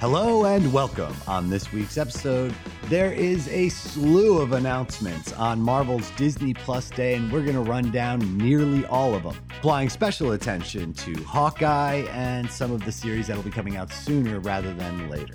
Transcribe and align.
Hello 0.00 0.44
and 0.44 0.72
welcome. 0.72 1.12
On 1.26 1.50
this 1.50 1.72
week's 1.72 1.98
episode, 1.98 2.54
there 2.84 3.10
is 3.12 3.48
a 3.48 3.68
slew 3.68 4.40
of 4.40 4.52
announcements 4.52 5.32
on 5.32 5.60
Marvel's 5.60 6.08
Disney 6.12 6.54
Plus 6.54 6.88
Day, 6.88 7.14
and 7.14 7.32
we're 7.32 7.42
going 7.42 7.56
to 7.56 7.68
run 7.68 7.90
down 7.90 8.38
nearly 8.38 8.86
all 8.86 9.16
of 9.16 9.24
them, 9.24 9.36
applying 9.58 9.88
special 9.88 10.30
attention 10.30 10.92
to 10.92 11.20
Hawkeye 11.24 12.06
and 12.12 12.48
some 12.48 12.70
of 12.70 12.84
the 12.84 12.92
series 12.92 13.26
that'll 13.26 13.42
be 13.42 13.50
coming 13.50 13.76
out 13.76 13.92
sooner 13.92 14.38
rather 14.38 14.72
than 14.72 15.10
later. 15.10 15.34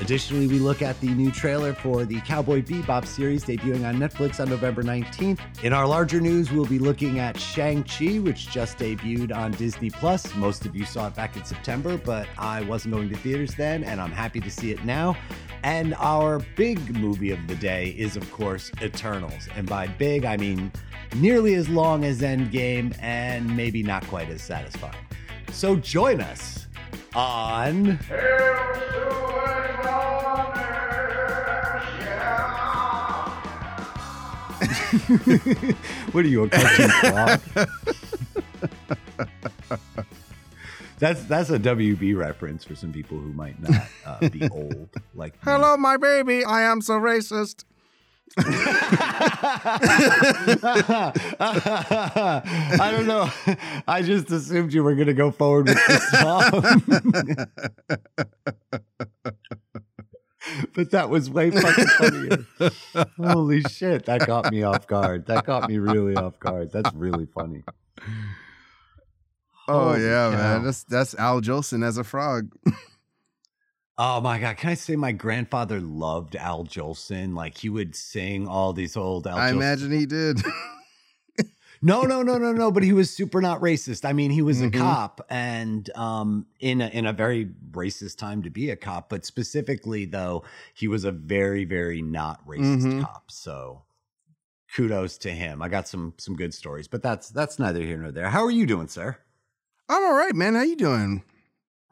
Additionally, 0.00 0.46
we 0.46 0.58
look 0.58 0.82
at 0.82 1.00
the 1.00 1.08
new 1.08 1.30
trailer 1.30 1.72
for 1.72 2.04
the 2.04 2.20
Cowboy 2.20 2.62
Bebop 2.62 3.06
series 3.06 3.44
debuting 3.44 3.88
on 3.88 3.96
Netflix 3.96 4.40
on 4.40 4.48
November 4.48 4.82
19th. 4.82 5.40
In 5.62 5.72
our 5.72 5.86
larger 5.86 6.20
news, 6.20 6.52
we'll 6.52 6.66
be 6.66 6.78
looking 6.78 7.18
at 7.18 7.38
Shang-Chi, 7.38 8.18
which 8.18 8.50
just 8.50 8.78
debuted 8.78 9.34
on 9.34 9.52
Disney 9.52 9.90
Plus. 9.90 10.34
Most 10.34 10.66
of 10.66 10.76
you 10.76 10.84
saw 10.84 11.06
it 11.08 11.14
back 11.14 11.36
in 11.36 11.44
September, 11.44 11.96
but 11.96 12.28
I 12.36 12.62
wasn't 12.62 12.94
going 12.94 13.08
to 13.08 13.16
theaters 13.16 13.54
then, 13.54 13.84
and 13.84 14.00
I'm 14.00 14.12
happy 14.12 14.38
to 14.40 14.50
see 14.50 14.70
it 14.70 14.84
now. 14.84 15.16
And 15.62 15.94
our 15.94 16.40
big 16.56 16.94
movie 16.96 17.30
of 17.30 17.46
the 17.46 17.56
day 17.56 17.94
is, 17.98 18.16
of 18.16 18.30
course, 18.30 18.70
Eternals. 18.82 19.48
And 19.56 19.66
by 19.66 19.86
big, 19.86 20.24
I 20.24 20.36
mean 20.36 20.70
nearly 21.16 21.54
as 21.54 21.68
long 21.68 22.04
as 22.04 22.20
Endgame 22.20 22.94
and 23.00 23.56
maybe 23.56 23.82
not 23.82 24.06
quite 24.08 24.28
as 24.28 24.42
satisfying. 24.42 24.94
So 25.52 25.76
join 25.76 26.20
us 26.20 26.65
on. 27.16 27.98
what 36.12 36.24
are 36.24 36.28
you, 36.28 36.44
a 36.44 36.48
cartoon 36.48 36.88
frog? 37.00 37.40
that's 40.98 41.24
that's 41.24 41.50
a 41.50 41.58
WB 41.58 42.16
reference 42.16 42.64
for 42.64 42.74
some 42.74 42.92
people 42.92 43.18
who 43.18 43.32
might 43.32 43.60
not 43.62 43.82
uh, 44.04 44.28
be 44.28 44.48
old. 44.52 44.88
Like 45.14 45.32
me. 45.34 45.38
Hello, 45.42 45.76
my 45.76 45.96
baby. 45.96 46.44
I 46.44 46.62
am 46.62 46.80
so 46.80 46.94
racist. 46.94 47.64
I 48.38 49.92
don't 52.90 53.06
know. 53.06 53.30
I 53.88 54.02
just 54.02 54.30
assumed 54.30 54.74
you 54.74 54.82
were 54.82 54.94
going 54.94 55.06
to 55.06 55.14
go 55.14 55.30
forward 55.30 55.68
with 55.68 55.78
the 55.86 55.98
song. 56.10 57.46
but 60.74 60.90
that 60.90 61.08
was 61.08 61.30
way 61.30 61.50
fucking 61.50 61.86
funnier. 61.86 62.46
Holy 63.16 63.62
shit, 63.62 64.04
that 64.06 64.26
got 64.26 64.50
me 64.52 64.62
off 64.62 64.86
guard. 64.86 65.26
That 65.26 65.44
got 65.46 65.68
me 65.68 65.78
really 65.78 66.14
off 66.14 66.38
guard. 66.38 66.70
That's 66.72 66.92
really 66.94 67.26
funny. 67.26 67.64
Oh 69.68 69.96
yeah, 69.96 70.30
cow. 70.30 70.36
man. 70.36 70.64
That's 70.64 70.84
that's 70.84 71.14
Al 71.14 71.40
Jolson 71.40 71.84
as 71.84 71.98
a 71.98 72.04
frog. 72.04 72.52
Oh 73.98 74.20
my 74.20 74.38
god! 74.38 74.58
Can 74.58 74.70
I 74.70 74.74
say 74.74 74.94
my 74.96 75.12
grandfather 75.12 75.80
loved 75.80 76.36
Al 76.36 76.64
Jolson? 76.64 77.34
Like 77.34 77.56
he 77.56 77.68
would 77.70 77.96
sing 77.96 78.46
all 78.46 78.72
these 78.74 78.96
old 78.96 79.26
Al. 79.26 79.38
I 79.38 79.50
Jolson- 79.50 79.54
imagine 79.54 79.90
he 79.92 80.06
did. 80.06 80.40
No, 81.82 82.02
no, 82.02 82.22
no, 82.22 82.38
no, 82.38 82.52
no. 82.52 82.70
But 82.72 82.82
he 82.84 82.94
was 82.94 83.10
super 83.14 83.40
not 83.42 83.60
racist. 83.60 84.06
I 84.08 84.14
mean, 84.14 84.30
he 84.30 84.40
was 84.40 84.60
Mhm. 84.62 84.68
a 84.74 84.78
cop, 84.78 85.20
and 85.28 85.88
um, 85.94 86.46
in 86.58 86.80
a, 86.80 86.88
in 86.88 87.06
a 87.06 87.12
very 87.12 87.50
racist 87.70 88.16
time 88.16 88.42
to 88.44 88.50
be 88.50 88.70
a 88.70 88.76
cop. 88.76 89.10
But 89.10 89.26
specifically, 89.26 90.06
though, 90.06 90.42
he 90.74 90.88
was 90.88 91.04
a 91.04 91.12
very, 91.12 91.64
very 91.66 92.00
not 92.00 92.44
racist 92.46 92.82
Mhm. 92.82 93.02
cop. 93.02 93.30
So 93.30 93.82
kudos 94.74 95.18
to 95.18 95.30
him. 95.30 95.60
I 95.62 95.68
got 95.68 95.86
some 95.86 96.14
some 96.16 96.34
good 96.34 96.54
stories, 96.54 96.88
but 96.88 97.02
that's 97.02 97.28
that's 97.28 97.58
neither 97.58 97.80
here 97.82 97.98
nor 97.98 98.10
there. 98.10 98.30
How 98.30 98.42
are 98.44 98.50
you 98.50 98.66
doing, 98.66 98.88
sir? 98.88 99.18
I'm 99.88 100.02
all 100.02 100.14
right, 100.16 100.34
man. 100.34 100.54
How 100.54 100.62
you 100.62 100.76
doing? 100.76 101.24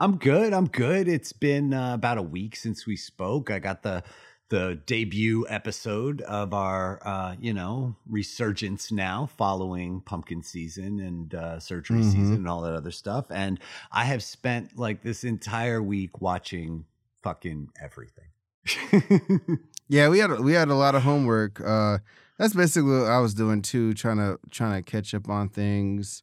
I'm 0.01 0.17
good. 0.17 0.53
I'm 0.53 0.67
good. 0.67 1.09
It's 1.09 1.33
been 1.33 1.73
uh, 1.73 1.95
about 1.95 2.19
a 2.19 2.23
week 2.23 2.57
since 2.57 2.87
we 2.87 2.97
spoke. 2.97 3.51
I 3.51 3.59
got 3.59 3.83
the 3.83 4.03
the 4.51 4.79
debut 4.87 5.47
episode 5.49 6.21
of 6.23 6.53
our 6.53 7.01
uh, 7.07 7.35
you 7.41 7.55
know 7.55 7.97
resurgence 8.09 8.93
now 8.93 9.27
following 9.39 10.01
pumpkin 10.03 10.43
season 10.43 11.01
and 11.01 11.35
uh, 11.35 11.59
surgery 11.61 12.01
Mhm. 12.01 12.13
season 12.13 12.35
and 12.35 12.49
all 12.49 12.61
that 12.63 12.75
other 12.75 12.91
stuff. 12.91 13.27
And 13.31 13.59
I 13.91 14.05
have 14.05 14.23
spent 14.23 14.77
like 14.77 15.03
this 15.03 15.25
entire 15.25 15.83
week 15.83 16.21
watching 16.21 16.85
fucking 17.23 17.71
everything. 17.81 18.29
Yeah, 19.87 20.09
we 20.09 20.19
had 20.19 20.41
we 20.41 20.55
had 20.55 20.69
a 20.71 20.75
lot 20.75 20.95
of 20.95 21.03
homework. 21.03 21.61
Uh, 21.61 21.99
that's 22.39 22.55
basically 22.55 22.91
what 23.01 23.07
I 23.11 23.19
was 23.19 23.35
doing 23.35 23.61
too, 23.61 23.93
trying 23.93 24.17
to 24.17 24.39
trying 24.51 24.83
to 24.83 24.91
catch 24.91 25.15
up 25.15 25.29
on 25.29 25.51
things. 25.51 26.23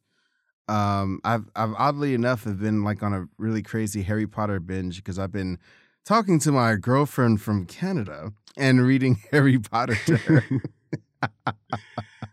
Um, 0.68 1.20
I've 1.24 1.44
I've 1.56 1.74
oddly 1.74 2.14
enough 2.14 2.44
have 2.44 2.60
been 2.60 2.84
like 2.84 3.02
on 3.02 3.12
a 3.12 3.26
really 3.38 3.62
crazy 3.62 4.02
Harry 4.02 4.26
Potter 4.26 4.60
binge 4.60 4.96
because 4.96 5.18
I've 5.18 5.32
been 5.32 5.58
talking 6.04 6.38
to 6.40 6.52
my 6.52 6.76
girlfriend 6.76 7.40
from 7.40 7.66
Canada 7.66 8.32
and 8.56 8.84
reading 8.86 9.20
Harry 9.30 9.58
Potter 9.58 9.96
to 10.06 10.16
her. 10.16 10.44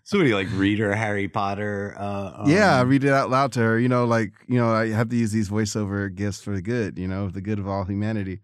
so 0.03 0.17
what 0.17 0.23
do 0.23 0.29
you 0.29 0.35
like 0.35 0.47
read 0.53 0.79
her 0.79 0.95
Harry 0.95 1.27
Potter? 1.27 1.95
Uh, 1.97 2.43
yeah, 2.45 2.77
I 2.77 2.81
um, 2.81 2.89
read 2.89 3.03
it 3.03 3.11
out 3.11 3.29
loud 3.29 3.51
to 3.53 3.59
her. 3.61 3.79
You 3.79 3.89
know, 3.89 4.05
like 4.05 4.33
you 4.47 4.59
know, 4.59 4.71
I 4.71 4.89
have 4.89 5.09
to 5.09 5.15
use 5.15 5.31
these 5.31 5.49
voiceover 5.49 6.13
gifts 6.13 6.41
for 6.41 6.53
the 6.53 6.61
good. 6.61 6.97
You 6.97 7.07
know, 7.07 7.29
the 7.29 7.41
good 7.41 7.59
of 7.59 7.67
all 7.67 7.83
humanity. 7.83 8.41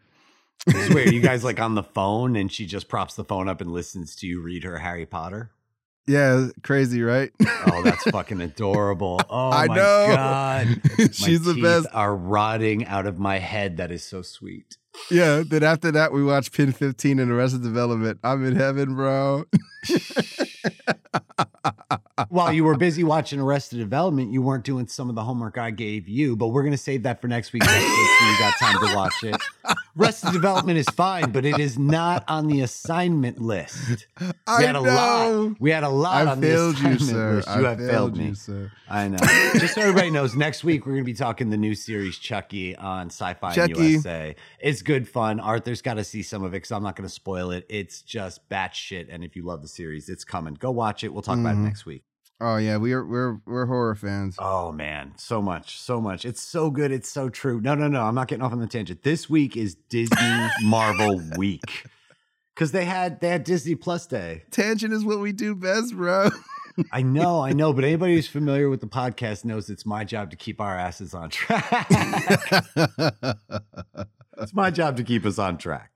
I 0.68 0.90
swear, 0.90 1.08
you 1.08 1.22
guys 1.22 1.44
like 1.44 1.60
on 1.60 1.76
the 1.76 1.84
phone 1.84 2.36
and 2.36 2.52
she 2.52 2.66
just 2.66 2.88
props 2.88 3.16
the 3.16 3.24
phone 3.24 3.48
up 3.48 3.62
and 3.62 3.72
listens 3.72 4.16
to 4.18 4.28
you 4.28 4.42
read 4.42 4.64
her 4.64 4.80
Harry 4.80 5.06
Potter. 5.06 5.52
Yeah, 6.08 6.50
crazy, 6.62 7.02
right? 7.02 7.32
Oh, 7.66 7.82
that's 7.84 8.04
fucking 8.12 8.40
adorable. 8.40 9.20
Oh 9.30 9.50
I 9.52 9.66
my 9.68 9.76
know. 9.76 10.08
god. 10.16 10.68
My 11.00 11.08
She's 11.12 11.42
the 11.42 11.56
teeth 11.56 11.64
best. 11.64 11.88
Are 11.94 12.16
rotting 12.16 12.86
out 12.86 13.08
of 13.08 13.18
my 13.18 13.40
head. 13.40 13.78
That 13.78 13.92
is 13.92 14.04
so 14.04 14.22
sweet. 14.22 14.78
Yeah. 15.10 15.44
Then 15.46 15.64
after 15.64 15.92
that, 15.92 16.14
we 16.14 16.24
watched 16.24 16.54
PEN15 16.54 17.20
and 17.22 17.32
Arrested 17.32 17.64
Development. 17.64 18.20
I'm 18.24 18.46
in 18.46 18.56
heaven, 18.56 18.94
bro. 18.96 19.46
While 22.30 22.54
you 22.54 22.64
were 22.64 22.78
busy 22.78 23.04
watching 23.04 23.40
Arrested 23.40 23.78
Development, 23.78 24.32
you 24.32 24.42
weren't 24.42 24.64
doing 24.64 24.88
some 24.88 25.10
of 25.10 25.16
the 25.16 25.24
homework 25.24 25.58
I 25.58 25.72
gave 25.72 26.08
you, 26.08 26.36
but 26.36 26.48
we're 26.50 26.64
gonna 26.64 26.78
save 26.78 27.04
that 27.04 27.20
for 27.22 27.28
next 27.28 27.52
week's 27.52 27.68
episode 27.68 27.82
so 28.20 28.26
you 28.26 28.38
got 28.40 28.54
time 28.58 28.88
to 28.88 28.96
watch 28.96 29.24
it. 29.24 29.36
Arrested 29.98 30.34
Development 30.34 30.78
is 30.78 30.88
fine, 30.90 31.32
but 31.32 31.46
it 31.46 31.58
is 31.58 31.80
not 31.80 32.26
on 32.28 32.48
the 32.48 32.62
assignment 32.62 33.40
list. 33.42 34.08
We 34.20 34.28
I 34.46 34.62
had 34.64 34.70
a 34.76 34.82
know. 34.82 34.82
lot. 34.82 35.56
We 35.62 35.72
had 35.72 35.84
a 35.84 35.90
lot 35.90 36.28
I 36.28 36.32
on 36.32 36.42
the 36.42 36.48
failed 36.48 36.80
you, 36.80 37.00
sir. 37.00 37.36
list. 37.36 37.48
You 37.48 37.66
I 37.66 37.70
have 37.70 37.78
failed 37.80 38.18
me. 38.18 38.26
you, 38.28 38.36
sir. 38.36 38.72
I 38.90 39.08
know. 39.08 39.18
Just 39.54 39.76
so 39.76 39.82
everybody 39.82 40.10
knows, 40.12 40.36
next 40.36 40.64
week 40.64 40.86
we're 40.86 40.94
going 40.94 41.04
to 41.06 41.12
be 41.12 41.14
talking 41.14 41.50
the 41.50 41.58
new 41.58 41.76
series 41.76 42.18
Chucky 42.18 42.76
on 42.76 43.08
Sci-Fi 43.08 43.54
Chucky. 43.56 43.92
USA. 43.92 44.36
It's 44.60 44.82
good 44.82 45.08
fun. 45.08 45.40
Arthur's 45.40 45.82
got 45.82 45.94
to 45.96 46.04
see 46.04 46.24
some 46.24 46.44
of 46.44 46.52
it 46.54 46.58
because 46.58 46.72
I'm 46.72 46.84
not 46.84 46.96
going 46.98 47.08
to 47.08 47.14
spoil 47.14 47.52
it. 47.52 47.66
It's 47.70 48.02
just 48.02 48.48
batshit, 48.50 49.08
and 49.10 49.24
if 49.24 49.36
you 49.36 49.44
love 49.46 49.62
the 49.62 49.68
series, 49.70 50.10
it's 50.10 50.26
coming. 50.26 50.56
Go 50.56 50.72
watch 50.72 51.04
it. 51.06 51.14
We'll 51.14 51.22
talk 51.22 51.40
about 51.40 51.54
it 51.54 51.60
Mhm. 51.60 51.64
next 51.64 51.86
week. 51.86 52.04
Oh 52.42 52.58
yeah, 52.58 52.78
we 52.78 52.92
are 52.92 53.06
we're 53.06 53.40
we're 53.46 53.66
horror 53.66 53.96
fans. 53.96 54.36
Oh 54.40 54.72
man, 54.72 55.14
so 55.18 55.42
much, 55.42 55.80
so 55.80 56.02
much. 56.02 56.26
It's 56.26 56.42
so 56.42 56.70
good. 56.70 56.92
It's 56.92 57.10
so 57.10 57.30
true. 57.30 57.62
No, 57.62 57.76
no, 57.76 57.88
no. 57.88 58.02
I'm 58.02 58.16
not 58.16 58.28
getting 58.28 58.44
off 58.44 58.52
on 58.52 58.60
the 58.60 58.68
tangent. 58.68 59.04
This 59.04 59.30
week 59.30 59.56
is 59.56 59.76
Disney 59.76 60.48
Marvel 60.64 61.22
week 61.38 61.86
because 62.54 62.74
they 62.74 62.84
had 62.84 63.22
they 63.22 63.30
had 63.30 63.46
Disney 63.46 63.76
Plus 63.76 64.06
Day. 64.06 64.44
Tangent 64.52 64.94
is 64.94 65.06
what 65.06 65.20
we 65.20 65.32
do 65.32 65.56
best, 65.56 65.96
bro. 65.96 66.30
I 66.92 67.04
know, 67.04 67.40
I 67.40 67.54
know, 67.54 67.72
but 67.72 67.86
anybody 67.86 68.16
who's 68.16 68.28
familiar 68.28 68.70
with 68.70 68.82
the 68.82 68.88
podcast 68.88 69.46
knows 69.46 69.70
it's 69.70 69.86
my 69.86 70.04
job 70.04 70.32
to 70.32 70.36
keep 70.36 70.60
our 70.60 70.78
asses 70.78 71.14
on 71.14 71.30
track. 71.30 71.88
it's 74.38 74.54
my 74.54 74.72
job 74.72 74.98
to 74.98 75.04
keep 75.04 75.26
us 75.26 75.40
on 75.40 75.58
track. 75.58 75.92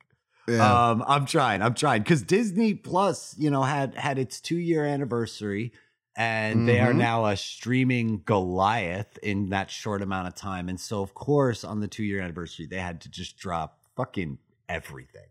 yeah. 0.47 0.89
Um, 0.91 1.03
I'm 1.05 1.25
trying, 1.25 1.61
I'm 1.61 1.73
trying 1.73 2.03
because 2.03 2.21
Disney 2.21 2.75
Plus, 2.75 3.35
you 3.37 3.49
know, 3.49 3.63
had 3.63 3.95
had 3.95 4.17
its 4.17 4.39
two 4.39 4.57
year 4.57 4.85
anniversary, 4.85 5.73
and 6.19 6.67
they 6.67 6.81
are 6.81 6.91
Mhm. 6.91 6.97
now 6.97 7.25
a 7.27 7.37
streaming 7.37 8.21
Goliath 8.25 9.17
in 9.23 9.49
that 9.49 9.71
short 9.71 10.01
amount 10.01 10.27
of 10.27 10.35
time. 10.35 10.67
And 10.67 10.77
so, 10.79 11.01
of 11.01 11.13
course, 11.13 11.63
on 11.63 11.79
the 11.79 11.87
two 11.87 12.03
year 12.03 12.19
anniversary, 12.19 12.65
they 12.67 12.79
had 12.79 12.99
to 13.01 13.09
just 13.09 13.37
drop 13.37 13.79
fucking 13.95 14.37
everything. 14.67 15.29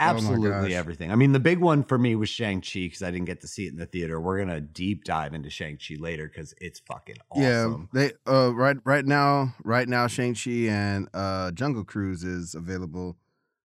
Oh 0.00 0.06
Absolutely 0.10 0.70
gosh. 0.70 0.78
everything. 0.78 1.12
I 1.12 1.14
mean, 1.14 1.32
the 1.32 1.38
big 1.40 1.58
one 1.60 1.84
for 1.84 1.98
me 1.98 2.16
was 2.16 2.28
Shang-Chi 2.30 2.80
because 2.80 3.02
I 3.02 3.10
didn't 3.10 3.26
get 3.26 3.42
to 3.42 3.46
see 3.46 3.66
it 3.66 3.72
in 3.72 3.76
the 3.76 3.86
theater. 3.86 4.18
We're 4.18 4.38
going 4.38 4.48
to 4.48 4.60
deep 4.60 5.04
dive 5.04 5.34
into 5.34 5.50
Shang-Chi 5.50 5.96
later 6.00 6.26
because 6.26 6.54
it's 6.58 6.80
fucking 6.80 7.18
awesome. 7.30 7.88
Yeah, 7.92 8.00
they 8.08 8.12
uh 8.26 8.52
right 8.54 8.78
right 8.84 9.04
now 9.04 9.54
right 9.62 9.88
now 9.88 10.06
Shang 10.08 10.34
Chi 10.34 10.68
and 10.68 11.08
uh 11.14 11.52
Jungle 11.52 11.84
Cruise 11.84 12.24
is 12.24 12.54
available 12.54 13.18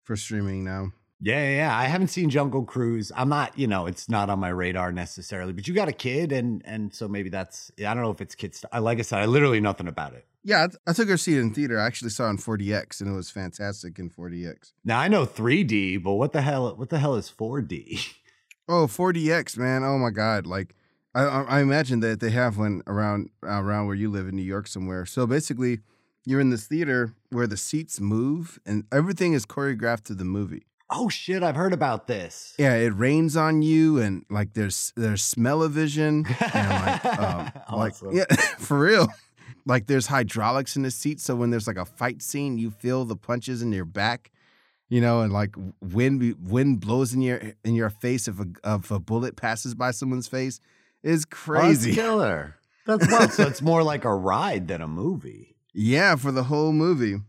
for 0.04 0.16
streaming 0.16 0.64
now. 0.64 0.94
Yeah, 1.24 1.42
yeah, 1.42 1.56
yeah. 1.56 1.78
I 1.78 1.86
haven't 1.86 2.10
seen 2.10 2.30
Jungle 2.30 2.66
Cruise. 2.66 3.10
I'm 3.16 3.30
not, 3.30 3.58
you 3.58 3.66
know, 3.66 3.86
it's 3.86 4.10
not 4.10 4.30
on 4.30 4.40
my 4.40 4.50
radar 4.50 4.92
necessarily. 4.92 5.54
But 5.54 5.70
you 5.70 5.74
got 5.74 5.88
a 5.88 5.94
kid, 5.94 6.34
and 6.34 6.62
and 6.66 6.94
so 6.94 7.08
maybe 7.08 7.30
that's. 7.30 7.72
I 7.80 7.94
don't 7.94 8.04
know 8.04 8.12
if 8.12 8.20
it's 8.20 8.36
kids. 8.36 8.66
I 8.74 8.80
like 8.80 9.00
I 9.00 9.04
said, 9.04 9.20
I 9.20 9.26
literally 9.26 9.62
nothing 9.62 9.88
about 9.88 10.14
it. 10.14 10.26
Yeah, 10.44 10.66
I, 10.66 10.68
th- 10.68 10.78
I 10.86 10.92
took 10.92 11.08
her 11.08 11.16
see 11.16 11.38
it 11.38 11.40
in 11.40 11.54
theater. 11.54 11.80
I 11.80 11.86
actually 11.86 12.10
saw 12.10 12.28
it 12.28 12.32
in 12.32 12.38
4DX, 12.38 13.00
and 13.00 13.10
it 13.10 13.16
was 13.16 13.32
fantastic 13.32 13.98
in 14.00 14.10
4DX. 14.10 14.74
Now 14.84 15.00
I 15.00 15.08
know 15.08 15.26
3D, 15.26 16.04
but 16.04 16.16
what 16.16 16.34
the 16.34 16.42
hell? 16.42 16.76
What 16.76 16.90
the 16.90 17.00
hell 17.00 17.16
is 17.16 17.32
4D? 17.32 18.16
Oh, 18.68 18.88
4DX, 18.88 19.58
man! 19.58 19.84
Oh 19.84 19.98
my 19.98 20.10
God! 20.10 20.46
Like, 20.46 20.76
I, 21.16 21.24
I 21.24 21.42
I 21.44 21.60
imagine 21.62 22.02
that 22.02 22.20
they 22.20 22.32
have 22.32 22.58
one 22.58 22.82
around 22.88 23.30
around 23.44 23.88
where 23.88 23.96
you 23.96 24.10
live 24.10 24.28
in 24.28 24.36
New 24.36 24.42
York 24.42 24.68
somewhere. 24.68 25.06
So 25.06 25.26
basically, 25.26 25.80
you're 26.26 26.42
in 26.42 26.50
this 26.50 26.68
theater 26.68 27.14
where 27.30 27.48
the 27.48 27.58
seats 27.58 28.00
move 28.00 28.60
and 28.66 28.86
everything 28.92 29.34
is 29.34 29.46
choreographed 29.46 30.04
to 30.06 30.16
the 30.16 30.26
movie. 30.26 30.64
Oh 30.96 31.10
shit, 31.10 31.42
I've 31.42 31.56
heard 31.56 31.74
about 31.74 32.06
this. 32.08 32.54
Yeah, 32.60 32.76
it 32.76 32.90
rains 32.96 33.36
on 33.36 33.64
you 33.64 34.00
and 34.00 34.26
like 34.30 34.54
there's 34.54 34.94
there's 34.96 35.24
smell-o-vision 35.24 36.26
and 36.54 36.70
like 36.70 37.06
um, 37.20 37.52
like 37.78 37.94
yeah, 38.12 38.26
for 38.60 38.80
real. 38.80 39.08
Like 39.66 39.88
there's 39.88 40.08
hydraulics 40.08 40.76
in 40.76 40.84
the 40.84 40.92
seat 40.92 41.20
so 41.20 41.36
when 41.36 41.50
there's 41.50 41.68
like 41.68 41.78
a 41.78 41.86
fight 41.86 42.22
scene, 42.22 42.58
you 42.58 42.70
feel 42.70 43.06
the 43.06 43.16
punches 43.16 43.62
in 43.62 43.72
your 43.72 43.86
back. 43.86 44.30
You 44.90 45.02
know, 45.02 45.22
and 45.22 45.34
like 45.34 45.56
wind 45.82 46.36
wind 46.48 46.80
blows 46.80 47.14
in 47.14 47.22
your 47.22 47.42
in 47.64 47.74
your 47.74 47.90
face 47.90 48.28
if 48.28 48.40
a 48.40 48.46
if 48.64 48.92
a 48.92 49.00
bullet 49.00 49.36
passes 49.36 49.74
by 49.74 49.90
someone's 49.92 50.28
face 50.28 50.60
is 51.02 51.24
Oh, 51.26 51.26
that's 51.26 51.26
crazy. 51.26 51.96
killer. 51.96 52.56
That's 52.86 53.12
wild. 53.12 53.32
so 53.32 53.48
it's 53.48 53.62
more 53.62 53.82
like 53.82 54.06
a 54.06 54.14
ride 54.14 54.68
than 54.68 54.82
a 54.82 54.88
movie. 54.88 55.56
yeah, 55.74 56.16
for 56.18 56.32
the 56.32 56.44
whole 56.44 56.72
movie. 56.74 57.22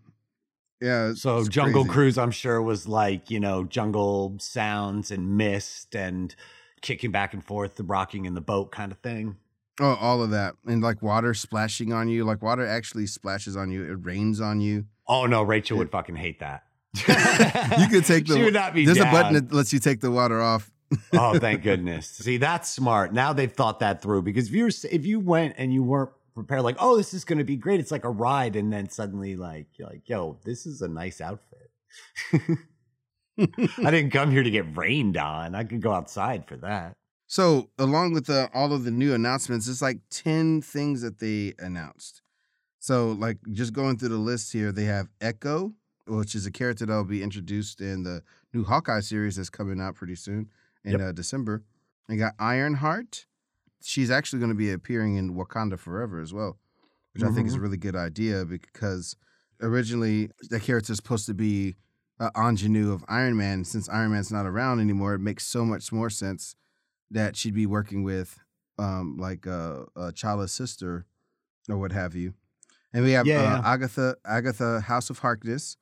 Yeah. 0.85 1.15
So 1.15 1.45
Jungle 1.49 1.85
crazy. 1.85 1.95
Cruise, 1.95 2.19
I'm 2.19 2.31
sure, 2.31 2.61
was 2.61 2.87
like, 2.87 3.31
you 3.31 3.41
know, 3.41 3.65
jungle 3.65 4.37
sounds 4.39 5.11
and 5.11 5.37
mist 5.37 5.95
and 5.95 6.35
kicking 6.83 7.11
back 7.11 7.33
and 7.33 7.43
forth, 7.43 7.77
the 7.77 7.83
rocking 7.85 8.27
in 8.27 8.35
the 8.35 8.41
boat 8.43 8.71
kind 8.71 8.93
of 8.93 8.99
thing. 8.99 9.37
Oh, 9.81 9.97
all 10.01 10.23
of 10.23 10.31
that. 10.31 10.55
And 10.67 10.83
like 10.83 11.03
water 11.03 11.33
splashing 11.35 11.93
on 11.93 12.09
you. 12.09 12.25
Like 12.25 12.43
water 12.43 12.67
actually 12.67 13.07
splashes 13.07 13.57
on 13.57 13.71
you. 13.71 13.83
It 13.85 14.05
rains 14.05 14.41
on 14.41 14.61
you. 14.61 14.85
Oh 15.09 15.27
no, 15.27 15.43
Rachel 15.43 15.79
would 15.79 15.91
fucking 15.91 16.17
hate 16.17 16.41
that. 16.41 16.65
You 17.79 17.89
could 17.89 18.05
take 18.07 18.27
the 18.27 18.35
She 18.37 18.45
would 18.45 18.55
not 18.55 18.75
be 18.75 18.85
There's 18.85 18.99
a 18.99 19.05
button 19.05 19.35
that 19.35 19.53
lets 19.53 19.73
you 19.73 19.79
take 19.81 20.01
the 20.01 20.11
water 20.11 20.41
off. 20.41 20.71
oh, 21.13 21.39
thank 21.39 21.63
goodness. 21.65 22.09
See, 22.09 22.37
that's 22.37 22.69
smart. 22.71 23.13
Now 23.13 23.33
they've 23.33 23.51
thought 23.51 23.81
that 23.81 24.01
through 24.03 24.23
because 24.23 24.49
if 24.49 24.55
you 24.55 24.65
were, 24.65 24.71
if 24.93 25.07
you 25.07 25.19
went 25.19 25.55
and 25.59 25.73
you 25.73 25.83
weren't 25.83 26.11
prepared, 26.35 26.63
like, 26.63 26.77
oh, 26.79 26.97
this 26.97 27.15
is 27.15 27.25
going 27.25 27.39
to 27.39 27.45
be 27.45 27.57
great. 27.57 27.81
It's 27.81 27.91
like 27.91 28.05
a 28.05 28.11
ride, 28.11 28.57
and 28.57 28.73
then 28.73 28.89
suddenly, 28.91 29.37
like, 29.37 29.67
you're 29.79 29.89
like, 29.89 30.09
yo, 30.09 30.39
this 30.45 30.67
is 30.67 30.83
a 30.83 30.89
nice 30.89 31.21
outfit. 31.21 31.71
I 33.39 33.91
didn't 33.91 34.11
come 34.11 34.31
here 34.31 34.43
to 34.43 34.51
get 34.51 34.77
rained 34.77 35.17
on. 35.17 35.55
I 35.55 35.65
could 35.65 35.83
go 35.83 35.93
outside 35.93 36.47
for 36.47 36.57
that. 36.59 36.93
So, 37.27 37.71
along 37.79 38.13
with 38.13 38.27
the, 38.27 38.49
all 38.55 38.73
of 38.73 38.85
the 38.85 38.91
new 38.91 39.13
announcements, 39.15 39.67
it's 39.67 39.83
like 39.83 39.99
10 40.11 40.63
things 40.63 41.03
that 41.03 41.19
they 41.19 41.55
announced. 41.59 42.23
So, 42.79 43.13
like, 43.13 43.39
just 43.51 43.73
going 43.73 43.97
through 43.99 44.11
the 44.11 44.17
list 44.19 44.53
here, 44.53 44.71
they 44.71 44.85
have 44.85 45.09
Echo, 45.21 45.73
which 46.07 46.35
is 46.35 46.47
a 46.47 46.53
character 46.53 46.85
that'll 46.87 47.05
be 47.05 47.23
introduced 47.23 47.81
in 47.81 48.03
the 48.05 48.23
new 48.53 48.63
Hawkeye 48.63 49.01
series 49.01 49.37
that's 49.37 49.51
coming 49.51 49.81
out 49.81 49.95
pretty 49.97 50.15
soon 50.17 50.51
in 50.85 50.93
Yep. 50.93 51.01
uh, 51.01 51.13
December. 51.13 51.63
They 52.09 52.17
got 52.17 52.35
Ironheart. 52.39 53.27
She's 53.87 54.11
actually 54.11 54.39
going 54.39 54.51
to 54.51 54.57
be 54.57 54.73
appearing 54.73 55.17
in 55.17 55.35
Wakanda 55.35 55.79
Forever 55.79 56.21
as 56.21 56.33
well, 56.33 56.59
which 57.13 57.23
I 57.23 57.31
think 57.31 57.47
is 57.47 57.55
a 57.55 57.61
really 57.61 57.77
good 57.77 57.95
idea 57.95 58.45
because 58.47 59.15
originally 59.61 60.31
that 60.49 60.63
character 60.63 60.93
is 60.93 60.97
supposed 60.97 61.27
to 61.27 61.35
be 61.35 61.77
uh, 62.19 62.31
ingenue 62.35 62.93
of 62.93 63.05
Iron 63.09 63.37
Man. 63.37 63.63
Since 63.65 63.89
Iron 63.91 64.13
Man's 64.13 64.33
not 64.33 64.47
around 64.47 64.81
anymore, 64.81 65.13
it 65.13 65.19
makes 65.19 65.47
so 65.47 65.67
much 65.67 65.93
more 65.93 66.09
sense 66.09 66.57
that 67.11 67.37
she'd 67.37 67.55
be 67.55 67.67
working 67.67 68.03
with 68.03 68.39
um 68.79 69.19
like 69.19 69.47
a, 69.47 69.85
uh 69.95 70.11
Chala's 70.13 70.51
sister 70.51 71.07
or 71.69 71.77
what 71.77 71.93
have 71.93 72.15
you. 72.15 72.33
And 72.95 73.05
we 73.05 73.13
have 73.13 73.27
Yeah, 73.27 73.41
uh, 73.41 73.43
yeah. 73.43 73.61
Agatha 73.65 74.17
Agatha 74.25 74.81
House 74.81 75.11
of 75.11 75.19
Harkness. 75.19 75.77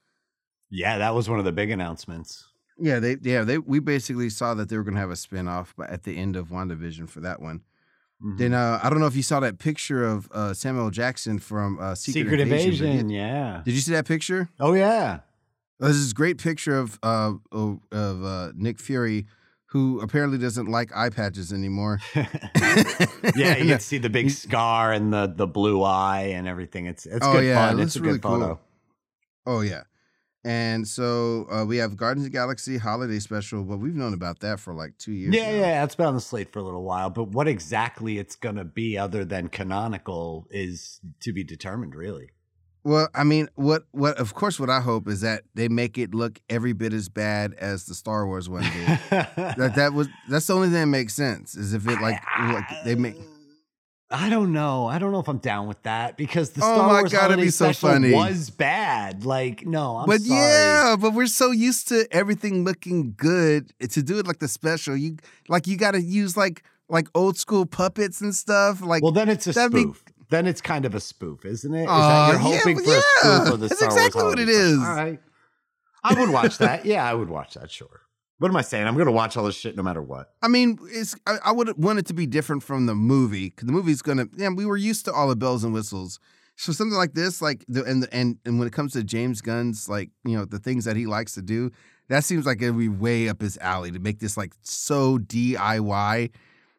Yeah, 0.70 0.98
that 0.98 1.14
was 1.14 1.28
one 1.28 1.38
of 1.38 1.44
the 1.44 1.52
big 1.52 1.70
announcements. 1.70 2.46
Yeah, 2.78 2.98
they 2.98 3.16
yeah, 3.22 3.44
they 3.44 3.58
we 3.58 3.78
basically 3.78 4.28
saw 4.28 4.54
that 4.54 4.68
they 4.68 4.76
were 4.76 4.82
going 4.82 4.94
to 4.94 5.00
have 5.00 5.10
a 5.10 5.16
spin-off 5.16 5.72
but 5.76 5.88
at 5.90 6.02
the 6.02 6.16
end 6.16 6.34
of 6.34 6.48
WandaVision 6.48 7.08
for 7.08 7.20
that 7.20 7.40
one. 7.40 7.62
Mhm. 8.24 8.38
Then 8.38 8.54
uh 8.54 8.78
I 8.82 8.88
don't 8.90 9.00
know 9.00 9.06
if 9.06 9.16
you 9.16 9.22
saw 9.22 9.40
that 9.40 9.58
picture 9.58 10.04
of 10.04 10.30
uh 10.32 10.54
Samuel 10.54 10.90
Jackson 10.90 11.38
from 11.38 11.78
uh 11.80 11.94
Secret, 11.94 12.22
Secret 12.22 12.40
Invasion. 12.40 12.86
Invasion, 12.86 13.10
yeah. 13.10 13.62
Did 13.64 13.74
you 13.74 13.80
see 13.80 13.92
that 13.92 14.06
picture? 14.06 14.48
Oh 14.60 14.74
yeah. 14.74 15.20
There's 15.80 15.98
this 16.00 16.12
great 16.12 16.38
picture 16.38 16.78
of 16.78 16.98
uh 17.02 17.32
of, 17.50 17.80
uh 17.92 18.52
Nick 18.54 18.78
Fury 18.78 19.26
who 19.66 20.00
apparently 20.00 20.36
doesn't 20.38 20.66
like 20.66 20.94
eye 20.94 21.08
patches 21.08 21.50
anymore. 21.52 21.98
yeah, 22.14 23.56
you 23.56 23.66
can 23.70 23.80
see 23.80 23.98
the 23.98 24.10
big 24.10 24.30
scar 24.42 24.92
and 24.92 25.12
the 25.12 25.26
the 25.34 25.46
blue 25.46 25.82
eye 25.82 26.30
and 26.34 26.46
everything. 26.46 26.86
It's 26.86 27.06
it's 27.06 27.26
Oh, 27.26 27.32
good 27.32 27.44
yeah, 27.46 27.68
fun. 27.70 27.80
It's 27.80 27.96
a 27.96 28.00
really 28.00 28.14
good 28.18 28.22
photo. 28.22 28.46
cool. 28.46 28.60
Oh 29.46 29.60
yeah. 29.62 29.82
And 30.44 30.88
so 30.88 31.46
uh, 31.52 31.64
we 31.64 31.76
have 31.76 31.96
Guardians 31.96 32.26
of 32.26 32.32
the 32.32 32.36
Galaxy 32.36 32.76
holiday 32.76 33.20
special, 33.20 33.62
but 33.62 33.78
we've 33.78 33.94
known 33.94 34.12
about 34.12 34.40
that 34.40 34.58
for 34.58 34.74
like 34.74 34.98
two 34.98 35.12
years. 35.12 35.34
Yeah, 35.34 35.52
now. 35.52 35.58
yeah, 35.58 35.84
it's 35.84 35.94
been 35.94 36.06
on 36.06 36.14
the 36.14 36.20
slate 36.20 36.52
for 36.52 36.58
a 36.58 36.62
little 36.62 36.82
while, 36.82 37.10
but 37.10 37.28
what 37.28 37.46
exactly 37.46 38.18
it's 38.18 38.34
going 38.34 38.56
to 38.56 38.64
be 38.64 38.98
other 38.98 39.24
than 39.24 39.48
canonical 39.48 40.48
is 40.50 41.00
to 41.20 41.32
be 41.32 41.44
determined, 41.44 41.94
really. 41.94 42.30
Well, 42.84 43.08
I 43.14 43.22
mean, 43.22 43.48
what 43.54 43.84
what 43.92 44.16
of 44.18 44.34
course 44.34 44.58
what 44.58 44.68
I 44.68 44.80
hope 44.80 45.06
is 45.06 45.20
that 45.20 45.44
they 45.54 45.68
make 45.68 45.98
it 45.98 46.14
look 46.14 46.40
every 46.50 46.72
bit 46.72 46.92
as 46.92 47.08
bad 47.08 47.54
as 47.54 47.86
the 47.86 47.94
Star 47.94 48.26
Wars 48.26 48.48
one 48.48 48.64
did. 48.64 48.98
that 49.10 49.74
that 49.76 49.92
was 49.92 50.08
that's 50.28 50.48
the 50.48 50.54
only 50.54 50.66
thing 50.66 50.80
that 50.80 50.86
makes 50.86 51.14
sense 51.14 51.54
is 51.54 51.74
if 51.74 51.86
it 51.86 52.00
like, 52.00 52.20
like 52.40 52.64
they 52.84 52.96
make 52.96 53.14
I 54.12 54.28
don't 54.28 54.52
know. 54.52 54.86
I 54.86 54.98
don't 54.98 55.10
know 55.12 55.20
if 55.20 55.28
I'm 55.28 55.38
down 55.38 55.66
with 55.68 55.82
that 55.84 56.16
because 56.16 56.50
the 56.50 56.60
Oh 56.62 56.74
Star 56.74 56.86
my 56.88 57.00
Wars 57.00 57.12
God, 57.12 57.20
holiday 57.30 57.46
so 57.48 57.72
special 57.72 57.88
funny. 57.90 58.12
was 58.12 58.50
bad. 58.50 59.24
Like, 59.24 59.64
no, 59.66 59.96
I'm 59.96 60.06
but 60.06 60.20
sorry. 60.20 60.38
yeah, 60.40 60.96
but 61.00 61.14
we're 61.14 61.26
so 61.26 61.50
used 61.50 61.88
to 61.88 62.06
everything 62.10 62.64
looking 62.64 63.14
good 63.16 63.72
to 63.90 64.02
do 64.02 64.18
it 64.18 64.26
like 64.26 64.38
the 64.38 64.48
special. 64.48 64.96
You 64.96 65.16
like 65.48 65.66
you 65.66 65.76
got 65.76 65.92
to 65.92 66.02
use 66.02 66.36
like 66.36 66.62
like 66.88 67.08
old 67.14 67.38
school 67.38 67.64
puppets 67.66 68.20
and 68.20 68.34
stuff. 68.34 68.82
Like 68.82 69.02
Well, 69.02 69.12
then 69.12 69.28
it's 69.30 69.46
a 69.46 69.52
That'd 69.52 69.72
be- 69.72 69.82
spoof. 69.82 70.04
Then 70.30 70.46
it's 70.46 70.62
kind 70.62 70.86
of 70.86 70.94
a 70.94 71.00
spoof, 71.00 71.44
isn't 71.44 71.74
it? 71.74 71.82
Is 71.82 71.86
that 71.88 72.28
you're 72.30 72.38
hoping 72.38 72.76
but 72.76 72.84
for 72.84 72.96
a 72.96 73.00
spoof 73.00 73.52
of 73.54 73.60
the 73.60 73.68
that's 73.68 73.80
Star 73.80 73.88
exactly 73.92 74.22
Wars 74.22 74.32
what 74.32 74.38
it 74.38 74.48
special. 74.48 74.62
is. 74.72 74.78
All 74.78 74.94
right. 74.94 75.20
I 76.04 76.20
would 76.20 76.30
watch 76.30 76.58
that. 76.58 76.86
Yeah, 76.86 77.04
I 77.08 77.12
would 77.14 77.28
watch 77.28 77.52
that, 77.54 77.70
sure. 77.70 78.00
What 78.38 78.50
am 78.50 78.56
I 78.56 78.62
saying? 78.62 78.86
I'm 78.86 78.94
going 78.94 79.06
to 79.06 79.12
watch 79.12 79.36
all 79.36 79.44
this 79.44 79.54
shit 79.54 79.76
no 79.76 79.82
matter 79.84 80.02
what. 80.02 80.32
I 80.42 80.48
mean, 80.48 80.78
it's 80.90 81.14
I, 81.26 81.36
I 81.46 81.52
would 81.52 81.76
want 81.82 81.98
it 82.00 82.06
to 82.06 82.14
be 82.14 82.26
different 82.26 82.62
from 82.64 82.86
the 82.86 82.94
movie 82.94 83.50
because 83.50 83.66
the 83.66 83.72
movie's 83.72 84.02
gonna. 84.02 84.26
Yeah, 84.36 84.48
we 84.48 84.66
were 84.66 84.76
used 84.76 85.04
to 85.04 85.12
all 85.12 85.28
the 85.28 85.36
bells 85.36 85.62
and 85.64 85.72
whistles. 85.72 86.18
So 86.56 86.72
something 86.72 86.96
like 86.96 87.14
this, 87.14 87.40
like 87.40 87.64
the 87.68 87.84
and 87.84 88.06
and 88.12 88.38
and 88.44 88.58
when 88.58 88.66
it 88.66 88.72
comes 88.72 88.92
to 88.94 89.04
James 89.04 89.40
Gunn's, 89.40 89.88
like 89.88 90.10
you 90.24 90.36
know 90.36 90.44
the 90.44 90.58
things 90.58 90.84
that 90.86 90.96
he 90.96 91.06
likes 91.06 91.34
to 91.34 91.42
do, 91.42 91.70
that 92.08 92.24
seems 92.24 92.44
like 92.44 92.60
it'd 92.60 92.76
be 92.76 92.88
way 92.88 93.28
up 93.28 93.40
his 93.40 93.58
alley 93.58 93.90
to 93.92 93.98
make 94.00 94.18
this 94.18 94.36
like 94.36 94.52
so 94.62 95.18
DIY. 95.18 96.30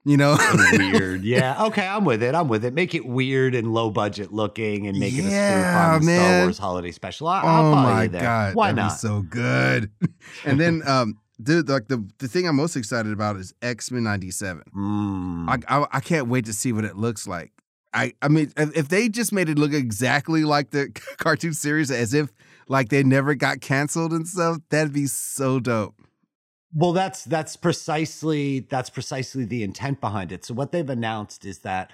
You 0.05 0.17
know, 0.17 0.37
weird. 0.73 1.23
Yeah. 1.23 1.63
Okay, 1.67 1.87
I'm 1.87 2.03
with 2.03 2.21
it. 2.23 2.35
I'm 2.35 2.49
with 2.49 2.65
it. 2.65 2.73
Make 2.73 2.93
it 2.93 3.05
weird 3.05 3.55
and 3.55 3.73
low 3.73 3.89
budget 3.89 4.33
looking 4.33 4.85
and 4.87 4.99
make 4.99 5.13
it 5.13 5.19
a 5.19 5.21
spoof 5.21 5.31
Yeah, 5.31 5.91
on 5.95 6.05
the 6.05 6.15
Star. 6.17 6.41
Wars 6.41 6.57
holiday 6.57 6.91
special. 6.91 7.27
I, 7.29 7.39
I'll 7.39 7.67
oh 7.67 7.71
follow 7.73 7.89
my 7.93 8.03
you 8.03 8.09
there. 8.09 8.21
god, 8.21 8.55
Why 8.55 8.73
that'd 8.73 8.83
not? 8.83 8.91
Be 8.91 8.97
so 8.97 9.21
good. 9.21 9.91
and 10.45 10.59
then, 10.59 10.81
um, 10.85 11.17
dude, 11.41 11.69
like 11.69 11.87
the 11.87 12.07
the 12.19 12.27
thing 12.27 12.47
I'm 12.47 12.55
most 12.55 12.75
excited 12.75 13.11
about 13.11 13.37
is 13.37 13.53
X 13.61 13.91
Men 13.91 14.03
'97. 14.03 14.63
Mm. 14.75 15.49
I, 15.49 15.79
I 15.79 15.87
I 15.93 15.99
can't 15.99 16.27
wait 16.27 16.45
to 16.45 16.53
see 16.53 16.73
what 16.73 16.85
it 16.85 16.97
looks 16.97 17.27
like. 17.27 17.51
I 17.93 18.13
I 18.21 18.27
mean, 18.27 18.51
if, 18.57 18.75
if 18.77 18.87
they 18.89 19.09
just 19.09 19.31
made 19.31 19.49
it 19.49 19.57
look 19.57 19.73
exactly 19.73 20.43
like 20.43 20.71
the 20.71 20.89
cartoon 21.17 21.53
series, 21.53 21.91
as 21.91 22.13
if 22.13 22.31
like 22.67 22.89
they 22.89 23.03
never 23.03 23.35
got 23.35 23.61
canceled 23.61 24.13
and 24.13 24.27
stuff, 24.27 24.57
that'd 24.69 24.93
be 24.93 25.07
so 25.07 25.59
dope. 25.59 25.95
Well, 26.73 26.93
that's 26.93 27.23
that's 27.23 27.55
precisely 27.55 28.61
that's 28.61 28.89
precisely 28.89 29.45
the 29.45 29.63
intent 29.63 30.01
behind 30.01 30.31
it. 30.31 30.43
So 30.43 30.53
what 30.53 30.71
they've 30.71 30.89
announced 30.89 31.45
is 31.45 31.59
that 31.59 31.91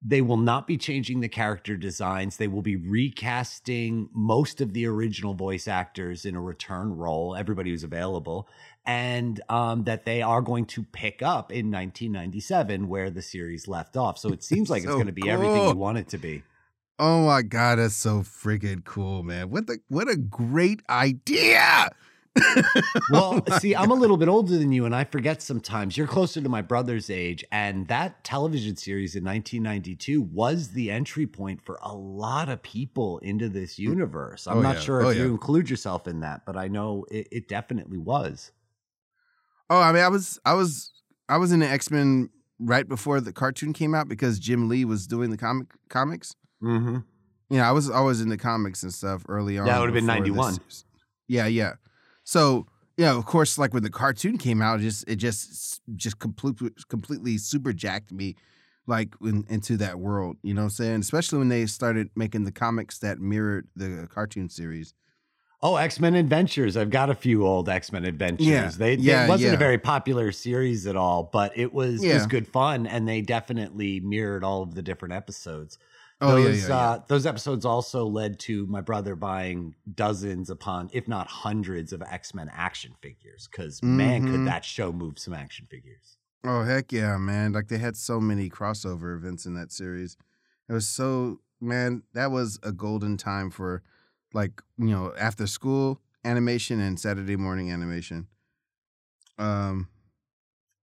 they 0.00 0.20
will 0.20 0.36
not 0.36 0.66
be 0.66 0.76
changing 0.76 1.20
the 1.20 1.28
character 1.28 1.76
designs. 1.76 2.36
They 2.36 2.46
will 2.46 2.62
be 2.62 2.76
recasting 2.76 4.08
most 4.12 4.60
of 4.60 4.72
the 4.72 4.86
original 4.86 5.34
voice 5.34 5.66
actors 5.66 6.24
in 6.24 6.36
a 6.36 6.40
return 6.40 6.96
role, 6.96 7.34
everybody 7.34 7.70
who's 7.70 7.82
available, 7.82 8.48
and 8.86 9.40
um, 9.48 9.84
that 9.84 10.04
they 10.04 10.22
are 10.22 10.40
going 10.40 10.66
to 10.66 10.84
pick 10.84 11.20
up 11.20 11.50
in 11.50 11.70
1997 11.70 12.88
where 12.88 13.10
the 13.10 13.22
series 13.22 13.66
left 13.66 13.96
off. 13.96 14.18
So 14.18 14.28
it 14.28 14.44
seems 14.44 14.70
like 14.70 14.84
it's 14.84 14.92
going 14.92 15.06
to 15.06 15.12
be 15.12 15.28
everything 15.28 15.56
cool. 15.56 15.70
you 15.70 15.76
want 15.76 15.98
it 15.98 16.08
to 16.10 16.18
be. 16.18 16.44
Oh 17.00 17.26
my 17.26 17.42
god, 17.42 17.78
that's 17.78 17.94
so 17.94 18.20
freaking 18.20 18.84
cool, 18.84 19.22
man! 19.22 19.50
What 19.50 19.68
the 19.68 19.78
what 19.86 20.08
a 20.08 20.16
great 20.16 20.82
idea! 20.90 21.90
well, 23.10 23.42
see, 23.60 23.74
I'm 23.74 23.90
a 23.90 23.94
little 23.94 24.16
bit 24.16 24.28
older 24.28 24.56
than 24.58 24.72
you, 24.72 24.84
and 24.84 24.94
I 24.94 25.04
forget 25.04 25.42
sometimes. 25.42 25.96
You're 25.96 26.06
closer 26.06 26.40
to 26.40 26.48
my 26.48 26.62
brother's 26.62 27.10
age, 27.10 27.44
and 27.52 27.88
that 27.88 28.24
television 28.24 28.76
series 28.76 29.14
in 29.16 29.24
1992 29.24 30.20
was 30.22 30.68
the 30.70 30.90
entry 30.90 31.26
point 31.26 31.60
for 31.64 31.78
a 31.82 31.94
lot 31.94 32.48
of 32.48 32.62
people 32.62 33.18
into 33.18 33.48
this 33.48 33.78
universe. 33.78 34.46
I'm 34.46 34.58
Oh, 34.58 34.62
not 34.62 34.76
yeah. 34.76 34.80
sure 34.80 35.00
if 35.00 35.06
Oh, 35.06 35.10
you 35.10 35.24
yeah. 35.24 35.30
include 35.30 35.70
yourself 35.70 36.06
in 36.06 36.20
that, 36.20 36.42
but 36.46 36.56
I 36.56 36.68
know 36.68 37.04
it, 37.10 37.28
it 37.30 37.48
definitely 37.48 37.98
was. 37.98 38.52
Oh, 39.70 39.80
I 39.80 39.92
mean, 39.92 40.02
I 40.02 40.08
was 40.08 40.38
I 40.44 40.54
was 40.54 40.90
I 41.28 41.36
was 41.36 41.52
in 41.52 41.60
the 41.60 41.66
X 41.68 41.90
Men 41.90 42.30
right 42.58 42.88
before 42.88 43.20
the 43.20 43.32
cartoon 43.32 43.72
came 43.72 43.94
out 43.94 44.08
because 44.08 44.38
Jim 44.38 44.68
Lee 44.68 44.84
was 44.84 45.06
doing 45.06 45.30
the 45.30 45.36
comic 45.36 45.68
comics. 45.88 46.34
Mm-hmm. 46.62 46.98
Know, 47.50 47.62
I 47.62 47.70
was 47.72 47.88
always 47.88 48.20
in 48.20 48.28
the 48.30 48.36
comics 48.36 48.82
and 48.82 48.92
stuff 48.92 49.24
early 49.28 49.58
on. 49.58 49.66
That 49.66 49.78
would've 49.80 49.94
been 49.94 50.06
91. 50.06 50.58
Yeah, 51.28 51.46
yeah. 51.46 51.74
So 52.28 52.66
yeah, 52.98 53.16
of 53.16 53.24
course, 53.24 53.56
like 53.56 53.72
when 53.72 53.82
the 53.82 53.88
cartoon 53.88 54.36
came 54.36 54.60
out, 54.60 54.80
it 54.80 54.82
just 54.82 55.08
it 55.08 55.16
just 55.16 55.80
just 55.96 56.18
completely 56.18 56.72
completely 56.90 57.38
super 57.38 57.72
jacked 57.72 58.12
me 58.12 58.36
like 58.86 59.14
in, 59.22 59.46
into 59.48 59.78
that 59.78 59.98
world. 59.98 60.36
You 60.42 60.52
know 60.52 60.60
what 60.60 60.66
I'm 60.66 60.70
saying? 60.70 61.00
Especially 61.00 61.38
when 61.38 61.48
they 61.48 61.64
started 61.64 62.10
making 62.14 62.44
the 62.44 62.52
comics 62.52 62.98
that 62.98 63.18
mirrored 63.18 63.68
the 63.74 64.06
cartoon 64.12 64.50
series. 64.50 64.92
Oh, 65.62 65.76
X 65.76 66.00
Men 66.00 66.14
Adventures. 66.16 66.76
I've 66.76 66.90
got 66.90 67.08
a 67.08 67.14
few 67.14 67.46
old 67.46 67.66
X 67.66 67.92
Men 67.92 68.04
Adventures. 68.04 68.46
Yeah, 68.46 68.68
They, 68.76 68.96
yeah, 68.96 69.24
it 69.24 69.28
wasn't 69.30 69.48
yeah. 69.48 69.54
a 69.54 69.58
very 69.58 69.78
popular 69.78 70.30
series 70.30 70.86
at 70.86 70.96
all, 70.96 71.30
but 71.32 71.56
it 71.56 71.72
was 71.72 72.04
it 72.04 72.12
was 72.12 72.26
good 72.26 72.46
fun, 72.46 72.86
and 72.86 73.08
they 73.08 73.22
definitely 73.22 74.00
mirrored 74.00 74.44
all 74.44 74.62
of 74.62 74.74
the 74.74 74.82
different 74.82 75.14
episodes. 75.14 75.78
Oh 76.20 76.36
yeah, 76.36 76.44
those, 76.46 76.58
yeah, 76.60 76.68
yeah. 76.68 76.74
Uh, 76.74 77.02
those 77.06 77.26
episodes 77.26 77.64
also 77.64 78.04
led 78.06 78.40
to 78.40 78.66
my 78.66 78.80
brother 78.80 79.14
buying 79.14 79.76
dozens 79.94 80.50
upon, 80.50 80.90
if 80.92 81.06
not 81.06 81.28
hundreds, 81.28 81.92
of 81.92 82.02
X 82.02 82.34
Men 82.34 82.50
action 82.52 82.94
figures. 83.00 83.48
Because 83.50 83.80
man, 83.82 84.22
Mhm. 84.22 84.30
could 84.30 84.44
that 84.44 84.64
show 84.64 84.92
move 84.92 85.18
some 85.18 85.34
action 85.34 85.66
figures? 85.70 86.18
Oh 86.44 86.62
heck 86.64 86.92
yeah, 86.92 87.16
man! 87.18 87.52
Like 87.52 87.68
they 87.68 87.78
had 87.78 87.96
so 87.96 88.20
many 88.20 88.48
crossover 88.50 89.16
events 89.16 89.46
in 89.46 89.54
that 89.54 89.72
series. 89.72 90.16
It 90.68 90.72
was 90.72 90.88
so 90.88 91.40
man, 91.60 92.02
that 92.14 92.30
was 92.30 92.58
a 92.62 92.72
golden 92.72 93.16
time 93.16 93.50
for 93.50 93.82
like, 94.32 94.62
you 94.76 94.86
know, 94.86 95.12
after 95.18 95.46
school 95.46 96.00
animation 96.24 96.80
and 96.80 96.98
Saturday 96.98 97.36
morning 97.36 97.70
animation. 97.70 98.28
Um 99.38 99.88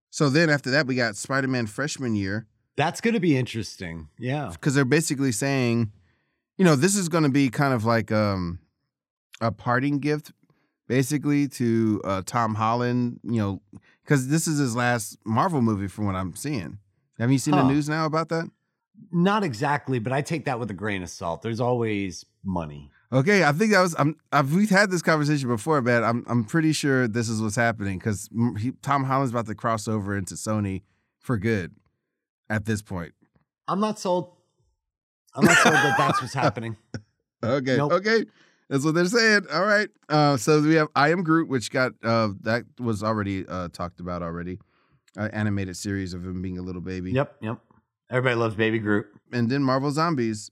so 0.10 0.30
then 0.30 0.50
after 0.50 0.72
that 0.72 0.88
we 0.88 0.96
got 0.96 1.16
Spider-Man 1.18 1.68
freshman 1.68 2.16
year 2.16 2.48
That's 2.78 3.00
going 3.02 3.14
to 3.14 3.20
be 3.20 3.38
interesting. 3.38 4.10
Yeah. 4.20 4.50
because 4.52 4.76
they're 4.76 4.86
basically 4.86 5.32
saying, 5.32 5.92
you 6.58 6.66
know, 6.66 6.76
this 6.76 6.96
is 6.96 7.10
going 7.10 7.24
to 7.24 7.30
be 7.30 7.50
kind 7.50 7.74
of 7.74 7.86
like 7.86 8.12
um 8.12 8.60
a 9.42 9.52
parting 9.52 10.00
gift 10.00 10.32
basically 10.88 11.48
to 11.50 12.02
uh 12.04 12.22
Tom 12.26 12.56
Holland, 12.56 13.20
you 13.24 13.40
know, 13.42 13.62
cuz 14.06 14.28
this 14.28 14.48
is 14.48 14.60
his 14.60 14.76
last 14.76 15.18
Marvel 15.26 15.62
movie 15.62 15.88
from 15.88 16.06
what 16.06 16.16
I'm 16.16 16.36
seeing. 16.36 16.80
Have 17.20 17.32
you 17.32 17.38
seen 17.38 17.54
Huh. 17.54 17.64
the 17.64 17.70
news 17.74 17.88
now 17.90 18.06
about 18.06 18.30
that? 18.30 18.50
Not 19.12 19.44
exactly, 19.44 20.00
but 20.00 20.14
I 20.14 20.22
take 20.22 20.46
that 20.46 20.60
with 20.60 20.70
a 20.72 20.74
grain 20.74 21.04
of 21.04 21.10
salt. 21.10 21.42
There's 21.42 21.60
always 21.60 22.26
money. 22.44 22.92
Okay, 23.12 23.44
I 23.44 23.52
think 23.52 23.72
that 23.72 23.82
was 23.82 23.96
I'm 23.98 24.16
I've 24.32 24.54
we've 24.54 24.70
had 24.70 24.90
this 24.92 25.02
conversation 25.02 25.48
before, 25.48 25.82
but 25.82 26.04
I'm 26.04 26.26
I'm 26.28 26.44
pretty 26.44 26.74
sure 26.74 27.08
this 27.08 27.30
is 27.30 27.42
what's 27.42 27.56
happening 27.56 28.00
cuz 28.00 28.30
Tom 28.82 29.04
Holland's 29.06 29.32
about 29.32 29.46
to 29.48 29.56
cross 29.56 29.88
over 29.88 30.18
into 30.18 30.36
Sony 30.36 30.84
for 31.20 31.38
good 31.38 31.74
at 32.50 32.66
this 32.66 32.82
point. 32.82 33.14
I'm 33.68 33.80
not 33.80 34.00
sold. 34.00 34.32
I'm 35.36 35.46
not 35.46 35.58
sold 35.58 35.76
that 35.76 35.96
that's 35.98 36.22
what's 36.22 36.34
happening. 36.34 36.78
Okay. 37.44 37.78
Nope. 37.78 37.92
Okay. 37.92 38.26
That's 38.70 38.84
what 38.84 38.96
they're 38.96 39.06
saying. 39.06 39.42
All 39.54 39.66
right. 39.66 39.90
Uh, 40.10 40.36
so 40.38 40.62
we 40.62 40.76
have 40.76 40.88
I 40.96 41.12
Am 41.12 41.22
Groot, 41.22 41.48
which 41.48 41.70
got 41.70 41.92
uh, 42.04 42.30
that 42.42 42.64
was 42.80 43.04
already 43.04 43.46
uh, 43.48 43.68
talked 43.68 44.00
about 44.00 44.24
already. 44.24 44.58
Uh, 45.18 45.30
animated 45.32 45.78
series 45.78 46.14
of 46.14 46.26
him 46.26 46.42
being 46.42 46.58
a 46.58 46.62
little 46.62 46.82
baby. 46.82 47.12
Yep, 47.12 47.36
yep. 47.42 47.60
Everybody 48.10 48.36
loves 48.36 48.56
Baby 48.56 48.80
Groot. 48.80 49.06
And 49.32 49.50
then 49.50 49.64
Marvel 49.64 49.90
Zombies. 49.92 50.52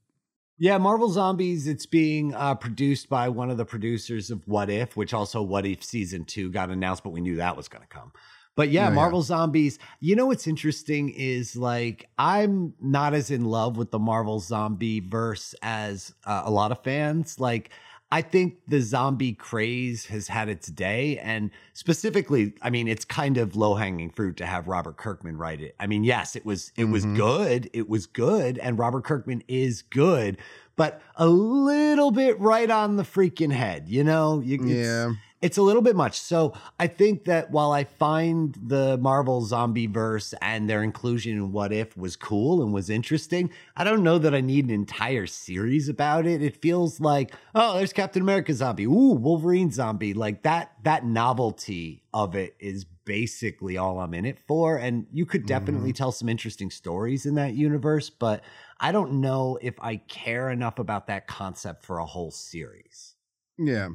Yeah, 0.57 0.77
Marvel 0.77 1.09
Zombies. 1.09 1.67
It's 1.67 1.85
being 1.85 2.33
uh, 2.33 2.55
produced 2.55 3.09
by 3.09 3.27
one 3.27 3.49
of 3.49 3.57
the 3.57 3.65
producers 3.65 4.31
of 4.31 4.47
What 4.47 4.69
If, 4.69 4.95
which 4.95 5.13
also 5.13 5.41
What 5.41 5.65
If 5.65 5.83
season 5.83 6.23
two 6.23 6.49
got 6.49 6.69
announced, 6.69 7.03
but 7.03 7.09
we 7.09 7.19
knew 7.21 7.35
that 7.37 7.57
was 7.57 7.67
going 7.67 7.81
to 7.81 7.87
come. 7.87 8.13
But 8.55 8.69
yeah, 8.69 8.83
Yeah, 8.83 8.89
yeah. 8.89 8.95
Marvel 8.95 9.21
Zombies. 9.21 9.79
You 9.99 10.15
know 10.15 10.27
what's 10.27 10.47
interesting 10.47 11.09
is 11.09 11.55
like 11.55 12.09
I'm 12.17 12.73
not 12.79 13.13
as 13.13 13.31
in 13.31 13.45
love 13.45 13.77
with 13.77 13.91
the 13.91 13.99
Marvel 13.99 14.39
Zombie 14.39 14.99
verse 14.99 15.55
as 15.61 16.13
uh, 16.25 16.43
a 16.45 16.51
lot 16.51 16.71
of 16.71 16.83
fans. 16.83 17.39
Like 17.39 17.71
I 18.11 18.21
think 18.21 18.59
the 18.67 18.79
zombie 18.79 19.33
craze 19.33 20.05
has 20.05 20.27
had 20.27 20.47
its 20.47 20.67
day, 20.67 21.17
and 21.17 21.49
specifically, 21.73 22.53
I 22.61 22.69
mean, 22.69 22.87
it's 22.87 23.05
kind 23.05 23.37
of 23.39 23.55
low 23.55 23.73
hanging 23.73 24.11
fruit 24.11 24.37
to 24.37 24.45
have 24.45 24.67
Robert 24.67 24.97
Kirkman 24.97 25.35
write 25.35 25.61
it. 25.61 25.75
I 25.79 25.87
mean, 25.87 26.03
yes, 26.03 26.35
it 26.35 26.45
was 26.45 26.71
it 26.77 26.85
was 26.85 27.07
Mhm. 27.07 27.15
good, 27.15 27.69
it 27.73 27.89
was 27.89 28.05
good, 28.05 28.59
and 28.59 28.77
Robert 28.77 29.03
Kirkman 29.03 29.41
is 29.47 29.81
good, 29.81 30.37
but 30.75 31.01
a 31.15 31.27
little 31.27 32.11
bit 32.11 32.39
right 32.39 32.69
on 32.69 32.97
the 32.97 33.03
freaking 33.03 33.51
head, 33.51 33.89
you 33.89 34.03
know? 34.03 34.41
You, 34.41 34.63
Yeah. 34.63 35.13
It's 35.43 35.57
a 35.57 35.61
little 35.61 35.81
bit 35.81 35.97
much. 35.97 36.21
So 36.21 36.53
I 36.79 36.87
think 36.87 37.25
that 37.25 37.51
while 37.51 37.73
I 37.73 37.83
find 37.83 38.57
the 38.65 38.97
Marvel 38.97 39.41
zombie 39.41 39.87
verse 39.87 40.33
and 40.41 40.69
their 40.69 40.81
inclusion 40.81 41.33
in 41.33 41.51
What 41.51 41.73
If 41.73 41.97
was 41.97 42.15
cool 42.15 42.63
and 42.63 42.73
was 42.73 42.89
interesting, 42.89 43.51
I 43.75 43.83
don't 43.83 44.03
know 44.03 44.17
that 44.19 44.33
I 44.33 44.39
need 44.39 44.63
an 44.63 44.71
entire 44.71 45.27
series 45.27 45.89
about 45.89 46.25
it. 46.25 46.41
It 46.41 46.61
feels 46.61 47.01
like, 47.01 47.33
oh, 47.53 47.75
there's 47.75 47.91
Captain 47.91 48.21
America 48.21 48.53
zombie, 48.53 48.85
ooh, 48.85 49.11
Wolverine 49.11 49.69
zombie. 49.69 50.13
Like 50.13 50.43
that 50.43 50.71
that 50.83 51.05
novelty 51.05 52.03
of 52.13 52.35
it 52.35 52.55
is 52.61 52.85
basically 53.03 53.75
all 53.75 53.99
I'm 53.99 54.13
in 54.13 54.23
it 54.23 54.39
for. 54.47 54.77
And 54.77 55.07
you 55.11 55.25
could 55.25 55.45
definitely 55.45 55.89
mm-hmm. 55.89 55.97
tell 55.97 56.13
some 56.13 56.29
interesting 56.29 56.71
stories 56.71 57.25
in 57.25 57.35
that 57.35 57.53
universe, 57.53 58.09
but 58.09 58.45
I 58.79 58.93
don't 58.93 59.19
know 59.19 59.59
if 59.61 59.75
I 59.81 59.97
care 59.97 60.49
enough 60.49 60.79
about 60.79 61.07
that 61.07 61.27
concept 61.27 61.83
for 61.83 61.99
a 61.99 62.05
whole 62.05 62.31
series. 62.31 63.15
Yeah. 63.57 63.89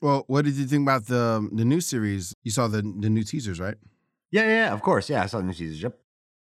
Well, 0.00 0.24
what 0.28 0.44
did 0.44 0.54
you 0.54 0.66
think 0.66 0.82
about 0.82 1.06
the 1.06 1.48
the 1.52 1.64
new 1.64 1.80
series? 1.80 2.34
You 2.44 2.50
saw 2.50 2.68
the 2.68 2.82
the 2.82 3.10
new 3.10 3.22
teasers, 3.24 3.58
right? 3.60 3.76
Yeah, 4.30 4.46
yeah, 4.46 4.72
of 4.72 4.82
course. 4.82 5.08
Yeah, 5.10 5.22
I 5.22 5.26
saw 5.26 5.38
the 5.38 5.44
new 5.44 5.52
teasers. 5.54 5.82
Yep. 5.82 5.98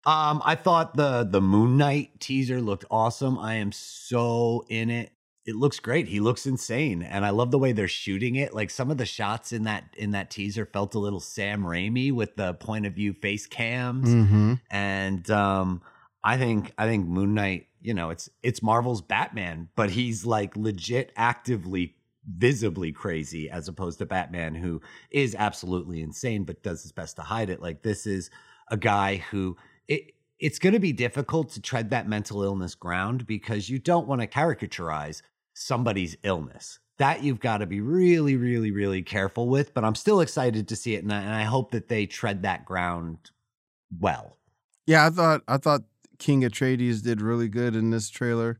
Um, 0.07 0.43
I 0.45 0.55
thought 0.55 0.95
the 0.97 1.25
the 1.25 1.41
Moon 1.41 1.77
Knight 1.77 2.21
teaser 2.21 2.61
looked 2.61 2.85
awesome. 2.91 3.39
I 3.39 3.55
am 3.55 3.73
so 3.73 4.65
in 4.69 4.91
it. 4.91 5.13
It 5.47 5.57
looks 5.57 5.81
great. 5.81 6.07
He 6.09 6.21
looks 6.21 6.47
insane, 6.47 7.03
and 7.03 7.25
I 7.25 7.31
love 7.31 7.51
the 7.51 7.59
way 7.59 7.73
they're 7.73 7.89
shooting 7.89 8.37
it. 8.37 8.55
Like 8.55 8.69
some 8.71 8.91
of 8.91 8.99
the 8.99 9.07
shots 9.07 9.53
in 9.53 9.65
that 9.65 9.85
in 9.97 10.11
that 10.11 10.31
teaser 10.31 10.67
felt 10.67 10.95
a 10.95 10.99
little 10.99 11.21
Sam 11.21 11.63
Raimi 11.63 12.13
with 12.13 12.37
the 12.37 12.55
point 12.55 12.87
of 12.87 12.95
view 12.95 13.15
face 13.15 13.47
cams, 13.47 14.09
Mm-hmm. 14.09 14.55
and 14.71 15.31
um, 15.31 15.83
I 16.23 16.37
think 16.37 16.73
I 16.77 16.87
think 16.87 17.07
Moon 17.07 17.35
Knight. 17.35 17.67
You 17.83 17.95
know, 17.95 18.11
it's 18.11 18.29
it's 18.43 18.63
Marvel's 18.63 19.01
Batman, 19.01 19.71
but 19.77 19.91
he's 19.91 20.27
like 20.27 20.55
legit, 20.57 21.13
actively, 21.17 21.95
visibly 22.37 22.93
crazy, 22.93 23.51
as 23.51 23.69
opposed 23.69 23.99
to 23.99 24.07
Batman, 24.07 24.55
who 24.55 24.81
is 25.11 25.35
absolutely 25.39 26.01
insane 26.03 26.45
but 26.45 26.63
does 26.63 26.83
his 26.83 26.93
best 26.93 27.17
to 27.17 27.23
hide 27.23 27.51
it. 27.51 27.61
Like 27.63 27.83
this 27.83 28.07
is 28.07 28.31
a 28.69 28.77
guy 28.77 29.17
who 29.31 29.57
it 29.89 30.13
it's 30.39 30.59
going 30.59 30.73
to 30.73 30.81
be 30.81 30.93
difficult 30.93 31.51
to 31.51 31.61
tread 31.61 31.91
that 31.91 32.09
mental 32.09 32.43
illness 32.43 32.75
ground 32.75 33.27
because 33.27 33.69
you 33.69 33.79
don't 33.79 34.07
want 34.07 34.23
to 34.23 34.27
caricaturize 34.27 35.21
somebody's 35.53 36.17
illness. 36.23 36.79
That 36.97 37.23
you've 37.23 37.41
got 37.41 37.59
to 37.59 37.67
be 37.67 37.81
really, 37.81 38.37
really, 38.37 38.71
really 38.71 39.03
careful 39.03 39.49
with. 39.49 39.75
But 39.75 39.85
I'm 39.85 39.95
still 39.95 40.21
excited 40.21 40.69
to 40.69 40.77
see 40.77 40.95
it, 40.95 41.03
and 41.03 41.13
I, 41.13 41.21
and 41.21 41.35
I 41.35 41.45
hope 41.45 41.71
that 41.73 41.89
they 41.89 42.07
tread 42.07 42.43
that 42.43 42.65
ground 42.65 43.31
well. 43.99 44.37
Yeah, 44.87 45.07
I 45.07 45.11
thought 45.11 45.43
I 45.49 45.57
thought 45.57 45.83
King 46.19 46.43
Atreides 46.43 47.03
did 47.03 47.21
really 47.21 47.49
good 47.49 47.77
in 47.77 47.91
this 47.91 48.11
trailer. 48.11 48.59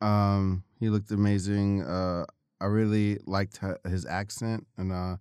Um, 0.00 0.64
he 0.78 0.88
looked 0.88 1.10
amazing. 1.10 1.82
Uh, 1.82 2.26
I 2.60 2.66
really 2.66 3.18
liked 3.26 3.60
his 3.86 4.04
accent, 4.06 4.66
and 4.76 4.92
uh, 4.92 5.16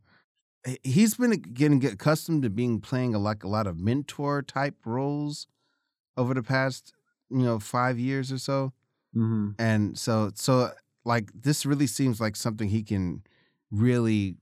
he- 0.65 0.79
he's 0.83 1.15
been 1.15 1.31
getting 1.31 1.83
accustomed 1.85 2.43
to 2.43 2.49
being 2.49 2.79
playing 2.81 3.15
a, 3.15 3.19
like 3.19 3.43
a 3.43 3.47
lot 3.47 3.67
of 3.67 3.77
mentor 3.79 4.41
type 4.41 4.75
roles 4.85 5.47
over 6.15 6.33
the 6.33 6.43
past 6.43 6.93
you 7.29 7.39
know 7.43 7.59
five 7.59 7.99
years 7.99 8.31
or 8.31 8.37
so. 8.37 8.73
Mm-hmm. 9.15 9.51
and 9.59 9.97
so 9.97 10.31
so 10.35 10.71
like 11.05 11.31
this 11.33 11.65
really 11.65 11.87
seems 11.87 12.19
like 12.21 12.35
something 12.35 12.69
he 12.69 12.83
can 12.83 13.23
really 13.71 14.35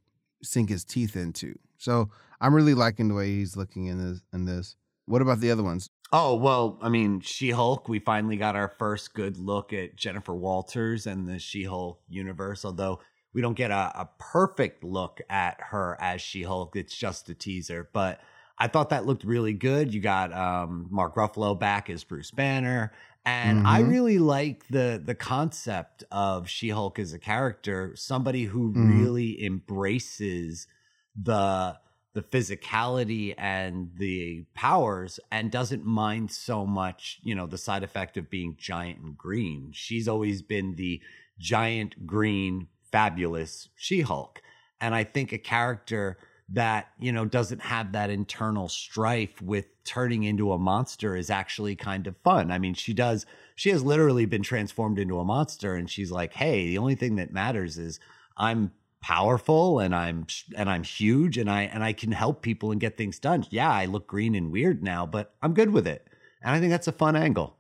sink 0.44 0.70
his 0.70 0.84
teeth 0.84 1.16
into 1.16 1.56
so 1.78 2.10
i'm 2.42 2.54
really 2.54 2.74
liking 2.74 3.08
the 3.08 3.14
way 3.14 3.28
he's 3.28 3.56
looking 3.56 3.86
in 3.86 3.98
this 4.04 4.22
in 4.34 4.46
this 4.46 4.76
what 5.06 5.22
about 5.22 5.40
the 5.40 5.52
other 5.52 5.64
ones 5.64 5.90
Oh, 6.18 6.36
well, 6.36 6.78
I 6.82 6.88
mean, 6.88 7.20
She 7.20 7.50
Hulk, 7.50 7.90
we 7.90 8.00
finally 8.00 8.38
got 8.38 8.56
our 8.56 8.70
first 8.70 9.14
good 9.14 9.38
look 9.38 9.74
at 9.74 9.98
Jennifer 9.98 10.34
Walters 10.34 11.08
and 11.08 11.28
the 11.28 11.40
She 11.40 11.64
Hulk 11.66 12.02
universe, 12.08 12.64
although 12.64 13.02
we 13.34 13.42
don't 13.42 13.56
get 13.56 13.70
a, 13.70 13.92
a 14.00 14.10
perfect 14.18 14.86
look 14.86 15.20
at 15.30 15.60
her 15.60 15.98
as 16.00 16.22
She 16.22 16.44
Hulk. 16.44 16.78
It's 16.78 16.96
just 16.96 17.28
a 17.30 17.36
teaser. 17.36 17.90
But 17.92 18.22
I 18.58 18.70
thought 18.70 18.92
that 18.92 19.06
looked 19.06 19.26
really 19.26 19.52
good. 19.52 19.94
You 19.94 20.00
got 20.00 20.32
um, 20.32 20.88
Mark 20.90 21.16
Ruffalo 21.16 21.60
back 21.60 21.90
as 21.90 22.06
Bruce 22.06 22.32
Banner. 22.32 22.94
And 23.26 23.60
I 23.66 23.80
Mhm. 23.80 23.82
really 23.82 24.18
like 24.20 24.68
the 24.70 25.02
the 25.04 25.16
concept 25.16 26.06
of 26.12 26.48
She 26.48 26.70
Hulk 26.70 26.98
as 26.98 27.12
a 27.12 27.20
character, 27.20 27.94
somebody 27.98 28.46
who 28.46 28.70
Mhm. 28.74 28.86
really 28.86 29.44
embraces 29.44 30.68
the 31.14 31.78
the 32.16 32.22
physicality 32.22 33.36
and 33.38 33.92
the 33.98 34.46
powers 34.54 35.20
and 35.32 35.52
doesn't 35.52 35.86
mind 35.86 36.32
so 36.32 36.66
much, 36.66 37.20
you 37.24 37.36
know, 37.36 37.46
the 37.46 37.58
side 37.58 37.84
effect 37.84 38.16
of 38.16 38.30
being 38.30 38.56
giant 38.58 39.00
and 39.00 39.18
green. 39.18 39.70
She's 39.74 40.08
always 40.08 40.42
been 40.42 40.76
the 40.76 41.02
giant 41.38 42.08
green 42.08 42.70
fabulous 42.90 43.68
She-Hulk. 43.76 44.42
And 44.80 44.96
I 44.96 45.04
think 45.04 45.34
a 45.34 45.38
character 45.38 46.18
that, 46.54 46.88
you 46.98 47.12
know, 47.12 47.26
doesn't 47.26 47.62
have 47.62 47.92
that 47.92 48.10
internal 48.10 48.70
strife 48.70 49.42
with 49.42 49.66
turning 49.84 50.24
into 50.24 50.54
a 50.54 50.58
monster 50.58 51.18
is 51.18 51.30
actually 51.30 51.76
kind 51.76 52.08
of 52.08 52.16
fun. 52.24 52.50
I 52.50 52.60
mean, 52.60 52.76
she 52.76 52.94
does 52.94 53.26
she 53.58 53.72
has 53.72 53.84
literally 53.84 54.26
been 54.26 54.44
transformed 54.44 55.00
into 55.00 55.20
a 55.20 55.26
monster 55.26 55.76
and 55.76 55.90
she's 55.90 56.12
like, 56.12 56.34
"Hey, 56.34 56.68
the 56.68 56.78
only 56.78 56.96
thing 56.96 57.16
that 57.18 57.34
matters 57.34 57.78
is 57.78 58.00
I'm 58.38 58.72
powerful 59.06 59.78
and 59.78 59.94
I'm 59.94 60.26
and 60.58 60.68
I'm 60.68 60.82
huge 60.82 61.38
and 61.38 61.48
I 61.48 61.64
and 61.64 61.84
I 61.84 61.94
can 61.94 62.12
help 62.12 62.42
people 62.42 62.72
and 62.72 62.82
get 62.82 62.98
things 62.98 63.20
done. 63.20 63.46
Yeah, 63.52 63.72
I 63.72 63.86
look 63.86 64.08
green 64.08 64.34
and 64.34 64.52
weird 64.52 64.82
now, 64.82 65.06
but 65.06 65.36
I'm 65.44 65.54
good 65.54 65.70
with 65.70 65.86
it. 65.86 66.08
And 66.42 66.56
I 66.56 66.60
think 66.60 66.72
that's 66.72 66.88
a 66.88 66.92
fun 66.92 67.16
angle. 67.16 67.56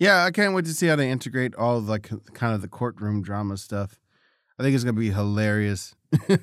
Yeah, 0.00 0.24
I 0.24 0.32
can't 0.32 0.52
wait 0.52 0.64
to 0.64 0.74
see 0.74 0.88
how 0.88 0.96
they 0.96 1.10
integrate 1.10 1.54
all 1.54 1.78
of 1.78 1.88
like 1.88 2.10
kind 2.34 2.54
of 2.56 2.60
the 2.60 2.66
courtroom 2.66 3.22
drama 3.22 3.56
stuff. 3.56 4.00
I 4.58 4.64
think 4.64 4.74
it's 4.74 4.82
gonna 4.82 4.98
be 4.98 5.10
hilarious. 5.10 5.94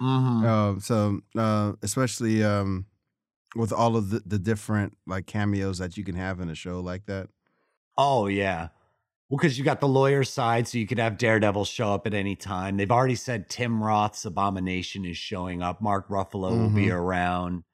Mm-hmm. 0.00 0.46
Uh, 0.46 0.78
so 0.78 1.18
uh, 1.36 1.72
especially 1.82 2.44
um, 2.44 2.86
with 3.56 3.72
all 3.72 3.96
of 3.96 4.10
the, 4.10 4.22
the 4.24 4.38
different 4.38 4.96
like 5.08 5.26
cameos 5.26 5.78
that 5.78 5.96
you 5.96 6.04
can 6.04 6.14
have 6.14 6.38
in 6.38 6.48
a 6.48 6.54
show 6.54 6.78
like 6.78 7.06
that. 7.06 7.30
Oh 7.96 8.28
yeah. 8.28 8.68
Well, 9.28 9.36
because 9.36 9.58
you 9.58 9.64
got 9.64 9.80
the 9.80 9.88
lawyer 9.88 10.24
side, 10.24 10.66
so 10.66 10.78
you 10.78 10.86
could 10.86 10.98
have 10.98 11.18
Daredevil 11.18 11.66
show 11.66 11.92
up 11.92 12.06
at 12.06 12.14
any 12.14 12.34
time. 12.34 12.76
They've 12.78 12.90
already 12.90 13.14
said 13.14 13.50
Tim 13.50 13.82
Roth's 13.82 14.24
Abomination 14.24 15.04
is 15.04 15.18
showing 15.18 15.62
up. 15.62 15.82
Mark 15.82 16.08
Ruffalo 16.08 16.50
will 16.50 16.70
be 16.70 16.86
Mhm. 16.86 16.94
around. 16.94 17.64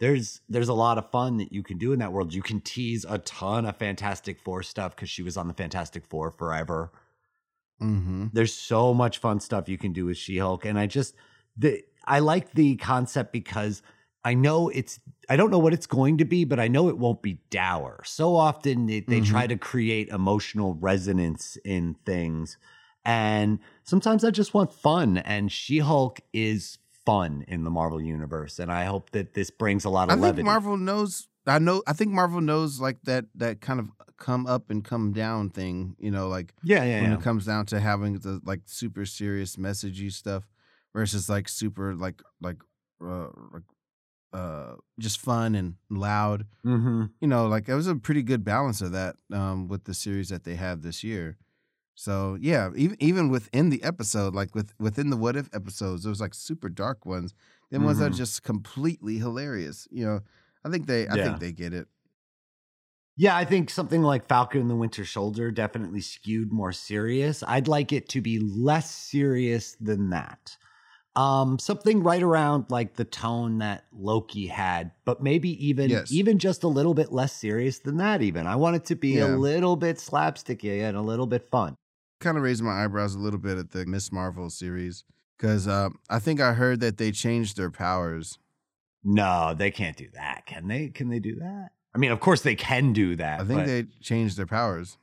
There's 0.00 0.40
there's 0.48 0.70
a 0.70 0.74
lot 0.74 0.98
of 0.98 1.10
fun 1.10 1.36
that 1.36 1.52
you 1.52 1.62
can 1.62 1.76
do 1.78 1.92
in 1.92 1.98
that 1.98 2.12
world. 2.12 2.32
You 2.32 2.42
can 2.42 2.60
tease 2.60 3.04
a 3.08 3.18
ton 3.18 3.66
of 3.66 3.76
Fantastic 3.76 4.40
Four 4.40 4.62
stuff 4.62 4.96
because 4.96 5.10
she 5.10 5.22
was 5.22 5.36
on 5.36 5.48
the 5.48 5.54
Fantastic 5.54 6.06
Four 6.06 6.30
forever. 6.30 6.90
Mm-hmm. 7.80 8.28
There's 8.32 8.54
so 8.54 8.94
much 8.94 9.18
fun 9.18 9.38
stuff 9.40 9.68
you 9.68 9.78
can 9.78 9.92
do 9.92 10.06
with 10.06 10.16
She-Hulk, 10.16 10.64
and 10.64 10.78
I 10.78 10.86
just 10.86 11.14
the 11.56 11.84
I 12.04 12.20
like 12.20 12.52
the 12.52 12.76
concept 12.76 13.32
because 13.32 13.82
I 14.24 14.34
know 14.34 14.68
it's 14.68 15.00
I 15.28 15.36
don't 15.36 15.50
know 15.50 15.58
what 15.58 15.72
it's 15.72 15.86
going 15.86 16.18
to 16.18 16.24
be, 16.24 16.44
but 16.44 16.60
I 16.60 16.68
know 16.68 16.88
it 16.88 16.98
won't 16.98 17.22
be 17.22 17.40
dour. 17.50 18.02
So 18.04 18.36
often 18.36 18.86
they, 18.86 19.00
they 19.00 19.20
Mhm. 19.20 19.26
try 19.26 19.46
to 19.46 19.56
create 19.56 20.08
emotional 20.08 20.74
resonance 20.74 21.56
in 21.64 21.94
things, 22.04 22.56
and 23.04 23.58
sometimes 23.84 24.24
I 24.24 24.30
just 24.30 24.54
want 24.54 24.72
fun. 24.72 25.18
And 25.18 25.50
She-Hulk 25.50 26.20
is 26.32 26.78
fun 27.04 27.44
in 27.48 27.64
the 27.64 27.70
Marvel 27.70 28.00
universe, 28.00 28.58
and 28.58 28.70
I 28.70 28.84
hope 28.84 29.10
that 29.10 29.34
this 29.34 29.50
brings 29.50 29.84
a 29.84 29.90
lot 29.90 30.08
of 30.10 30.22
I 30.22 30.28
of 30.28 30.36
think. 30.36 30.46
Marvel 30.46 30.76
knows. 30.76 31.28
I 31.46 31.58
know. 31.58 31.82
I 31.88 31.92
think 31.92 32.12
Marvel 32.12 32.40
knows 32.40 32.80
like 32.80 33.02
that 33.04 33.24
that 33.34 33.60
kind 33.60 33.80
of 33.80 33.88
come 34.18 34.46
up 34.46 34.70
and 34.70 34.84
come 34.84 35.12
down 35.12 35.50
thing. 35.50 35.96
You 35.98 36.12
know, 36.12 36.28
like 36.28 36.54
yeah, 36.62 36.84
yeah, 36.84 37.00
when 37.02 37.10
yeah. 37.10 37.16
it 37.18 37.22
comes 37.22 37.46
down 37.46 37.66
to 37.66 37.80
having 37.80 38.18
the 38.20 38.40
like 38.44 38.60
super 38.66 39.04
serious 39.04 39.56
messagey 39.56 40.12
stuff 40.12 40.44
versus 40.94 41.28
like 41.28 41.48
super 41.48 41.94
like 41.96 42.22
like 42.40 42.58
uh 43.04 43.26
like 43.52 43.64
uh 44.32 44.76
just 44.98 45.20
fun 45.20 45.54
and 45.54 45.76
loud 45.90 46.46
hmm 46.64 47.14
you 47.20 47.28
know 47.28 47.46
like 47.46 47.68
it 47.68 47.74
was 47.74 47.86
a 47.86 47.96
pretty 47.96 48.22
good 48.22 48.44
balance 48.44 48.80
of 48.80 48.92
that 48.92 49.16
um 49.32 49.68
with 49.68 49.84
the 49.84 49.94
series 49.94 50.28
that 50.28 50.44
they 50.44 50.54
have 50.56 50.82
this 50.82 51.04
year 51.04 51.36
so 51.94 52.36
yeah 52.40 52.70
even 52.76 52.96
even 53.00 53.30
within 53.30 53.70
the 53.70 53.82
episode 53.82 54.34
like 54.34 54.54
with 54.54 54.74
within 54.80 55.10
the 55.10 55.16
what 55.16 55.36
if 55.36 55.48
episodes 55.54 56.04
there 56.04 56.10
was 56.10 56.20
like 56.20 56.34
super 56.34 56.68
dark 56.68 57.06
ones 57.06 57.34
then 57.70 57.84
ones 57.84 57.98
that 57.98 58.06
are 58.06 58.10
Mhm. 58.10 58.16
just 58.16 58.42
completely 58.42 59.18
hilarious 59.18 59.88
you 59.90 60.04
know 60.04 60.20
i 60.64 60.70
think 60.70 60.86
they 60.86 61.08
i 61.08 61.16
Yeah. 61.16 61.18
think 61.18 61.40
they 61.40 61.52
get 61.52 61.74
it 61.74 61.88
Yeah, 63.16 63.36
I 63.36 63.44
think 63.44 63.68
something 63.68 64.02
like 64.02 64.26
Falcon 64.26 64.62
and 64.62 64.70
the 64.70 64.76
Winter 64.76 65.04
Soldier 65.04 65.50
definitely 65.50 66.00
skewed 66.00 66.50
more 66.52 66.72
serious. 66.72 67.42
I'd 67.46 67.68
like 67.68 67.92
it 67.92 68.08
to 68.10 68.22
be 68.22 68.38
less 68.40 68.90
serious 68.90 69.76
than 69.80 70.10
that. 70.10 70.56
Um, 71.14 71.58
something 71.58 72.02
right 72.02 72.22
around 72.22 72.66
like 72.70 72.94
the 72.94 73.04
tone 73.04 73.58
that 73.58 73.84
Loki 73.92 74.46
had, 74.46 74.92
but 75.04 75.22
maybe 75.22 75.50
even 75.66 75.90
Yes. 75.90 76.10
even 76.10 76.38
just 76.38 76.62
a 76.62 76.68
little 76.68 76.94
bit 76.94 77.12
less 77.12 77.34
serious 77.34 77.78
than 77.80 77.98
that. 77.98 78.22
Even 78.22 78.46
I 78.46 78.56
want 78.56 78.76
it 78.76 78.84
to 78.86 78.94
be 78.94 79.16
Yeah. 79.18 79.26
a 79.26 79.36
little 79.36 79.76
bit 79.76 79.96
slapsticky 79.98 80.80
and 80.82 80.96
a 80.96 81.02
little 81.02 81.26
bit 81.26 81.48
fun. 81.50 81.76
kind 82.20 82.36
of 82.38 82.42
raised 82.44 82.62
my 82.62 82.84
eyebrows 82.84 83.14
a 83.16 83.18
little 83.18 83.40
bit 83.40 83.58
at 83.58 83.72
the 83.72 83.84
Miss 83.84 84.12
Marvel 84.12 84.48
series 84.48 85.02
because 85.36 85.66
uh, 85.66 85.88
I 86.08 86.18
think 86.20 86.40
I 86.40 86.52
heard 86.54 86.78
that 86.80 86.96
they 86.96 87.10
changed 87.10 87.56
their 87.56 87.68
powers. 87.70 88.38
No, 89.02 89.54
they 89.58 89.72
can't 89.72 89.96
do 89.96 90.08
that. 90.14 90.46
Can 90.46 90.68
they? 90.68 90.88
Can 90.88 91.08
they 91.08 91.18
do 91.18 91.34
that? 91.40 91.70
I 91.94 91.98
mean, 91.98 92.12
of 92.12 92.20
course 92.20 92.40
they 92.42 92.54
can 92.54 92.92
do 92.92 93.16
that. 93.16 93.40
I 93.40 93.44
think 93.44 93.60
but- 93.62 93.66
they 93.66 93.84
changed 94.00 94.36
their 94.38 94.46
powers. 94.46 94.96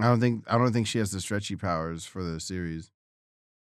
I 0.00 0.04
don't 0.04 0.18
think 0.20 0.42
I 0.48 0.56
don't 0.58 0.72
think 0.72 0.86
she 0.88 0.98
has 0.98 1.12
the 1.12 1.20
stretchy 1.20 1.54
powers 1.54 2.04
for 2.06 2.24
the 2.24 2.40
series. 2.40 2.90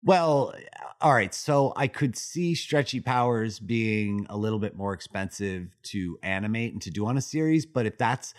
Well, 0.02 0.54
all 1.00 1.12
right. 1.12 1.34
So 1.34 1.72
I 1.76 1.88
could 1.88 2.16
see 2.16 2.54
stretchy 2.54 3.00
powers 3.00 3.58
being 3.58 4.26
a 4.28 4.36
little 4.36 4.58
bit 4.58 4.76
more 4.76 4.92
expensive 4.92 5.76
to 5.84 6.18
animate 6.22 6.72
and 6.72 6.82
to 6.82 6.90
do 6.90 7.06
on 7.06 7.16
a 7.16 7.20
series, 7.20 7.66
but 7.66 7.86
if 7.86 7.98
that's 7.98 8.34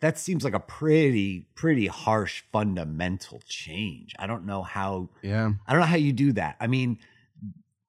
that 0.00 0.18
seems 0.18 0.44
like 0.44 0.54
a 0.54 0.60
pretty 0.60 1.48
pretty 1.54 1.86
harsh 1.86 2.42
fundamental 2.52 3.40
change. 3.46 4.14
I 4.18 4.26
don't 4.26 4.44
know 4.44 4.62
how 4.62 5.10
Yeah, 5.22 5.52
I 5.66 5.72
don't 5.72 5.80
know 5.80 5.86
how 5.86 5.96
you 5.96 6.12
do 6.12 6.32
that. 6.32 6.56
I 6.60 6.66
mean, 6.66 6.98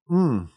mm, 0.09 0.49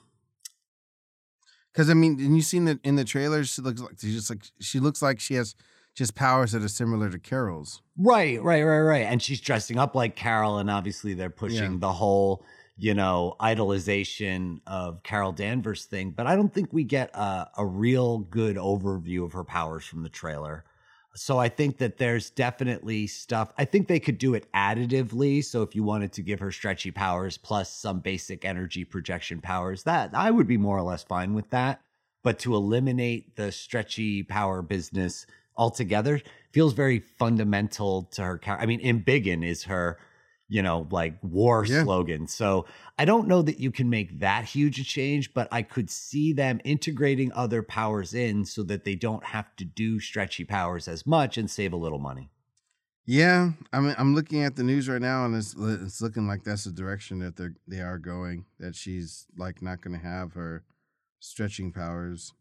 because 1.73 1.91
I 1.91 1.95
mean, 1.95 2.21
and 2.21 2.37
you 2.37 2.43
seen 2.43 2.65
that 2.67 2.79
in 2.85 2.97
the 2.97 3.05
trailers, 3.05 3.51
she 3.51 3.63
looks 3.63 3.81
like 3.81 3.99
she 3.99 4.13
just 4.13 4.31
like 4.31 4.43
she 4.61 4.81
looks 4.81 5.03
like 5.03 5.21
she 5.21 5.35
has 5.35 5.55
just 5.95 6.15
powers 6.15 6.53
that 6.53 6.63
are 6.63 6.69
similar 6.69 7.11
to 7.11 7.19
Carol's. 7.19 7.83
right, 7.99 8.43
right, 8.43 8.63
right, 8.63 8.81
right. 8.81 9.07
And 9.07 9.21
she's 9.23 9.41
dressing 9.41 9.79
up 9.79 9.95
like 9.95 10.17
Carol, 10.17 10.59
and 10.59 10.71
obviously 10.71 11.15
they're 11.15 11.31
pushing 11.31 11.73
Yeah. 11.73 11.79
the 11.81 11.93
whole 11.93 12.45
you 12.77 12.95
know 12.95 13.37
idolization 13.41 14.61
of 14.67 15.03
Carol 15.03 15.33
Danvers 15.33 15.85
thing. 15.85 16.11
But 16.13 16.27
I 16.27 16.37
don't 16.37 16.53
think 16.53 16.73
we 16.73 16.85
get 16.85 17.11
a, 17.15 17.49
a 17.59 17.67
real 17.67 18.19
good 18.19 18.57
overview 18.57 19.25
of 19.25 19.33
her 19.33 19.45
powers 19.45 19.85
from 19.85 20.03
the 20.03 20.09
trailer. 20.09 20.65
So 21.17 21.39
I 21.39 21.49
think 21.49 21.79
that 21.79 21.99
there's 21.99 22.31
definitely 22.31 23.09
stuff. 23.09 23.53
I 23.59 23.65
think 23.65 23.89
they 23.89 23.99
could 23.99 24.17
do 24.17 24.35
it 24.35 24.47
additively. 24.55 25.45
So 25.45 25.63
if 25.63 25.75
you 25.75 25.83
wanted 25.83 26.13
to 26.13 26.23
give 26.23 26.39
her 26.39 26.53
stretchy 26.53 26.93
powers 26.93 27.37
plus 27.37 27.69
some 27.75 27.99
basic 27.99 28.45
energy 28.45 28.85
projection 28.85 29.41
powers, 29.41 29.83
that 29.83 30.11
I 30.15 30.31
would 30.31 30.47
be 30.47 30.57
more 30.57 30.79
or 30.79 30.83
less 30.83 31.03
fine 31.03 31.35
with 31.35 31.51
that. 31.51 31.81
But 32.23 32.39
to 32.41 32.55
eliminate 32.55 33.35
the 33.37 33.51
stretchy 33.51 34.23
power 34.23 34.63
business 34.63 35.27
altogether 35.57 36.21
feels 36.53 36.73
very 36.73 37.01
fundamental 37.01 38.05
to 38.13 38.23
her 38.23 38.39
character. 38.39 38.63
I 38.63 38.67
mean, 38.67 38.81
Embiggen 38.81 39.45
is 39.45 39.65
her, 39.65 39.99
you 40.49 40.63
know, 40.63 40.89
like 40.91 41.15
war 41.23 41.65
Yeah. 41.65 41.85
slogan. 41.85 42.27
So 42.27 42.67
I 42.99 43.05
don't 43.05 43.29
know 43.29 43.43
that 43.43 43.61
you 43.61 43.71
can 43.71 43.89
make 43.89 44.19
that 44.21 44.45
huge 44.45 44.81
a 44.81 44.85
change, 44.85 45.33
but 45.33 45.49
I 45.53 45.63
could 45.63 45.91
see 45.91 46.33
them 46.33 46.61
integrating 46.65 47.33
other 47.33 47.63
powers 47.63 48.15
in 48.15 48.45
so 48.45 48.63
that 48.65 48.85
they 48.85 48.95
don't 48.97 49.25
have 49.25 49.55
to 49.57 49.65
do 49.65 50.01
stretchy 50.01 50.45
powers 50.45 50.89
as 50.89 51.07
much 51.07 51.39
and 51.39 51.51
save 51.51 51.73
a 51.73 51.77
little 51.77 51.99
money. 52.01 52.31
Yeah, 53.07 53.53
I 53.73 53.81
mean, 53.81 53.95
I'm 53.99 54.15
looking 54.15 54.45
at 54.45 54.55
the 54.57 54.63
news 54.63 54.89
right 54.89 55.01
now, 55.01 55.25
and 55.25 55.35
it's 55.35 55.55
it's 55.59 56.01
looking 56.01 56.29
like 56.29 56.45
that's 56.45 56.65
the 56.65 56.71
direction 56.71 57.19
that 57.21 57.35
they're 57.37 57.55
they 57.67 57.81
are 57.81 57.99
going. 57.99 58.45
That 58.61 58.77
she's 58.77 59.27
like 59.37 59.63
not 59.63 59.81
going 59.81 59.99
to 59.99 60.05
have 60.07 60.35
her 60.35 60.65
stretching 61.19 61.73
powers. 61.73 62.33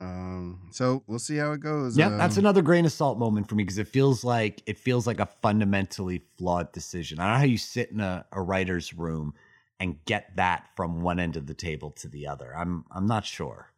Um, 0.00 0.68
so 0.70 1.02
we'll 1.06 1.18
see 1.18 1.36
how 1.36 1.52
it 1.52 1.60
goes. 1.60 1.98
Yeah, 1.98 2.10
that's 2.10 2.36
Um, 2.36 2.42
another 2.42 2.62
grain 2.62 2.84
of 2.86 2.92
salt 2.92 3.18
moment 3.18 3.48
for 3.48 3.54
me 3.56 3.64
because 3.64 3.78
it 3.78 3.88
feels 3.88 4.22
like 4.22 4.62
it 4.66 4.78
feels 4.78 5.06
like 5.06 5.18
a 5.18 5.26
fundamentally 5.26 6.22
flawed 6.36 6.70
decision. 6.72 7.18
I 7.18 7.24
don't 7.24 7.32
know 7.34 7.38
how 7.38 7.44
you 7.44 7.58
sit 7.58 7.90
in 7.90 8.00
a, 8.00 8.24
a 8.32 8.40
writer's 8.40 8.94
room 8.94 9.34
and 9.80 9.96
get 10.04 10.36
that 10.36 10.68
from 10.76 11.02
one 11.02 11.18
end 11.18 11.36
of 11.36 11.46
the 11.46 11.54
table 11.54 11.90
to 11.92 12.08
the 12.08 12.26
other. 12.28 12.54
I'm 12.56 12.84
I'm 12.90 13.06
not 13.06 13.24
sure. 13.24 13.72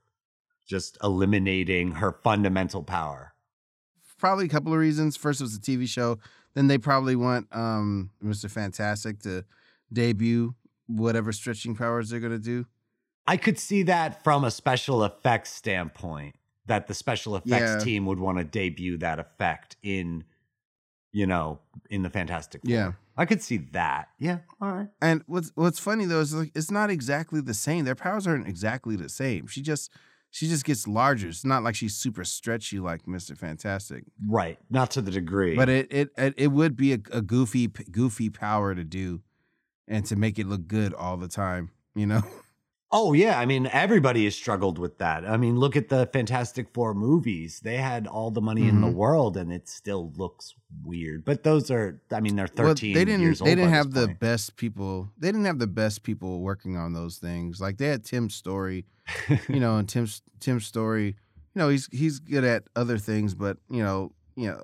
Just 0.67 0.99
eliminating 1.03 1.93
her 1.93 2.13
fundamental 2.13 2.83
power. 2.83 3.35
probably 4.19 4.45
a 4.45 4.49
couple 4.49 4.73
of 4.73 4.79
reasons. 4.79 5.17
First, 5.17 5.41
it 5.41 5.45
was 5.45 5.57
a 5.57 5.61
TV 5.61 5.89
show. 5.89 6.19
Then 6.55 6.67
they 6.67 6.77
probably 6.79 7.17
want 7.17 7.47
um, 7.53 8.11
Mr. 8.23 8.51
Fantastic 8.51 9.21
to 9.21 9.45
debut 9.93 10.55
whatever 10.87 11.33
stretching 11.33 11.75
powers 11.75 12.11
they're 12.11 12.21
going 12.21 12.33
to 12.33 12.39
do. 12.39 12.67
I 13.27 13.37
could 13.37 13.59
see 13.59 13.83
that 13.85 14.25
from 14.25 14.45
a 14.45 14.51
special 14.51 15.05
effects 15.05 15.51
standpoint, 15.51 16.35
that 16.67 16.87
the 16.89 16.95
special 16.95 17.37
effects 17.37 17.51
Yeah. 17.73 17.79
team 17.79 18.07
would 18.07 18.19
want 18.19 18.39
to 18.39 18.45
debut 18.45 18.97
that 18.99 19.19
effect 19.19 19.77
in, 19.83 20.25
you 21.13 21.27
know, 21.27 21.61
in 21.91 22.03
the 22.03 22.11
Fantastic 22.11 22.63
Four. 22.63 22.71
Yeah. 22.73 22.93
I 23.17 23.27
could 23.27 23.43
see 23.43 23.59
that. 23.73 24.09
Yeah. 24.19 24.39
All 24.61 24.73
right. 24.73 24.89
And 25.03 25.23
what's 25.27 25.53
what's 25.55 25.79
funny 25.79 26.07
though 26.07 26.21
is 26.21 26.35
like 26.35 26.53
it's 26.55 26.71
not 26.71 26.89
exactly 26.91 27.41
the 27.41 27.53
same. 27.55 27.85
Their 27.85 27.95
powers 27.95 28.27
aren't 28.27 28.49
exactly 28.49 28.97
the 28.97 29.09
same. 29.11 29.47
She 29.47 29.61
just 29.61 29.91
she 30.31 30.49
just 30.49 30.65
gets 30.65 30.89
larger. 30.89 31.29
It's 31.29 31.45
not 31.45 31.63
like 31.63 31.75
she's 31.75 31.95
super 31.95 32.25
stretchy 32.25 32.79
like 32.79 33.05
Mr. 33.05 33.37
Fantastic. 33.37 34.05
Right. 34.27 34.59
Not 34.71 34.93
to 34.93 35.03
the 35.03 35.11
degree. 35.11 35.55
But 35.55 35.69
it 35.69 35.89
it 35.93 36.09
it, 36.17 36.35
it 36.39 36.47
would 36.49 36.77
be 36.77 36.95
a, 36.95 36.99
a 37.13 37.21
goofy 37.21 37.67
goofy 37.67 38.31
power 38.31 38.75
to 38.75 38.85
do, 38.85 39.21
and 39.87 40.07
to 40.07 40.17
make 40.17 40.39
it 40.39 40.47
look 40.47 40.67
good 40.67 40.95
all 40.95 41.17
the 41.19 41.29
time. 41.29 41.71
You 41.95 42.07
know. 42.07 42.23
Oh 42.93 43.13
yeah, 43.13 43.39
I 43.39 43.47
mean 43.47 43.69
everybody 43.73 44.25
has 44.25 44.35
struggled 44.35 44.77
with 44.79 44.99
that. 44.99 45.25
I 45.25 45.37
mean, 45.37 45.57
look 45.59 45.77
at 45.77 45.89
the 45.89 46.07
Fantastic 46.13 46.69
Four 46.75 46.93
movies. 46.95 47.61
They 47.63 47.77
had 47.77 48.09
all 48.09 48.33
the 48.33 48.41
money 48.41 48.67
in 48.67 48.81
the 48.81 48.89
Mhm. 48.89 48.95
world 48.95 49.37
and 49.37 49.53
it 49.53 49.69
still 49.69 50.13
looks 50.17 50.55
weird. 50.85 51.25
But 51.25 51.45
those 51.45 51.71
are 51.71 52.01
I 52.11 52.19
mean, 52.21 52.35
they're 52.35 52.49
13 52.49 52.65
Well, 52.67 53.01
they 53.01 53.05
didn't. 53.05 53.21
years 53.21 53.41
old. 53.41 53.49
They 53.49 53.55
didn't 53.55 53.71
have 53.71 53.93
the 53.93 54.07
point. 54.09 54.19
best 54.19 54.57
people. 54.57 55.11
They 55.17 55.29
didn't 55.29 55.45
have 55.45 55.61
the 55.61 55.69
best 55.69 56.03
people 56.03 56.41
working 56.41 56.77
on 56.77 56.93
those 56.93 57.19
things. 57.19 57.61
Like 57.61 57.79
they 57.79 57.87
had 57.87 58.05
Tim 58.05 58.29
Story, 58.29 58.87
you 59.49 59.61
know, 59.61 59.77
and 59.77 59.89
Tim's 59.89 60.23
Tim 60.41 60.59
Story. 60.59 61.17
You 61.55 61.59
know, 61.61 61.69
he's 61.69 61.87
he's 61.93 62.19
good 62.19 62.43
at 62.45 62.65
other 62.75 62.99
things, 62.99 63.35
but 63.37 63.59
you 63.71 63.83
know, 63.85 64.13
you 64.35 64.49
know, 64.49 64.63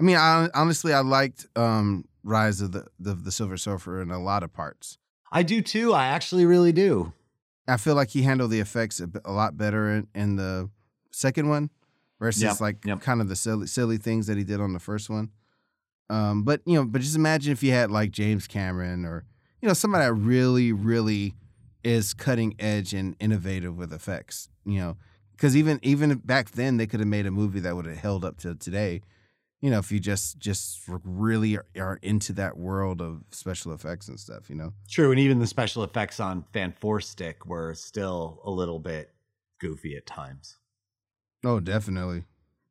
I 0.00 0.02
mean, 0.02 0.16
I, 0.16 0.48
honestly, 0.52 0.92
I 0.92 1.00
liked 1.00 1.46
um, 1.54 2.06
Rise 2.24 2.60
of 2.60 2.72
the, 2.72 2.86
the 2.98 3.14
the 3.14 3.30
Silver 3.30 3.56
Surfer 3.56 4.02
in 4.02 4.10
a 4.10 4.20
lot 4.20 4.42
of 4.42 4.52
parts. 4.52 4.98
I 5.30 5.44
do 5.44 5.62
too. 5.62 5.94
I 5.94 6.06
actually 6.06 6.44
really 6.44 6.72
do. 6.72 7.12
I 7.68 7.76
feel 7.76 7.94
like 7.94 8.10
he 8.10 8.22
handled 8.22 8.50
the 8.50 8.60
effects 8.60 9.00
a, 9.00 9.08
a 9.24 9.32
lot 9.32 9.56
better 9.56 9.90
in, 9.90 10.08
in 10.14 10.36
the 10.36 10.68
second 11.10 11.48
one 11.48 11.70
versus 12.18 12.42
Yep, 12.42 12.60
like 12.60 12.84
yep. 12.84 13.00
kind 13.00 13.20
of 13.20 13.28
the 13.28 13.36
silly 13.36 13.66
silly 13.66 13.98
things 13.98 14.26
that 14.26 14.36
he 14.36 14.44
did 14.44 14.60
on 14.60 14.72
the 14.72 14.80
first 14.80 15.08
one. 15.10 15.30
Um, 16.10 16.42
but 16.42 16.60
you 16.66 16.74
know, 16.74 16.84
but 16.84 17.00
just 17.00 17.16
imagine 17.16 17.52
if 17.52 17.62
you 17.62 17.72
had 17.72 17.90
like 17.90 18.10
James 18.10 18.46
Cameron 18.46 19.04
or 19.04 19.24
you 19.60 19.68
know 19.68 19.74
somebody 19.74 20.04
that 20.04 20.12
really, 20.12 20.72
really 20.72 21.34
is 21.84 22.14
cutting 22.14 22.54
edge 22.58 22.92
and 22.92 23.16
innovative 23.20 23.76
with 23.76 23.92
effects. 23.92 24.48
You 24.64 24.78
know, 24.78 24.96
because 25.32 25.56
even 25.56 25.78
even 25.82 26.14
back 26.16 26.50
then 26.52 26.76
they 26.76 26.86
could 26.86 27.00
have 27.00 27.08
made 27.08 27.26
a 27.26 27.30
movie 27.30 27.60
that 27.60 27.76
would 27.76 27.86
have 27.86 27.98
held 27.98 28.24
up 28.24 28.38
to 28.38 28.54
today. 28.54 29.02
You 29.62 29.70
know, 29.70 29.78
if 29.78 29.90
you 29.90 29.98
just 29.98 30.38
just 30.38 30.80
really 31.04 31.56
are, 31.56 31.64
are 31.78 31.98
into 32.02 32.34
that 32.34 32.58
world 32.58 33.00
of 33.00 33.22
special 33.30 33.72
effects 33.72 34.08
and 34.08 34.20
stuff. 34.20 34.50
You 34.50 34.56
know. 34.56 34.72
True, 34.90 35.10
and 35.10 35.18
even 35.18 35.38
the 35.38 35.46
special 35.46 35.84
effects 35.84 36.20
on 36.20 36.44
Fant4stic 36.52 37.46
were 37.46 37.72
still 37.74 38.42
a 38.44 38.50
little 38.50 38.78
bit 38.78 39.14
goofy 39.60 39.96
at 39.96 40.04
times. 40.04 40.58
Oh, 41.44 41.60
definitely, 41.60 42.24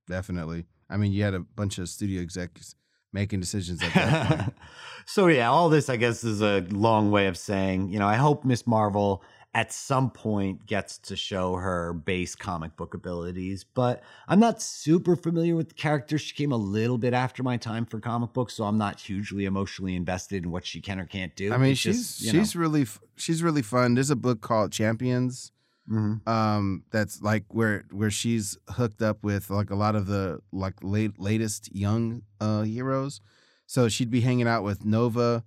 definitely. 0.07 0.65
I 0.89 0.97
mean, 0.97 1.11
you 1.13 1.23
had 1.23 1.33
a 1.33 1.39
bunch 1.39 1.77
of 1.77 1.89
studio 1.89 2.21
execs 2.21 2.75
making 3.13 3.39
decisions 3.39 3.81
at 3.81 3.93
that 3.93 4.27
point. 4.27 4.53
so 5.05 5.27
yeah, 5.27 5.49
all 5.49 5.69
this 5.69 5.89
I 5.89 5.95
guess 5.95 6.23
is 6.23 6.41
a 6.41 6.61
long 6.69 7.11
way 7.11 7.27
of 7.27 7.37
saying, 7.37 7.89
you 7.89 7.99
know, 7.99 8.07
I 8.07 8.15
hope 8.15 8.45
Miss 8.45 8.67
Marvel 8.67 9.23
at 9.53 9.73
some 9.73 10.09
point 10.09 10.65
gets 10.65 10.97
to 10.97 11.15
show 11.15 11.55
her 11.55 11.91
base 11.91 12.35
comic 12.35 12.77
book 12.77 12.93
abilities, 12.93 13.65
but 13.65 14.01
I'm 14.27 14.39
not 14.39 14.61
super 14.61 15.17
familiar 15.17 15.55
with 15.57 15.67
the 15.69 15.73
character. 15.73 16.17
She 16.17 16.33
came 16.33 16.53
a 16.53 16.57
little 16.57 16.97
bit 16.97 17.13
after 17.13 17.43
my 17.43 17.57
time 17.57 17.85
for 17.85 17.99
comic 17.99 18.31
books, 18.31 18.53
so 18.53 18.63
I'm 18.63 18.77
not 18.77 18.99
hugely 19.01 19.43
emotionally 19.43 19.95
invested 19.97 20.45
in 20.45 20.51
what 20.51 20.65
she 20.65 20.79
can 20.79 20.99
or 21.01 21.05
can't 21.05 21.35
do. 21.35 21.53
I 21.53 21.57
mean, 21.57 21.71
It's 21.71 21.81
she's 21.81 21.97
just, 22.17 22.21
you 22.21 22.31
know. 22.33 22.39
she's 22.39 22.55
really 22.55 22.85
she's 23.17 23.43
really 23.43 23.61
fun. 23.61 23.95
There's 23.95 24.09
a 24.09 24.15
book 24.15 24.39
called 24.41 24.71
Champions. 24.71 25.51
Mhm. 25.89 26.25
um 26.27 26.83
that's 26.91 27.21
like 27.23 27.43
where 27.49 27.85
where 27.91 28.11
she's 28.11 28.55
hooked 28.69 29.01
up 29.01 29.23
with 29.23 29.49
like 29.49 29.71
a 29.71 29.75
lot 29.75 29.95
of 29.95 30.05
the 30.05 30.39
like 30.53 30.75
late 30.83 31.19
latest 31.19 31.75
young 31.75 32.21
uh 32.39 32.61
heroes 32.61 33.19
so 33.65 33.89
she'd 33.89 34.11
be 34.11 34.21
hanging 34.21 34.47
out 34.47 34.63
with 34.63 34.85
nova 34.85 35.43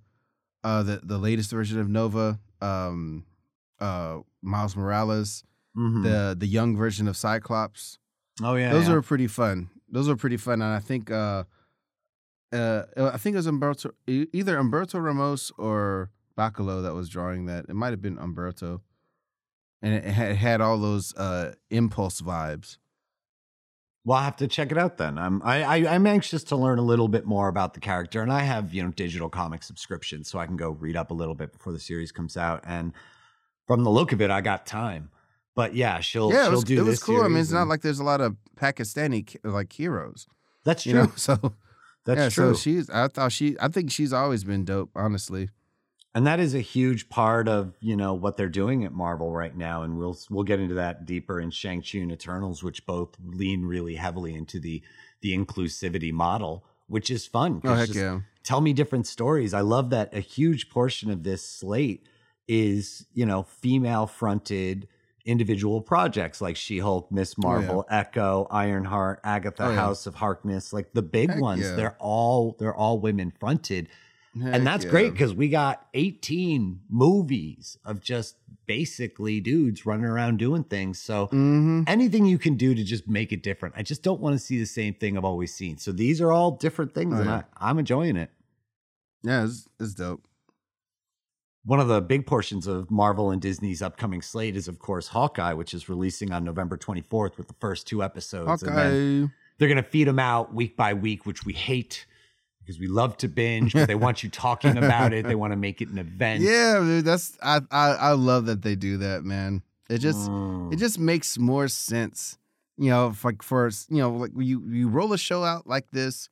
uh 0.64 0.82
the 0.82 1.00
the 1.04 1.18
latest 1.18 1.52
version 1.52 1.78
of 1.78 1.88
nova 1.88 2.40
um 2.60 3.24
uh 3.80 4.18
miles 4.42 4.76
morales 4.76 5.44
Mhm. 5.76 6.02
the 6.04 6.36
the 6.38 6.46
young 6.46 6.76
version 6.76 7.08
of 7.08 7.16
cyclops 7.16 7.98
oh 8.42 8.54
yeah, 8.54 8.70
those 8.72 8.86
yeah. 8.86 8.94
were 8.94 9.02
pretty 9.02 9.26
fun 9.26 9.70
those 9.88 10.08
were 10.08 10.16
pretty 10.16 10.36
fun 10.36 10.62
and 10.62 10.72
i 10.72 10.78
think 10.78 11.10
uh 11.10 11.42
uh 12.52 12.82
i 13.12 13.16
think 13.16 13.34
it 13.34 13.38
was 13.38 13.46
Humberto 13.48 13.90
either 14.06 14.56
Humberto 14.56 15.02
Ramos 15.02 15.50
or 15.58 16.10
Bachalo 16.38 16.82
that 16.82 16.94
was 16.94 17.08
drawing 17.08 17.46
that 17.46 17.66
it 17.68 17.74
might 17.74 17.90
have 17.90 18.00
been 18.02 18.16
Humberto 18.18 18.80
and 19.82 19.94
it 19.94 20.04
had, 20.04 20.30
it 20.32 20.36
had 20.36 20.60
all 20.60 20.78
those 20.78 21.14
uh 21.16 21.54
impulse 21.70 22.20
vibes 22.20 22.78
Well, 24.04 24.18
I'll 24.18 24.24
have 24.24 24.36
to 24.36 24.46
check 24.48 24.70
it 24.70 24.78
out 24.78 24.96
then. 24.98 25.18
I'm 25.18 25.42
I, 25.42 25.62
I 25.64 25.94
I'm 25.94 26.06
anxious 26.06 26.44
to 26.44 26.56
learn 26.56 26.78
a 26.78 26.82
little 26.82 27.08
bit 27.08 27.24
more 27.26 27.48
about 27.48 27.72
the 27.74 27.80
character, 27.80 28.20
and 28.22 28.30
I 28.32 28.40
have 28.40 28.72
you 28.74 28.82
know 28.84 28.90
digital 28.90 29.28
comic 29.30 29.62
subscriptions, 29.62 30.28
so 30.28 30.38
I 30.38 30.46
can 30.46 30.56
go 30.56 30.70
read 30.70 30.94
up 30.96 31.10
a 31.10 31.14
little 31.14 31.34
bit 31.34 31.52
before 31.52 31.72
the 31.72 31.80
series 31.80 32.12
comes 32.12 32.36
out. 32.36 32.60
And 32.66 32.92
from 33.66 33.84
the 33.84 33.90
look 33.90 34.12
of 34.12 34.20
it, 34.20 34.30
I 34.30 34.40
got 34.40 34.66
time. 34.66 35.10
But 35.54 35.74
yeah, 35.74 36.00
she'll 36.00 36.32
yeah, 36.32 36.42
it 36.42 36.44
she'll 36.44 36.50
was, 36.52 36.64
do 36.64 36.80
it 36.80 36.84
was 36.84 37.02
cool. 37.02 37.22
I 37.22 37.28
mean, 37.28 37.38
it's 37.38 37.52
not 37.52 37.68
like 37.68 37.82
there's 37.82 38.00
a 38.00 38.04
lot 38.04 38.20
of 38.20 38.36
Pakistani 38.56 39.36
like 39.44 39.72
heroes, 39.72 40.26
that's 40.64 40.84
you 40.86 40.92
true. 40.92 41.02
know. 41.02 41.12
So 41.16 41.54
That's 42.04 42.18
yeah, 42.18 42.28
true. 42.28 42.54
so 42.54 42.60
she's. 42.60 42.90
I 42.90 43.08
thought 43.08 43.32
she. 43.32 43.56
I 43.60 43.68
think 43.68 43.90
she's 43.90 44.12
always 44.12 44.44
been 44.44 44.64
dope. 44.64 44.90
Honestly, 44.94 45.48
and 46.14 46.26
that 46.26 46.38
is 46.38 46.54
a 46.54 46.60
huge 46.60 47.08
part 47.08 47.48
of 47.48 47.74
you 47.80 47.96
know 47.96 48.14
what 48.14 48.36
they're 48.36 48.48
doing 48.48 48.84
at 48.84 48.92
Marvel 48.92 49.32
right 49.32 49.56
now, 49.56 49.82
and 49.82 49.96
we'll 49.96 50.18
we'll 50.28 50.44
get 50.44 50.60
into 50.60 50.74
that 50.74 51.06
deeper 51.06 51.40
in 51.40 51.50
Shang 51.50 51.82
Chi 51.82 51.98
and 51.98 52.12
Eternals, 52.12 52.62
which 52.62 52.84
both 52.84 53.16
lean 53.24 53.64
really 53.64 53.94
heavily 53.94 54.34
into 54.34 54.60
the 54.60 54.82
the 55.22 55.36
inclusivity 55.36 56.12
model, 56.12 56.64
which 56.88 57.10
is 57.10 57.26
fun. 57.26 57.60
oh 57.64 57.74
heck 57.74 57.94
yeah. 57.94 58.20
tell 58.42 58.60
me 58.60 58.72
different 58.72 59.06
stories. 59.06 59.54
I 59.54 59.60
love 59.60 59.90
that 59.90 60.14
a 60.14 60.20
huge 60.20 60.68
portion 60.68 61.10
of 61.10 61.22
this 61.22 61.42
slate 61.42 62.06
is, 62.48 63.06
you 63.14 63.26
know, 63.26 63.42
female 63.42 64.06
fronted 64.06 64.88
individual 65.26 65.80
projects 65.80 66.42
like 66.42 66.54
She-Hulk, 66.56 67.10
Miss 67.10 67.38
Marvel, 67.38 67.86
Echo, 67.88 68.46
Ironheart, 68.50 69.20
Agatha, 69.24 69.64
Oh, 69.66 69.70
yeah. 69.70 69.76
House 69.76 70.06
of 70.06 70.14
Harkness, 70.16 70.72
like 70.72 70.92
the 70.92 71.00
big 71.02 71.30
Heck 71.30 71.40
ones. 71.40 71.62
yeah. 71.62 71.76
They're 71.76 71.96
all 71.98 72.56
they're 72.58 72.74
all 72.74 72.98
women 73.00 73.32
fronted. 73.40 73.88
Heck 74.38 74.52
and 74.54 74.66
that's 74.66 74.84
yeah. 74.84 74.90
great 74.90 75.12
because 75.12 75.32
we 75.32 75.48
got 75.48 75.86
18 75.94 76.80
movies 76.90 77.78
of 77.84 78.00
just 78.02 78.36
basically 78.66 79.40
dudes 79.40 79.86
running 79.86 80.04
around 80.06 80.38
doing 80.38 80.64
things. 80.64 80.98
So 80.98 81.28
Mhm. 81.28 81.84
anything 81.86 82.26
you 82.26 82.36
can 82.38 82.56
do 82.56 82.74
to 82.74 82.82
just 82.84 83.06
make 83.08 83.32
it 83.32 83.42
different. 83.42 83.74
I 83.78 83.82
just 83.82 84.02
don't 84.02 84.20
want 84.20 84.34
to 84.34 84.38
see 84.38 84.58
the 84.58 84.66
same 84.66 84.92
thing 84.94 85.16
I've 85.16 85.24
always 85.24 85.54
seen. 85.54 85.78
So 85.78 85.92
these 85.92 86.20
are 86.20 86.32
all 86.32 86.50
different 86.52 86.92
things 86.94 87.14
Oh, 87.14 87.18
and 87.18 87.26
yeah. 87.26 87.42
I, 87.56 87.70
I'm 87.70 87.78
enjoying 87.78 88.16
it. 88.16 88.30
Yeah, 89.22 89.44
it's, 89.44 89.68
it's 89.80 89.94
dope. 89.94 90.26
One 91.66 91.80
of 91.80 91.88
the 91.88 92.00
big 92.02 92.26
portions 92.26 92.66
of 92.66 92.90
Marvel 92.90 93.30
and 93.30 93.40
Disney's 93.40 93.80
upcoming 93.80 94.20
slate 94.20 94.54
is, 94.56 94.68
of 94.68 94.78
course, 94.78 95.08
Hawkeye, 95.08 95.54
which 95.54 95.72
is 95.72 95.88
releasing 95.88 96.30
on 96.32 96.44
November 96.44 96.76
24th 96.76 97.38
with 97.38 97.48
the 97.48 97.54
first 97.54 97.86
two 97.86 98.02
episodes. 98.02 98.62
And 98.62 98.76
then 98.76 99.22
Hawkeye. 99.22 99.32
they're 99.58 99.68
going 99.68 99.82
to 99.82 99.88
feed 99.88 100.06
them 100.08 100.18
out 100.18 100.52
week 100.52 100.76
by 100.76 100.92
week, 100.92 101.24
which 101.24 101.44
we 101.46 101.54
hate 101.54 102.04
because 102.60 102.78
we 102.78 102.86
love 102.86 103.16
to 103.18 103.28
binge, 103.28 103.72
but 103.74 103.86
they 103.88 103.94
want 103.94 104.22
you 104.22 104.28
talking 104.46 104.76
about 104.78 105.12
it. 105.12 105.26
They 105.26 105.34
want 105.34 105.52
to 105.52 105.56
make 105.56 105.80
it 105.82 105.88
an 105.88 105.98
event. 105.98 106.42
Yeah, 106.42 106.80
dude, 106.80 107.04
that's 107.04 107.36
I, 107.42 107.60
I 107.70 107.88
I 107.90 108.12
love 108.12 108.46
that 108.46 108.62
they 108.62 108.74
do 108.74 108.98
that, 108.98 109.22
man. 109.24 109.62
It 109.90 109.98
just 109.98 110.30
Mm. 110.30 110.72
it 110.72 110.76
just 110.76 110.98
makes 110.98 111.36
more 111.38 111.68
sense, 111.68 112.38
you 112.78 112.88
know, 112.90 113.14
like 113.22 113.42
for 113.42 113.70
you 113.90 113.98
know, 113.98 114.10
like 114.12 114.30
you 114.36 114.62
you 114.66 114.88
roll 114.88 115.12
a 115.12 115.18
show 115.18 115.44
out 115.44 115.66
like 115.66 115.90
this, 115.90 116.30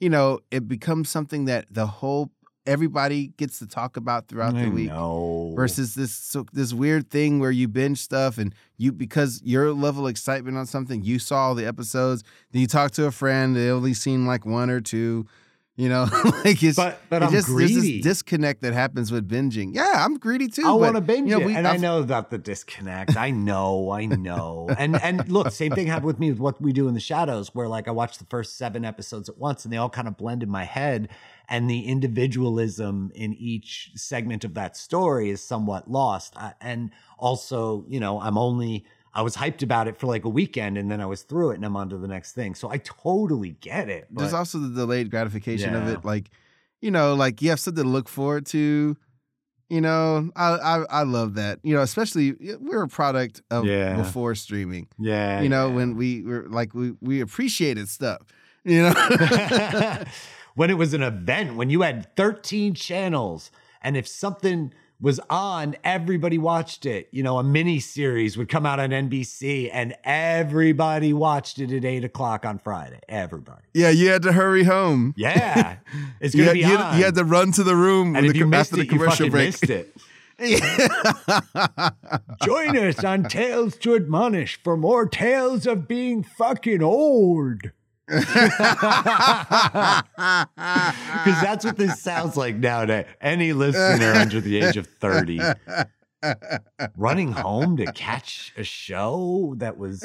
you 0.00 0.10
know, 0.10 0.40
it 0.50 0.68
becomes 0.68 1.08
something 1.08 1.46
that 1.46 1.66
the 1.70 1.86
whole 1.86 2.30
everybody 2.66 3.28
gets 3.36 3.58
to 3.58 3.66
talk 3.66 3.96
about 3.96 4.28
throughout 4.28 4.54
I 4.54 4.64
the 4.64 4.70
week. 4.70 4.88
know. 4.88 5.52
versus 5.56 5.94
this 5.94 6.12
so 6.14 6.44
this 6.52 6.72
weird 6.72 7.10
thing 7.10 7.40
where 7.40 7.50
you 7.50 7.68
binge 7.68 7.98
stuff 7.98 8.38
and 8.38 8.54
you 8.76 8.92
because 8.92 9.40
your 9.44 9.72
level 9.72 10.06
of 10.06 10.10
excitement 10.10 10.56
on 10.56 10.66
something 10.66 11.02
you 11.02 11.18
saw 11.18 11.48
all 11.48 11.54
the 11.54 11.66
episodes 11.66 12.22
then 12.52 12.60
you 12.60 12.66
talk 12.66 12.90
to 12.92 13.06
a 13.06 13.10
friend 13.10 13.56
they 13.56 13.70
only 13.70 13.94
seen 13.94 14.26
like 14.26 14.44
one 14.44 14.68
or 14.70 14.80
two 14.80 15.26
you 15.80 15.88
know 15.88 16.06
like 16.44 16.62
it's 16.62 16.76
But- 16.76 17.00
but 17.08 17.22
it 17.22 17.26
I'm 17.26 17.32
just 17.32 17.48
there's 17.48 17.72
greedy. 17.72 17.96
this 18.00 18.04
disconnect 18.04 18.62
that 18.62 18.72
happens 18.74 19.10
with 19.10 19.28
binging 19.28 19.74
yeah 19.74 20.04
i'm 20.04 20.14
greedy 20.18 20.48
too 20.48 20.62
I 20.66 20.72
want 20.72 20.96
to 20.96 21.00
binge 21.00 21.28
you 21.30 21.36
know, 21.36 21.40
it, 21.42 21.46
we- 21.46 21.54
and 21.56 21.66
I 21.66 21.72
I've- 21.74 21.80
know 21.82 22.00
about 22.00 22.30
the 22.30 22.38
disconnect. 22.38 23.16
I 23.16 23.30
know, 23.30 23.90
I 23.90 24.04
know. 24.06 24.68
And 24.78 24.92
and 25.06 25.26
look, 25.28 25.50
same 25.52 25.72
thing 25.72 25.86
happened 25.86 26.06
with 26.06 26.18
me 26.20 26.30
with 26.30 26.40
what 26.40 26.60
we 26.60 26.72
do 26.72 26.86
in 26.88 26.94
the 26.94 27.00
shadows, 27.00 27.54
where 27.54 27.68
like 27.76 27.86
I 27.88 27.90
watched 27.92 28.18
the 28.18 28.26
first 28.26 28.56
seven 28.58 28.84
episodes 28.84 29.28
at 29.28 29.36
once, 29.38 29.64
and 29.64 29.72
they 29.72 29.78
all 29.78 29.90
kind 29.90 30.06
of 30.08 30.16
blend 30.16 30.42
in 30.42 30.50
my 30.50 30.64
head, 30.64 31.08
and 31.48 31.68
the 31.68 31.80
individualism 31.86 33.10
in 33.14 33.34
each 33.34 33.90
segment 33.96 34.44
of 34.44 34.54
that 34.54 34.76
story 34.76 35.30
is 35.30 35.42
somewhat 35.42 35.90
lost. 35.90 36.34
I, 36.36 36.52
and 36.60 36.90
also, 37.18 37.84
you 37.88 38.00
know, 38.00 38.20
I'm 38.20 38.38
only. 38.38 38.84
I 39.12 39.22
was 39.22 39.36
hyped 39.36 39.62
about 39.62 39.88
it 39.88 39.96
for 39.96 40.06
like 40.06 40.24
a 40.24 40.28
weekend 40.28 40.78
and 40.78 40.90
then 40.90 41.00
I 41.00 41.06
was 41.06 41.22
through 41.22 41.50
it 41.50 41.56
and 41.56 41.64
I'm 41.64 41.76
on 41.76 41.88
to 41.90 41.98
the 41.98 42.08
next 42.08 42.32
thing. 42.32 42.54
So 42.54 42.70
I 42.70 42.78
totally 42.78 43.50
get 43.60 43.88
it. 43.88 44.06
there's 44.10 44.32
also 44.32 44.58
the 44.58 44.68
delayed 44.68 45.10
gratification 45.10 45.74
of 45.74 45.88
it 45.88 46.04
like 46.04 46.30
you 46.80 46.90
know 46.90 47.14
like 47.14 47.42
you 47.42 47.50
have 47.50 47.60
something 47.60 47.84
to 47.84 47.88
look 47.90 48.08
forward 48.08 48.46
to 48.46 48.96
you 49.68 49.80
know 49.80 50.30
I, 50.34 50.48
I 50.54 50.76
i 51.00 51.02
love 51.02 51.34
that 51.34 51.58
you 51.62 51.74
know 51.74 51.82
especially 51.82 52.34
we're 52.58 52.82
a 52.82 52.88
product 52.88 53.42
of 53.50 53.66
Yeah. 53.66 53.96
before 53.96 54.34
streaming 54.34 54.88
yeah. 54.98 55.40
you 55.42 55.48
know 55.48 55.68
yeah. 55.68 55.74
when 55.74 55.96
we 55.96 56.22
were 56.24 56.46
like 56.48 56.74
we 56.74 56.94
we 57.00 57.20
appreciated 57.20 57.88
stuff 57.88 58.22
you 58.64 58.82
know 58.82 58.94
when 60.54 60.70
it 60.70 60.74
was 60.76 60.94
an 60.94 61.02
event, 61.02 61.56
when 61.56 61.70
you 61.70 61.82
had 61.82 62.14
13 62.16 62.74
channels, 62.74 63.50
and 63.82 63.96
if 63.96 64.06
something 64.06 64.72
was 65.00 65.18
on, 65.30 65.76
everybody 65.82 66.38
watched 66.38 66.86
it. 66.86 67.08
You 67.10 67.22
know, 67.22 67.38
a 67.38 67.42
mini 67.42 67.80
series 67.80 68.36
would 68.36 68.48
come 68.48 68.66
out 68.66 68.78
on 68.78 68.90
NBC, 68.90 69.70
and 69.72 69.94
everybody 70.04 71.12
watched 71.12 71.58
it 71.58 71.72
at 71.72 71.84
eight 71.84 72.04
o'clock 72.04 72.44
on 72.44 72.58
Friday. 72.58 73.00
Everybody. 73.08 73.62
yeah 73.74 73.90
you 73.90 74.10
had 74.10 74.22
to 74.22 74.32
hurry 74.32 74.64
home 74.64 75.14
Yeah, 75.16 75.76
it's 76.20 76.34
you 76.34 76.44
gonna 76.44 76.52
be 76.54 76.60
you, 76.60 76.66
on. 76.66 76.76
had, 76.76 76.98
you 76.98 77.04
had 77.04 77.14
to 77.14 77.24
run 77.24 77.52
to 77.52 77.62
the 77.62 77.76
room 77.76 78.08
and 78.08 78.16
when 78.16 78.24
if 78.26 78.32
the 78.32 78.38
you 78.40 78.46
missed 78.46 78.72
after 78.72 78.76
the 78.76 78.82
it, 78.82 78.84
you 78.84 78.90
commercial 78.98 79.16
fucking 79.26 79.30
break 79.30 79.46
missed 79.46 79.70
it. 79.70 79.96
Join 82.42 82.76
us 82.76 83.04
on 83.04 83.24
Tales 83.24 83.76
to 83.78 83.94
Admonish 83.94 84.60
for 84.62 84.76
more 84.76 85.06
tales 85.06 85.66
of 85.66 85.86
being 85.86 86.22
fucking 86.22 86.82
old. 86.82 87.70
Because 88.10 90.02
that's 91.40 91.64
what 91.64 91.76
this 91.76 92.00
sounds 92.00 92.36
like 92.36 92.56
nowadays. 92.56 93.06
Any 93.20 93.52
listener 93.52 94.12
under 94.12 94.40
the 94.40 94.56
age 94.58 94.76
of 94.76 94.86
30 94.86 95.40
running 96.98 97.32
home 97.32 97.76
to 97.78 97.90
catch 97.92 98.52
a 98.56 98.64
show 98.64 99.54
that 99.58 99.78
was 99.78 100.00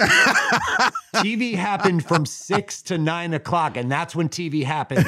TV 1.16 1.56
happened 1.56 2.06
from 2.06 2.26
six 2.26 2.82
to 2.84 2.98
nine 2.98 3.34
o'clock, 3.34 3.76
and 3.78 3.92
that's 3.92 4.16
when 4.16 4.30
TV 4.30 4.64
happened. 4.64 5.06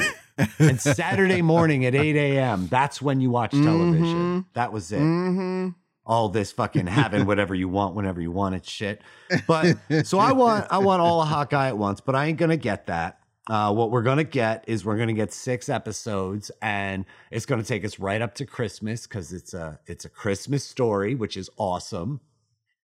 And 0.58 0.80
Saturday 0.80 1.42
morning 1.42 1.84
at 1.86 1.94
8 1.94 2.16
a.m., 2.16 2.66
that's 2.68 3.00
when 3.02 3.20
you 3.20 3.30
watch 3.30 3.50
television. 3.52 4.42
Mhm. 4.42 4.44
That 4.54 4.72
was 4.72 4.92
it. 4.92 5.00
hmm 5.00 5.68
all 6.08 6.30
this 6.30 6.50
fucking 6.50 6.86
having 6.86 7.26
whatever 7.26 7.54
you 7.54 7.68
want 7.68 7.94
whenever 7.94 8.20
you 8.20 8.32
want 8.32 8.54
it 8.54 8.66
shit. 8.66 9.02
But 9.46 9.76
so 10.04 10.18
I 10.18 10.32
want 10.32 10.66
I 10.70 10.78
want 10.78 11.02
all 11.02 11.20
of 11.20 11.28
Hawkeye 11.28 11.68
at 11.68 11.78
once, 11.78 12.00
but 12.00 12.14
I 12.16 12.26
ain't 12.26 12.38
gonna 12.38 12.56
get 12.56 12.86
that. 12.86 13.20
Uh, 13.48 13.72
what 13.72 13.90
we're 13.90 14.02
gonna 14.02 14.24
get 14.24 14.64
is 14.66 14.84
we're 14.84 14.98
gonna 14.98 15.12
get 15.12 15.32
six 15.32 15.68
episodes, 15.68 16.50
and 16.60 17.04
it's 17.30 17.46
gonna 17.46 17.62
take 17.62 17.84
us 17.84 17.98
right 17.98 18.20
up 18.20 18.34
to 18.36 18.46
Christmas 18.46 19.06
because 19.06 19.32
it's 19.32 19.54
a 19.54 19.78
it's 19.86 20.04
a 20.04 20.08
Christmas 20.08 20.64
story, 20.64 21.14
which 21.14 21.36
is 21.36 21.48
awesome. 21.58 22.20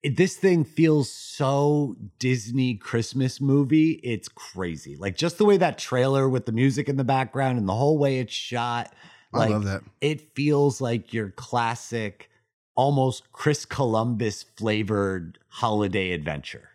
It, 0.03 0.19
this 0.19 0.37
thing 0.37 0.65
feels 0.65 1.11
so 1.11 1.97
Disney 2.19 2.75
Christmas 2.75 3.41
movie. 3.41 3.93
It's 4.03 4.29
crazy. 4.29 4.97
Like 4.97 5.17
just 5.17 5.39
the 5.39 5.47
way 5.47 5.57
that 5.57 5.79
trailer 5.79 6.29
with 6.29 6.45
the 6.45 6.53
music 6.53 6.91
in 6.91 6.97
the 6.97 7.05
background 7.05 7.59
and 7.59 7.67
the 7.67 7.75
whole 7.75 7.99
way 7.99 8.19
it's 8.19 8.33
shot. 8.33 8.95
Like, 9.33 9.51
I 9.51 9.53
love 9.53 9.65
that. 9.65 9.83
It 10.01 10.35
feels 10.35 10.81
like 10.81 11.13
your 11.13 11.31
classic, 11.31 12.31
almost 12.75 13.33
Chris 13.33 13.65
Columbus 13.65 14.43
flavored 14.43 15.39
holiday 15.49 16.13
adventure. 16.13 16.71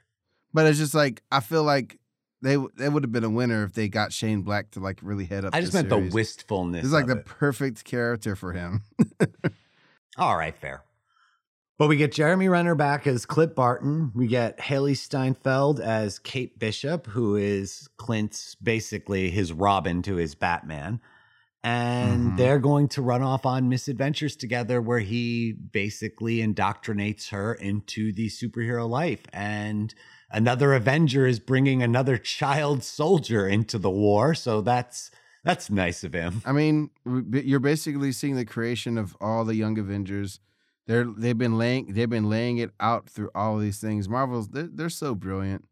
But 0.54 0.66
it's 0.66 0.80
just 0.80 0.96
like 0.96 1.22
I 1.32 1.40
feel 1.40 1.64
like 1.64 2.00
they 2.42 2.58
they 2.78 2.90
would 2.90 3.04
have 3.04 3.12
been 3.12 3.24
a 3.24 3.30
winner 3.30 3.64
if 3.64 3.74
they 3.74 3.88
got 3.88 4.14
Shane 4.14 4.42
Black 4.42 4.72
to 4.72 4.80
like 4.80 5.00
really 5.02 5.26
head 5.26 5.46
up. 5.46 5.54
I 5.54 5.62
just 5.62 5.74
meant 5.74 5.90
series. 5.90 6.12
the 6.12 6.16
wistfulness. 6.16 6.86
It's 6.86 6.94
like 6.94 7.08
the 7.08 7.18
it. 7.18 7.26
perfect 7.26 7.84
character 7.84 8.36
for 8.36 8.54
him. 8.54 8.84
All 10.18 10.38
right, 10.38 10.56
fair. 10.56 10.84
But 11.78 11.88
we 11.88 11.96
get 11.96 12.12
Jeremy 12.12 12.50
Renner 12.50 12.76
back 12.76 13.08
as 13.08 13.26
Clint 13.26 13.56
Barton. 13.56 14.12
We 14.14 14.28
get 14.28 14.60
Hailee 14.60 14.98
Steinfeld 14.98 15.80
as 15.80 16.20
Kate 16.20 16.60
Bishop, 16.60 17.08
who 17.08 17.38
is 17.38 17.88
Clint's 17.96 18.56
basically 18.56 19.30
his 19.30 19.54
Robin 19.54 20.02
to 20.02 20.16
his 20.16 20.36
Batman. 20.36 21.00
And 21.63 22.32
Mhm. 22.32 22.38
they're 22.38 22.60
going 22.60 22.88
to 22.89 23.02
run 23.02 23.22
off 23.22 23.45
on 23.45 23.67
misadventures 23.67 24.36
together 24.38 24.82
where 24.82 25.00
he 25.00 25.52
basically 25.52 26.38
indoctrinates 26.38 27.30
her 27.30 27.54
into 27.54 28.13
the 28.13 28.28
superhero 28.28 28.89
life. 28.89 29.22
And 29.34 29.93
another 30.32 30.74
Avenger 30.74 31.28
is 31.28 31.39
bringing 31.39 31.84
another 31.84 32.17
child 32.17 32.84
soldier 32.84 33.48
into 33.48 33.78
the 33.78 33.89
war. 33.89 34.34
So 34.34 34.62
that's 34.62 35.12
that's 35.43 35.69
nice 35.69 36.04
of 36.04 36.13
him. 36.13 36.41
I 36.45 36.52
mean, 36.52 36.89
you're 37.06 37.60
basically 37.60 38.12
seeing 38.12 38.36
the 38.36 38.45
creation 38.45 38.98
of 38.98 39.15
all 39.22 39.43
the 39.45 39.56
young 39.56 39.78
Avengers. 39.78 40.39
They're 40.88 41.06
they've 41.06 41.38
been 41.38 41.58
laying 41.58 41.93
they've 41.93 42.10
been 42.10 42.30
laying 42.30 42.58
it 42.58 42.72
out 42.80 43.10
through 43.10 43.32
all 43.36 43.58
these 43.58 43.80
things. 43.80 44.08
Marvel's 44.08 44.50
they're, 44.50 44.69
they're 44.72 44.89
so 44.89 45.13
brilliant. 45.13 45.65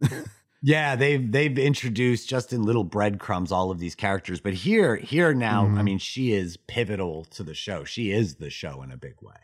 Yeah, 0.64 0.94
they've 0.94 1.30
they've 1.30 1.58
introduced 1.58 2.28
just 2.28 2.52
in 2.52 2.62
little 2.62 2.84
breadcrumbs 2.84 3.50
all 3.50 3.72
of 3.72 3.80
these 3.80 3.96
characters, 3.96 4.40
but 4.40 4.54
here 4.54 4.94
here 4.96 5.34
now, 5.34 5.72
I 5.74 5.80
Mhm. 5.80 5.84
mean, 5.84 5.98
she 5.98 6.32
is 6.32 6.56
pivotal 6.56 7.24
to 7.26 7.42
the 7.42 7.54
show. 7.54 7.82
She 7.84 8.12
is 8.12 8.36
the 8.36 8.48
show 8.48 8.80
in 8.82 8.92
a 8.92 8.96
big 8.96 9.20
way, 9.20 9.34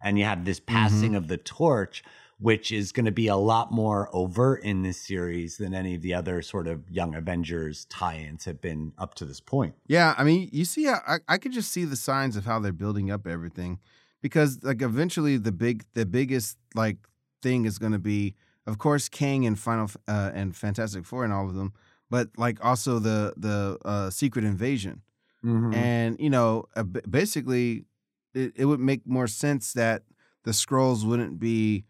and 0.00 0.16
you 0.16 0.24
have 0.24 0.44
this 0.44 0.60
passing 0.60 1.16
of 1.16 1.26
the 1.26 1.36
torch, 1.38 2.04
which 2.38 2.70
is 2.70 2.92
going 2.92 3.04
to 3.06 3.10
be 3.12 3.26
a 3.26 3.34
lot 3.36 3.72
more 3.72 4.08
overt 4.14 4.62
in 4.62 4.82
this 4.82 5.00
series 5.04 5.56
than 5.56 5.74
any 5.74 5.96
of 5.96 6.02
the 6.02 6.14
other 6.14 6.40
sort 6.40 6.68
of 6.68 6.88
Young 6.88 7.16
Avengers 7.16 7.84
tie-ins 7.86 8.44
have 8.44 8.60
been 8.60 8.92
up 8.96 9.14
to 9.16 9.24
this 9.24 9.40
point. 9.40 9.74
Yeah, 9.88 10.14
I 10.16 10.22
mean, 10.22 10.48
you 10.52 10.64
see, 10.64 10.84
how, 10.84 11.00
I 11.04 11.18
I 11.26 11.38
could 11.38 11.52
just 11.52 11.72
see 11.72 11.84
the 11.84 11.96
signs 11.96 12.36
of 12.36 12.44
how 12.44 12.60
they're 12.60 12.72
building 12.72 13.10
up 13.10 13.26
everything, 13.26 13.80
because 14.22 14.62
like 14.62 14.82
eventually 14.82 15.36
the 15.36 15.52
big 15.52 15.84
the 15.94 16.06
biggest 16.06 16.58
like 16.76 16.98
thing 17.42 17.64
is 17.64 17.76
going 17.78 17.92
to 17.92 17.98
be, 17.98 18.36
of 18.66 18.78
course, 18.78 19.08
Kang 19.08 19.46
and 19.46 19.58
Final 19.58 19.90
uh, 20.08 20.30
and 20.34 20.54
Fantastic 20.56 21.04
Four 21.04 21.24
and 21.24 21.32
all 21.32 21.48
of 21.48 21.54
them, 21.54 21.72
but 22.10 22.30
like 22.36 22.64
also 22.64 22.98
the 22.98 23.34
the 23.36 23.78
uh, 23.84 24.10
Secret 24.10 24.44
Invasion, 24.44 25.02
Mm-hmm. 25.44 25.72
and 25.72 26.20
you 26.20 26.28
know, 26.28 26.66
uh, 26.76 26.82
basically, 26.82 27.86
it, 28.34 28.52
it 28.56 28.64
would 28.66 28.80
make 28.80 29.06
more 29.06 29.26
sense 29.26 29.72
that 29.72 30.02
the 30.44 30.50
Skrulls 30.50 31.04
wouldn't 31.04 31.38
be 31.38 31.84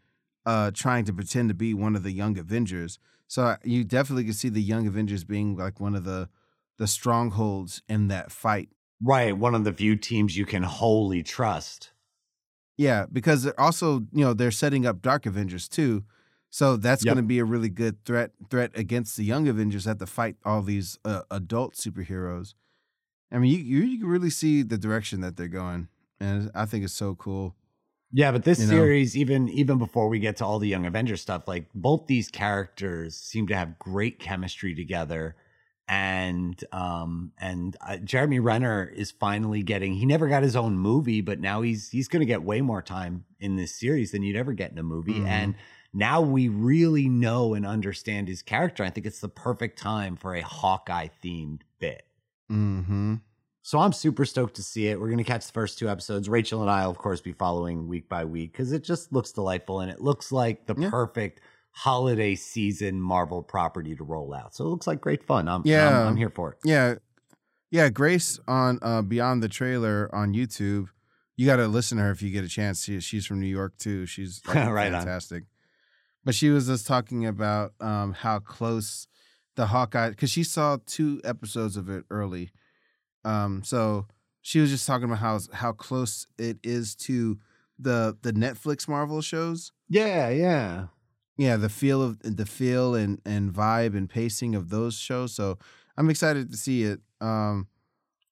uh, 0.46 0.70
trying 0.72 1.04
to 1.06 1.12
pretend 1.12 1.48
to 1.48 1.54
be 1.54 1.74
one 1.74 1.96
of 1.96 2.02
the 2.04 2.12
Young 2.12 2.38
Avengers. 2.38 2.98
So 3.26 3.42
uh, 3.44 3.56
you 3.64 3.82
definitely 3.84 4.24
could 4.24 4.36
see 4.36 4.48
the 4.48 4.62
Young 4.62 4.86
Avengers 4.86 5.24
being 5.24 5.56
like 5.56 5.80
one 5.80 5.94
of 5.96 6.04
the 6.04 6.28
the 6.78 6.86
strongholds 6.86 7.82
in 7.88 8.08
that 8.08 8.30
fight. 8.32 8.68
Right, 9.02 9.36
one 9.36 9.54
of 9.54 9.64
the 9.64 9.72
few 9.72 9.96
teams 9.96 10.36
you 10.36 10.46
can 10.46 10.62
wholly 10.62 11.22
trust. 11.22 11.92
Yeah, 12.76 13.06
because 13.12 13.42
they're 13.42 13.60
also, 13.60 14.00
you 14.12 14.24
know, 14.24 14.32
they're 14.32 14.50
setting 14.50 14.86
up 14.86 15.02
Dark 15.02 15.26
Avengers 15.26 15.68
too. 15.68 16.04
So 16.50 16.76
that's 16.76 17.04
Yep. 17.04 17.14
going 17.14 17.18
to 17.18 17.22
be 17.22 17.38
a 17.38 17.44
really 17.44 17.68
good 17.68 18.04
threat 18.04 18.32
threat 18.50 18.72
against 18.74 19.16
the 19.16 19.24
Young 19.24 19.48
Avengers 19.48 19.84
that 19.84 19.90
have 19.92 19.98
to 19.98 20.06
fight 20.06 20.36
all 20.44 20.62
these 20.62 20.98
uh, 21.04 21.22
adult 21.30 21.74
superheroes. 21.74 22.54
I 23.32 23.38
mean, 23.38 23.52
you, 23.52 23.80
you 23.82 23.98
can 24.00 24.08
really 24.08 24.30
see 24.30 24.62
the 24.62 24.78
direction 24.78 25.20
that 25.22 25.36
they're 25.36 25.48
going, 25.48 25.88
and 26.20 26.50
I 26.54 26.66
think 26.66 26.84
it's 26.84 26.94
so 26.94 27.14
cool. 27.16 27.56
Yeah, 28.12 28.32
but 28.32 28.42
this 28.42 28.60
You 28.60 28.66
know? 28.66 28.90
series, 28.90 29.16
even 29.16 29.48
even 29.50 29.78
before 29.78 30.08
we 30.08 30.18
get 30.18 30.36
to 30.38 30.44
all 30.44 30.58
the 30.58 30.68
Young 30.68 30.84
Avengers 30.84 31.20
stuff, 31.22 31.46
like 31.46 31.68
both 31.74 32.06
these 32.08 32.28
characters 32.28 33.16
seem 33.16 33.46
to 33.48 33.54
have 33.54 33.78
great 33.78 34.18
chemistry 34.18 34.74
together, 34.74 35.36
and 35.86 36.62
um 36.72 37.32
and 37.38 37.76
uh, 37.86 37.98
Jeremy 37.98 38.40
Renner 38.40 38.84
is 38.84 39.12
finally 39.12 39.62
getting. 39.62 39.94
He 39.94 40.06
never 40.06 40.26
got 40.28 40.42
his 40.42 40.56
own 40.56 40.76
movie, 40.76 41.20
but 41.20 41.38
now 41.38 41.62
he's 41.62 41.88
he's 41.90 42.08
going 42.08 42.20
to 42.20 42.26
get 42.26 42.42
way 42.42 42.60
more 42.62 42.82
time 42.82 43.26
in 43.38 43.54
this 43.54 43.78
series 43.78 44.10
than 44.10 44.24
you'd 44.24 44.36
ever 44.36 44.54
get 44.54 44.72
in 44.72 44.78
a 44.78 44.82
movie, 44.82 45.22
Mhm. 45.22 45.24
and 45.24 45.54
now 45.92 46.20
we 46.20 46.48
really 46.48 47.08
know 47.08 47.54
and 47.54 47.66
understand 47.66 48.28
his 48.28 48.42
character. 48.42 48.84
I 48.84 48.90
think 48.90 49.06
it's 49.06 49.20
the 49.20 49.28
perfect 49.28 49.78
time 49.78 50.16
for 50.16 50.34
a 50.34 50.40
Hawkeye 50.40 51.08
themed 51.22 51.62
bit. 51.78 52.04
Mm-hmm. 52.50 53.16
So 53.62 53.78
I'm 53.78 53.92
super 53.92 54.24
stoked 54.24 54.56
to 54.56 54.62
see 54.62 54.88
it. 54.88 54.98
We're 54.98 55.08
going 55.08 55.18
to 55.18 55.24
catch 55.24 55.46
the 55.46 55.52
first 55.52 55.78
two 55.78 55.88
episodes. 55.88 56.28
Rachel 56.28 56.62
and 56.62 56.70
I 56.70 56.84
will, 56.84 56.90
of 56.92 56.98
course, 56.98 57.20
be 57.20 57.32
following 57.32 57.88
week 57.88 58.08
by 58.08 58.24
week 58.24 58.52
because 58.52 58.72
it 58.72 58.82
just 58.82 59.12
looks 59.12 59.32
delightful 59.32 59.80
and 59.80 59.90
it 59.90 60.00
looks 60.00 60.32
like 60.32 60.66
the 60.66 60.74
Yeah. 60.78 60.90
perfect 60.90 61.40
holiday 61.72 62.34
season 62.34 63.00
Marvel 63.00 63.42
property 63.42 63.94
to 63.94 64.02
roll 64.02 64.34
out. 64.34 64.54
So 64.54 64.64
it 64.64 64.68
looks 64.68 64.86
like 64.86 65.00
great 65.00 65.22
fun. 65.24 65.46
I'm, 65.48 65.62
Yeah. 65.64 66.00
I'm, 66.02 66.08
I'm 66.08 66.16
here 66.16 66.30
for 66.30 66.52
it. 66.52 66.58
Yeah, 66.64 66.94
yeah. 67.70 67.90
Grace 67.90 68.40
on 68.48 68.78
uh, 68.82 69.02
Beyond 69.02 69.42
the 69.42 69.48
Trailer 69.48 70.08
on 70.12 70.32
YouTube. 70.32 70.86
You 71.36 71.46
got 71.46 71.56
to 71.56 71.68
listen 71.68 71.98
to 71.98 72.04
her 72.04 72.10
if 72.10 72.22
you 72.22 72.30
get 72.30 72.44
a 72.44 72.48
chance. 72.48 72.82
She, 72.84 72.98
she's 73.00 73.24
from 73.26 73.40
New 73.40 73.46
York 73.46 73.76
too. 73.78 74.06
She's 74.06 74.40
like, 74.46 74.56
Right 74.70 74.92
on. 74.92 75.06
But 76.24 76.34
she 76.34 76.50
was 76.50 76.66
just 76.66 76.86
talking 76.86 77.26
about 77.26 77.72
um, 77.80 78.12
how 78.12 78.38
close 78.40 79.06
the 79.56 79.66
Hawkeye 79.66 80.10
because 80.10 80.30
she 80.30 80.44
saw 80.44 80.78
two 80.86 81.20
episodes 81.24 81.76
of 81.76 81.88
it 81.88 82.04
early. 82.10 82.50
Um, 83.24 83.62
so 83.64 84.06
she 84.42 84.60
was 84.60 84.70
just 84.70 84.86
talking 84.86 85.04
about 85.04 85.18
how 85.18 85.40
how 85.52 85.72
close 85.72 86.26
it 86.38 86.58
is 86.62 86.94
to 86.96 87.38
the 87.78 88.16
the 88.22 88.32
Netflix 88.32 88.88
Marvel 88.88 89.22
shows. 89.22 89.72
Yeah, 89.88 90.30
yeah. 90.30 90.86
Yeah, 91.36 91.56
the 91.56 91.70
feel 91.70 92.02
of 92.02 92.18
the 92.20 92.46
feel 92.46 92.94
and 92.94 93.20
and 93.24 93.52
vibe 93.52 93.96
and 93.96 94.08
pacing 94.08 94.54
of 94.54 94.68
those 94.68 94.98
shows. 94.98 95.34
So 95.34 95.58
I'm 95.96 96.10
excited 96.10 96.50
to 96.50 96.56
see 96.56 96.84
it. 96.84 97.00
Um, 97.20 97.68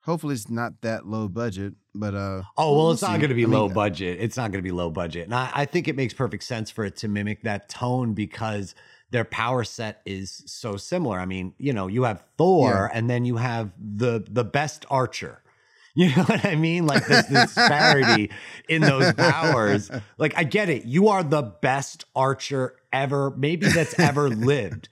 hopefully 0.09 0.35
it's 0.35 0.49
not 0.49 0.81
that 0.81 1.07
low 1.07 1.29
budget, 1.29 1.75
but 1.95 2.15
uh. 2.15 2.43
Oh, 2.57 2.73
well, 2.73 2.77
we'll 2.77 2.93
it's 2.93 3.03
not 3.03 3.19
going 3.19 3.29
to 3.29 3.35
be 3.35 3.45
I 3.45 3.47
mean, 3.47 3.59
low 3.59 3.69
budget. 3.69 4.19
It's 4.21 4.37
not 4.37 4.51
going 4.51 4.65
to 4.65 4.67
be 4.67 4.73
low 4.73 4.91
budget. 4.91 5.25
And 5.25 5.35
I, 5.35 5.51
I 5.55 5.65
think 5.67 5.87
it 5.87 5.97
makes 5.97 6.15
perfect 6.15 6.45
sense 6.45 6.71
for 6.71 6.85
it 6.85 6.97
to 6.97 7.09
mimic 7.09 7.43
that 7.43 7.69
tone 7.69 8.15
because 8.15 8.75
their 9.11 9.25
power 9.25 9.65
set 9.65 10.01
is 10.07 10.43
so 10.47 10.77
similar. 10.79 11.19
I 11.19 11.27
mean, 11.27 11.55
you 11.59 11.75
know, 11.75 11.87
you 11.87 12.05
have 12.05 12.25
Thor 12.39 12.91
and 12.93 13.09
then 13.09 13.25
you 13.25 13.37
have 13.37 13.71
the 13.79 14.25
the 14.29 14.45
best 14.45 14.87
archer. 14.91 15.43
You 15.95 16.15
know 16.15 16.23
what 16.23 16.45
I 16.45 16.55
mean? 16.55 16.87
Like 16.87 17.09
this, 17.09 17.27
this 17.27 17.55
disparity 17.55 18.31
in 18.69 18.83
those 18.83 19.13
powers. 19.15 19.91
Like 20.17 20.33
I 20.37 20.45
get 20.45 20.69
it. 20.69 20.85
You 20.85 21.09
are 21.09 21.25
the 21.25 21.43
best 21.43 22.05
archer 22.15 22.77
ever, 22.93 23.33
maybe 23.37 23.67
that's 23.67 23.99
ever 23.99 24.29
lived. 24.29 24.91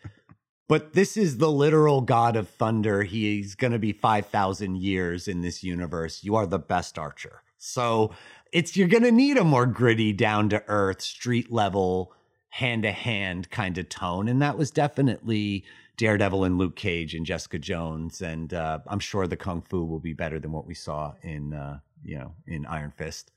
But 0.69 0.95
this 0.95 1.17
is 1.17 1.39
the 1.39 1.51
literal 1.51 2.01
god 2.01 2.35
of 2.35 2.49
thunder. 2.49 3.05
He's 3.05 3.55
going 3.55 3.73
to 3.73 3.79
be 3.79 3.93
5,000 3.93 4.77
years 4.77 5.29
in 5.29 5.41
this 5.41 5.63
universe. 5.63 6.25
You 6.25 6.35
are 6.35 6.47
the 6.47 6.59
best 6.59 6.99
archer. 6.99 7.43
So 7.57 8.13
it's 8.53 8.77
you're 8.77 8.89
going 8.89 9.05
to 9.05 9.13
need 9.13 9.37
a 9.37 9.45
more 9.45 9.67
gritty, 9.67 10.13
down 10.13 10.49
to 10.51 10.65
earth, 10.67 11.03
street 11.03 11.53
level, 11.53 12.13
hand 12.51 12.83
to 12.83 12.93
hand 12.93 13.51
kind 13.51 13.79
of 13.79 13.89
tone. 13.89 14.29
And 14.29 14.43
that 14.43 14.59
was 14.59 14.71
definitely 14.71 15.65
Daredevil 15.97 16.45
and 16.45 16.59
Luke 16.59 16.77
Cage 16.77 17.15
and 17.15 17.25
Jessica 17.25 17.59
Jones. 17.59 18.21
And 18.21 18.53
uh, 18.53 18.81
I'm 18.87 18.99
sure 18.99 19.27
the 19.27 19.37
Kung 19.37 19.63
Fu 19.63 19.85
will 19.85 20.01
be 20.01 20.13
better 20.13 20.39
than 20.39 20.53
what 20.53 20.67
we 20.67 20.75
saw 20.75 21.15
in, 21.23 21.55
uh, 21.55 21.79
you 22.05 22.19
know, 22.19 22.33
in 22.47 22.67
Iron 22.67 22.93
Fist. 22.97 23.31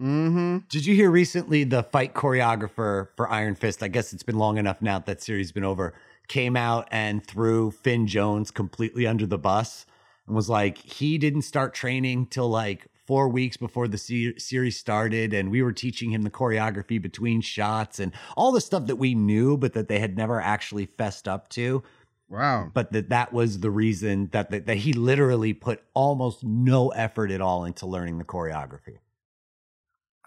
Mm-hmm. 0.00 0.58
Did 0.68 0.86
you 0.86 0.94
hear 0.94 1.10
recently 1.10 1.64
the 1.64 1.82
fight 1.82 2.14
choreographer 2.14 3.08
for 3.16 3.28
Iron 3.28 3.56
Fist? 3.56 3.82
I 3.82 3.88
guess 3.88 4.12
it's 4.12 4.22
been 4.22 4.38
long 4.38 4.56
enough 4.56 4.80
now 4.80 5.00
that 5.00 5.20
series 5.20 5.50
been 5.50 5.64
over. 5.64 5.92
Came 6.28 6.56
out 6.56 6.86
and 6.90 7.24
threw 7.24 7.70
Finn 7.70 8.06
Jones 8.06 8.50
completely 8.50 9.06
under 9.06 9.26
the 9.26 9.38
bus 9.38 9.86
and 10.26 10.36
was 10.36 10.48
like, 10.48 10.78
he 10.78 11.18
didn't 11.18 11.42
start 11.42 11.74
training 11.74 12.26
till 12.26 12.48
like 12.48 12.86
four 13.06 13.28
weeks 13.28 13.56
before 13.56 13.88
the 13.88 13.98
se- 13.98 14.38
series 14.38 14.78
started. 14.78 15.32
And 15.32 15.50
we 15.50 15.62
were 15.62 15.72
teaching 15.72 16.10
him 16.10 16.22
the 16.22 16.30
choreography 16.30 17.00
between 17.02 17.40
shots 17.40 17.98
and 17.98 18.12
all 18.36 18.52
the 18.52 18.60
stuff 18.60 18.86
that 18.86 18.96
we 18.96 19.14
knew, 19.14 19.56
but 19.56 19.72
that 19.72 19.88
they 19.88 19.98
had 19.98 20.16
never 20.16 20.40
actually 20.40 20.86
fessed 20.86 21.26
up 21.26 21.48
to. 21.50 21.82
Wow. 22.28 22.70
But 22.72 22.92
that 22.92 23.08
that 23.08 23.32
was 23.32 23.60
the 23.60 23.70
reason 23.70 24.28
that, 24.32 24.50
that, 24.50 24.66
that 24.66 24.76
he 24.76 24.92
literally 24.92 25.54
put 25.54 25.82
almost 25.94 26.44
no 26.44 26.90
effort 26.90 27.30
at 27.30 27.40
all 27.40 27.64
into 27.64 27.86
learning 27.86 28.18
the 28.18 28.24
choreography. 28.24 28.98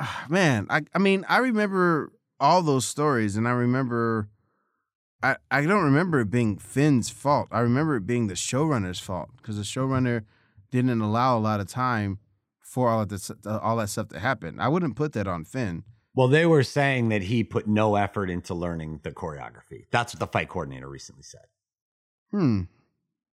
man, 0.29 0.67
I 0.69 0.81
I 0.93 0.99
mean, 0.99 1.25
I 1.27 1.37
remember 1.37 2.11
all 2.39 2.61
those 2.61 2.85
stories, 2.85 3.35
and 3.35 3.47
I 3.47 3.51
remember. 3.51 4.29
I, 5.23 5.35
I 5.51 5.61
don't 5.61 5.83
remember 5.83 6.21
it 6.21 6.31
being 6.31 6.57
Finn's 6.57 7.11
fault. 7.11 7.47
I 7.51 7.59
remember 7.59 7.95
it 7.95 8.07
being 8.07 8.25
the 8.25 8.33
showrunner's 8.33 8.99
fault 8.99 9.29
because 9.37 9.55
the 9.55 9.61
showrunner 9.61 10.23
didn't 10.71 10.99
allow 10.99 11.37
a 11.37 11.39
lot 11.39 11.59
of 11.59 11.67
time 11.67 12.17
for 12.59 12.89
all 12.89 13.01
of 13.01 13.09
this, 13.09 13.29
all 13.45 13.75
that 13.77 13.89
stuff 13.89 14.07
to 14.09 14.19
happen. 14.19 14.59
I 14.59 14.67
wouldn't 14.67 14.95
put 14.95 15.13
that 15.13 15.27
on 15.27 15.45
Finn. 15.45 15.83
Well, 16.15 16.27
they 16.27 16.45
were 16.45 16.63
saying 16.63 17.09
that 17.09 17.23
he 17.23 17.43
put 17.43 17.67
no 17.67 17.95
effort 17.95 18.29
into 18.29 18.53
learning 18.53 19.01
the 19.03 19.11
choreography. 19.11 19.85
That's 19.91 20.13
what 20.13 20.19
the 20.19 20.27
fight 20.27 20.49
coordinator 20.49 20.89
recently 20.89 21.23
said. 21.23 21.45
Hmm. 22.31 22.61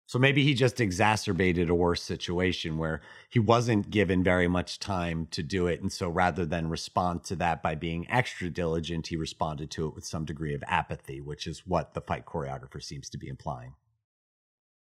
So 0.08 0.18
maybe 0.18 0.42
he 0.42 0.54
just 0.54 0.80
exacerbated 0.80 1.68
a 1.68 1.74
worse 1.74 2.02
situation 2.02 2.78
where 2.78 3.02
he 3.28 3.38
wasn't 3.38 3.90
given 3.90 4.24
very 4.24 4.48
much 4.48 4.78
time 4.78 5.26
to 5.32 5.42
do 5.42 5.66
it. 5.66 5.82
And 5.82 5.92
so 5.92 6.08
rather 6.08 6.46
than 6.46 6.70
respond 6.70 7.24
to 7.24 7.36
that 7.36 7.62
by 7.62 7.74
being 7.74 8.10
extra 8.10 8.48
diligent, 8.48 9.08
he 9.08 9.16
responded 9.18 9.70
to 9.72 9.86
it 9.86 9.94
with 9.94 10.06
some 10.06 10.24
degree 10.24 10.54
of 10.54 10.64
apathy, 10.66 11.20
which 11.20 11.46
is 11.46 11.66
what 11.66 11.92
the 11.92 12.00
fight 12.00 12.24
choreographer 12.24 12.82
seems 12.82 13.10
to 13.10 13.18
be 13.18 13.28
implying. 13.28 13.74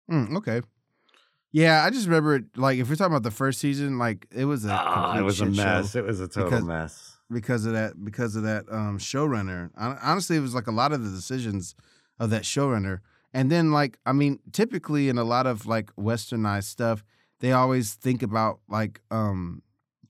Hmm, 0.09 0.37
okay. 0.37 0.63
Yeah, 1.51 1.83
I 1.85 1.91
just 1.91 2.07
remember 2.07 2.37
it 2.37 2.45
like 2.57 2.79
if 2.79 2.89
we're 2.89 2.95
talking 2.95 3.13
about 3.13 3.25
the 3.25 3.33
first 3.33 3.59
season, 3.59 3.99
like 3.99 4.29
it 4.31 4.45
was 4.45 4.65
a 4.65 4.71
Oh, 4.81 5.19
it 5.19 5.23
was 5.23 5.41
a 5.41 5.47
mess. 5.47 5.91
show 5.93 5.99
It 5.99 6.05
was 6.07 6.21
a 6.21 6.29
total 6.29 6.51
because- 6.51 6.65
mess. 6.65 7.17
because 7.33 7.67
of 7.67 7.73
that 7.73 8.05
because 8.05 8.37
of 8.37 8.45
that 8.45 8.67
um 8.71 8.99
showrunner. 8.99 9.71
Hon- 9.77 9.99
Honestly, 10.01 10.37
it 10.37 10.41
was 10.41 10.55
like 10.55 10.69
a 10.69 10.73
lot 10.73 10.93
of 10.93 11.03
the 11.03 11.11
decisions 11.11 11.75
of 12.21 12.31
that 12.31 12.43
showrunner. 12.43 13.01
And 13.33 13.51
then 13.51 13.73
like 13.73 13.99
I 14.07 14.13
mean, 14.13 14.41
typically 14.53 15.09
in 15.09 15.19
a 15.19 15.25
lot 15.25 15.47
of 15.47 15.67
like 15.67 15.95
westernized 15.97 16.65
stuff, 16.65 17.05
they 17.41 17.53
always 17.53 17.95
think 17.95 18.23
about 18.23 18.61
like 18.69 19.01
um 19.11 19.63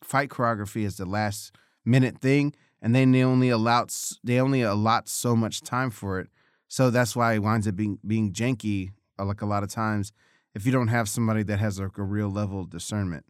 fight 0.02 0.29
choreography 0.29 0.87
as 0.87 0.96
the 0.96 1.07
last 1.07 1.57
minute 1.85 2.18
thing 2.18 2.55
and 2.83 2.94
then 2.94 3.12
they 3.12 3.22
only 3.24 3.48
allow 3.48 3.87
they 4.22 4.40
only 4.40 4.62
allot 4.62 5.09
so 5.09 5.35
much 5.35 5.61
time 5.61 5.90
for 5.90 6.20
it. 6.20 6.29
So 6.68 6.90
that's 6.90 7.16
why 7.16 7.35
it 7.35 7.40
winds 7.40 7.66
up 7.66 7.76
being 7.76 7.98
being 8.07 8.33
janky 8.33 8.92
uh, 9.18 9.24
like 9.24 9.42
a 9.42 9.46
lot 9.46 9.62
of 9.62 9.70
times 9.70 10.12
if 10.55 10.64
you 10.64 10.72
don't 10.72 10.88
have 10.88 11.09
somebody 11.09 11.42
that 11.44 11.59
has 11.59 11.81
like 11.81 11.98
a 11.98 12.02
real 12.02 12.29
level 12.29 12.61
of 12.61 12.70
discernment. 12.70 13.24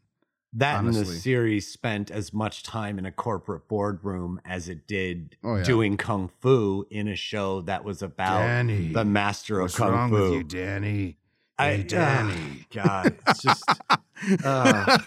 That 0.59 0.83
and 0.83 0.95
the 0.95 1.05
series 1.05 1.71
spent 1.71 2.11
as 2.11 2.33
much 2.33 2.63
time 2.63 2.99
in 2.99 3.05
a 3.07 3.13
corporate 3.13 3.69
boardroom 3.69 4.41
as 4.45 4.69
it 4.69 4.87
did 4.87 5.37
Oh, 5.45 5.57
yeah. 5.57 5.63
doing 5.65 5.97
kung 5.97 6.31
fu 6.41 6.87
in 6.91 7.09
a 7.09 7.17
show 7.17 7.61
that 7.63 7.85
was 7.85 8.01
about 8.03 8.41
Danny, 8.41 8.93
the 8.93 9.05
master 9.05 9.61
of 9.61 9.75
kung 9.75 9.93
wrong 9.93 10.11
fu. 10.11 10.15
with 10.23 10.33
you, 10.33 10.43
Danny? 10.45 11.19
I, 11.59 11.69
Hey, 11.73 11.83
Danny. 11.85 12.35
ah, 12.35 12.67
God, 12.75 13.17
it's 13.29 13.43
just 13.43 13.65
uh, 14.45 14.99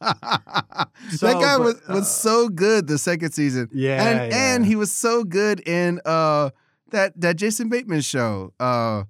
that 0.00 0.88
guy 1.22 1.56
but, 1.58 1.60
was, 1.60 1.74
uh, 1.88 1.92
was 1.94 2.10
so 2.10 2.48
good 2.48 2.86
the 2.86 2.98
second 2.98 3.32
season. 3.32 3.68
yeah, 3.72 4.02
and 4.02 4.32
and 4.32 4.66
he 4.66 4.76
was 4.76 4.92
so 4.92 5.24
good 5.24 5.60
in 5.68 6.00
uh 6.04 6.50
that 6.90 7.18
that 7.20 7.36
Jason 7.36 7.68
Bateman 7.68 8.00
show. 8.00 8.52
Uh 8.60 9.04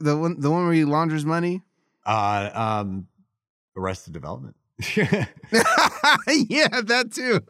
the 0.00 0.16
one 0.16 0.40
the 0.40 0.50
one 0.50 0.64
where 0.64 0.74
he 0.74 0.84
launders 0.84 1.24
money. 1.24 1.62
uh, 2.04 2.50
um, 2.54 3.06
Arrested 3.76 4.12
Development. 4.12 4.56
yeah, 4.78 5.24
that 6.26 7.10
too. 7.14 7.40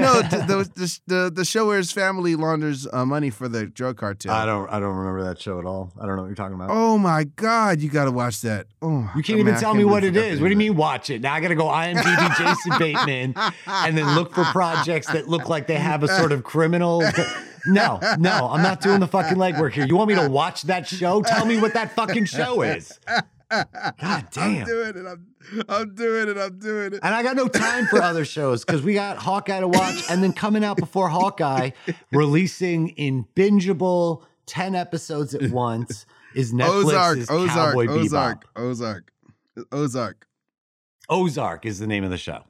no, 0.00 0.22
the, 0.22 0.70
the 0.76 1.00
the 1.08 1.32
the 1.34 1.44
show 1.44 1.66
where 1.66 1.78
his 1.78 1.90
family 1.90 2.36
launders 2.36 2.86
uh, 2.92 3.04
money 3.04 3.30
for 3.30 3.48
the 3.48 3.66
drug 3.66 3.96
cartel. 3.96 4.32
I 4.32 4.46
don't, 4.46 4.70
I 4.70 4.78
don't 4.78 4.94
remember 4.94 5.24
that 5.24 5.40
show 5.40 5.58
at 5.58 5.64
all. 5.64 5.92
I 6.00 6.06
don't 6.06 6.14
know 6.14 6.22
what 6.22 6.28
you're 6.28 6.36
talking 6.36 6.54
about. 6.54 6.70
Oh 6.70 6.96
my 6.96 7.24
god, 7.24 7.80
you 7.80 7.90
got 7.90 8.04
to 8.04 8.12
watch 8.12 8.40
that. 8.42 8.68
Oh, 8.80 9.10
You 9.16 9.22
can't 9.24 9.38
I 9.38 9.40
even 9.40 9.56
tell 9.56 9.74
me 9.74 9.84
what 9.84 10.04
it 10.04 10.16
is. 10.16 10.40
What 10.40 10.46
do 10.46 10.52
you 10.52 10.58
mean 10.58 10.76
watch 10.76 11.10
it? 11.10 11.22
Now 11.22 11.34
I 11.34 11.40
got 11.40 11.48
to 11.48 11.56
go 11.56 11.64
IMDb 11.64 12.36
Jason 12.38 12.78
Bateman 12.78 13.34
and 13.66 13.98
then 13.98 14.14
look 14.14 14.32
for 14.32 14.44
projects 14.44 15.08
that 15.08 15.26
look 15.26 15.48
like 15.48 15.66
they 15.66 15.74
have 15.74 16.04
a 16.04 16.08
sort 16.08 16.30
of 16.30 16.44
criminal. 16.44 17.02
No, 17.66 17.98
no, 18.16 18.48
I'm 18.48 18.62
not 18.62 18.80
doing 18.80 19.00
the 19.00 19.08
fucking 19.08 19.38
legwork 19.38 19.72
here. 19.72 19.86
You 19.86 19.96
want 19.96 20.08
me 20.08 20.14
to 20.14 20.28
watch 20.28 20.62
that 20.62 20.86
show? 20.86 21.22
Tell 21.22 21.44
me 21.44 21.60
what 21.60 21.74
that 21.74 21.96
fucking 21.96 22.26
show 22.26 22.62
is. 22.62 22.96
God 23.50 24.28
damn. 24.32 24.60
I'm 24.60 24.64
doing 24.64 24.96
it. 24.96 25.06
I'm, 25.06 25.26
I'm 25.68 25.94
doing 25.94 26.28
it. 26.28 26.36
I'm 26.38 26.58
doing 26.58 26.92
it. 26.94 27.00
And 27.02 27.14
I 27.14 27.22
got 27.22 27.36
no 27.36 27.48
time 27.48 27.86
for 27.86 28.02
other 28.02 28.24
shows 28.24 28.64
because 28.64 28.82
we 28.82 28.94
got 28.94 29.18
Hawkeye 29.18 29.60
to 29.60 29.68
watch, 29.68 30.10
and 30.10 30.22
then 30.22 30.32
coming 30.32 30.64
out 30.64 30.76
before 30.76 31.08
Hawkeye, 31.08 31.70
releasing 32.12 32.88
in 32.90 33.26
bingeable 33.36 34.22
ten 34.46 34.74
episodes 34.74 35.34
at 35.34 35.50
once 35.50 36.06
is 36.34 36.52
Netflix's 36.54 37.30
Ozark, 37.30 37.30
Ozark, 37.30 37.48
Cowboy 37.48 37.86
Ozark, 37.88 38.44
Bebop. 38.54 38.62
Ozark, 38.62 39.12
Ozark. 39.72 40.26
Ozark 41.08 41.66
is 41.66 41.78
the 41.78 41.86
name 41.86 42.02
of 42.02 42.10
the 42.10 42.18
show. 42.18 42.42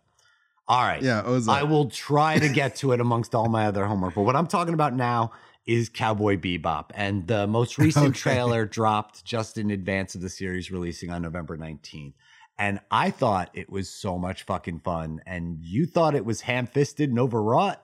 All 0.69 0.83
right. 0.83 1.03
Yeah, 1.03 1.23
Ozark. 1.25 1.61
I 1.61 1.63
will 1.63 1.91
try 1.91 2.39
to 2.39 2.49
get 2.49 2.77
to 2.77 2.93
it 2.93 3.01
amongst 3.01 3.35
all 3.35 3.49
my 3.49 3.67
other 3.67 3.85
homework. 3.85 4.15
But 4.15 4.23
what 4.23 4.35
I'm 4.35 4.47
talking 4.47 4.75
about 4.75 4.95
now 4.95 5.33
is 5.67 5.89
Cowboy 5.89 6.37
Bebop. 6.37 6.91
And 6.95 7.27
the 7.27 7.47
most 7.47 7.79
recent 7.79 8.07
Okay. 8.09 8.19
trailer 8.19 8.65
dropped 8.67 9.25
just 9.25 9.59
in 9.59 9.71
advance 9.71 10.15
of 10.15 10.21
the 10.21 10.29
series 10.31 10.71
releasing 10.71 11.11
on 11.11 11.23
November 11.23 11.57
19th. 11.57 12.15
And 12.59 12.81
I 12.91 13.11
thought 13.11 13.51
it 13.53 13.69
was 13.71 13.89
so 13.91 14.17
much 14.19 14.45
fucking 14.45 14.79
fun. 14.81 15.21
And 15.27 15.59
you 15.63 15.85
thought 15.87 16.15
it 16.15 16.25
was 16.25 16.43
ham 16.43 16.67
fisted 16.67 17.11
and 17.11 17.19
overwrought. 17.19 17.83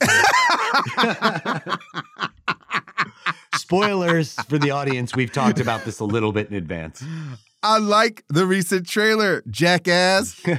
Spoilers 3.54 4.34
for 4.48 4.58
the 4.58 4.70
audience. 4.70 5.14
We've 5.14 5.32
talked 5.32 5.60
about 5.60 5.84
this 5.84 6.00
a 6.00 6.04
little 6.04 6.32
bit 6.32 6.48
in 6.48 6.54
advance. 6.54 7.04
I 7.64 7.78
like 7.78 8.24
the 8.28 8.44
recent 8.44 8.88
trailer, 8.88 9.42
jackass. 9.48 10.40
oh, 10.46 10.58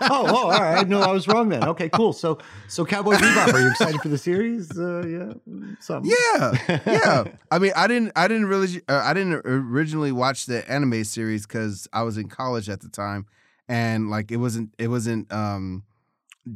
oh, 0.00 0.50
all 0.50 0.60
right. 0.60 0.88
No, 0.88 1.00
I 1.00 1.12
was 1.12 1.28
wrong 1.28 1.48
then. 1.48 1.62
Okay, 1.62 1.88
cool. 1.88 2.12
So, 2.12 2.38
so 2.66 2.84
Cowboy 2.84 3.14
Bebop, 3.14 3.54
are 3.54 3.60
you 3.60 3.70
excited 3.70 4.00
for 4.00 4.08
the 4.08 4.18
series? 4.18 4.76
Uh, 4.76 5.06
yeah, 5.06 5.32
something. 5.78 6.12
yeah, 6.34 6.80
yeah. 6.86 7.24
I 7.52 7.58
mean, 7.60 7.72
I 7.76 7.86
didn't, 7.86 8.12
I 8.16 8.26
didn't 8.26 8.46
really, 8.46 8.82
uh, 8.88 9.02
I 9.04 9.14
didn't 9.14 9.34
originally 9.44 10.10
watch 10.10 10.46
the 10.46 10.68
anime 10.68 11.04
series 11.04 11.46
because 11.46 11.86
I 11.92 12.02
was 12.02 12.18
in 12.18 12.28
college 12.28 12.68
at 12.68 12.80
the 12.80 12.88
time, 12.88 13.26
and 13.68 14.10
like 14.10 14.32
it 14.32 14.38
wasn't, 14.38 14.74
it 14.78 14.88
wasn't, 14.88 15.32
um, 15.32 15.84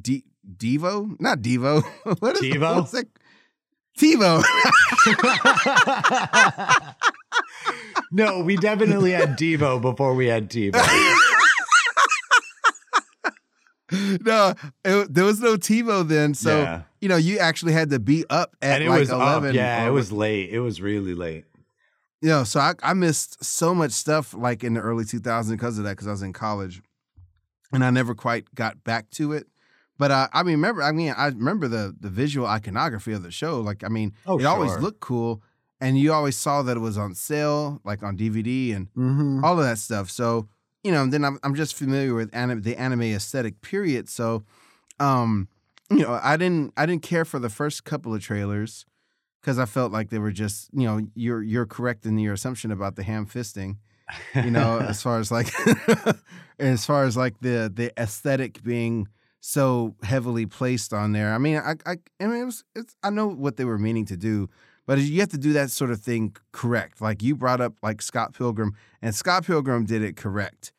D- 0.01 0.25
Devo, 0.57 1.15
not 1.21 1.39
Devo. 1.39 1.85
what 2.19 2.37
is 2.37 2.43
TiVo? 2.43 2.77
what's 2.77 2.91
that? 2.91 3.07
TiVo. 3.99 4.43
No, 8.13 8.43
we 8.43 8.57
definitely 8.57 9.13
had 9.13 9.31
Devo 9.39 9.81
before 9.81 10.15
we 10.15 10.27
had 10.27 10.51
Devo. 10.51 10.73
no, 13.93 14.55
it, 14.85 15.13
there 15.15 15.25
was 15.25 15.41
no 15.41 15.57
TiVo 15.57 16.07
then, 16.09 16.35
so 16.35 16.61
Yeah. 16.63 16.83
you 17.01 17.09
know 17.09 17.17
you 17.17 17.39
actually 17.39 17.73
had 17.73 17.91
to 17.91 17.99
be 17.99 18.25
up 18.31 18.57
at 18.63 18.77
and 18.77 18.85
it 18.85 18.89
like 18.91 19.01
was 19.01 19.11
eleven. 19.11 19.51
up. 19.51 19.55
Yeah, 19.55 19.87
it 19.87 19.91
was 19.91 20.11
late. 20.11 20.51
It 20.51 20.61
was 20.61 20.81
really 20.81 21.15
late. 21.15 21.45
You 22.23 22.31
know, 22.31 22.45
so 22.45 22.59
I, 22.59 22.73
I 22.83 22.95
missed 22.95 23.45
so 23.45 23.75
much 23.75 23.93
stuff 23.93 24.33
like 24.33 24.65
in 24.65 24.73
the 24.73 24.81
early 24.81 25.05
2000s 25.05 25.51
because 25.51 25.77
of 25.77 25.85
that, 25.85 25.91
because 25.91 26.07
I 26.07 26.11
was 26.13 26.23
in 26.23 26.33
college, 26.33 26.81
and 27.71 27.85
I 27.85 27.91
never 27.91 28.15
quite 28.15 28.47
got 28.55 28.83
back 28.83 29.11
to 29.11 29.33
it. 29.33 29.47
But 29.99 30.11
uh, 30.11 30.29
I 30.33 30.43
mean, 30.43 30.55
remember, 30.55 30.83
I 30.83 30.93
mean, 30.93 31.13
I 31.17 31.27
remember 31.27 31.69
the 31.69 31.95
the 32.01 32.09
visual 32.09 32.47
iconography 32.47 33.13
of 33.13 33.23
the 33.23 33.31
show. 33.31 33.61
Like, 33.61 33.85
I 33.85 33.89
mean, 33.89 34.15
Oh, 34.27 34.39
it 34.39 34.45
always 34.47 34.75
looked 34.79 35.01
cool, 35.01 35.43
and 35.85 35.99
you 35.99 36.13
always 36.13 36.37
saw 36.37 36.63
that 36.63 36.77
it 36.77 36.81
was 36.81 36.97
on 36.99 37.15
sale, 37.15 37.81
like 37.85 38.03
on 38.03 38.17
DVD 38.17 38.75
and 38.77 38.89
Mm-hmm. 38.97 39.45
all 39.45 39.59
of 39.59 39.65
that 39.65 39.79
stuff. 39.79 40.11
So 40.11 40.49
you 40.83 40.93
know, 40.93 41.07
then 41.07 41.25
I'm 41.25 41.39
I'm 41.43 41.55
just 41.55 41.75
familiar 41.77 42.15
with 42.15 42.31
anim- 42.35 42.63
the 42.63 42.77
anime 42.77 43.03
aesthetic. 43.03 43.61
Period. 43.63 44.09
So, 44.09 44.45
um, 45.01 45.49
you 45.91 46.03
know, 46.05 46.19
I 46.23 46.37
didn't 46.37 46.73
I 46.77 46.87
didn't 46.87 47.03
care 47.03 47.25
for 47.25 47.39
the 47.39 47.49
first 47.51 47.85
couple 47.85 48.15
of 48.15 48.21
trailers 48.23 48.85
because 49.41 49.59
I 49.59 49.67
felt 49.67 49.93
like 49.93 50.11
they 50.11 50.19
were 50.19 50.33
just 50.33 50.69
you 50.73 50.85
know 50.87 51.01
you're 51.15 51.43
you're 51.43 51.67
correct 51.67 52.05
in 52.07 52.19
your 52.19 52.35
assumption 52.35 52.71
about 52.71 52.97
the 52.97 53.03
ham 53.03 53.27
fisting. 53.27 53.77
You 54.35 54.51
know, 54.51 54.79
as 54.93 55.01
far 55.03 55.19
as 55.19 55.31
like 55.31 55.49
as 56.59 56.85
far 56.87 57.05
as 57.05 57.17
like 57.17 57.41
the 57.41 57.71
the 57.75 57.93
aesthetic 58.01 58.63
being 58.63 59.09
so 59.41 59.95
heavily 60.03 60.47
placed 60.47 60.93
on 60.93 61.13
there. 61.13 61.33
I 61.35 61.39
mean, 61.39 61.57
I 61.57 61.75
I, 61.87 61.97
I 62.21 62.27
mean 62.27 62.43
it 62.43 62.45
was 62.45 62.65
it's 62.75 62.97
I 63.03 63.11
know 63.11 63.29
what 63.29 63.57
they 63.57 63.65
were 63.65 63.79
meaning 63.79 64.07
to 64.07 64.17
do. 64.17 64.49
But 64.87 64.99
you 64.99 65.21
have 65.21 65.31
to 65.31 65.39
do 65.39 65.53
that 65.55 65.71
sort 65.71 65.91
of 65.91 66.01
thing 66.01 66.37
correct. 66.53 67.01
Like 67.01 67.23
you 67.23 67.35
brought 67.35 67.61
up 67.61 67.75
like 67.83 68.03
Scott 68.03 68.35
Pilgrim, 68.37 68.75
and 69.01 69.15
Scott 69.15 69.47
Pilgrim 69.47 69.85
did 69.87 70.03
it 70.03 70.17
correct. 70.17 70.73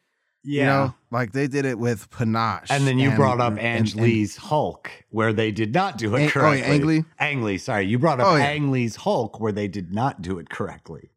yeah. 0.43 0.59
You 0.59 0.65
know, 0.65 0.93
like 1.09 1.31
they 1.31 1.47
did 1.47 1.65
it 1.65 1.79
with 1.79 2.07
panache. 2.11 2.69
and 2.69 2.85
then 2.85 2.99
you 2.99 3.09
brought 3.11 3.41
up 3.41 3.53
and- 3.53 3.59
Ang 3.59 3.77
and- 3.77 3.95
Lee's 3.95 4.35
Hulk, 4.37 4.91
where 5.09 5.33
they 5.33 5.51
did 5.51 5.73
not 5.73 5.97
do 5.97 6.13
it 6.15 6.19
Ang- 6.21 6.27
oh, 6.27 6.31
correctly. 6.31 6.59
yeah, 6.61 6.73
Ang 6.75 6.85
Lee? 6.85 7.03
Ang 7.19 7.43
Lee, 7.43 7.57
sorry. 7.57 7.85
You 7.87 7.97
brought 7.97 8.19
up 8.19 8.27
Oh, 8.27 8.35
yeah. 8.35 8.45
Ang 8.51 8.69
Lee's 8.71 8.95
Hulk, 8.97 9.39
where 9.39 9.51
they 9.51 9.67
did 9.67 9.91
not 9.91 10.21
do 10.21 10.37
it 10.37 10.49
correctly. 10.51 11.09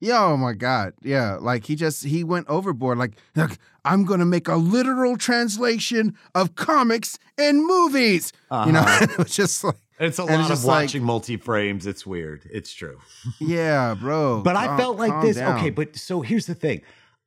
Yeah, 0.00 0.22
oh 0.22 0.36
my 0.36 0.52
god, 0.52 0.92
yeah. 1.02 1.36
Like 1.40 1.64
he 1.66 1.74
just 1.76 2.04
he 2.04 2.22
went 2.24 2.46
overboard. 2.48 2.98
Like, 2.98 3.16
look, 3.34 3.56
I'm 3.86 4.04
gonna 4.04 4.26
make 4.26 4.48
a 4.48 4.56
literal 4.56 5.16
translation 5.16 6.14
of 6.34 6.54
comics 6.56 7.18
and 7.38 7.64
movies. 7.66 8.30
You 8.52 8.72
know, 8.72 8.80
Uh-huh. 8.80 9.06
it 9.10 9.18
was 9.18 9.34
just 9.34 9.64
like, 9.64 9.76
It's 10.00 10.18
a 10.18 10.22
And 10.22 10.30
it's 10.32 10.36
lot 10.38 10.40
of 10.42 10.48
just 10.48 10.64
like- 10.64 10.84
watching 10.86 11.04
multi 11.04 11.36
frames. 11.36 11.86
It's 11.86 12.04
weird. 12.06 12.42
It's 12.50 12.72
true. 12.72 12.98
yeah, 13.40 13.94
bro. 13.94 14.42
But 14.42 14.56
I 14.56 14.76
felt 14.76 14.98
like 14.98 15.22
this. 15.22 15.36
down. 15.36 15.58
Okay, 15.58 15.70
but 15.70 15.96
so 15.96 16.20
here's 16.20 16.46
the 16.46 16.54
thing. 16.54 16.80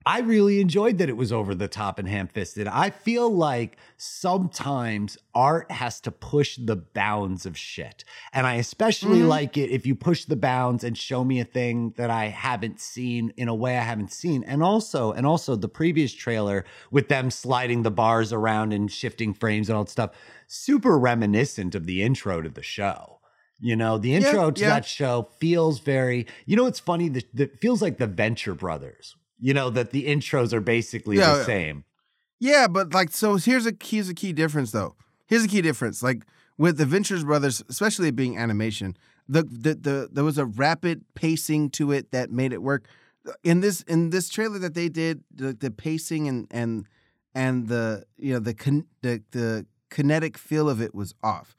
I 0.08 0.20
really 0.20 0.62
enjoyed 0.62 1.00
that 1.00 1.10
it 1.10 1.18
was 1.18 1.34
over 1.34 1.54
the 1.54 1.68
top 1.68 2.00
and 2.00 2.08
ham 2.08 2.30
fisted. 2.30 2.66
I 2.66 2.92
feel 2.92 3.30
like 3.30 3.76
sometimes 3.98 5.18
art 5.36 5.70
has 5.70 6.00
to 6.02 6.12
push 6.12 6.56
the 6.56 6.78
bounds 6.78 7.46
of 7.46 7.58
shit. 7.58 8.06
And 8.32 8.48
I 8.48 8.54
especially 8.54 9.20
Mhm. 9.20 9.28
like 9.28 9.58
it 9.58 9.70
if 9.70 9.86
you 9.86 9.96
push 9.96 10.24
the 10.24 10.38
bounds 10.38 10.86
and 10.86 10.98
show 10.98 11.26
me 11.26 11.42
a 11.42 11.44
thing 11.44 11.94
that 11.98 12.10
I 12.10 12.28
haven't 12.28 12.80
seen 12.80 13.34
in 13.36 13.50
a 13.50 13.54
way 13.54 13.78
I 13.78 13.82
haven't 13.82 14.14
seen. 14.14 14.46
And 14.46 14.64
also, 14.64 15.12
and 15.12 15.26
also 15.26 15.58
the 15.58 15.68
previous 15.68 16.14
trailer 16.14 16.64
with 16.90 17.10
them 17.10 17.30
sliding 17.30 17.84
the 17.84 17.92
bars 17.92 18.32
around 18.32 18.72
and 18.72 18.90
shifting 18.90 19.34
frames 19.34 19.68
and 19.68 19.78
all 19.78 19.84
that 19.84 19.90
stuff, 19.92 20.12
super 20.48 20.98
reminiscent 20.98 21.76
of 21.76 21.86
the 21.86 22.02
intro 22.02 22.42
to 22.42 22.50
the 22.50 22.64
show. 22.64 23.20
You 23.60 23.76
know, 23.76 23.98
the 23.98 24.14
intro 24.16 24.52
to 24.52 24.62
yeah. 24.62 24.70
that 24.70 24.86
show 24.86 25.28
feels 25.38 25.80
very, 25.80 26.28
you 26.46 26.56
know, 26.56 26.66
it's 26.66 26.80
funny 26.80 27.10
that 27.10 27.36
that 27.36 27.60
feels 27.60 27.82
like 27.82 27.98
the 27.98 28.08
Venture 28.08 28.54
Brothers. 28.54 29.18
You 29.40 29.54
know, 29.54 29.70
that 29.70 29.92
the 29.92 30.08
intros 30.08 30.54
are 30.54 30.62
basically 30.62 31.18
Yeah, 31.18 31.38
the 31.38 31.44
same. 31.44 31.84
Yeah, 32.40 32.68
but 32.68 32.94
like, 32.94 33.12
so 33.12 33.36
here's 33.36 33.66
a 33.66 33.74
here's 33.82 34.10
a 34.10 34.14
key 34.14 34.34
difference 34.34 34.72
though. 34.72 34.96
Here's 35.28 35.44
a 35.44 35.48
key 35.48 35.62
difference. 35.62 36.02
Like 36.04 36.24
with 36.58 36.78
the 36.78 36.86
Ventures 36.86 37.24
Brothers, 37.24 37.64
especially 37.70 38.12
being 38.12 38.38
animation, 38.38 38.98
the, 39.28 39.44
the 39.44 39.76
the 39.76 40.10
there 40.12 40.24
was 40.24 40.38
a 40.38 40.46
rapid 40.46 41.04
pacing 41.16 41.70
to 41.72 41.92
it 41.92 42.12
that 42.12 42.32
made 42.32 42.54
it 42.54 42.62
work. 42.62 42.88
In 43.44 43.60
this 43.60 43.82
in 43.82 44.10
this 44.12 44.30
trailer 44.30 44.58
that 44.60 44.74
they 44.74 44.88
did, 44.90 45.24
the, 45.34 45.54
the 45.54 45.70
pacing 45.70 46.28
and 46.28 46.48
and 46.52 46.86
and 47.36 47.68
the 47.68 48.06
you 48.18 48.34
know 48.34 48.40
the 48.40 48.54
con- 48.54 48.88
the 49.02 49.22
the 49.32 49.66
kinetic 49.90 50.38
feel 50.38 50.70
of 50.70 50.82
it 50.82 50.96
was 50.96 51.14
off. 51.22 51.56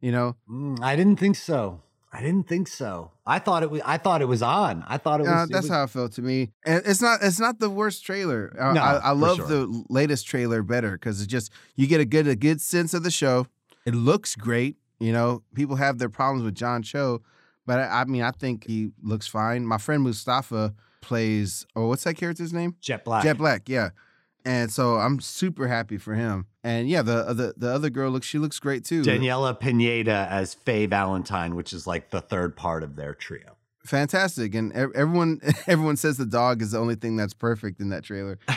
You 0.00 0.12
know, 0.12 0.36
Mm, 0.50 0.82
I 0.82 0.96
didn't 0.96 1.16
think 1.20 1.36
so. 1.36 1.80
I 2.16 2.22
didn't 2.22 2.46
think 2.46 2.68
so. 2.68 3.10
I 3.26 3.40
thought 3.40 3.64
it 3.64 3.70
was. 3.72 3.80
I 3.84 3.98
thought 3.98 4.22
it 4.22 4.26
was 4.28 4.40
on. 4.40 4.84
I 4.86 4.98
thought 4.98 5.18
it 5.20 5.24
was. 5.24 5.32
Uh, 5.32 5.46
it 5.48 5.52
that's 5.52 5.62
was- 5.64 5.70
how 5.70 5.82
it 5.82 5.90
felt 5.90 6.12
to 6.12 6.22
me. 6.22 6.52
And 6.64 6.80
it's 6.86 7.02
not 7.02 7.18
it's 7.22 7.40
not 7.40 7.58
the 7.58 7.68
worst 7.68 8.06
trailer. 8.06 8.56
I, 8.60 8.72
No, 8.72 8.80
I, 8.80 8.94
I 8.96 9.10
love 9.10 9.38
sure. 9.38 9.46
the 9.46 9.84
latest 9.88 10.26
trailer 10.26 10.62
better 10.62 10.92
because 10.92 11.20
it 11.20 11.26
just 11.26 11.50
you 11.74 11.86
get 11.88 12.00
a 12.00 12.04
good 12.04 12.28
a 12.28 12.36
good 12.36 12.60
sense 12.60 12.94
of 12.94 13.02
the 13.02 13.10
show. 13.10 13.46
It 13.84 13.94
looks 13.96 14.36
great. 14.36 14.76
You 15.00 15.12
know, 15.12 15.42
people 15.54 15.74
have 15.76 15.98
their 15.98 16.08
problems 16.08 16.44
with 16.44 16.54
John 16.54 16.82
Cho, 16.82 17.20
but 17.66 17.80
I, 17.80 18.02
I 18.02 18.04
mean, 18.04 18.22
I 18.22 18.30
think 18.30 18.64
he 18.64 18.92
looks 19.02 19.26
fine. 19.26 19.66
My 19.66 19.78
friend 19.78 20.02
Mustafa 20.04 20.72
plays. 21.00 21.66
Oh, 21.74 21.88
what's 21.88 22.04
that 22.04 22.14
character's 22.14 22.52
name? 22.52 22.76
Jet 22.80 23.04
Black. 23.04 23.24
Jet 23.24 23.36
Black. 23.36 23.68
Yeah. 23.68 23.90
And 24.44 24.70
so 24.70 24.96
I'm 24.96 25.20
super 25.20 25.66
happy 25.68 25.98
for 25.98 26.14
him. 26.14 26.46
And 26.64 26.88
yeah, 26.88 27.02
the 27.02 27.24
the 27.34 27.54
the 27.56 27.68
other 27.70 27.90
girl 27.90 28.10
looks 28.10 28.26
she 28.26 28.38
looks 28.38 28.58
great 28.58 28.84
too. 28.86 29.02
Daniela 29.02 29.58
Pineda 29.60 30.26
as 30.30 30.54
Faye 30.54 30.86
Valentine, 30.86 31.54
which 31.56 31.72
is 31.74 31.86
like 31.86 32.08
the 32.10 32.22
third 32.22 32.56
part 32.56 32.82
of 32.82 32.96
their 32.96 33.14
trio. 33.14 33.56
Fantastic. 33.84 34.54
And 34.54 34.72
everyone 34.72 35.40
everyone 35.66 35.96
says 35.98 36.16
the 36.16 36.24
dog 36.24 36.62
is 36.62 36.70
the 36.72 36.78
only 36.78 36.94
thing 36.94 37.16
that's 37.16 37.34
perfect 37.34 37.80
in 37.82 37.90
that 37.90 38.02
trailer. 38.02 38.38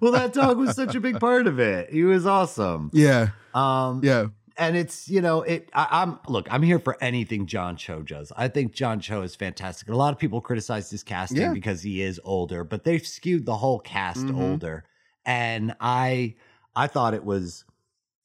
well, 0.00 0.12
that 0.12 0.32
dog 0.32 0.58
was 0.58 0.76
such 0.76 0.94
a 0.94 1.00
big 1.00 1.18
part 1.18 1.46
of 1.46 1.58
it. 1.58 1.90
He 1.90 2.04
was 2.04 2.26
awesome. 2.26 2.90
Yeah. 2.92 3.30
Um, 3.54 4.00
Yeah. 4.04 4.26
and 4.56 4.76
it's 4.76 5.08
you 5.08 5.20
know 5.20 5.42
it. 5.42 5.68
I, 5.74 5.88
I'm 6.02 6.18
look. 6.28 6.46
I'm 6.52 6.62
here 6.62 6.78
for 6.78 6.96
anything 7.02 7.46
John 7.46 7.76
Cho 7.76 8.02
does. 8.02 8.30
I 8.36 8.48
think 8.48 8.72
John 8.72 9.00
Cho 9.00 9.22
is 9.22 9.34
fantastic. 9.34 9.88
A 9.88 9.96
lot 9.96 10.12
of 10.12 10.18
people 10.18 10.40
criticize 10.40 10.90
his 10.90 11.02
casting 11.02 11.40
Yeah. 11.40 11.52
because 11.52 11.82
he 11.82 12.02
is 12.02 12.20
older, 12.24 12.62
but 12.62 12.84
they've 12.84 13.04
skewed 13.06 13.46
the 13.46 13.56
whole 13.56 13.80
cast 13.80 14.26
Mhm. 14.26 14.40
older. 14.40 14.84
And 15.24 15.74
I, 15.80 16.34
I 16.74 16.86
thought 16.86 17.14
it 17.14 17.24
was. 17.24 17.64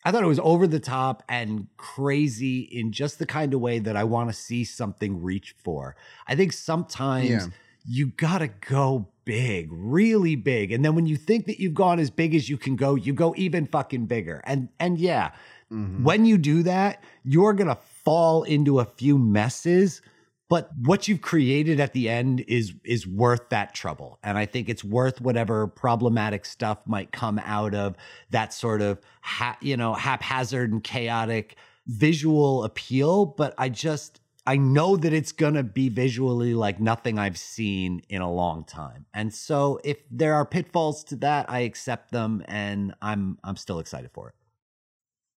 I 0.05 0.11
thought 0.11 0.23
it 0.23 0.27
was 0.27 0.39
over 0.39 0.67
the 0.67 0.79
top 0.79 1.21
and 1.27 1.67
crazy 1.75 2.59
in 2.61 2.93
just 2.93 3.19
the 3.19 3.25
kind 3.25 3.53
of 3.53 3.59
way 3.59 3.79
that 3.79 3.97
I 3.97 4.05
want 4.05 4.29
to 4.29 4.33
see 4.33 4.63
something 4.63 5.21
reach 5.21 5.53
for. 5.63 5.97
I 6.27 6.35
think 6.35 6.53
sometimes 6.53 7.27
Yeah. 7.29 7.47
you 7.85 8.07
got 8.07 8.37
to 8.37 8.47
go 8.47 9.09
big, 9.25 9.67
really 9.71 10.35
big. 10.37 10.71
And 10.71 10.85
then 10.85 10.95
when 10.95 11.07
you 11.07 11.17
think 11.17 11.45
that 11.47 11.59
you've 11.59 11.73
gone 11.73 11.99
as 11.99 12.09
big 12.09 12.33
as 12.35 12.47
you 12.47 12.57
can 12.57 12.77
go, 12.77 12.95
you 12.95 13.11
go 13.11 13.33
even 13.37 13.65
fucking 13.65 14.05
bigger. 14.05 14.41
And 14.45 14.69
and 14.79 14.97
yeah, 14.97 15.31
Mhm. 15.71 16.03
when 16.03 16.23
you 16.25 16.37
do 16.37 16.63
that, 16.63 17.03
you're 17.25 17.53
going 17.53 17.67
to 17.67 17.75
fall 18.05 18.43
into 18.43 18.79
a 18.79 18.85
few 18.85 19.17
messes, 19.17 20.01
but 20.49 20.69
what 20.83 21.07
you've 21.07 21.21
created 21.21 21.79
at 21.79 21.93
the 21.93 22.09
end 22.09 22.43
is 22.47 22.73
is 22.83 23.05
worth 23.05 23.49
that 23.49 23.73
trouble. 23.73 24.19
And 24.23 24.37
I 24.37 24.45
think 24.45 24.69
it's 24.69 24.83
worth 24.83 25.19
whatever 25.19 25.67
problematic 25.67 26.45
stuff 26.45 26.79
might 26.85 27.11
come 27.11 27.39
out 27.43 27.75
of 27.75 27.95
that 28.29 28.53
sort 28.53 28.81
of 28.81 28.99
ha- 29.21 29.57
you 29.61 29.75
know, 29.75 29.93
haphazard 29.93 30.71
and 30.71 30.83
chaotic 30.83 31.57
visual 31.85 32.63
appeal, 32.63 33.25
but 33.25 33.53
I 33.57 33.69
just 33.69 34.21
I 34.45 34.55
know 34.55 34.95
that 34.95 35.11
it's 35.11 35.33
going 35.33 35.55
to 35.55 35.63
be 35.63 35.89
visually 35.89 36.53
like 36.53 36.79
nothing 36.79 37.19
I've 37.19 37.37
seen 37.37 38.01
in 38.07 38.21
a 38.21 38.31
long 38.31 38.63
time. 38.63 39.05
And 39.13 39.33
so 39.33 39.81
if 39.83 39.97
there 40.09 40.35
are 40.35 40.45
pitfalls 40.45 41.03
to 41.05 41.17
that, 41.17 41.49
I 41.49 41.59
accept 41.59 42.11
them 42.11 42.41
and 42.47 42.95
I'm 43.01 43.37
I'm 43.43 43.57
still 43.57 43.79
excited 43.79 44.11
for 44.13 44.29
it. 44.29 44.35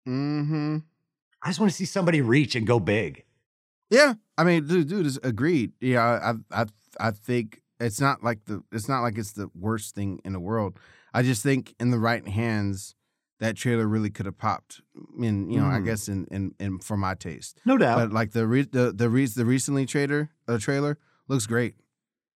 Mm-hmm. 0.08 0.78
I 1.42 1.48
just 1.48 1.58
want 1.58 1.72
to 1.72 1.76
see 1.76 1.84
somebody 1.84 2.20
reach 2.20 2.54
and 2.54 2.66
go 2.66 2.78
big. 2.78 3.24
Yeah, 3.90 4.14
I 4.38 4.44
mean, 4.44 4.66
dude, 4.66 4.88
dude 4.88 5.06
is 5.06 5.18
agreed. 5.22 5.72
Yeah, 5.80 6.32
I, 6.52 6.62
I, 6.62 6.66
I 7.00 7.10
think 7.10 7.60
it's 7.80 8.00
not 8.00 8.22
like 8.22 8.44
the, 8.44 8.62
it's 8.72 8.88
not 8.88 9.02
like 9.02 9.18
it's 9.18 9.32
the 9.32 9.50
worst 9.54 9.94
thing 9.94 10.20
in 10.24 10.32
the 10.32 10.40
world. 10.40 10.78
I 11.12 11.22
just 11.22 11.42
think 11.42 11.74
in 11.80 11.90
the 11.90 11.98
right 11.98 12.26
hands, 12.26 12.94
that 13.40 13.56
trailer 13.56 13.86
really 13.86 14.10
could 14.10 14.26
have 14.26 14.38
popped. 14.38 14.80
In 15.18 15.50
you 15.50 15.58
know, 15.60 15.66
I 15.66 15.78
Mm. 15.80 15.84
guess 15.86 16.08
in, 16.08 16.26
in, 16.30 16.54
in 16.60 16.78
for 16.78 16.96
my 16.96 17.14
taste. 17.14 17.60
No 17.64 17.76
doubt. 17.78 17.96
But 17.96 18.12
like 18.12 18.32
the 18.32 18.46
re, 18.46 18.62
the 18.62 18.92
the, 18.92 19.08
re, 19.08 19.26
the 19.26 19.46
recently 19.46 19.86
trailer, 19.86 20.30
uh, 20.46 20.58
trailer 20.58 20.98
looks 21.26 21.46
great. 21.46 21.74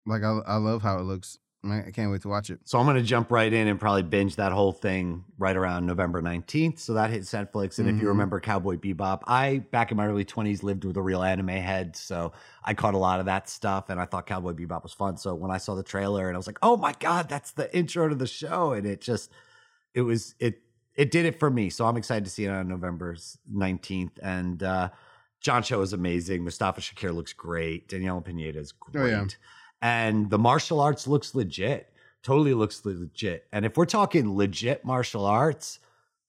Like 0.06 0.22
I, 0.24 0.38
I 0.46 0.56
love 0.56 0.82
how 0.82 0.98
it 0.98 1.02
looks. 1.02 1.38
I 1.64 1.90
can't 1.92 2.10
wait 2.10 2.22
to 2.22 2.28
watch 2.28 2.50
it. 2.50 2.60
so 2.64 2.78
I'm 2.78 2.84
going 2.84 2.96
to 2.96 3.02
jump 3.02 3.30
right 3.30 3.52
in 3.52 3.68
and 3.68 3.80
probably 3.80 4.02
binge 4.02 4.36
that 4.36 4.52
whole 4.52 4.72
thing 4.72 5.24
right 5.38 5.56
around 5.56 5.86
November 5.86 6.20
19th. 6.20 6.78
So 6.78 6.94
that 6.94 7.10
hits 7.10 7.32
Netflix. 7.32 7.78
And 7.78 7.88
if 7.88 7.98
you 7.98 8.04
Mhm. 8.06 8.08
remember 8.08 8.38
Cowboy 8.40 8.76
Bebop, 8.76 9.22
I, 9.26 9.58
back 9.70 9.90
in 9.90 9.96
my 9.96 10.06
early 10.06 10.24
20s, 10.24 10.62
lived 10.62 10.84
with 10.84 10.96
a 10.96 11.02
real 11.02 11.22
anime 11.22 11.48
head. 11.48 11.96
So 11.96 12.32
I 12.62 12.74
caught 12.74 12.94
a 12.94 12.98
lot 12.98 13.18
of 13.20 13.26
that 13.26 13.48
stuff 13.48 13.88
and 13.88 13.98
I 14.00 14.04
thought 14.04 14.26
Cowboy 14.26 14.52
Bebop 14.52 14.82
was 14.82 14.92
fun. 14.92 15.16
So 15.16 15.34
when 15.34 15.50
I 15.50 15.56
saw 15.58 15.74
the 15.74 15.82
trailer 15.82 16.28
and 16.28 16.36
I 16.36 16.38
was 16.38 16.46
like, 16.46 16.58
oh 16.62 16.76
my 16.76 16.94
God, 17.00 17.28
that's 17.28 17.52
the 17.52 17.74
intro 17.74 18.08
to 18.08 18.14
the 18.14 18.26
show. 18.26 18.72
And 18.72 18.86
it 18.86 19.00
just, 19.00 19.30
it 19.94 20.02
was, 20.02 20.34
it, 20.38 20.60
it 20.96 21.10
did 21.10 21.24
it 21.24 21.38
for 21.40 21.50
me. 21.50 21.70
So 21.70 21.86
I'm 21.86 21.96
excited 21.96 22.24
to 22.24 22.30
see 22.30 22.44
it 22.44 22.50
on 22.50 22.68
November 22.68 23.16
19th. 23.52 24.18
And, 24.22 24.62
uh, 24.62 24.90
John 25.40 25.62
Cho 25.62 25.82
is 25.82 25.92
amazing. 25.92 26.42
Mustafa 26.42 26.80
Shakir 26.80 27.14
looks 27.14 27.32
great. 27.34 27.88
Daniela 27.88 28.24
Pineda 28.24 28.58
is 28.58 28.72
great. 28.72 29.02
Oh, 29.02 29.06
yeah. 29.06 29.26
And 29.82 30.30
the 30.30 30.38
martial 30.38 30.80
arts 30.80 31.06
looks 31.06 31.34
legit. 31.34 31.90
Totally 32.22 32.54
looks 32.54 32.84
legit. 32.84 33.46
And 33.52 33.64
if 33.66 33.76
we're 33.76 33.84
talking 33.84 34.34
legit 34.36 34.84
martial 34.84 35.26
arts, 35.26 35.78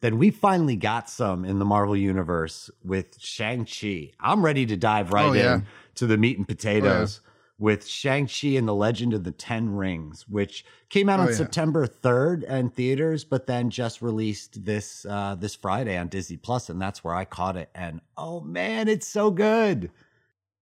then 0.02 0.18
we 0.18 0.30
finally 0.30 0.76
got 0.76 1.10
some 1.10 1.46
in 1.46 1.58
the 1.60 1.66
Marvel 1.66 1.96
universe 1.96 2.70
with 2.84 3.18
Shang-Chi. 3.20 4.12
I'm 4.20 4.44
ready 4.44 4.66
to 4.66 4.76
dive 4.76 5.14
right 5.14 5.26
Oh, 5.30 5.34
yeah. 5.34 5.56
in 5.56 5.66
to 5.96 6.06
the 6.06 6.18
meat 6.18 6.38
and 6.38 6.46
potatoes 6.48 7.22
with 7.58 7.88
Shang-Chi 7.88 8.50
and 8.50 8.68
the 8.68 8.76
Legend 8.76 9.14
of 9.14 9.24
the 9.24 9.32
Ten 9.32 9.70
Rings, 9.74 10.28
which 10.28 10.66
came 10.90 11.08
out 11.08 11.22
Oh, 11.22 11.24
on 11.24 11.30
yeah. 11.30 11.36
September 11.36 11.88
3rd 11.88 12.44
in 12.44 12.70
theaters, 12.70 13.24
but 13.24 13.48
then 13.48 13.70
just 13.70 14.02
released 14.02 14.66
this 14.66 15.06
uh, 15.10 15.36
this 15.40 15.56
Friday 15.56 15.98
on 15.98 16.10
Disney 16.10 16.36
Plus, 16.36 16.70
and 16.70 16.82
that's 16.82 17.02
where 17.02 17.16
I 17.16 17.24
caught 17.24 17.56
it. 17.56 17.70
And 17.74 18.02
oh 18.18 18.42
man, 18.42 18.90
it's 18.90 19.08
so 19.08 19.32
good. 19.32 19.90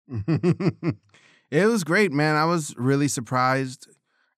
it 1.62 1.68
was 1.68 1.84
great, 1.84 2.12
man. 2.12 2.36
I 2.36 2.46
was 2.46 2.74
really 2.78 3.08
surprised. 3.08 3.88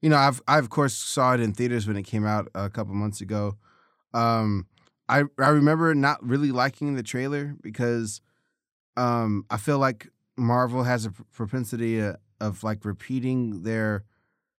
You 0.02 0.10
know, 0.10 0.18
I've 0.18 0.42
I 0.48 0.60
of 0.60 0.70
course 0.70 0.94
saw 0.94 1.34
it 1.34 1.40
in 1.40 1.54
theaters 1.54 1.88
when 1.88 1.98
it 1.98 2.04
came 2.04 2.26
out 2.26 2.50
a 2.54 2.70
couple 2.70 2.94
months 2.94 3.22
ago. 3.22 3.58
Um, 4.14 4.68
I 5.10 5.24
I 5.40 5.50
remember 5.50 5.94
not 5.96 6.24
really 6.24 6.52
liking 6.52 6.96
the 6.96 7.04
trailer 7.04 7.56
because 7.62 8.22
um, 8.98 9.46
I 9.50 9.58
feel 9.58 9.80
like 9.80 10.10
Marvel 10.38 10.84
has 10.84 11.06
a 11.06 11.12
propensity 11.12 12.02
uh, 12.02 12.16
of 12.40 12.64
like 12.64 12.86
repeating 12.86 13.64
their 13.64 14.04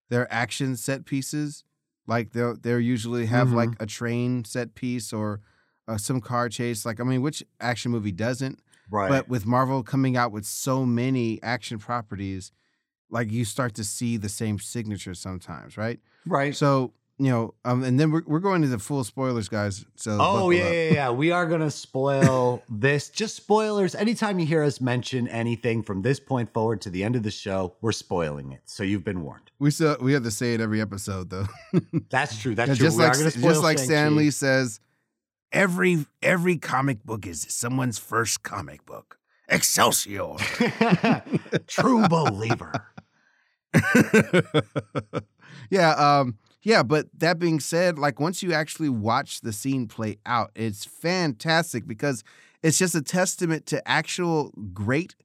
their 0.09 0.31
action 0.33 0.75
set 0.75 1.05
pieces. 1.05 1.63
Like 2.07 2.31
they'll 2.31 2.55
they'll 2.55 2.79
usually 2.79 3.25
have 3.27 3.49
Mhm. 3.49 3.55
like 3.55 3.69
a 3.79 3.85
train 3.85 4.45
set 4.45 4.75
piece 4.75 5.13
or 5.13 5.41
uh, 5.87 5.97
some 5.97 6.21
car 6.21 6.49
chase. 6.49 6.85
Like 6.85 6.99
I 6.99 7.03
mean, 7.03 7.21
which 7.21 7.43
action 7.59 7.91
movie 7.91 8.11
doesn't? 8.11 8.59
Right. 8.89 9.09
But 9.09 9.29
with 9.29 9.45
Marvel 9.45 9.83
coming 9.83 10.15
out 10.17 10.31
with 10.31 10.45
so 10.45 10.85
many 10.85 11.41
action 11.43 11.79
properties, 11.79 12.51
like 13.09 13.31
you 13.31 13.45
start 13.45 13.73
to 13.75 13.83
see 13.83 14.17
the 14.17 14.29
same 14.29 14.59
signature 14.59 15.13
sometimes, 15.13 15.77
right? 15.77 15.99
right. 16.25 16.55
So 16.55 16.93
you 17.19 17.31
know, 17.31 17.55
um, 17.65 17.83
and 17.83 17.99
then 17.99 18.11
we're 18.11 18.21
we're 18.27 18.39
going 18.39 18.57
into 18.57 18.67
the 18.67 18.77
full 18.77 19.03
spoilers, 19.03 19.49
guys. 19.49 19.85
So 19.95 20.17
Oh 20.21 20.51
yeah, 20.51 20.69
yeah, 20.69 20.93
yeah. 20.93 21.09
We 21.09 21.31
are 21.31 21.47
gonna 21.47 21.71
spoil 21.71 22.61
this. 22.69 23.09
Just 23.09 23.35
spoilers. 23.35 23.95
Anytime 23.95 24.37
you 24.37 24.45
hear 24.45 24.61
us 24.61 24.79
mention 24.79 25.27
anything 25.27 25.81
from 25.81 26.03
this 26.03 26.19
point 26.19 26.53
forward 26.53 26.79
to 26.81 26.91
the 26.91 27.03
end 27.03 27.15
of 27.15 27.23
the 27.23 27.31
show, 27.31 27.75
we're 27.81 27.91
spoiling 27.91 28.51
it. 28.51 28.61
So 28.65 28.83
you've 28.83 29.03
been 29.03 29.23
warned. 29.23 29.49
we 29.57 29.71
still 29.71 29.97
we 29.99 30.13
have 30.13 30.23
to 30.23 30.31
say 30.31 30.53
it 30.53 30.61
every 30.61 30.79
episode 30.79 31.31
though. 31.31 31.47
That's 32.11 32.39
true. 32.39 32.53
That's 32.53 32.77
true. 32.77 32.85
just 32.85 32.97
we 32.97 33.03
like 33.03 33.15
are 33.15 33.17
gonna 33.17 33.31
spoil 33.31 33.49
just 33.51 33.63
like 33.63 33.77
Shang-Chi. 33.79 33.93
Stan 33.93 34.15
Lee 34.15 34.31
says, 34.31 34.79
every 35.51 36.05
every 36.21 36.57
comic 36.57 37.03
book 37.03 37.25
is 37.25 37.45
someone's 37.49 37.97
first 37.97 38.43
comic 38.43 38.85
book. 38.85 39.17
Excelsior. 39.49 40.35
True 41.67 42.07
believer. 42.07 42.87
yeah, 45.69 45.91
um, 45.91 46.37
yeah, 46.61 46.83
but 46.83 47.07
that 47.17 47.39
being 47.39 47.59
said, 47.59 47.97
like 47.97 48.19
once 48.19 48.43
you 48.43 48.53
actually 48.53 48.89
watch 48.89 49.41
the 49.41 49.53
scene 49.53 49.87
play 49.87 50.17
out, 50.25 50.51
it's 50.55 50.83
fantastic 50.85 51.87
because 51.87 52.23
it's 52.61 52.77
just 52.77 52.95
a 52.95 53.01
testament 53.01 53.65
to 53.67 53.87
actual 53.87 54.51
great 54.73 55.15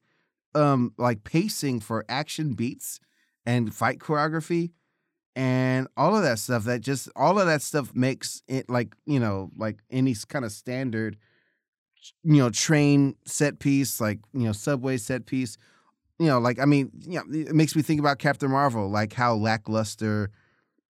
um 0.55 0.93
like 0.99 1.25
pacing 1.25 1.81
for 1.81 2.05
action 2.11 2.53
beats 2.53 3.01
and 3.47 3.75
fight 3.75 3.99
choreography 3.99 4.71
and 5.35 5.89
all 5.97 6.15
of 6.17 6.23
that 6.23 6.39
stuff 6.39 6.65
that 6.65 6.81
just 6.81 7.09
all 7.17 7.39
of 7.39 7.47
that 7.47 7.63
stuff 7.63 7.95
makes 7.95 8.43
it 8.49 8.69
like 8.69 8.95
you 9.07 9.19
know 9.19 9.51
like 9.57 9.79
any 9.91 10.15
kind 10.29 10.45
of 10.45 10.53
standard 10.53 11.17
you 12.23 12.37
know 12.37 12.51
train 12.51 13.15
set 13.25 13.59
piece 13.59 14.01
like 14.01 14.19
you 14.33 14.45
know 14.45 14.53
subway 14.53 14.97
set 14.97 15.25
piece 15.25 15.57
you 16.19 16.27
know 16.27 16.39
like 16.39 16.59
i 16.59 16.65
mean 16.65 16.91
you 17.01 17.15
know, 17.19 17.25
it 17.33 17.55
makes 17.55 17.75
me 17.75 17.83
think 17.83 18.01
about 18.01 18.19
captain 18.19 18.51
marvel 18.51 18.91
like 18.91 19.13
how 19.13 19.35
lackluster 19.35 20.31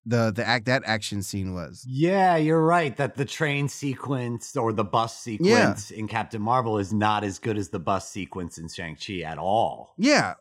the 0.06 0.32
the 0.34 0.46
act 0.46 0.66
that 0.66 0.82
action 0.86 1.22
scene 1.22 1.54
was. 1.54 1.84
Yeah, 1.86 2.36
you're 2.36 2.64
right 2.64 2.96
that 2.96 3.16
the 3.16 3.24
train 3.24 3.68
sequence 3.68 4.56
or 4.56 4.72
the 4.72 4.84
bus 4.84 5.18
sequence 5.18 5.90
in 5.90 6.08
Captain 6.08 6.40
Marvel 6.40 6.78
is 6.78 6.92
not 6.92 7.22
as 7.22 7.38
good 7.38 7.58
as 7.58 7.68
the 7.68 7.78
bus 7.78 8.08
sequence 8.08 8.58
in 8.58 8.68
Shang-Chi 8.68 9.20
at 9.20 9.38
all. 9.38 9.94
yeah 9.98 10.34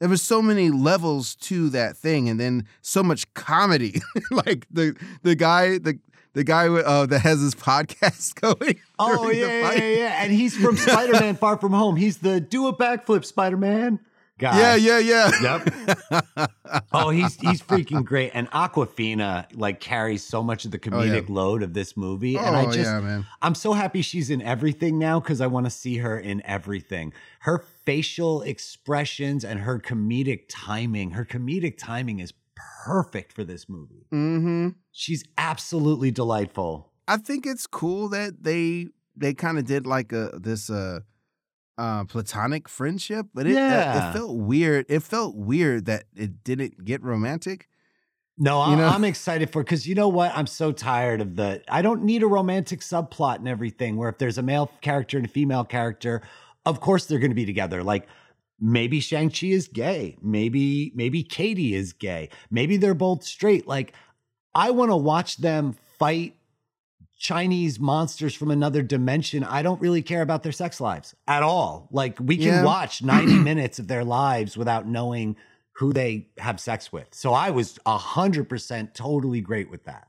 there 0.00 0.08
was 0.08 0.22
so 0.22 0.40
many 0.40 0.70
levels 0.70 1.34
to 1.36 1.68
that 1.70 1.96
thing 1.96 2.28
and 2.28 2.38
then 2.38 2.66
so 2.82 3.02
much 3.02 3.32
comedy. 3.34 4.00
Like 4.30 4.66
the 4.70 4.96
the 5.22 5.34
guy 5.34 5.78
the 5.78 5.98
the 6.34 6.44
guy 6.44 6.68
uh, 6.68 7.06
that 7.06 7.20
has 7.20 7.40
his 7.40 7.54
podcast 7.70 8.40
going 8.40 8.78
Oh 8.98 9.30
yeah, 9.30 9.72
yeah, 9.72 9.96
yeah, 9.96 10.22
and 10.22 10.32
he's 10.32 10.56
from 10.56 10.76
Spider-Man 10.88 11.36
Far 11.36 11.56
From 11.56 11.72
Home. 11.72 11.96
He's 11.96 12.18
the 12.18 12.40
do 12.40 12.66
a 12.68 12.76
backflip 12.76 13.24
Spider-Man 13.24 14.00
guy. 14.38 14.58
yeah 14.58 14.74
yeah 14.76 14.98
yeah 14.98 15.30
Yep. 15.42 16.50
oh, 16.92 17.10
he's 17.10 17.34
he's 17.36 17.60
freaking 17.62 18.04
great. 18.04 18.30
And 18.34 18.50
Awkwafina 18.50 19.46
like 19.54 19.80
carries 19.80 20.22
so 20.24 20.42
much 20.42 20.64
of 20.64 20.70
the 20.70 20.80
Oh, 20.90 21.02
yeah. 21.02 21.12
comedic 21.20 21.28
load 21.28 21.62
of 21.62 21.74
this 21.74 21.96
movie. 21.96 22.36
and 22.36 22.56
I 22.56 22.62
Oh, 22.64 22.72
just 22.72 22.78
yeah, 22.90 23.00
man. 23.00 23.26
I'm 23.42 23.54
so 23.54 23.72
happy 23.72 24.02
she's 24.02 24.30
in 24.30 24.40
everything 24.42 24.98
now 24.98 25.20
because 25.20 25.40
I 25.40 25.46
want 25.46 25.66
to 25.66 25.70
see 25.70 25.98
her 25.98 26.18
in 26.18 26.42
everything. 26.46 27.12
Her 27.40 27.64
facial 27.84 28.42
expressions 28.42 29.44
and 29.44 29.60
her 29.60 29.78
comedic 29.78 30.42
timing. 30.48 31.12
Her 31.12 31.24
comedic 31.24 31.78
timing 31.78 32.18
is 32.20 32.32
perfect 32.84 33.32
for 33.32 33.44
this 33.44 33.68
movie. 33.68 34.06
mm-hmm 34.12 34.68
She's 34.92 35.24
absolutely 35.36 36.10
delightful. 36.10 36.92
I 37.06 37.16
think 37.18 37.46
it's 37.46 37.66
cool 37.66 38.08
that 38.10 38.42
they 38.42 38.88
they 39.16 39.32
kind 39.34 39.58
of 39.58 39.64
did 39.64 39.86
like 39.86 40.12
a 40.12 40.30
this 40.38 40.68
uh 40.70 41.00
uh 41.78 42.04
platonic 42.04 42.68
friendship, 42.68 43.26
but 43.32 43.46
it 43.46 43.56
uh, 43.56 44.10
it 44.10 44.12
felt 44.12 44.36
weird. 44.36 44.84
It 44.88 45.02
felt 45.02 45.36
weird 45.36 45.86
that 45.86 46.04
it 46.14 46.44
didn't 46.44 46.84
get 46.84 47.02
romantic. 47.02 47.68
No, 48.38 48.60
I'm, 48.60 48.70
You 48.70 48.76
know? 48.76 48.88
I'm 48.88 49.04
excited 49.04 49.50
for 49.50 49.62
because 49.62 49.86
you 49.86 49.94
know 49.94 50.08
what? 50.08 50.32
I'm 50.34 50.46
so 50.46 50.70
tired 50.70 51.20
of 51.20 51.36
the. 51.36 51.62
I 51.68 51.82
don't 51.82 52.04
need 52.04 52.22
a 52.22 52.26
romantic 52.26 52.80
subplot 52.80 53.36
and 53.36 53.48
everything. 53.48 53.96
Where 53.96 54.08
if 54.08 54.18
there's 54.18 54.38
a 54.38 54.42
male 54.42 54.70
character 54.80 55.16
and 55.16 55.26
a 55.26 55.28
female 55.28 55.64
character, 55.64 56.22
of 56.64 56.80
course 56.80 57.06
they're 57.06 57.18
going 57.18 57.32
to 57.32 57.36
be 57.36 57.46
together. 57.46 57.82
Like 57.82 58.06
maybe 58.60 59.00
Shang 59.00 59.30
Chi 59.30 59.48
is 59.48 59.68
gay. 59.68 60.16
Maybe 60.22 60.92
maybe 60.94 61.22
Katy 61.22 61.74
is 61.74 61.92
gay. 61.92 62.28
Maybe 62.50 62.76
they're 62.76 62.94
both 62.94 63.24
straight. 63.24 63.66
Like 63.66 63.92
I 64.54 64.70
want 64.70 64.90
to 64.90 64.96
watch 64.96 65.38
them 65.38 65.76
fight 65.98 66.36
Chinese 67.18 67.80
monsters 67.80 68.34
from 68.34 68.50
another 68.50 68.82
dimension. 68.82 69.42
I 69.44 69.62
don't 69.62 69.80
really 69.80 70.02
care 70.02 70.22
about 70.22 70.42
their 70.44 70.52
sex 70.52 70.80
lives 70.80 71.14
at 71.26 71.42
all. 71.42 71.88
Like 71.90 72.16
we 72.20 72.36
can 72.36 72.46
Yeah. 72.46 72.64
watch 72.64 73.02
90 73.02 73.40
minutes 73.40 73.78
of 73.78 73.88
their 73.88 74.04
lives 74.04 74.56
without 74.56 74.86
knowing 74.86 75.36
who 75.72 75.92
they 75.92 76.28
have 76.38 76.58
sex 76.60 76.92
with. 76.92 77.08
So 77.14 77.32
I 77.32 77.50
was 77.50 77.78
100% 77.86 78.94
totally 78.94 79.40
great 79.40 79.70
with 79.70 79.84
that. 79.84 80.08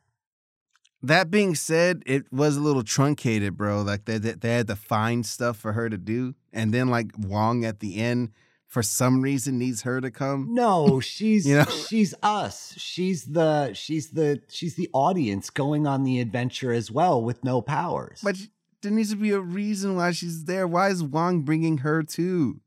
That 1.02 1.32
being 1.32 1.56
said, 1.56 2.04
it 2.06 2.32
was 2.32 2.58
a 2.58 2.62
little 2.62 2.84
truncated, 2.84 3.56
bro. 3.56 3.82
Like 3.84 4.06
they 4.06 4.18
they, 4.18 4.34
they 4.34 4.54
had 4.56 4.68
to 4.68 4.76
find 4.76 5.26
stuff 5.26 5.56
for 5.58 5.72
her 5.74 5.90
to 5.90 5.98
do, 5.98 6.36
and 6.52 6.74
then 6.74 6.90
like 6.90 7.12
Wong 7.18 7.64
at 7.64 7.80
the 7.80 7.96
end, 7.98 8.32
for 8.70 8.82
some 8.82 9.22
reason, 9.22 9.58
needs 9.60 9.82
her 9.82 10.00
to 10.00 10.10
come. 10.10 10.54
No, 10.54 11.02
she's 11.02 11.46
You 11.48 11.58
know? 11.58 11.66
she's 11.66 12.14
us. 12.24 12.74
She's 12.78 13.26
the 13.26 13.74
she's 13.74 14.12
the 14.12 14.42
she's 14.48 14.76
the 14.76 14.90
audience 14.94 15.50
going 15.50 15.86
on 15.86 16.04
the 16.06 16.22
adventure 16.22 16.72
as 16.72 16.90
well 16.90 17.22
with 17.22 17.44
no 17.44 17.62
powers. 17.62 18.22
But 18.24 18.38
there 18.82 18.92
needs 18.92 19.10
to 19.10 19.18
be 19.18 19.32
a 19.32 19.42
reason 19.42 19.98
why 19.98 20.12
she's 20.12 20.46
there. 20.46 20.66
Why 20.66 20.88
is 20.90 21.04
Wong 21.04 21.42
bringing 21.42 21.80
her 21.80 22.02
too? 22.04 22.62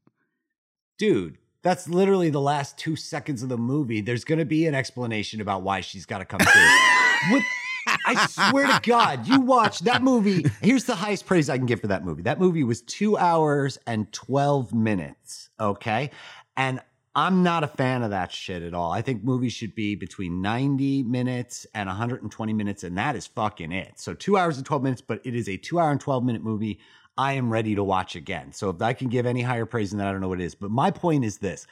dude, 0.98 1.38
that's 1.62 1.88
literally 1.88 2.30
the 2.30 2.40
last 2.40 2.78
2 2.78 2.94
seconds 2.94 3.42
of 3.42 3.48
the 3.48 3.57
movie. 3.59 4.00
There's 4.00 4.22
going 4.24 4.38
to 4.38 4.44
be 4.44 4.66
an 4.66 4.74
explanation 4.74 5.40
about 5.40 5.62
why 5.62 5.80
she's 5.80 6.07
got 6.07 6.18
to 6.18 6.24
come 6.24 6.38
through. 6.40 6.68
What 7.30 7.42
I 7.87 8.26
swear 8.26 8.66
to 8.66 8.80
God, 8.83 9.26
you 9.26 9.41
watch 9.41 9.80
that 9.80 10.03
movie. 10.03 10.45
Here's 10.62 10.85
the 10.85 10.95
highest 10.95 11.26
praise 11.26 11.49
I 11.49 11.57
can 11.57 11.66
give 11.66 11.80
for 11.80 11.89
that 11.89 12.05
movie. 12.05 12.22
That 12.22 12.41
movie 12.41 12.64
was 12.64 12.83
two 12.83 13.16
hours 13.16 13.78
and 13.87 14.11
12 14.12 14.72
minutes. 14.72 15.51
Okay. 15.61 16.11
And 16.57 16.80
I'm 17.14 17.43
not 17.43 17.62
a 17.62 17.68
fan 17.68 18.03
of 18.03 18.11
that 18.11 18.33
shit 18.33 18.62
at 18.62 18.72
all. 18.72 18.91
I 18.91 19.03
think 19.03 19.22
movies 19.22 19.53
should 19.53 19.74
be 19.74 19.95
between 19.95 20.41
90 20.41 21.03
minutes 21.03 21.66
and 21.74 21.87
120 21.87 22.53
minutes, 22.55 22.85
and 22.85 22.97
that 22.97 23.16
is 23.16 23.26
fucking 23.26 23.70
it. 23.70 23.93
So, 23.97 24.14
two 24.14 24.39
hours 24.39 24.57
and 24.57 24.64
12 24.64 24.83
minutes, 24.83 25.03
but 25.03 25.20
it 25.24 25.35
is 25.35 25.49
a 25.49 25.59
two 25.59 25.78
hour 25.78 25.91
and 25.91 26.01
12 26.01 26.24
minute 26.24 26.43
movie 26.43 26.80
I 27.18 27.35
am 27.35 27.53
ready 27.53 27.74
to 27.74 27.85
watch 27.85 28.16
again. 28.16 28.53
So, 28.53 28.70
if 28.70 28.80
I 28.80 28.95
can 28.95 29.09
give 29.09 29.26
any 29.26 29.43
higher 29.43 29.66
praise 29.66 29.91
than 29.91 29.99
that, 29.99 30.09
I 30.09 30.12
don't 30.12 30.22
know 30.22 30.28
what 30.28 30.41
it 30.41 30.45
is. 30.45 30.55
But 30.55 30.70
my 30.70 30.91
point 30.91 31.24
is 31.26 31.37
this 31.37 31.66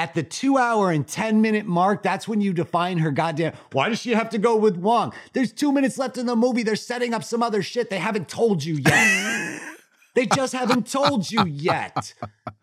at 0.00 0.14
the 0.14 0.22
two 0.22 0.56
hour 0.56 0.90
and 0.90 1.06
10 1.06 1.42
minute 1.42 1.66
mark, 1.66 2.02
that's 2.02 2.26
when 2.26 2.40
you 2.40 2.54
define 2.54 2.96
her 2.96 3.10
goddamn. 3.10 3.52
Why 3.72 3.90
does 3.90 4.00
she 4.00 4.12
have 4.12 4.30
to 4.30 4.38
go 4.38 4.56
with 4.56 4.78
Wong? 4.78 5.12
There's 5.34 5.52
two 5.52 5.72
minutes 5.72 5.98
left 5.98 6.16
in 6.16 6.24
the 6.24 6.34
movie. 6.34 6.62
They're 6.62 6.74
setting 6.74 7.12
up 7.12 7.22
some 7.22 7.42
other 7.42 7.62
shit 7.62 7.90
they 7.90 7.98
haven't 7.98 8.26
told 8.26 8.64
you 8.64 8.76
yet. 8.76 9.60
they 10.14 10.24
just 10.24 10.54
haven't 10.54 10.90
told 10.90 11.30
you 11.30 11.44
yet. 11.44 12.14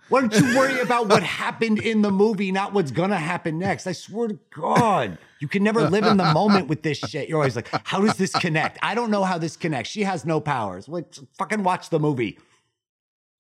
Why 0.10 0.22
don't 0.22 0.34
you 0.34 0.58
worry 0.58 0.80
about 0.80 1.10
what 1.10 1.22
happened 1.22 1.78
in 1.78 2.02
the 2.02 2.10
movie, 2.10 2.52
not 2.52 2.74
what's 2.74 2.90
gonna 2.90 3.18
happen 3.20 3.60
next? 3.60 3.86
I 3.86 3.92
swear 3.92 4.30
to 4.30 4.40
God, 4.50 5.20
you 5.40 5.48
can 5.48 5.64
never 5.64 5.88
live 5.88 6.06
in 6.06 6.18
the 6.18 6.34
moment 6.34 6.70
with 6.70 6.82
this 6.82 6.98
shit. 6.98 7.30
You're 7.30 7.38
always 7.38 7.56
like, 7.56 7.68
how 7.84 8.02
does 8.02 8.16
this 8.16 8.32
connect? 8.32 8.80
I 8.82 8.96
don't 8.96 9.12
know 9.12 9.24
how 9.24 9.38
this 9.38 9.56
connects. 9.56 9.92
She 9.92 10.02
has 10.04 10.26
no 10.26 10.42
powers. 10.42 10.90
Like, 10.90 11.14
fucking 11.38 11.62
watch 11.62 11.92
the 11.92 12.00
movie. 12.00 12.40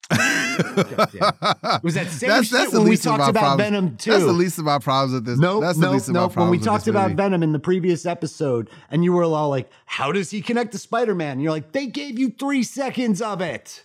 Was 0.09 1.95
that 1.95 2.07
same 2.09 2.43
shit 2.43 2.71
the 2.71 2.79
when 2.79 2.89
we 2.89 2.97
talked 2.97 3.29
about 3.29 3.33
problems. 3.33 3.61
Venom 3.61 3.97
too. 3.97 4.11
That's 4.11 4.23
the 4.23 4.31
least 4.31 4.57
of 4.57 4.65
my 4.65 4.79
problems 4.79 5.13
with 5.13 5.25
this. 5.25 5.37
Nope, 5.37 5.61
that's 5.61 5.77
the 5.77 5.85
nope, 5.85 5.93
least 5.93 6.07
of 6.07 6.13
my 6.13 6.21
nope. 6.21 6.33
problems. 6.33 6.51
When 6.51 6.59
we 6.59 6.65
talked 6.65 6.87
about 6.87 7.09
movie. 7.09 7.15
Venom 7.15 7.43
in 7.43 7.51
the 7.51 7.59
previous 7.59 8.05
episode, 8.05 8.69
and 8.89 9.03
you 9.03 9.13
were 9.13 9.23
all 9.23 9.49
like, 9.49 9.69
"How 9.85 10.11
does 10.11 10.31
he 10.31 10.41
connect 10.41 10.71
to 10.71 10.77
Spider-Man?" 10.77 11.33
And 11.33 11.41
you're 11.41 11.51
like, 11.51 11.73
"They 11.73 11.87
gave 11.87 12.17
you 12.17 12.29
three 12.29 12.63
seconds 12.63 13.21
of 13.21 13.41
it." 13.41 13.83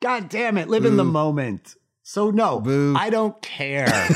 God 0.00 0.28
damn 0.28 0.56
it! 0.56 0.68
Live 0.68 0.84
in 0.84 0.96
the 0.96 1.04
moment. 1.04 1.76
So 2.02 2.30
no, 2.30 2.60
Boo. 2.60 2.94
I 2.96 3.10
don't 3.10 3.40
care 3.42 4.08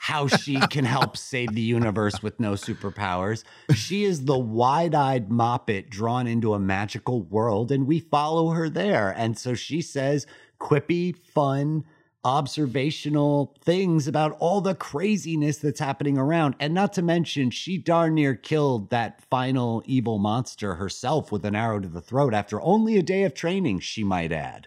how 0.00 0.26
she 0.26 0.58
can 0.68 0.86
help 0.86 1.18
save 1.18 1.54
the 1.54 1.60
universe 1.60 2.22
with 2.22 2.40
no 2.40 2.52
superpowers. 2.52 3.44
She 3.74 4.04
is 4.04 4.24
the 4.24 4.38
wide-eyed 4.38 5.28
moppet 5.28 5.90
drawn 5.90 6.26
into 6.26 6.54
a 6.54 6.58
magical 6.58 7.20
world, 7.22 7.70
and 7.70 7.86
we 7.86 8.00
follow 8.00 8.50
her 8.50 8.70
there. 8.70 9.10
And 9.10 9.38
so 9.38 9.52
she 9.52 9.82
says 9.82 10.26
quippy, 10.60 11.16
fun, 11.16 11.84
observational 12.24 13.54
things 13.62 14.06
about 14.08 14.36
all 14.40 14.60
the 14.60 14.74
craziness 14.74 15.58
that's 15.58 15.80
happening 15.80 16.18
around. 16.18 16.54
And 16.60 16.74
not 16.74 16.92
to 16.94 17.02
mention, 17.02 17.50
she 17.50 17.78
darn 17.78 18.14
near 18.14 18.34
killed 18.34 18.90
that 18.90 19.22
final 19.30 19.82
evil 19.86 20.18
monster 20.18 20.74
herself 20.74 21.30
with 21.32 21.44
an 21.44 21.54
arrow 21.54 21.80
to 21.80 21.88
the 21.88 22.00
throat 22.00 22.34
after 22.34 22.60
only 22.60 22.96
a 22.96 23.02
day 23.02 23.22
of 23.24 23.34
training, 23.34 23.80
she 23.80 24.04
might 24.04 24.32
add. 24.32 24.66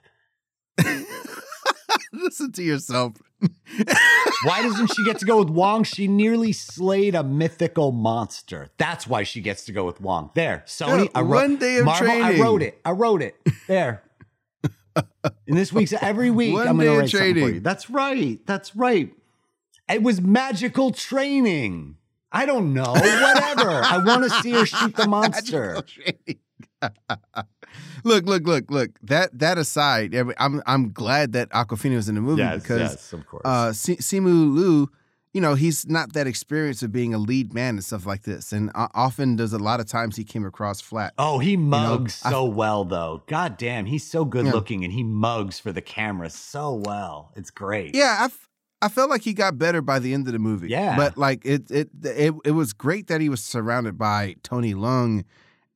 Listen 2.13 2.51
to 2.53 2.63
yourself. 2.63 3.13
Why 4.43 4.61
doesn't 4.61 4.87
she 4.87 5.03
get 5.05 5.19
to 5.19 5.25
go 5.25 5.39
with 5.39 5.49
Wong? 5.49 5.83
She 5.83 6.07
nearly 6.07 6.51
slayed 6.51 7.15
a 7.15 7.23
mythical 7.23 7.91
monster. 7.91 8.69
That's 8.77 9.07
why 9.07 9.23
she 9.23 9.41
gets 9.41 9.65
to 9.65 9.71
go 9.71 9.85
with 9.85 10.01
Wong. 10.01 10.31
There, 10.33 10.63
Sony. 10.67 11.05
Yeah, 11.05 11.11
I 11.15 11.21
wrote 11.21 11.29
one 11.29 11.57
day 11.57 11.77
of 11.77 11.85
Marvel, 11.85 12.09
I 12.09 12.39
wrote 12.39 12.61
it. 12.61 12.79
I 12.83 12.91
wrote 12.91 13.21
it. 13.21 13.35
There. 13.67 14.03
In 15.47 15.55
this 15.55 15.71
week's 15.73 15.93
every 15.93 16.29
week, 16.41 16.53
One 16.53 16.67
I'm 16.67 16.77
going 16.77 16.87
to 16.87 16.99
write 16.99 17.09
something 17.09 17.33
for 17.35 17.49
you. 17.49 17.59
That's 17.59 17.89
right. 17.89 18.39
That's 18.45 18.75
right. 18.75 19.13
It 19.89 20.03
was 20.03 20.21
magical 20.21 20.91
training. 20.91 21.97
I 22.31 22.45
don't 22.45 22.73
know. 22.73 22.93
Whatever. 22.93 23.69
I 23.83 24.01
want 24.05 24.23
to 24.23 24.29
see 24.41 24.51
her 24.53 24.65
shoot 24.65 24.95
the 24.95 25.07
monster. 25.09 25.81
Look, 28.03 28.25
look, 28.25 28.45
look, 28.47 28.69
look. 28.71 28.89
That 29.03 29.37
that 29.39 29.57
aside, 29.57 30.13
I'm 30.15 30.61
I'm 30.65 30.91
glad 30.91 31.33
that 31.33 31.49
Awkwafina 31.51 31.95
was 31.95 32.09
in 32.09 32.15
the 32.15 32.21
movie 32.21 32.43
because 32.55 33.13
of 33.13 33.25
course. 33.27 33.43
uh, 33.45 33.71
Si- 33.73 33.97
Simu 33.97 34.53
Liu, 34.55 34.89
you 35.33 35.39
know, 35.41 35.55
he's 35.55 35.87
not 35.87 36.13
that 36.13 36.27
experienced 36.27 36.83
of 36.83 36.91
being 36.91 37.13
a 37.13 37.17
lead 37.17 37.53
man 37.53 37.75
and 37.75 37.83
stuff 37.83 38.05
like 38.05 38.23
this, 38.23 38.51
and 38.51 38.69
uh, 38.75 38.87
often 38.93 39.35
does 39.37 39.53
a 39.53 39.57
lot 39.59 39.79
of 39.79 39.85
times 39.85 40.15
he 40.17 40.23
came 40.23 40.45
across 40.45 40.81
flat. 40.81 41.13
Oh, 41.17 41.39
he 41.39 41.55
mugs 41.57 42.21
I- 42.25 42.31
so 42.31 42.45
well, 42.45 42.83
though. 42.83 43.23
God 43.27 43.57
damn, 43.57 43.85
he's 43.85 44.05
so 44.05 44.25
good 44.25 44.45
Yeah. 44.45 44.51
looking 44.51 44.83
and 44.83 44.91
he 44.91 45.03
mugs 45.03 45.59
for 45.59 45.71
the 45.71 45.81
camera 45.81 46.29
so 46.29 46.73
well. 46.73 47.31
It's 47.35 47.49
great. 47.51 47.95
Yeah, 47.95 48.17
I, 48.19 48.25
f- 48.25 48.49
I 48.81 48.89
felt 48.89 49.09
like 49.09 49.21
he 49.21 49.33
got 49.33 49.57
better 49.57 49.81
by 49.81 49.99
the 49.99 50.13
end 50.13 50.27
of 50.27 50.33
the 50.33 50.39
movie. 50.39 50.67
Yeah. 50.69 50.97
but 50.97 51.17
like 51.17 51.45
it 51.45 51.69
it 51.71 51.89
it 52.03 52.33
it 52.43 52.51
was 52.51 52.73
great 52.73 53.07
that 53.07 53.21
he 53.21 53.29
was 53.29 53.41
surrounded 53.43 53.97
by 53.97 54.35
Tony 54.43 54.73
Leung 54.73 55.23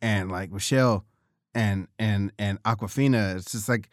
and 0.02 0.32
like 0.32 0.52
Michelle 0.52 1.06
and 1.54 1.88
and 1.98 2.32
and 2.38 2.62
Awkwafina. 2.64 3.38
It's 3.38 3.52
just 3.54 3.70
like, 3.70 3.90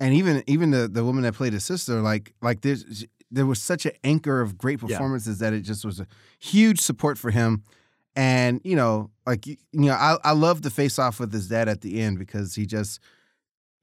and 0.00 0.12
even 0.14 0.42
even 0.48 0.70
the 0.72 0.88
the 0.88 1.04
woman 1.04 1.22
that 1.22 1.34
played 1.34 1.52
his 1.52 1.64
sister, 1.64 2.00
like 2.00 2.34
like 2.42 2.62
there's 2.62 3.04
there 3.34 3.46
was 3.46 3.60
such 3.60 3.84
an 3.86 3.92
anchor 4.04 4.40
of 4.40 4.56
great 4.56 4.80
Yeah. 4.80 4.88
performances 4.88 5.38
that 5.40 5.52
it 5.52 5.62
just 5.62 5.84
was 5.84 6.00
a 6.00 6.06
huge 6.38 6.80
support 6.80 7.18
for 7.18 7.30
him. 7.30 7.62
And 8.16 8.60
you 8.64 8.76
know, 8.76 9.10
like 9.26 9.46
you 9.46 9.56
you 9.72 9.86
know, 9.86 9.94
I 9.94 10.16
I 10.22 10.32
love 10.32 10.62
the 10.62 10.70
face 10.70 10.98
off 10.98 11.18
with 11.20 11.32
his 11.32 11.48
dad 11.48 11.68
at 11.68 11.80
the 11.80 12.00
end 12.00 12.18
because 12.18 12.54
he 12.54 12.64
just 12.66 13.00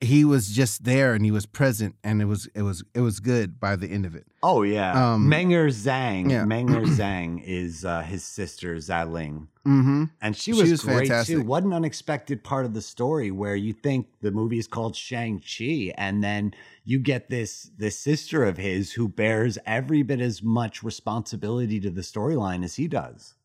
he 0.04 0.26
was 0.26 0.48
just 0.50 0.84
there 0.84 1.14
and 1.14 1.24
he 1.24 1.30
was 1.30 1.46
present 1.46 1.96
and 2.04 2.22
it 2.22 2.26
was 2.26 2.48
it 2.56 2.64
was 2.64 2.84
it 2.96 3.02
was 3.02 3.20
good 3.20 3.60
by 3.60 3.76
the 3.76 3.88
end 3.88 4.06
of 4.06 4.16
it. 4.16 4.26
Oh 4.42 4.64
yeah, 4.64 5.14
Um, 5.14 5.30
Meng'er 5.30 5.68
Zhang. 5.68 6.32
yeah. 6.32 6.44
Meng'er 6.44 6.84
Zhang 7.00 7.40
is 7.46 7.86
uh, 7.86 8.02
his 8.02 8.24
sister 8.24 8.76
Xialing, 8.78 9.48
Mm-hmm. 9.68 10.06
and 10.20 10.36
she 10.36 10.54
She 10.54 10.60
was, 10.62 10.72
was 10.72 10.82
great 10.82 11.12
too. 11.26 11.44
What 11.44 11.64
an 11.64 11.72
unexpected 11.72 12.44
part 12.44 12.66
of 12.66 12.74
the 12.74 12.82
story 12.82 13.30
where 13.30 13.56
you 13.56 13.74
think 13.74 14.08
the 14.22 14.32
movie 14.32 14.58
is 14.58 14.66
called 14.66 14.96
Shang 14.96 15.40
Chi, 15.40 15.94
and 15.96 16.24
then 16.24 16.56
you 16.84 16.98
get 16.98 17.30
this 17.30 17.70
this 17.78 18.00
sister 18.00 18.44
of 18.44 18.58
his 18.58 18.94
who 18.94 19.08
bears 19.08 19.60
every 19.68 20.02
bit 20.02 20.20
as 20.20 20.42
much 20.42 20.82
responsibility 20.82 21.80
to 21.80 21.92
the 21.92 22.02
storyline 22.02 22.64
as 22.64 22.76
he 22.78 22.88
does. 22.88 23.36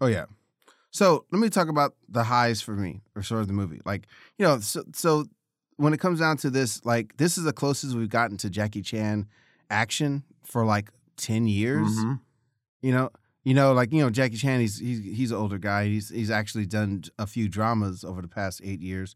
Oh 0.00 0.06
yeah. 0.06 0.26
So 0.92 1.26
let 1.32 1.40
me 1.40 1.50
talk 1.50 1.68
about 1.68 1.94
the 2.08 2.24
highs 2.24 2.62
for 2.62 2.72
me, 2.76 3.02
or 3.16 3.22
sort 3.22 3.40
of 3.42 3.48
the 3.48 3.52
movie. 3.52 3.80
Like 3.84 4.06
you 4.38 4.46
know, 4.46 4.60
so 4.60 4.84
so 4.94 5.26
when 5.76 5.92
it 5.92 6.00
comes 6.00 6.20
down 6.20 6.36
to 6.38 6.50
this, 6.50 6.84
like 6.84 7.16
this 7.16 7.36
is 7.38 7.44
the 7.44 7.52
closest 7.52 7.94
we've 7.94 8.08
gotten 8.08 8.36
to 8.38 8.50
Jackie 8.50 8.82
Chan 8.82 9.26
action 9.70 10.22
for 10.44 10.64
like 10.64 10.90
ten 11.16 11.46
years. 11.46 11.88
Mhm. 11.88 12.20
You 12.82 12.92
know, 12.92 13.10
you 13.44 13.54
know, 13.54 13.72
like 13.72 13.92
you 13.92 14.02
know, 14.02 14.10
Jackie 14.10 14.36
Chan. 14.36 14.60
He's 14.60 14.78
he's 14.78 15.04
he's 15.04 15.30
an 15.30 15.36
older 15.38 15.58
guy. 15.58 15.86
He's 15.86 16.08
he's 16.08 16.30
actually 16.30 16.66
done 16.66 17.04
a 17.18 17.26
few 17.26 17.48
dramas 17.48 18.04
over 18.04 18.22
the 18.22 18.28
past 18.28 18.60
eight 18.64 18.80
years, 18.80 19.14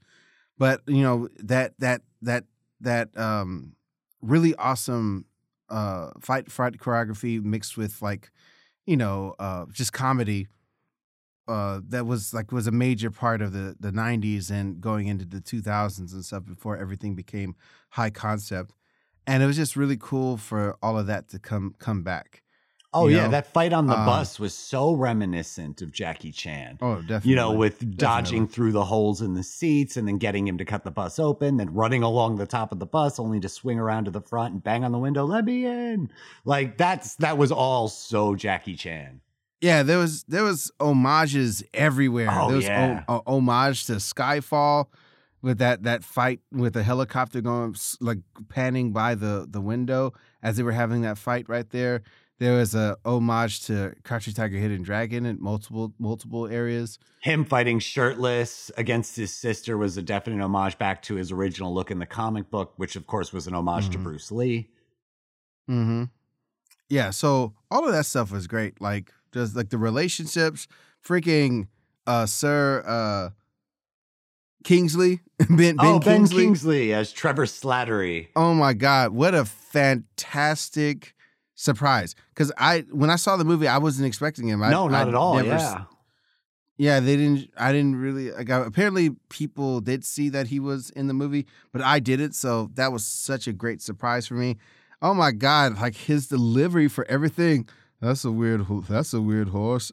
but 0.59 0.81
you 0.87 1.03
know 1.03 1.29
that 1.39 1.75
that 1.79 2.03
that 2.23 2.45
that 2.81 3.17
um 3.17 3.75
really 4.23 4.55
awesome 4.57 5.25
uh 5.69 6.11
fight 6.21 6.51
fight 6.51 6.77
choreography 6.79 7.43
mixed 7.43 7.77
with 7.77 8.03
like 8.03 8.31
you 8.87 8.97
know 8.97 9.35
uh 9.39 9.67
just 9.73 9.93
comedy 9.93 10.49
uh 11.51 11.81
that 11.89 12.07
was 12.07 12.33
like 12.33 12.53
was 12.53 12.67
a 12.67 12.71
major 12.87 13.11
part 13.11 13.43
of 13.43 13.53
the 13.53 13.75
the 13.81 13.91
90s 13.91 14.51
and 14.51 14.81
going 14.81 15.09
into 15.09 15.25
the 15.25 15.41
2000s 15.41 16.13
and 16.13 16.25
stuff 16.25 16.45
before 16.47 16.77
everything 16.77 17.15
became 17.15 17.55
high 17.91 18.11
concept 18.11 18.73
and 19.27 19.43
it 19.43 19.47
was 19.47 19.57
just 19.57 19.77
really 19.77 19.97
cool 19.99 20.37
for 20.37 20.77
all 20.83 20.97
of 20.99 21.07
that 21.07 21.29
to 21.29 21.39
come 21.39 21.75
come 21.79 22.03
back 22.03 22.43
Oh 22.93 23.07
You 23.07 23.17
yeah, 23.17 23.25
know, 23.27 23.31
that 23.31 23.47
fight 23.47 23.73
on 23.73 23.87
the 23.87 23.95
uh, 23.95 24.05
bus 24.05 24.41
was 24.41 24.53
so 24.53 24.95
reminiscent 24.95 25.81
of 25.81 25.93
Jackie 25.93 26.33
Chan. 26.33 26.79
oh 26.83 26.97
definitely 26.97 27.31
you 27.31 27.37
know, 27.37 27.53
with 27.53 27.79
dodging 27.97 28.47
Definitely. 28.47 28.53
through 28.53 28.73
the 28.73 28.85
holes 28.85 29.23
in 29.23 29.35
the 29.35 29.45
seats 29.45 29.97
and 29.97 30.09
then 30.09 30.19
getting 30.19 30.49
him 30.49 30.59
to 30.59 30.65
cut 30.65 30.83
the 30.83 30.91
bus 30.91 31.21
open, 31.21 31.57
then 31.57 31.73
running 31.73 32.03
along 32.03 32.37
the 32.37 32.47
top 32.49 32.73
of 32.73 32.81
the 32.81 32.87
bus 32.87 33.21
only 33.21 33.39
to 33.39 33.49
swing 33.49 33.79
around 33.79 34.07
to 34.07 34.11
the 34.11 34.21
front 34.21 34.55
and 34.55 34.65
bang 34.65 34.83
on 34.85 34.91
the 34.91 34.99
window, 34.99 35.25
let 35.25 35.45
me 35.45 35.65
in. 35.67 36.11
Like 36.45 36.79
that's 36.79 37.15
that 37.17 37.39
was 37.39 37.53
all 37.53 37.87
so 37.87 38.35
Jackie 38.35 38.75
Chan. 38.75 39.21
Yeah, 39.61 39.83
there 39.83 39.99
was 39.99 40.23
there 40.25 40.45
was 40.45 40.71
homages 40.81 41.63
everywhere. 41.75 42.29
Oh, 42.31 42.47
there 42.49 42.57
was 42.57 42.65
yeah. 42.65 43.05
o- 43.09 43.23
homage 43.27 43.87
to 43.87 43.95
Skyfall 43.95 44.87
with 45.43 45.59
that 45.59 45.83
that 45.83 46.03
fight 46.05 46.41
with 46.51 46.73
the 46.75 46.83
helicopter 46.83 47.41
going 47.41 47.75
like 48.01 48.19
panning 48.49 48.93
by 48.93 49.15
the 49.15 49.47
the 49.49 49.61
window 49.61 50.13
as 50.43 50.57
they 50.57 50.63
were 50.63 50.73
having 50.73 51.03
that 51.03 51.19
fight 51.19 51.49
right 51.49 51.69
there. 51.71 52.03
There 52.39 52.57
was 52.57 52.75
a 52.75 52.97
homage 53.05 53.67
to 53.67 53.93
Crouching 54.03 54.33
Tiger, 54.33 54.57
Hidden 54.57 54.81
Dragon 54.83 55.27
in 55.27 55.37
multiple 55.43 55.93
multiple 55.99 56.47
areas. 56.47 56.99
Him 57.21 57.45
fighting 57.45 57.81
shirtless 57.81 58.71
against 58.79 59.15
his 59.17 59.35
sister 59.35 59.77
was 59.77 59.99
a 59.99 60.03
definite 60.03 60.43
homage 60.43 60.79
back 60.79 61.03
to 61.03 61.17
his 61.17 61.31
original 61.31 61.75
look 61.75 61.91
in 61.91 61.99
the 61.99 62.07
comic 62.07 62.51
book, 62.51 62.73
which 62.79 62.97
of 62.97 63.07
course 63.07 63.31
was 63.31 63.47
an 63.47 63.53
homage 63.55 63.91
to 63.91 63.99
Mhm. 63.99 64.03
Bruce 64.05 64.33
Lee. 64.33 64.71
Mm-hmm. 65.69 66.05
Yeah, 66.89 67.11
so 67.11 67.53
all 67.71 67.87
of 67.87 67.93
that 67.93 68.07
stuff 68.07 68.33
was 68.33 68.47
great. 68.47 68.81
Like 68.81 69.13
just 69.33 69.55
like 69.57 69.71
the 69.71 69.79
relationships, 69.79 70.67
freaking 71.07 71.69
uh 72.07 72.27
Sir 72.27 72.83
uh 72.87 73.31
Kingsley, 74.63 75.21
Ben, 75.39 75.57
ben 75.57 75.77
oh, 75.79 75.99
Ben 76.01 76.19
Kingsley. 76.19 76.45
Kingsley 76.45 76.93
as 76.95 77.13
Trevor 77.13 77.47
Slattery. 77.47 78.29
Oh 78.37 78.53
my 78.55 78.75
god, 78.75 79.13
what 79.13 79.35
a 79.35 79.45
fantastic 79.47 81.15
surprise! 81.55 82.15
Because 82.35 82.53
I 82.59 82.81
when 82.91 83.09
I 83.11 83.17
saw 83.17 83.37
the 83.39 83.45
movie, 83.45 83.67
I 83.69 83.79
wasn't 83.79 84.07
expecting 84.07 84.49
him. 84.49 84.63
I, 84.63 84.71
no, 84.71 84.87
not 84.89 85.07
I 85.07 85.09
at 85.09 85.15
all. 85.15 85.39
s- 85.39 85.47
Yeah. 85.47 85.85
yeah, 86.77 87.01
they 87.01 87.17
didn't. 87.17 87.51
I 87.57 87.73
didn't 87.73 87.97
really. 87.97 88.33
Like, 88.33 88.51
I- 88.51 88.67
apparently, 88.67 89.11
people 89.31 89.81
did 89.81 90.05
see 90.05 90.29
that 90.29 90.49
he 90.49 90.61
was 90.61 90.91
in 90.91 91.07
the 91.07 91.15
movie, 91.15 91.47
but 91.73 91.81
I 91.81 91.99
didn't. 91.99 92.33
So 92.35 92.71
that 92.75 92.93
was 92.93 93.07
such 93.07 93.47
a 93.49 93.55
great 93.55 93.81
surprise 93.81 94.27
for 94.27 94.35
me. 94.35 94.59
Oh 95.01 95.15
my 95.15 95.31
god! 95.33 95.81
Like 95.81 95.97
his 95.97 96.27
delivery 96.27 96.89
for 96.89 97.07
everything. 97.09 97.67
That's 98.01 98.25
a 98.25 98.33
weird. 98.33 98.67
That's 98.89 99.13
a 99.13 99.21
weird 99.21 99.49
horse. 99.49 99.93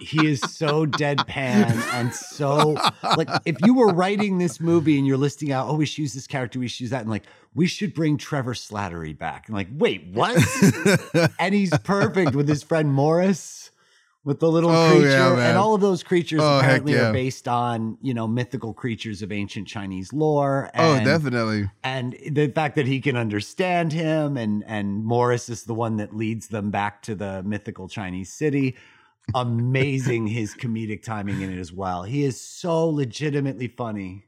he 0.00 0.26
is 0.26 0.40
so 0.40 0.86
deadpan 0.86 1.70
and 1.92 2.14
so 2.14 2.76
like 3.16 3.28
if 3.44 3.56
you 3.64 3.74
were 3.74 3.92
writing 3.92 4.38
this 4.38 4.58
movie 4.58 4.98
and 4.98 5.06
you're 5.06 5.18
listing 5.18 5.52
out 5.52 5.68
oh 5.68 5.74
we 5.74 5.84
should 5.84 5.98
use 5.98 6.14
this 6.14 6.26
character 6.26 6.58
we 6.58 6.68
should 6.68 6.80
use 6.80 6.90
that 6.90 7.02
and 7.02 7.10
like 7.10 7.24
we 7.54 7.66
should 7.66 7.92
bring 7.92 8.16
trevor 8.16 8.54
slattery 8.54 9.16
back 9.16 9.46
and 9.46 9.56
like 9.56 9.68
wait 9.72 10.06
what 10.12 10.36
and 11.38 11.54
he's 11.54 11.76
perfect 11.80 12.34
with 12.34 12.48
his 12.48 12.62
friend 12.62 12.92
morris 12.92 13.69
with 14.24 14.38
the 14.40 14.50
little 14.50 14.70
Oh, 14.70 14.88
creature 14.90 15.08
yeah, 15.08 15.48
and 15.48 15.56
all 15.58 15.74
of 15.74 15.80
those 15.80 16.02
creatures 16.02 16.40
Oh, 16.42 16.58
apparently 16.58 16.92
yeah. 16.94 17.08
are 17.08 17.12
based 17.12 17.48
on 17.48 17.96
you 18.02 18.12
know 18.14 18.26
mythical 18.28 18.74
creatures 18.74 19.22
of 19.22 19.32
ancient 19.32 19.66
chinese 19.66 20.12
lore 20.12 20.70
oh, 20.76 20.98
definitely. 21.04 21.70
and 21.82 22.16
the 22.30 22.48
fact 22.48 22.76
that 22.76 22.86
he 22.86 23.00
can 23.00 23.16
understand 23.16 23.92
him 23.92 24.36
and 24.36 24.62
and 24.66 25.04
morris 25.04 25.48
is 25.48 25.64
the 25.64 25.74
one 25.74 25.96
that 25.96 26.14
leads 26.14 26.48
them 26.48 26.70
back 26.70 27.00
to 27.02 27.14
the 27.14 27.42
mythical 27.44 27.88
chinese 27.88 28.30
city 28.32 28.76
amazing 29.34 30.26
his 30.38 30.54
comedic 30.54 31.02
timing 31.02 31.40
in 31.40 31.50
it 31.50 31.58
as 31.58 31.72
well 31.72 32.02
he 32.02 32.22
is 32.24 32.40
so 32.40 32.86
legitimately 32.88 33.68
funny 33.68 34.24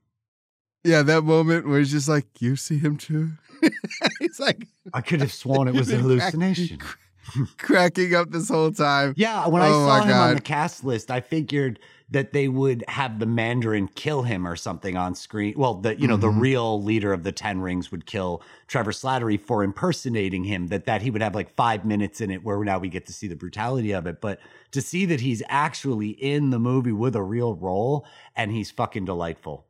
Yeah, 0.84 1.02
that 1.02 1.22
moment 1.22 1.68
where 1.68 1.78
he's 1.78 1.92
just 1.92 2.08
like, 2.08 2.26
"You 2.42 2.56
see 2.56 2.78
him 2.78 2.96
too." 2.96 3.32
he's 4.20 4.40
like 4.40 4.66
i 4.94 5.00
could 5.00 5.20
have 5.20 5.32
sworn 5.32 5.68
it 5.68 5.74
was 5.74 5.88
a 5.90 5.92
You've 5.96 6.02
hallucination 6.02 6.78
cracking 7.58 8.14
up 8.14 8.30
this 8.30 8.48
whole 8.48 8.70
time. 8.72 9.14
yeah 9.16 9.46
when 9.46 9.62
i 9.62 9.68
Oh, 9.70 9.72
saw 9.86 9.98
my 10.00 10.06
him 10.06 10.16
on 10.18 10.34
the 10.34 10.40
cast 10.40 10.84
list 10.84 11.10
i 11.10 11.20
figured 11.20 11.78
that 12.10 12.32
they 12.34 12.46
would 12.46 12.84
have 12.88 13.18
the 13.20 13.26
mandarin 13.26 13.88
kill 13.88 14.22
him 14.22 14.46
or 14.46 14.54
something 14.54 14.96
on 14.96 15.14
screen 15.14 15.54
well 15.56 15.74
the 15.74 15.98
you 15.98 16.06
know 16.06 16.16
the 16.18 16.26
Mhm. 16.28 16.40
real 16.40 16.82
leader 16.82 17.12
of 17.12 17.22
the 17.22 17.32
10 17.32 17.60
rings 17.60 17.90
would 17.90 18.04
kill 18.04 18.42
trevor 18.66 18.92
slattery 18.92 19.40
for 19.40 19.62
impersonating 19.64 20.44
him 20.44 20.66
that 20.66 20.84
that 20.84 21.00
he 21.02 21.10
would 21.10 21.22
have 21.22 21.34
like 21.34 21.48
five 21.54 21.84
minutes 21.84 22.20
in 22.20 22.30
it 22.30 22.44
where 22.44 22.62
now 22.64 22.78
we 22.78 22.88
get 22.88 23.06
to 23.06 23.12
see 23.12 23.28
the 23.28 23.36
brutality 23.36 23.92
of 23.92 24.06
it 24.06 24.20
but 24.20 24.38
to 24.72 24.82
see 24.82 25.06
that 25.06 25.20
he's 25.20 25.42
actually 25.48 26.10
in 26.10 26.50
the 26.50 26.58
movie 26.58 26.92
with 26.92 27.16
a 27.16 27.22
real 27.22 27.54
role 27.54 28.04
and 28.36 28.50
he's 28.50 28.70
fucking 28.70 29.04
delightful 29.04 29.66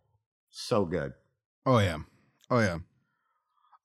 so 0.51 0.85
good 0.85 1.13
Oh 1.65 1.79
yeah. 1.79 1.99
Oh 2.51 2.59
yeah. 2.59 2.79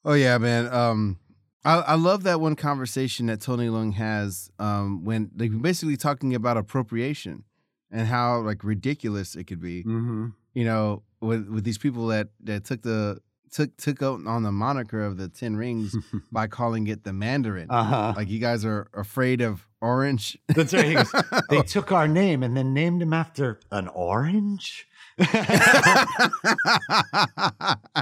Oh 0.04 0.14
yeah, 0.14 0.38
man. 0.40 0.66
Um 0.74 1.20
I, 1.68 1.80
I 1.80 1.96
love 1.96 2.24
that 2.24 2.40
one 2.40 2.56
conversation 2.56 3.26
that 3.28 3.42
Tony 3.42 3.68
Leung 3.68 3.94
has 3.94 4.50
um 4.60 5.04
when 5.04 5.32
like 5.38 5.62
basically 5.62 5.98
talking 5.98 6.34
about 6.34 6.58
appropriation 6.58 7.44
and 7.92 8.08
how 8.08 8.40
like 8.40 8.64
ridiculous 8.64 9.36
it 9.36 9.46
could 9.46 9.62
be. 9.62 9.84
mm-hmm. 9.84 10.28
You 10.54 10.66
know, 10.66 11.04
with 11.22 11.48
with 11.48 11.64
these 11.64 11.78
people 11.78 12.08
that 12.08 12.30
that 12.44 12.64
took 12.66 12.82
the 12.82 13.20
took 13.52 13.76
took 13.78 14.02
on 14.02 14.44
the 14.44 14.52
moniker 14.52 15.04
of 15.04 15.18
the 15.18 15.30
Ten 15.30 15.56
Rings 15.56 15.96
by 16.32 16.48
calling 16.48 16.88
it 16.88 17.04
the 17.04 17.14
Mandarin. 17.14 17.70
uh-huh 17.70 18.14
like 18.16 18.30
you 18.30 18.40
guys 18.40 18.66
are 18.66 18.88
afraid 18.94 19.42
of 19.42 19.68
orange. 19.82 20.38
that's 20.48 20.74
right 20.74 20.96
goes, 20.96 21.14
they 21.50 21.62
took 21.62 21.92
our 21.92 22.08
name 22.08 22.44
and 22.44 22.58
then 22.58 22.74
named 22.74 23.02
him 23.02 23.14
after 23.14 23.60
an 23.72 23.88
orange 23.90 24.88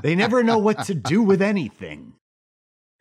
they 0.03 0.15
never 0.15 0.43
know 0.43 0.57
what 0.57 0.83
to 0.83 0.93
do 0.93 1.21
with 1.21 1.41
anything. 1.41 2.13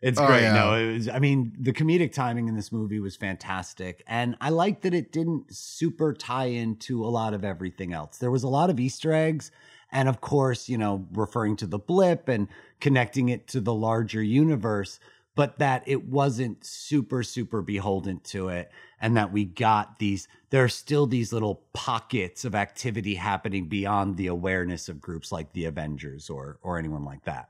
It's 0.05 0.19
Oh, 0.19 0.27
great. 0.27 0.43
yeah. 0.43 0.53
No, 0.53 0.73
it 0.75 0.93
was, 0.93 1.09
I 1.09 1.17
mean, 1.17 1.51
the 1.59 1.73
comedic 1.73 2.13
timing 2.13 2.47
in 2.47 2.55
this 2.55 2.71
movie 2.71 2.99
was 2.99 3.15
fantastic. 3.15 4.03
And 4.05 4.35
I 4.39 4.49
like 4.51 4.81
that 4.81 4.93
it 4.93 5.11
didn't 5.11 5.51
super 5.55 6.13
tie 6.13 6.45
into 6.45 7.03
a 7.03 7.09
lot 7.09 7.33
of 7.33 7.43
everything 7.43 7.91
else. 7.91 8.19
There 8.19 8.29
was 8.29 8.43
a 8.43 8.47
lot 8.47 8.69
of 8.69 8.79
Easter 8.79 9.11
eggs. 9.13 9.49
And 9.91 10.07
of 10.07 10.21
course, 10.21 10.69
you 10.69 10.77
know, 10.77 11.07
referring 11.13 11.55
to 11.57 11.65
the 11.67 11.79
blip 11.79 12.27
and 12.29 12.47
connecting 12.79 13.29
it 13.29 13.47
to 13.47 13.59
the 13.61 13.73
larger 13.73 14.21
universe, 14.21 14.99
but 15.33 15.57
that 15.57 15.81
it 15.87 16.05
wasn't 16.05 16.63
super, 16.63 17.23
super 17.23 17.63
beholden 17.63 18.19
to 18.25 18.49
it. 18.49 18.71
And 19.01 19.17
that 19.17 19.31
we 19.31 19.45
got 19.45 19.97
these, 19.97 20.27
there 20.51 20.63
are 20.63 20.69
still 20.69 21.07
these 21.07 21.33
little 21.33 21.63
pockets 21.73 22.45
of 22.45 22.53
activity 22.53 23.15
happening 23.15 23.67
beyond 23.69 24.17
the 24.17 24.27
awareness 24.27 24.87
of 24.87 25.01
groups 25.01 25.31
like 25.31 25.53
the 25.53 25.65
Avengers 25.65 26.29
or 26.29 26.59
or 26.61 26.77
anyone 26.77 27.03
like 27.05 27.23
that. 27.25 27.49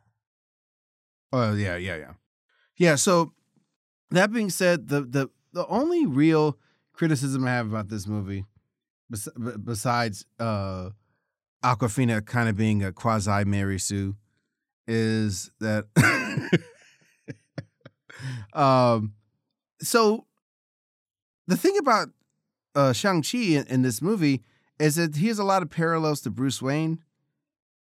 Oh 1.32 1.54
yeah, 1.54 1.76
yeah, 1.76 1.96
yeah, 1.98 2.14
Yeah. 2.78 2.96
So 2.96 3.34
that 4.12 4.32
being 4.32 4.50
said, 4.50 4.88
the 4.88 5.02
the 5.02 5.30
the 5.54 5.66
only 5.68 6.06
real 6.06 6.58
criticism 6.94 7.46
I 7.46 7.52
have 7.52 7.68
about 7.68 7.90
this 7.90 8.08
movie, 8.08 8.46
bes- 9.10 9.30
besides 9.64 10.26
uh, 10.40 10.90
Awkwafina 11.64 12.26
kind 12.26 12.50
of 12.50 12.56
being 12.56 12.84
a 12.84 12.92
quasi 12.92 13.44
Mary 13.46 13.80
Sue, 13.80 14.16
is 14.88 15.52
that 15.60 15.86
um, 18.54 19.14
so 19.82 20.26
the 21.48 21.58
thing 21.58 21.78
about 21.78 22.10
uh, 22.76 22.94
Shang 22.94 23.22
Chi 23.22 23.38
in, 23.38 23.66
in 23.68 23.82
this 23.82 24.02
movie 24.02 24.44
is 24.80 24.96
that 24.96 25.16
he 25.16 25.28
has 25.28 25.40
a 25.40 25.44
lot 25.44 25.62
of 25.62 25.70
parallels 25.70 26.22
to 26.22 26.30
Bruce 26.30 26.62
Wayne. 26.62 27.00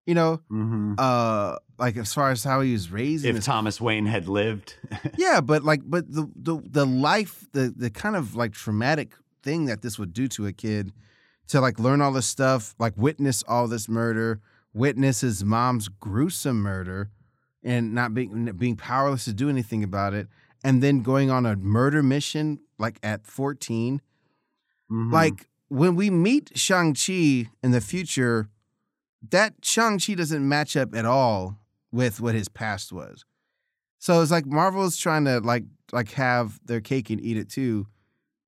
You 0.08 0.14
know, 0.14 0.40
Mm-hmm. 0.50 0.94
uh, 0.96 1.56
like 1.78 1.96
as 1.98 2.14
far 2.14 2.30
as 2.30 2.42
how 2.42 2.62
he 2.62 2.72
was 2.72 2.90
raised. 2.90 3.26
If 3.26 3.36
his- 3.36 3.44
Thomas 3.44 3.78
Wayne 3.80 4.06
had 4.06 4.26
lived, 4.26 4.74
yeah, 5.18 5.42
but 5.42 5.62
like, 5.64 5.82
but 5.84 6.10
the 6.10 6.24
the 6.34 6.54
the 6.64 6.86
life, 6.86 7.46
the 7.52 7.72
the 7.76 7.90
kind 7.90 8.16
of 8.16 8.34
like 8.34 8.52
traumatic 8.52 9.12
thing 9.42 9.66
that 9.66 9.82
this 9.82 9.98
would 9.98 10.12
do 10.14 10.26
to 10.28 10.46
a 10.46 10.52
kid, 10.52 10.92
to 11.48 11.60
like 11.60 11.78
learn 11.78 12.00
all 12.00 12.12
this 12.12 12.26
stuff, 12.26 12.74
like 12.78 12.94
witness 12.96 13.44
all 13.46 13.68
this 13.68 13.86
murder, 13.86 14.40
witness 14.72 15.20
his 15.20 15.44
mom's 15.44 15.88
gruesome 15.88 16.60
murder, 16.62 17.10
and 17.62 17.92
not 17.94 18.14
being 18.14 18.46
being 18.56 18.76
powerless 18.76 19.26
to 19.26 19.34
do 19.34 19.50
anything 19.50 19.84
about 19.84 20.14
it, 20.14 20.26
and 20.64 20.82
then 20.82 21.02
going 21.02 21.30
on 21.30 21.44
a 21.44 21.54
murder 21.56 22.02
mission 22.02 22.60
like 22.78 22.98
at 23.02 23.26
fourteen. 23.26 24.00
Mhm. 24.90 25.12
Like 25.12 25.48
when 25.68 25.96
we 25.96 26.08
meet 26.08 26.52
Shang 26.56 26.94
Chi 26.94 27.50
in 27.62 27.72
the 27.72 27.82
future, 27.82 28.48
that 29.30 29.54
Shang 29.62 29.98
Chi 29.98 30.14
doesn't 30.14 30.46
match 30.48 30.76
up 30.76 30.94
at 30.94 31.04
all 31.04 31.58
with 31.90 32.20
what 32.20 32.34
his 32.34 32.48
past 32.48 32.92
was. 32.92 33.24
So 33.98 34.20
it's 34.22 34.30
like 34.30 34.46
Marvel's 34.46 34.96
trying 34.96 35.24
to 35.24 35.40
like 35.40 35.64
like 35.92 36.12
have 36.12 36.60
their 36.64 36.80
cake 36.80 37.10
and 37.10 37.20
eat 37.20 37.36
it 37.36 37.48
too, 37.48 37.86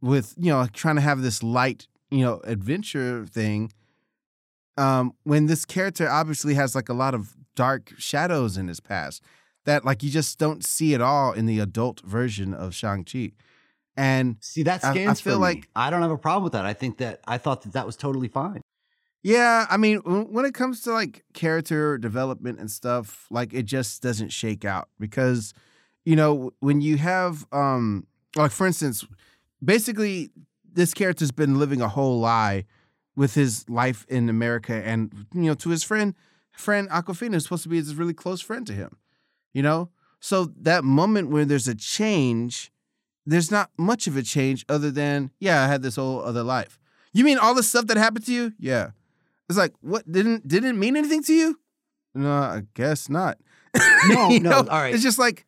with 0.00 0.34
you 0.38 0.50
know 0.52 0.66
trying 0.72 0.96
to 0.96 1.00
have 1.02 1.22
this 1.22 1.42
light 1.42 1.88
you 2.10 2.20
know 2.24 2.40
adventure 2.44 3.26
thing. 3.26 3.72
Um, 4.76 5.12
when 5.24 5.46
this 5.46 5.64
character 5.64 6.08
obviously 6.08 6.54
has 6.54 6.74
like 6.74 6.88
a 6.88 6.94
lot 6.94 7.14
of 7.14 7.36
dark 7.54 7.92
shadows 7.98 8.56
in 8.56 8.68
his 8.68 8.80
past 8.80 9.22
that 9.64 9.84
like 9.84 10.02
you 10.02 10.10
just 10.10 10.38
don't 10.38 10.64
see 10.64 10.94
at 10.94 11.00
all 11.02 11.32
in 11.32 11.46
the 11.46 11.58
adult 11.58 12.00
version 12.00 12.54
of 12.54 12.74
Shang 12.74 13.04
Chi, 13.04 13.32
and 13.96 14.36
see 14.40 14.62
that 14.62 14.84
I- 14.84 14.90
I 14.90 14.92
scans 14.92 15.20
feel 15.20 15.34
for 15.34 15.38
me. 15.40 15.42
like- 15.42 15.68
I 15.74 15.90
don't 15.90 16.00
have 16.02 16.10
a 16.12 16.16
problem 16.16 16.44
with 16.44 16.52
that. 16.52 16.64
I 16.64 16.72
think 16.74 16.98
that 16.98 17.20
I 17.26 17.36
thought 17.38 17.62
that 17.62 17.72
that 17.72 17.84
was 17.84 17.96
totally 17.96 18.28
fine. 18.28 18.62
Yeah, 19.22 19.66
I 19.68 19.76
mean, 19.76 19.98
when 19.98 20.44
it 20.46 20.54
comes 20.54 20.80
to 20.82 20.92
like 20.92 21.24
character 21.34 21.98
development 21.98 22.58
and 22.58 22.70
stuff, 22.70 23.26
like 23.30 23.52
it 23.52 23.64
just 23.64 24.02
doesn't 24.02 24.30
shake 24.30 24.64
out 24.64 24.88
because, 24.98 25.52
you 26.06 26.16
know, 26.16 26.52
when 26.60 26.80
you 26.80 26.96
have, 26.96 27.46
um, 27.52 28.06
like 28.34 28.50
for 28.50 28.66
instance, 28.66 29.04
basically 29.62 30.30
this 30.72 30.94
character's 30.94 31.32
been 31.32 31.58
living 31.58 31.82
a 31.82 31.88
whole 31.88 32.18
lie 32.18 32.64
with 33.14 33.34
his 33.34 33.68
life 33.68 34.06
in 34.08 34.30
America, 34.30 34.74
and 34.86 35.12
you 35.34 35.42
know, 35.42 35.54
to 35.54 35.68
his 35.68 35.82
friend, 35.82 36.14
friend 36.52 36.88
Awkwafina 36.88 37.34
is 37.34 37.42
supposed 37.42 37.64
to 37.64 37.68
be 37.68 37.76
his 37.76 37.94
really 37.94 38.14
close 38.14 38.40
friend 38.40 38.66
to 38.68 38.72
him, 38.72 38.96
you 39.52 39.62
know. 39.62 39.90
So 40.20 40.46
that 40.62 40.84
moment 40.84 41.28
where 41.28 41.44
there's 41.44 41.68
a 41.68 41.74
change, 41.74 42.72
there's 43.26 43.50
not 43.50 43.70
much 43.76 44.06
of 44.06 44.16
a 44.16 44.22
change 44.22 44.64
other 44.68 44.90
than 44.90 45.30
yeah, 45.40 45.64
I 45.64 45.66
had 45.66 45.82
this 45.82 45.96
whole 45.96 46.22
other 46.22 46.42
life. 46.42 46.78
You 47.12 47.24
mean 47.24 47.36
all 47.36 47.54
the 47.54 47.62
stuff 47.62 47.86
that 47.88 47.98
happened 47.98 48.24
to 48.26 48.32
you? 48.32 48.52
Yeah. 48.58 48.92
It's 49.51 49.59
like 49.59 49.74
what 49.80 50.11
didn't 50.11 50.46
didn't 50.48 50.78
mean 50.78 50.96
anything 50.96 51.22
to 51.24 51.34
you? 51.34 51.59
No, 52.14 52.30
I 52.32 52.62
guess 52.74 53.09
not. 53.11 53.38
No, 54.09 54.28
no, 54.30 54.38
know, 54.38 54.57
all 54.57 54.64
right. 54.80 54.94
It's 54.94 55.03
just 55.03 55.18
like 55.18 55.44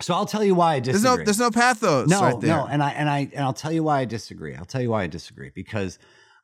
So 0.00 0.14
I'll 0.14 0.26
tell 0.26 0.44
you 0.44 0.54
why 0.54 0.74
I 0.74 0.80
there's 0.80 1.02
disagree. 1.02 1.18
no 1.18 1.24
there's 1.24 1.38
no 1.38 1.50
pathos 1.50 2.08
no, 2.08 2.20
right 2.20 2.40
there. 2.40 2.56
no, 2.56 2.66
and 2.66 2.82
I 2.82 2.90
and 2.90 3.08
I 3.10 3.28
and 3.32 3.40
I'll 3.42 3.52
tell 3.52 3.72
you 3.72 3.82
why 3.82 4.00
I 4.00 4.04
disagree. 4.04 4.54
I'll 4.54 4.64
tell 4.64 4.80
you 4.82 4.90
why 4.90 5.02
I 5.02 5.06
disagree 5.06 5.50
because 5.54 5.98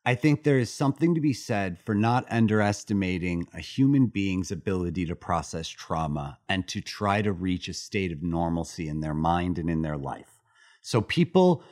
I 0.07 0.15
think 0.15 0.43
there 0.45 0.59
is 0.59 0.73
something 0.73 1.15
to 1.15 1.21
be 1.21 1.33
said 1.33 1.79
for 1.79 1.95
not 1.95 2.27
underestimating 2.31 3.47
a 3.55 3.61
human 3.61 4.07
being's 4.07 4.51
ability 4.51 5.07
to 5.07 5.17
process 5.17 5.69
trauma 5.69 6.39
and 6.49 6.67
to 6.69 6.81
try 6.81 7.23
to 7.23 7.33
reach 7.33 7.69
a 7.69 7.75
state 7.75 8.13
of 8.13 8.23
normalcy 8.23 8.89
in 8.89 9.01
their 9.01 9.15
mind 9.15 9.59
and 9.59 9.71
in 9.71 9.83
their 9.83 9.97
life. 9.97 10.41
So 10.83 11.01
people 11.01 11.63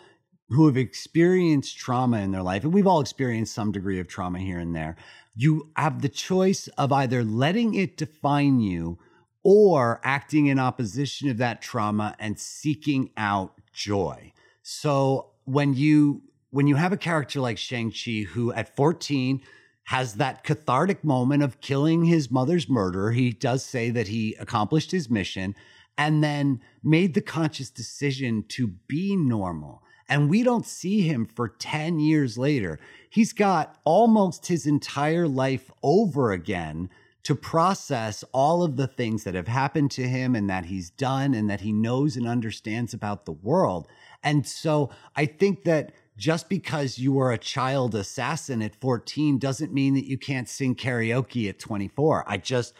who 0.48 0.66
have 0.66 0.76
experienced 0.76 1.76
trauma 1.78 2.20
in 2.20 2.30
their 2.30 2.42
life, 2.42 2.64
and 2.64 2.72
we've 2.72 2.86
all 2.86 3.00
experienced 3.00 3.54
some 3.54 3.72
degree 3.72 3.98
of 4.00 4.06
trauma 4.08 4.38
here 4.38 4.58
and 4.58 4.74
there, 4.74 4.96
you 5.34 5.70
have 5.76 6.02
the 6.02 6.08
choice 6.08 6.68
of 6.78 6.92
either 6.92 7.24
letting 7.24 7.74
it 7.74 7.96
define 7.96 8.60
you 8.60 8.98
or 9.42 10.00
acting 10.04 10.46
in 10.46 10.58
opposition 10.58 11.28
of 11.28 11.38
that 11.38 11.62
trauma 11.62 12.14
and 12.18 12.38
seeking 12.38 13.10
out 13.16 13.54
joy. 13.72 14.32
So 14.62 15.30
when 15.44 15.74
you 15.74 16.22
when 16.50 16.66
you 16.66 16.76
have 16.76 16.92
a 16.92 16.98
character 16.98 17.40
like 17.40 17.56
Shang-Chi 17.56 18.26
who 18.28 18.52
at 18.52 18.76
14 18.76 19.40
has 19.84 20.14
that 20.14 20.44
cathartic 20.44 21.02
moment 21.02 21.42
of 21.42 21.60
killing 21.62 22.04
his 22.04 22.30
mother's 22.30 22.68
murderer, 22.68 23.12
he 23.12 23.32
does 23.32 23.64
say 23.64 23.90
that 23.90 24.08
he 24.08 24.34
accomplished 24.38 24.90
his 24.90 25.08
mission 25.08 25.54
and 25.96 26.22
then 26.22 26.60
made 26.82 27.14
the 27.14 27.22
conscious 27.22 27.70
decision 27.70 28.44
to 28.48 28.66
be 28.86 29.16
normal. 29.16 29.82
And 30.08 30.28
we 30.28 30.42
don't 30.42 30.66
see 30.66 31.02
him 31.02 31.26
for 31.26 31.48
10 31.48 31.98
years 31.98 32.36
later. 32.36 32.78
He's 33.08 33.32
got 33.32 33.78
almost 33.84 34.46
his 34.46 34.66
entire 34.66 35.28
life 35.28 35.70
over 35.82 36.32
again 36.32 36.90
to 37.24 37.34
process 37.34 38.24
all 38.32 38.62
of 38.62 38.76
the 38.76 38.86
things 38.86 39.24
that 39.24 39.34
have 39.34 39.48
happened 39.48 39.90
to 39.92 40.08
him 40.08 40.34
and 40.34 40.50
that 40.50 40.66
he's 40.66 40.90
done 40.90 41.34
and 41.34 41.48
that 41.48 41.60
he 41.60 41.72
knows 41.72 42.16
and 42.16 42.26
understands 42.26 42.92
about 42.92 43.26
the 43.26 43.32
world. 43.32 43.86
And 44.24 44.46
so 44.46 44.90
I 45.14 45.26
think 45.26 45.64
that 45.64 45.92
just 46.16 46.48
because 46.48 46.98
you 46.98 47.12
were 47.12 47.32
a 47.32 47.38
child 47.38 47.94
assassin 47.94 48.60
at 48.60 48.74
14 48.74 49.38
doesn't 49.38 49.72
mean 49.72 49.94
that 49.94 50.06
you 50.06 50.18
can't 50.18 50.48
sing 50.48 50.74
karaoke 50.74 51.48
at 51.48 51.58
24. 51.58 52.24
I 52.26 52.36
just 52.36 52.74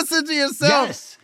Listen 0.00 0.26
to 0.26 0.34
yourself. 0.34 0.88
Yes. 0.88 1.16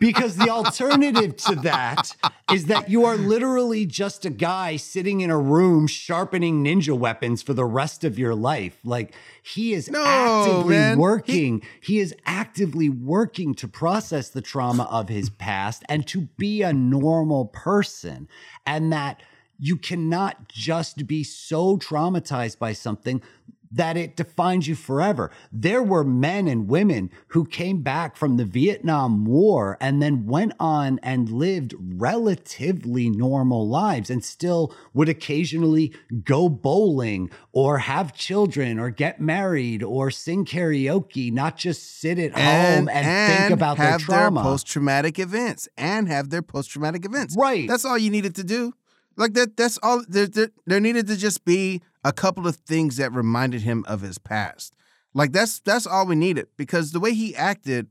because 0.00 0.36
the 0.36 0.48
alternative 0.48 1.36
to 1.36 1.56
that 1.56 2.16
is 2.52 2.66
that 2.66 2.88
you 2.88 3.04
are 3.04 3.16
literally 3.16 3.84
just 3.86 4.24
a 4.24 4.30
guy 4.30 4.76
sitting 4.76 5.20
in 5.20 5.30
a 5.30 5.38
room 5.38 5.86
sharpening 5.86 6.64
ninja 6.64 6.96
weapons 6.96 7.42
for 7.42 7.52
the 7.54 7.64
rest 7.64 8.04
of 8.04 8.18
your 8.18 8.34
life. 8.34 8.78
Like 8.84 9.14
he 9.42 9.74
is 9.74 9.90
No, 9.90 10.02
actively 10.04 10.76
man. 10.76 10.96
He- 10.96 11.00
working. 11.00 11.62
He, 11.80 11.98
is 11.98 12.14
actively 12.26 12.88
working 12.88 13.54
to 13.56 13.68
process 13.68 14.28
the 14.28 14.42
trauma 14.42 14.84
of 14.90 15.08
his 15.08 15.28
past 15.30 15.82
and 15.88 16.06
to 16.08 16.22
be 16.36 16.62
a 16.62 16.72
normal 16.72 17.46
person. 17.46 18.28
And 18.66 18.92
that 18.92 19.22
you 19.58 19.76
cannot 19.76 20.48
just 20.48 21.06
be 21.06 21.24
so 21.24 21.78
traumatized 21.78 22.58
by 22.58 22.72
something 22.74 23.22
that 23.70 23.96
it 23.96 24.16
defines 24.16 24.68
you 24.68 24.74
forever. 24.74 25.30
There 25.52 25.82
were 25.82 26.04
men 26.04 26.48
and 26.48 26.68
women 26.68 27.10
who 27.28 27.44
came 27.44 27.82
back 27.82 28.16
from 28.16 28.36
the 28.36 28.44
Vietnam 28.44 29.24
War 29.24 29.76
and 29.80 30.02
then 30.02 30.26
went 30.26 30.52
on 30.58 30.98
and 31.02 31.28
lived 31.28 31.74
relatively 31.78 33.10
normal 33.10 33.68
lives 33.68 34.10
and 34.10 34.24
still 34.24 34.74
would 34.94 35.08
occasionally 35.08 35.92
go 36.24 36.48
bowling 36.48 37.30
or 37.52 37.78
have 37.78 38.14
children 38.14 38.78
or 38.78 38.90
get 38.90 39.20
married 39.20 39.82
or 39.82 40.10
sing 40.10 40.44
karaoke, 40.44 41.32
not 41.32 41.56
just 41.56 42.00
sit 42.00 42.18
at 42.18 42.32
home 42.32 42.88
and, 42.88 43.36
think 43.36 43.50
about 43.50 43.76
their 43.76 43.92
have 43.92 44.00
trauma. 44.00 44.42
post 44.42 44.66
traumatic 44.66 45.18
events 45.18 45.68
and 45.76 46.08
have 46.08 46.30
their 46.30 46.42
post 46.42 46.70
traumatic 46.70 47.04
events. 47.04 47.36
Right. 47.36 47.68
That's 47.68 47.84
all 47.84 47.98
you 47.98 48.10
needed 48.10 48.34
to 48.36 48.44
do. 48.44 48.72
Like 49.16 49.32
that. 49.34 49.56
That's 49.56 49.78
all. 49.82 50.04
There, 50.08 50.26
there, 50.26 50.50
there 50.66 50.80
needed 50.80 51.06
to 51.06 51.16
just 51.16 51.44
be 51.44 51.82
a 52.06 52.12
couple 52.12 52.46
of 52.46 52.54
things 52.54 52.98
that 52.98 53.12
reminded 53.12 53.62
him 53.62 53.84
of 53.88 54.00
his 54.00 54.16
past. 54.16 54.76
Like 55.12 55.32
that's 55.32 55.58
that's 55.60 55.86
all 55.86 56.06
we 56.06 56.14
needed 56.14 56.46
because 56.56 56.92
the 56.92 57.00
way 57.00 57.12
he 57.14 57.34
acted, 57.34 57.88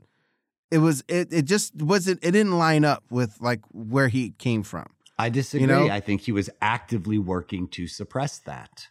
it 0.72 0.78
was 0.78 1.03
it 1.09 1.34
it 1.34 1.41
just 1.43 1.76
wasn't 1.82 2.24
it 2.24 2.32
didn't 2.32 2.57
line 2.57 2.86
up 2.86 3.03
with 3.09 3.41
like 3.41 3.59
where 3.74 4.07
he 4.07 4.32
came 4.32 4.63
from. 4.63 4.88
I 5.18 5.30
disagree. 5.30 5.68
know? 5.68 5.89
I 5.89 5.99
think 5.99 6.22
he 6.22 6.32
was 6.32 6.49
actively 6.61 7.18
working 7.18 7.68
to 7.70 7.88
suppress 7.88 8.39
that. 8.39 8.88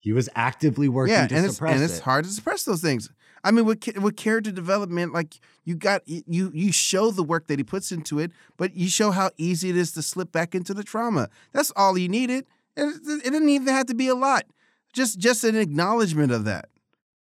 He 0.00 0.12
was 0.12 0.28
actively 0.34 0.88
working 0.88 1.14
yeah, 1.14 1.26
to 1.26 1.34
and 1.34 1.44
it's 1.44 1.56
suppress 1.56 1.74
and 1.74 1.84
it's 1.84 1.98
hard 1.98 2.24
to 2.24 2.30
suppress 2.30 2.64
those 2.64 2.80
things. 2.80 3.10
I 3.44 3.50
mean, 3.50 3.66
with 3.66 3.86
with 3.98 4.16
character 4.16 4.50
development, 4.50 5.12
like 5.12 5.40
you 5.64 5.74
got 5.74 6.02
you 6.06 6.50
you 6.54 6.72
show 6.72 7.10
the 7.10 7.22
work 7.22 7.48
that 7.48 7.58
he 7.58 7.64
puts 7.64 7.92
into 7.92 8.18
it, 8.18 8.32
but 8.56 8.74
you 8.74 8.88
show 8.88 9.10
how 9.10 9.30
easy 9.36 9.68
it 9.68 9.76
is 9.76 9.92
to 9.92 10.02
slip 10.02 10.32
back 10.32 10.54
into 10.54 10.72
the 10.72 10.84
trauma. 10.84 11.28
That's 11.52 11.70
all 11.76 11.98
you 11.98 12.08
needed. 12.08 12.46
It, 12.78 13.24
it 13.26 13.30
didn't 13.30 13.48
even 13.48 13.74
have 13.74 13.86
to 13.86 13.94
be 13.94 14.08
a 14.08 14.14
lot. 14.14 14.44
Just 14.92 15.18
just 15.18 15.44
an 15.44 15.56
acknowledgement 15.56 16.32
of 16.32 16.44
that, 16.44 16.68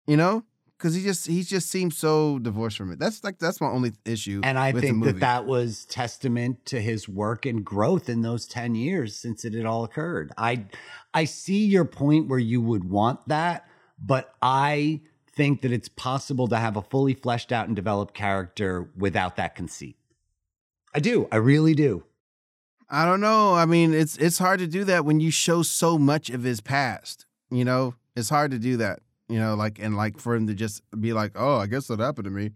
you 0.05 0.17
know, 0.17 0.43
because 0.77 0.95
he 0.95 1.03
just 1.03 1.27
he 1.27 1.43
just 1.43 1.69
seems 1.69 1.97
so 1.97 2.39
divorced 2.39 2.77
from 2.77 2.91
it. 2.91 2.99
That's 2.99 3.23
like 3.23 3.39
that's 3.39 3.61
my 3.61 3.67
only 3.67 3.93
issue. 4.03 4.41
And 4.43 4.59
I 4.59 4.71
with 4.73 4.81
the 4.81 4.87
think 4.89 5.03
that 5.05 5.19
that 5.21 5.45
was 5.45 5.85
testament 5.85 6.65
to 6.67 6.81
his 6.81 7.07
work 7.07 7.45
and 7.45 7.63
growth 7.63 8.09
in 8.09 8.21
those 8.21 8.45
10 8.47 8.75
years 8.75 9.15
since 9.15 9.45
it 9.45 9.53
had 9.53 9.65
all 9.65 9.85
occurred. 9.85 10.33
I 10.37 10.65
I 11.13 11.25
see 11.25 11.65
your 11.65 11.85
point 11.85 12.27
where 12.27 12.39
you 12.39 12.61
would 12.61 12.83
want 12.83 13.25
that, 13.29 13.65
but 13.97 14.33
I 14.41 15.01
think 15.35 15.61
that 15.61 15.71
it's 15.71 15.89
possible 15.89 16.47
to 16.49 16.57
have 16.57 16.75
a 16.75 16.81
fully 16.81 17.13
fleshed 17.13 17.51
out 17.51 17.67
and 17.67 17.75
developed 17.75 18.13
character 18.13 18.89
without 18.97 19.37
that 19.37 19.55
conceit. 19.55 19.95
I 20.93 20.99
do. 20.99 21.27
I 21.31 21.37
really 21.37 21.73
do. 21.73 22.03
I 22.93 23.05
don't 23.05 23.21
know. 23.21 23.55
I 23.55 23.65
mean, 23.65 23.91
it's 23.91 24.17
it's 24.17 24.37
hard 24.37 24.59
to 24.59 24.67
do 24.67 24.83
that 24.83 25.03
when 25.03 25.19
you 25.19 25.31
show 25.31 25.63
so 25.63 25.97
much 25.97 26.29
of 26.29 26.43
his 26.43 26.61
past. 26.61 27.25
You 27.49 27.65
know, 27.65 27.95
it's 28.15 28.29
hard 28.29 28.51
to 28.51 28.59
do 28.59 28.77
that. 28.77 28.99
You 29.27 29.39
know, 29.39 29.55
like 29.55 29.79
and 29.79 29.97
like 29.97 30.19
for 30.19 30.35
him 30.35 30.45
to 30.45 30.53
just 30.53 30.83
be 31.01 31.11
like, 31.11 31.31
"Oh, 31.33 31.57
I 31.57 31.65
guess 31.65 31.87
that 31.87 31.99
happened 31.99 32.25
to 32.25 32.31
me." 32.31 32.51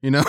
You 0.00 0.12
know? 0.12 0.22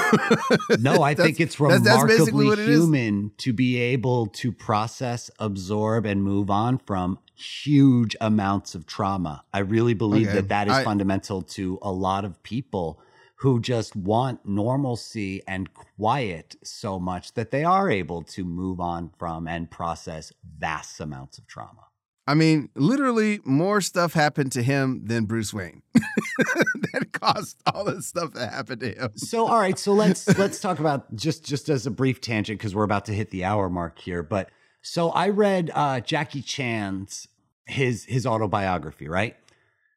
no, 0.80 1.04
I 1.04 1.14
think 1.16 1.40
it's 1.40 1.60
remarkably 1.60 2.50
that's, 2.50 2.68
human 2.68 3.32
to 3.38 3.54
be 3.54 3.78
able 3.78 4.26
to 4.28 4.52
process, 4.52 5.30
absorb, 5.38 6.08
and 6.08 6.24
move 6.24 6.50
on 6.50 6.80
from 6.80 7.20
huge 7.36 8.16
amounts 8.20 8.74
of 8.74 8.88
trauma. 8.88 9.44
I 9.54 9.60
really 9.60 9.94
believe 9.94 10.30
okay. 10.30 10.38
that 10.38 10.50
that 10.50 10.68
is 10.68 10.74
I, 10.74 10.84
fundamental 10.84 11.44
to 11.44 11.78
a 11.84 11.92
lot 11.92 12.26
of 12.26 12.42
people 12.42 13.00
who 13.44 13.60
just 13.60 13.94
want 13.94 14.40
normalcy 14.46 15.42
and 15.46 15.74
quiet 15.74 16.56
so 16.64 16.98
much 16.98 17.34
that 17.34 17.52
they 17.52 17.66
are 17.66 17.92
able 17.92 18.24
to 18.24 18.46
move 18.46 18.80
on 18.80 19.12
from 19.20 19.50
and 19.50 19.70
process 19.70 20.32
vast 20.58 20.98
amounts 21.02 21.38
of 21.38 21.46
trauma. 21.46 21.88
I 22.26 22.36
mean, 22.36 22.70
literally 22.74 23.42
more 23.44 23.82
stuff 23.82 24.14
happened 24.14 24.54
to 24.54 24.64
him 24.64 25.02
than 25.08 25.26
Bruce 25.26 25.54
Wayne. 25.54 25.82
that 25.94 27.10
caused 27.12 27.62
all 27.66 27.84
the 27.84 28.02
stuff 28.02 28.32
that 28.32 28.54
happened 28.54 28.80
to 28.80 28.94
him. 28.94 29.10
so 29.18 29.46
all 29.46 29.60
right, 29.60 29.78
so 29.78 29.92
let's 29.92 30.26
let's 30.38 30.62
talk 30.62 30.80
about 30.80 31.14
just 31.14 31.44
just 31.44 31.68
as 31.68 31.86
a 31.86 31.92
brief 31.92 32.22
tangent 32.22 32.60
because 32.60 32.74
we're 32.74 32.86
about 32.86 33.04
to 33.06 33.14
hit 33.14 33.30
the 33.32 33.44
hour 33.44 33.70
mark 33.70 34.00
here, 34.00 34.24
but 34.24 34.52
so 34.82 35.10
I 35.10 35.28
read 35.28 35.70
uh, 35.76 36.00
Jackie 36.00 36.42
Chan's 36.42 37.28
his 37.66 38.06
his 38.06 38.26
autobiography, 38.26 39.10
right? 39.10 39.36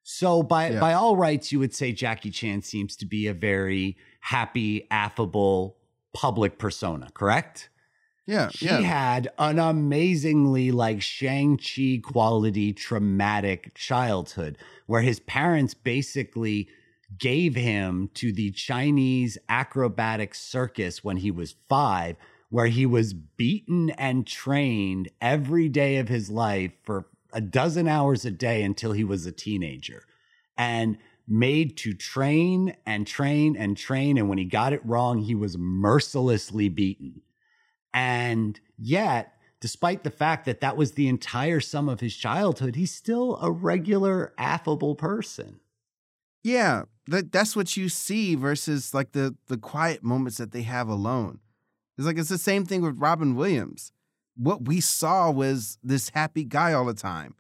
So 0.08 0.44
by 0.44 0.70
yeah. 0.70 0.78
by 0.78 0.92
all 0.92 1.16
rights, 1.16 1.50
you 1.50 1.58
would 1.58 1.74
say 1.74 1.90
Jackie 1.90 2.30
Chan 2.30 2.62
seems 2.62 2.94
to 2.94 3.04
be 3.04 3.26
a 3.26 3.34
very 3.34 3.96
happy, 4.20 4.86
affable 4.88 5.78
public 6.14 6.58
persona, 6.58 7.08
correct? 7.12 7.70
Yeah, 8.24 8.48
he 8.50 8.66
yeah. 8.66 8.82
had 8.82 9.28
an 9.36 9.58
amazingly 9.58 10.70
like 10.70 11.02
Shang-Chi 11.02 12.02
quality 12.04 12.72
traumatic 12.72 13.74
childhood 13.74 14.58
where 14.86 15.02
his 15.02 15.18
parents 15.18 15.74
basically 15.74 16.68
gave 17.18 17.56
him 17.56 18.08
to 18.14 18.32
the 18.32 18.52
Chinese 18.52 19.36
acrobatic 19.48 20.36
circus 20.36 21.02
when 21.02 21.16
he 21.16 21.32
was 21.32 21.56
5 21.68 22.14
where 22.48 22.68
he 22.68 22.86
was 22.86 23.12
beaten 23.12 23.90
and 23.90 24.24
trained 24.24 25.08
every 25.20 25.68
day 25.68 25.96
of 25.96 26.08
his 26.08 26.30
life 26.30 26.70
for 26.84 27.06
a 27.36 27.40
dozen 27.40 27.86
hours 27.86 28.24
a 28.24 28.30
day 28.30 28.62
until 28.62 28.92
he 28.92 29.04
was 29.04 29.26
a 29.26 29.30
teenager 29.30 30.04
and 30.56 30.96
made 31.28 31.76
to 31.76 31.92
train 31.92 32.74
and 32.86 33.06
train 33.06 33.54
and 33.54 33.76
train. 33.76 34.16
And 34.16 34.30
when 34.30 34.38
he 34.38 34.46
got 34.46 34.72
it 34.72 34.80
wrong, 34.86 35.18
he 35.18 35.34
was 35.34 35.58
mercilessly 35.58 36.70
beaten. 36.70 37.20
And 37.92 38.58
yet, 38.78 39.34
despite 39.60 40.02
the 40.02 40.10
fact 40.10 40.46
that 40.46 40.62
that 40.62 40.78
was 40.78 40.92
the 40.92 41.08
entire 41.08 41.60
sum 41.60 41.90
of 41.90 42.00
his 42.00 42.16
childhood, 42.16 42.74
he's 42.74 42.94
still 42.94 43.38
a 43.42 43.50
regular, 43.50 44.32
affable 44.38 44.94
person. 44.94 45.60
Yeah, 46.42 46.84
that 47.08 47.32
that's 47.32 47.54
what 47.54 47.76
you 47.76 47.90
see 47.90 48.34
versus 48.34 48.94
like 48.94 49.12
the 49.12 49.36
the 49.48 49.58
quiet 49.58 50.02
moments 50.02 50.38
that 50.38 50.52
they 50.52 50.62
have 50.62 50.88
alone. 50.88 51.40
It's 51.98 52.06
like 52.06 52.18
it's 52.18 52.30
the 52.30 52.38
same 52.38 52.64
thing 52.64 52.80
with 52.80 52.98
Robin 52.98 53.34
Williams 53.34 53.92
what 54.36 54.66
we 54.66 54.80
saw 54.80 55.30
was 55.30 55.78
this 55.82 56.10
happy 56.10 56.44
guy 56.44 56.72
all 56.72 56.84
the 56.84 56.94
time. 56.94 57.34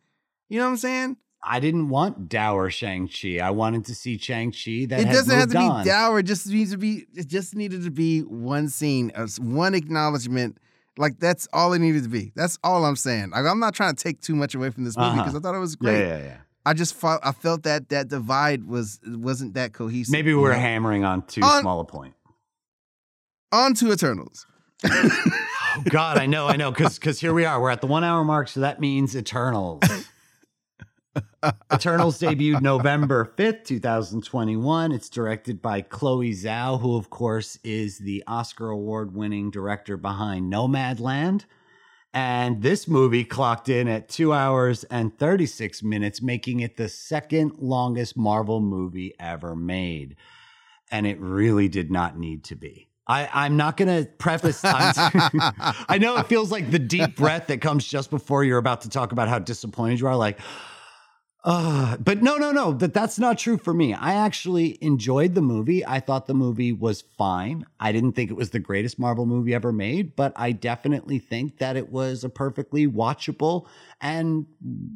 You 0.48 0.58
know 0.58 0.64
what 0.64 0.70
I'm 0.72 0.76
saying? 0.78 1.16
I 1.42 1.60
didn't 1.60 1.90
want 1.90 2.28
dour 2.28 2.70
Shang-Chi. 2.70 3.38
I 3.38 3.50
wanted 3.50 3.84
to 3.86 3.94
see 3.94 4.18
Shang-Chi 4.18 4.86
that 4.88 5.00
It 5.00 5.04
doesn't 5.04 5.38
have 5.38 5.50
to 5.50 5.58
on. 5.58 5.84
be 5.84 5.88
dour. 5.88 6.18
It 6.18 6.24
just 6.24 6.46
needs 6.48 6.72
to 6.72 6.78
be 6.78 7.06
it 7.14 7.28
just 7.28 7.54
needed 7.54 7.84
to 7.84 7.90
be 7.90 8.20
one 8.20 8.68
scene, 8.68 9.12
one 9.38 9.74
acknowledgement. 9.74 10.58
Like 10.98 11.20
that's 11.20 11.46
all 11.52 11.72
it 11.72 11.78
needed 11.78 12.02
to 12.04 12.08
be. 12.08 12.32
That's 12.34 12.58
all 12.64 12.84
I'm 12.84 12.96
saying. 12.96 13.30
Like, 13.30 13.44
I'm 13.44 13.60
not 13.60 13.74
trying 13.74 13.94
to 13.94 14.02
take 14.02 14.20
too 14.20 14.34
much 14.34 14.54
away 14.54 14.70
from 14.70 14.84
this 14.84 14.96
movie 14.96 15.18
because 15.18 15.28
uh-huh. 15.28 15.38
I 15.38 15.40
thought 15.40 15.54
it 15.54 15.60
was 15.60 15.76
great. 15.76 16.00
Yeah, 16.00 16.18
yeah, 16.18 16.24
yeah. 16.24 16.36
I 16.64 16.72
just 16.72 16.94
felt 16.94 17.20
I 17.24 17.32
felt 17.32 17.62
that 17.62 17.90
that 17.90 18.08
divide 18.08 18.64
was 18.64 18.98
wasn't 19.06 19.54
that 19.54 19.72
cohesive. 19.72 20.10
Maybe 20.10 20.34
we're 20.34 20.52
know? 20.52 20.58
hammering 20.58 21.04
on 21.04 21.22
too 21.22 21.42
on, 21.42 21.60
small 21.60 21.80
a 21.80 21.84
point. 21.84 22.14
On 23.52 23.72
to 23.74 23.92
Eternals. 23.92 24.46
Oh, 24.84 25.82
God, 25.88 26.18
I 26.18 26.26
know, 26.26 26.46
I 26.46 26.56
know, 26.56 26.70
because 26.70 26.98
because 26.98 27.20
here 27.20 27.34
we 27.34 27.44
are. 27.44 27.60
We're 27.60 27.70
at 27.70 27.80
the 27.80 27.86
one 27.86 28.04
hour 28.04 28.24
mark, 28.24 28.48
so 28.48 28.60
that 28.60 28.80
means 28.80 29.16
Eternals. 29.16 29.82
Eternals 31.72 32.18
debuted 32.20 32.60
November 32.60 33.32
5th, 33.36 33.64
2021. 33.64 34.92
It's 34.92 35.08
directed 35.08 35.62
by 35.62 35.80
Chloe 35.80 36.32
Zhao, 36.32 36.80
who, 36.80 36.96
of 36.96 37.10
course, 37.10 37.58
is 37.64 37.98
the 37.98 38.22
Oscar 38.26 38.68
award 38.70 39.14
winning 39.14 39.50
director 39.50 39.96
behind 39.96 40.52
Nomadland. 40.52 41.44
And 42.12 42.62
this 42.62 42.88
movie 42.88 43.24
clocked 43.24 43.68
in 43.68 43.88
at 43.88 44.08
two 44.08 44.32
hours 44.32 44.84
and 44.84 45.16
36 45.18 45.82
minutes, 45.82 46.22
making 46.22 46.60
it 46.60 46.76
the 46.76 46.88
second 46.88 47.58
longest 47.58 48.16
Marvel 48.16 48.60
movie 48.60 49.14
ever 49.20 49.54
made. 49.54 50.16
And 50.90 51.06
it 51.06 51.20
really 51.20 51.68
did 51.68 51.90
not 51.90 52.18
need 52.18 52.42
to 52.44 52.56
be. 52.56 52.88
I, 53.06 53.28
I'm 53.32 53.56
not 53.56 53.76
going 53.76 53.88
to 54.04 54.10
preface. 54.10 54.60
I 54.64 55.98
know 56.00 56.16
it 56.16 56.26
feels 56.26 56.50
like 56.50 56.70
the 56.70 56.78
deep 56.78 57.16
breath 57.16 57.48
that 57.48 57.60
comes 57.60 57.86
just 57.86 58.10
before 58.10 58.44
you're 58.44 58.58
about 58.58 58.82
to 58.82 58.88
talk 58.88 59.12
about 59.12 59.28
how 59.28 59.38
disappointed 59.38 60.00
you 60.00 60.06
are. 60.06 60.16
Like, 60.16 60.38
uh, 61.44 61.96
but 61.98 62.22
no, 62.22 62.36
no, 62.38 62.50
no. 62.50 62.72
That 62.72 62.92
that's 62.92 63.20
not 63.20 63.38
true 63.38 63.56
for 63.56 63.72
me. 63.72 63.94
I 63.94 64.14
actually 64.14 64.78
enjoyed 64.80 65.36
the 65.36 65.40
movie. 65.40 65.86
I 65.86 66.00
thought 66.00 66.26
the 66.26 66.34
movie 66.34 66.72
was 66.72 67.02
fine. 67.02 67.64
I 67.78 67.92
didn't 67.92 68.12
think 68.12 68.32
it 68.32 68.36
was 68.36 68.50
the 68.50 68.58
greatest 68.58 68.98
Marvel 68.98 69.26
movie 69.26 69.54
ever 69.54 69.72
made, 69.72 70.16
but 70.16 70.32
I 70.34 70.50
definitely 70.50 71.20
think 71.20 71.58
that 71.58 71.76
it 71.76 71.92
was 71.92 72.24
a 72.24 72.28
perfectly 72.28 72.88
watchable 72.88 73.68
and 74.00 74.46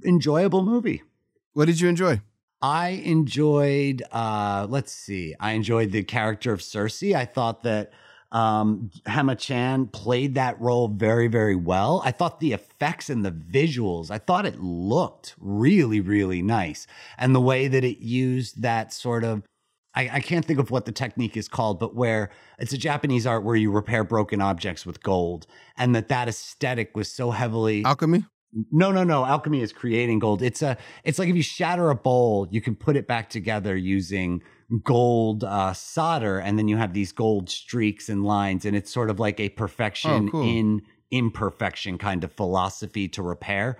enjoyable 0.05 0.65
movie. 0.65 1.05
What 1.53 1.67
did 1.67 1.79
you 1.79 1.89
enjoy? 1.89 2.21
I 2.63 2.89
enjoyed, 2.89 4.03
uh, 4.13 4.67
let's 4.69 4.93
see, 4.93 5.35
I 5.41 5.53
enjoyed 5.53 5.93
the 5.93 6.03
character 6.03 6.53
of 6.53 6.61
Sersi. 6.61 7.15
I 7.15 7.25
thought 7.25 7.63
that 7.63 7.93
um, 8.33 8.91
Gemma 9.09 9.35
Chan 9.35 9.87
played 9.89 10.35
that 10.35 10.61
role 10.61 10.89
very, 10.89 11.27
very 11.27 11.57
well. 11.57 12.03
I 12.05 12.13
thought 12.13 12.39
the 12.39 12.53
effects 12.53 13.09
and 13.09 13.25
the 13.25 13.33
visuals, 13.33 14.11
I 14.11 14.19
thought 14.19 14.47
it 14.47 14.61
looked 14.61 15.35
really, 15.41 16.01
really 16.01 16.43
nice. 16.43 16.87
And 17.19 17.35
the 17.35 17.41
way 17.41 17.67
that 17.67 17.83
it 17.83 17.99
used 17.99 18.63
that 18.63 18.93
sort 18.93 19.25
of, 19.25 19.43
I, 19.95 20.09
I 20.13 20.21
can't 20.21 20.45
think 20.45 20.61
of 20.61 20.71
what 20.71 20.85
the 20.85 20.93
technique 20.93 21.37
is 21.37 21.49
called, 21.49 21.81
but 21.81 21.95
where 21.95 22.31
it's 22.59 22.73
a 22.73 22.79
Japanese 22.79 23.27
art 23.27 23.43
where 23.43 23.57
you 23.57 23.73
repair 23.73 24.05
broken 24.05 24.41
objects 24.41 24.87
with 24.87 25.03
gold, 25.03 25.47
and 25.77 25.97
that 25.97 26.09
that 26.09 26.29
aesthetic 26.29 26.97
was 26.97 27.11
so 27.11 27.33
heavily 27.33 27.85
alchemy. 27.85 28.25
No, 28.73 28.91
no, 28.91 29.05
no. 29.05 29.25
Alchemy 29.25 29.61
is 29.61 29.73
creating 29.73 30.19
gold. 30.19 30.43
It's 30.43 30.63
a. 30.63 30.77
It's 31.05 31.19
like 31.19 31.29
if 31.29 31.37
you 31.37 31.43
shatter 31.43 31.91
a 31.91 31.95
bowl, 31.95 32.49
you 32.51 32.61
can 32.61 32.75
put 32.75 32.97
it 32.97 33.07
back 33.07 33.31
together 33.31 33.77
using 33.77 34.43
gold 34.83 35.45
uh, 35.45 35.73
solder, 35.73 36.39
and 36.39 36.59
then 36.59 36.69
you 36.69 36.77
have 36.77 36.93
these 36.93 37.13
gold 37.13 37.49
streaks 37.49 38.09
and 38.09 38.25
lines, 38.25 38.65
and 38.65 38.77
it's 38.77 38.93
sort 38.93 39.11
of 39.11 39.21
like 39.21 39.39
a 39.39 39.51
perfection 39.51 40.29
oh, 40.29 40.31
cool. 40.31 40.43
in 40.43 40.83
imperfection 41.11 41.99
kind 41.99 42.25
of 42.25 42.33
philosophy 42.33 43.09
to 43.09 43.23
repair. 43.23 43.77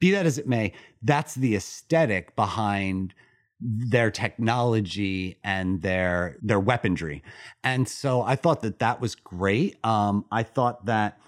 Be 0.00 0.10
that 0.12 0.26
as 0.26 0.38
it 0.38 0.48
may, 0.48 0.72
that's 1.02 1.34
the 1.34 1.54
aesthetic 1.54 2.34
behind 2.36 3.14
their 3.60 4.10
technology 4.10 5.38
and 5.44 5.82
their 5.82 6.36
their 6.42 6.58
weaponry. 6.58 7.22
And 7.62 7.88
so 7.88 8.22
I 8.22 8.36
thought 8.36 8.62
that 8.62 8.80
that 8.80 9.00
was 9.00 9.14
great. 9.14 9.78
Um, 9.84 10.24
I 10.32 10.42
thought 10.42 10.86
that 10.86 11.18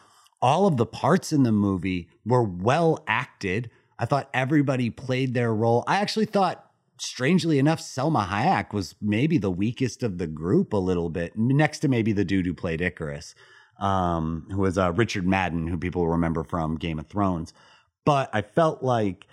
all 0.45 0.66
of 0.66 0.76
the 0.76 0.84
parts 0.84 1.32
in 1.32 1.42
the 1.42 1.51
movie 1.51 2.07
were 2.26 2.42
well 2.42 3.03
acted. 3.09 3.70
I 3.99 4.05
thought 4.05 4.28
everybody 4.34 4.90
played 4.90 5.32
their 5.32 5.55
role. 5.55 5.84
I 5.86 5.97
actually 5.97 6.26
thought, 6.26 6.70
strangely 6.99 7.59
enough, 7.59 7.80
Salma 7.80 8.26
Hayek 8.26 8.74
was 8.74 8.95
maybe 9.01 9.38
the 9.38 9.51
weakest 9.51 10.03
of 10.03 10.18
the 10.18 10.26
group 10.26 10.74
a 10.74 10.76
little 10.76 11.09
bit, 11.09 11.32
next 11.34 11.78
to 11.78 11.88
maybe 11.88 12.12
the 12.12 12.26
dude 12.26 12.45
who 12.45 12.53
played 12.53 12.80
Ikaris, 12.80 13.34
um, 13.80 14.47
who 14.51 14.59
was 14.59 14.76
uh, 14.76 14.92
Richard 14.92 15.26
Madden, 15.26 15.66
who 15.66 15.78
people 15.78 16.07
remember 16.07 16.45
from 16.45 16.76
Game 16.76 16.99
of 16.99 17.07
Thrones. 17.07 17.55
But 18.05 18.28
I 18.34 18.42
felt 18.42 18.82
like 18.82 19.26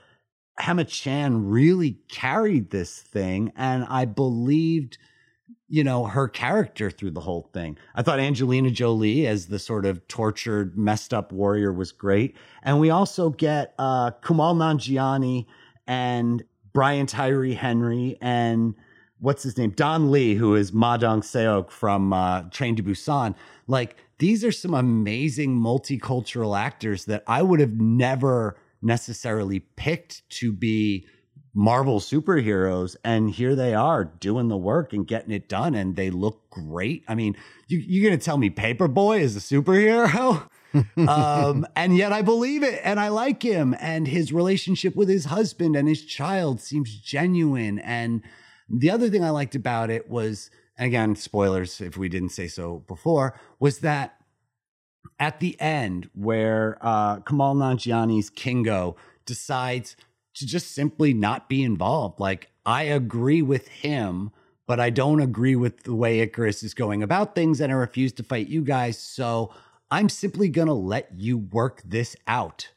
Gemma 0.66 0.86
Chan 0.86 1.50
really 1.50 2.00
carried 2.08 2.70
this 2.70 3.02
thing, 3.02 3.52
and 3.58 3.84
I 3.90 4.06
believed– 4.06 4.98
you 5.72 5.86
know, 5.86 6.04
her 6.04 6.28
character 6.28 6.92
through 6.92 7.12
the 7.12 7.22
whole 7.22 7.50
thing. 7.54 7.78
I 7.96 8.02
thought 8.02 8.20
Angelina 8.20 8.72
Jolie 8.72 9.26
as 9.26 9.48
the 9.48 9.58
sort 9.58 9.86
of 9.86 10.06
tortured, 10.10 10.78
messed 10.78 11.14
up 11.14 11.32
warrior 11.32 11.72
was 11.72 11.94
great. 11.94 12.36
And 12.62 12.78
we 12.78 12.90
also 12.90 13.30
get 13.30 13.74
uh, 13.80 14.12
Kumail 14.22 14.54
Nanjiani 14.58 15.46
and 15.88 16.44
Brian 16.74 17.06
Tyree 17.06 17.54
Henry 17.54 18.18
and 18.22 18.76
what's 19.20 19.44
his 19.44 19.58
name? 19.58 19.70
Don 19.72 20.12
Lee, 20.12 20.36
who 20.36 20.56
is 20.56 20.74
Ma 20.74 20.98
Dong-seok 20.98 21.72
from 21.72 22.12
uh, 22.12 22.44
Train 22.50 22.76
to 22.76 22.84
Busan. 22.84 23.34
Like, 23.66 23.96
these 24.20 24.44
are 24.44 24.52
some 24.52 24.74
amazing 24.74 25.58
multicultural 25.58 26.60
actors 26.60 27.06
that 27.06 27.24
I 27.28 27.44
would 27.44 27.62
have 27.62 27.80
never 27.80 28.58
necessarily 28.82 29.62
picked 29.78 30.30
to 30.32 30.52
be 30.52 31.08
Marvel 31.54 32.00
superheroes, 32.00 32.96
and 33.04 33.30
here 33.30 33.56
they 33.56 33.74
are 33.74 34.06
doing 34.06 34.48
the 34.48 34.58
work 34.58 34.94
and 34.94 35.06
getting 35.06 35.32
it 35.32 35.50
done, 35.50 35.76
and 35.76 35.96
they 35.96 36.10
look 36.10 36.50
great. 36.50 37.04
I 37.08 37.16
mean, 37.16 37.36
you, 37.68 37.80
you're 37.80 38.10
gonna 38.10 38.22
tell 38.22 38.38
me 38.38 38.50
Paper 38.50 38.88
Boi 38.88 39.20
is 39.20 39.36
a 39.36 39.40
superhero? 39.40 40.50
um, 41.08 41.66
and 41.76 41.98
yet 41.98 42.14
I 42.14 42.22
believe 42.22 42.64
it 42.64 42.80
and 42.84 43.00
I 43.00 43.10
like 43.10 43.44
him. 43.44 43.76
And 43.80 44.08
his 44.08 44.32
relationship 44.32 44.96
with 44.96 45.10
his 45.10 45.26
husband 45.26 45.76
and 45.76 45.88
his 45.88 46.06
child 46.06 46.62
seems 46.62 46.96
genuine. 46.96 47.80
And 47.80 48.24
the 48.70 48.90
other 48.90 49.10
thing 49.10 49.24
I 49.24 49.32
liked 49.32 49.56
about 49.56 49.90
it 49.90 50.10
was, 50.10 50.50
and 50.78 50.88
again, 50.88 51.16
spoilers 51.16 51.82
if 51.82 51.98
we 51.98 52.10
didn't 52.10 52.30
say 52.30 52.48
so 52.48 52.80
before, 52.88 53.38
was 53.60 53.80
that 53.80 54.16
at 55.20 55.40
the 55.40 55.60
end 55.60 56.10
where 56.14 56.78
uh, 56.82 57.20
Kumail 57.20 57.56
Nanjiani's 57.56 58.30
Kingo 58.30 58.96
decides 59.26 59.96
to 60.36 60.46
just 60.46 60.72
simply 60.72 61.14
not 61.14 61.50
be 61.50 61.64
involved. 61.64 62.20
Like, 62.20 62.50
I 62.66 62.84
agree 62.84 63.42
with 63.42 63.68
him, 63.68 64.32
but 64.68 64.80
I 64.80 64.90
don't 64.90 65.20
agree 65.20 65.56
with 65.56 65.84
the 65.84 65.96
way 65.96 66.26
Ikaris 66.26 66.64
is 66.64 66.74
going 66.74 67.04
about 67.04 67.36
things, 67.36 67.60
and 67.60 67.72
I 67.72 67.76
refuse 67.76 68.14
to 68.14 68.24
fight 68.24 68.48
you 68.48 68.62
guys. 68.62 68.98
So 68.98 69.54
I'm 69.90 70.10
simply 70.10 70.50
going 70.50 70.68
to 70.68 70.74
let 70.74 71.10
you 71.16 71.38
work 71.38 71.82
this 71.84 72.16
out. 72.28 72.70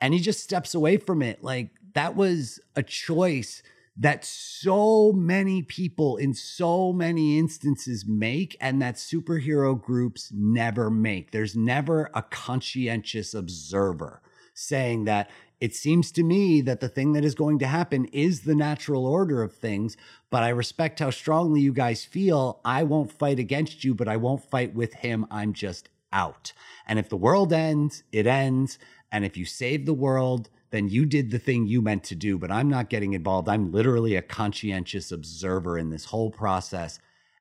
And 0.00 0.14
he 0.14 0.20
just 0.20 0.40
steps 0.40 0.74
away 0.74 0.96
from 0.96 1.22
it. 1.22 1.42
Like, 1.42 1.70
that 1.94 2.16
was 2.16 2.60
a 2.76 2.82
choice 2.82 3.62
that 3.96 4.24
so 4.24 5.12
many 5.12 5.62
people 5.62 6.16
in 6.16 6.34
so 6.34 6.92
many 6.92 7.38
instances 7.38 8.04
make 8.06 8.56
and 8.60 8.82
that 8.82 8.96
superhero 8.96 9.80
groups 9.80 10.32
never 10.34 10.90
make. 10.90 11.30
There's 11.30 11.54
never 11.54 12.10
a 12.12 12.22
conscientious 12.22 13.34
observer 13.34 14.20
saying 14.52 15.04
that 15.04 15.30
it 15.60 15.74
seems 15.74 16.12
to 16.12 16.22
me 16.22 16.60
that 16.62 16.80
the 16.80 16.88
thing 16.88 17.12
that 17.12 17.24
is 17.24 17.34
going 17.34 17.58
to 17.60 17.66
happen 17.66 18.06
is 18.06 18.40
the 18.40 18.54
natural 18.54 19.06
order 19.06 19.42
of 19.42 19.54
things, 19.54 19.96
but 20.30 20.42
I 20.42 20.48
respect 20.48 20.98
how 20.98 21.10
strongly 21.10 21.60
you 21.60 21.72
guys 21.72 22.04
feel. 22.04 22.60
I 22.64 22.82
won't 22.82 23.12
fight 23.12 23.38
against 23.38 23.84
you, 23.84 23.94
but 23.94 24.08
I 24.08 24.16
won't 24.16 24.44
fight 24.44 24.74
with 24.74 24.94
him. 24.94 25.26
I'm 25.30 25.52
just 25.52 25.88
out. 26.12 26.52
And 26.86 26.98
if 26.98 27.08
the 27.08 27.16
world 27.16 27.52
ends, 27.52 28.02
it 28.12 28.26
ends. 28.26 28.78
And 29.10 29.24
if 29.24 29.36
you 29.36 29.44
save 29.44 29.86
the 29.86 29.94
world, 29.94 30.50
then 30.70 30.88
you 30.88 31.06
did 31.06 31.30
the 31.30 31.38
thing 31.38 31.66
you 31.66 31.80
meant 31.80 32.02
to 32.04 32.16
do, 32.16 32.36
but 32.36 32.50
I'm 32.50 32.68
not 32.68 32.90
getting 32.90 33.12
involved. 33.12 33.48
I'm 33.48 33.70
literally 33.70 34.16
a 34.16 34.22
conscientious 34.22 35.12
observer 35.12 35.78
in 35.78 35.90
this 35.90 36.06
whole 36.06 36.30
process. 36.30 36.98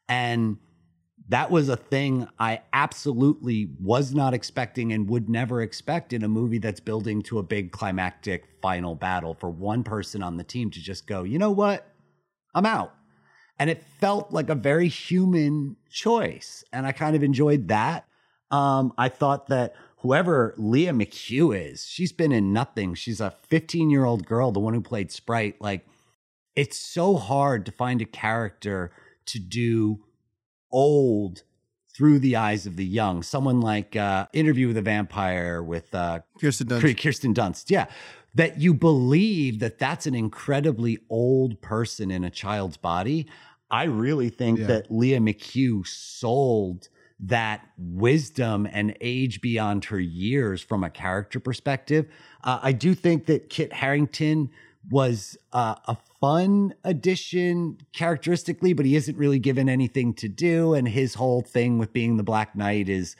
And 0.07 0.57
that 1.29 1.49
was 1.49 1.69
a 1.69 1.77
thing 1.77 2.27
I 2.37 2.61
absolutely 2.73 3.69
was 3.79 4.13
not 4.13 4.33
expecting 4.33 4.91
and 4.91 5.09
would 5.09 5.29
never 5.29 5.61
expect 5.61 6.11
in 6.11 6.23
a 6.23 6.27
movie 6.27 6.57
that's 6.57 6.79
building 6.79 7.21
to 7.23 7.39
a 7.39 7.43
big 7.43 7.71
climactic 7.71 8.45
final 8.61 8.95
battle 8.95 9.33
for 9.33 9.49
one 9.49 9.83
person 9.83 10.21
on 10.21 10.37
the 10.37 10.43
team 10.43 10.69
to 10.71 10.81
just 10.81 11.07
go, 11.07 11.23
you 11.23 11.39
know 11.39 11.51
what? 11.51 11.87
I'm 12.53 12.65
out. 12.65 12.93
And 13.57 13.69
it 13.69 13.83
felt 13.99 14.31
like 14.31 14.49
a 14.49 14.55
very 14.55 14.87
human 14.89 15.77
choice. 15.89 16.63
And 16.73 16.85
I 16.85 16.91
kind 16.91 17.15
of 17.15 17.23
enjoyed 17.23 17.69
that. 17.69 18.05
Um, 18.51 18.93
I 18.97 19.09
thought 19.09 19.47
that 19.47 19.75
whoever 19.97 20.53
Lia 20.57 20.91
McHugh 20.91 21.57
is, 21.71 21.85
she's 21.85 22.11
been 22.11 22.31
in 22.31 22.51
nothing. 22.51 22.95
She's 22.95 23.21
a 23.21 23.35
15 23.47 23.89
year 23.89 24.03
old 24.03 24.25
girl, 24.25 24.51
the 24.51 24.59
one 24.59 24.73
who 24.73 24.81
played 24.81 25.11
Sprite. 25.11 25.61
Like, 25.61 25.85
it's 26.55 26.77
so 26.77 27.15
hard 27.15 27.65
to 27.65 27.71
find 27.71 28.01
a 28.01 28.05
character 28.05 28.91
to 29.27 29.39
do 29.39 30.03
old 30.73 31.43
through 31.95 32.19
the 32.19 32.35
eyes 32.35 32.65
of 32.65 32.75
the 32.75 32.83
young. 32.85 33.23
Someone 33.23 33.61
like 33.61 33.95
uh, 33.95 34.25
Interview 34.33 34.67
with 34.67 34.77
a 34.77 34.81
Vampire 34.81 35.61
with 35.63 35.93
uh, 35.95 36.19
Kirsten 36.41 36.67
Dunst. 36.67 37.01
Kirsten 37.01 37.33
Dunst. 37.33 37.69
Yeah. 37.69 37.85
That 38.35 38.59
you 38.59 38.73
believe 38.73 39.59
that 39.59 39.77
that's 39.77 40.07
an 40.07 40.15
incredibly 40.15 40.97
old 41.09 41.61
person 41.61 42.09
in 42.09 42.23
a 42.23 42.31
child's 42.31 42.77
body. 42.77 43.27
I 43.69 43.83
really 43.83 44.29
think 44.29 44.59
Yeah. 44.59 44.67
that 44.67 44.91
Lia 44.91 45.19
McHugh 45.19 45.85
sold 45.85 46.89
that 47.19 47.61
wisdom 47.77 48.67
and 48.71 48.97
age 48.99 49.39
beyond 49.39 49.85
her 49.85 49.99
years 49.99 50.61
from 50.61 50.83
a 50.83 50.89
character 50.89 51.39
perspective. 51.39 52.07
Uh, 52.43 52.59
I 52.61 52.71
do 52.71 52.95
think 52.95 53.27
that 53.27 53.49
Kit 53.49 53.71
Harington 53.71 54.49
was 54.89 55.37
uh, 55.53 55.75
a 55.87 55.97
fun 56.19 56.73
addition 56.83 57.77
characteristically, 57.93 58.73
but 58.73 58.85
he 58.85 58.95
isn't 58.95 59.17
really 59.17 59.39
given 59.39 59.69
anything 59.69 60.13
to 60.15 60.27
do. 60.27 60.73
And 60.73 60.87
his 60.87 61.13
whole 61.13 61.41
thing 61.41 61.77
with 61.77 61.93
being 61.93 62.17
the 62.17 62.23
Black 62.23 62.55
Knight 62.55 62.89
is 62.89 63.15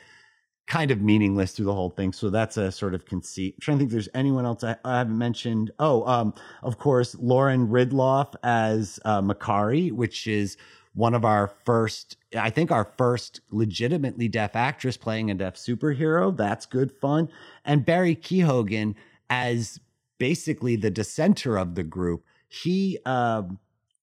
kind 0.66 0.90
of 0.90 1.00
meaningless 1.00 1.52
through 1.52 1.66
the 1.66 1.74
whole 1.74 1.90
thing. 1.90 2.12
So 2.12 2.30
that's 2.30 2.56
a 2.56 2.72
sort 2.72 2.94
of 2.94 3.04
conceit. 3.04 3.54
I'm 3.56 3.60
trying 3.60 3.78
to 3.78 3.82
think 3.82 3.90
there's 3.90 4.08
anyone 4.14 4.46
else 4.46 4.64
I, 4.64 4.76
I 4.84 4.98
haven't 4.98 5.18
mentioned. 5.18 5.70
Oh, 5.78 6.06
um, 6.06 6.34
of 6.62 6.78
course, 6.78 7.14
Lauren 7.16 7.68
Ridloff 7.68 8.34
as 8.42 8.98
uh, 9.04 9.20
Makkari, 9.20 9.92
which 9.92 10.26
is 10.26 10.56
one 10.94 11.14
of 11.14 11.24
our 11.24 11.48
first, 11.64 12.16
I 12.38 12.50
think 12.50 12.70
our 12.70 12.92
first 12.96 13.40
legitimately 13.50 14.28
deaf 14.28 14.54
actress 14.54 14.96
playing 14.96 15.30
a 15.30 15.34
deaf 15.34 15.56
superhero. 15.56 16.34
That's 16.34 16.66
good 16.66 16.92
fun. 16.92 17.28
And 17.64 17.84
Barry 17.84 18.16
Keoghan 18.16 18.94
as 19.28 19.80
basically 20.24 20.74
the 20.74 20.90
dissenter 20.90 21.58
of 21.58 21.74
the 21.74 21.82
group. 21.82 22.24
He, 22.48 22.98
um, 23.04 23.58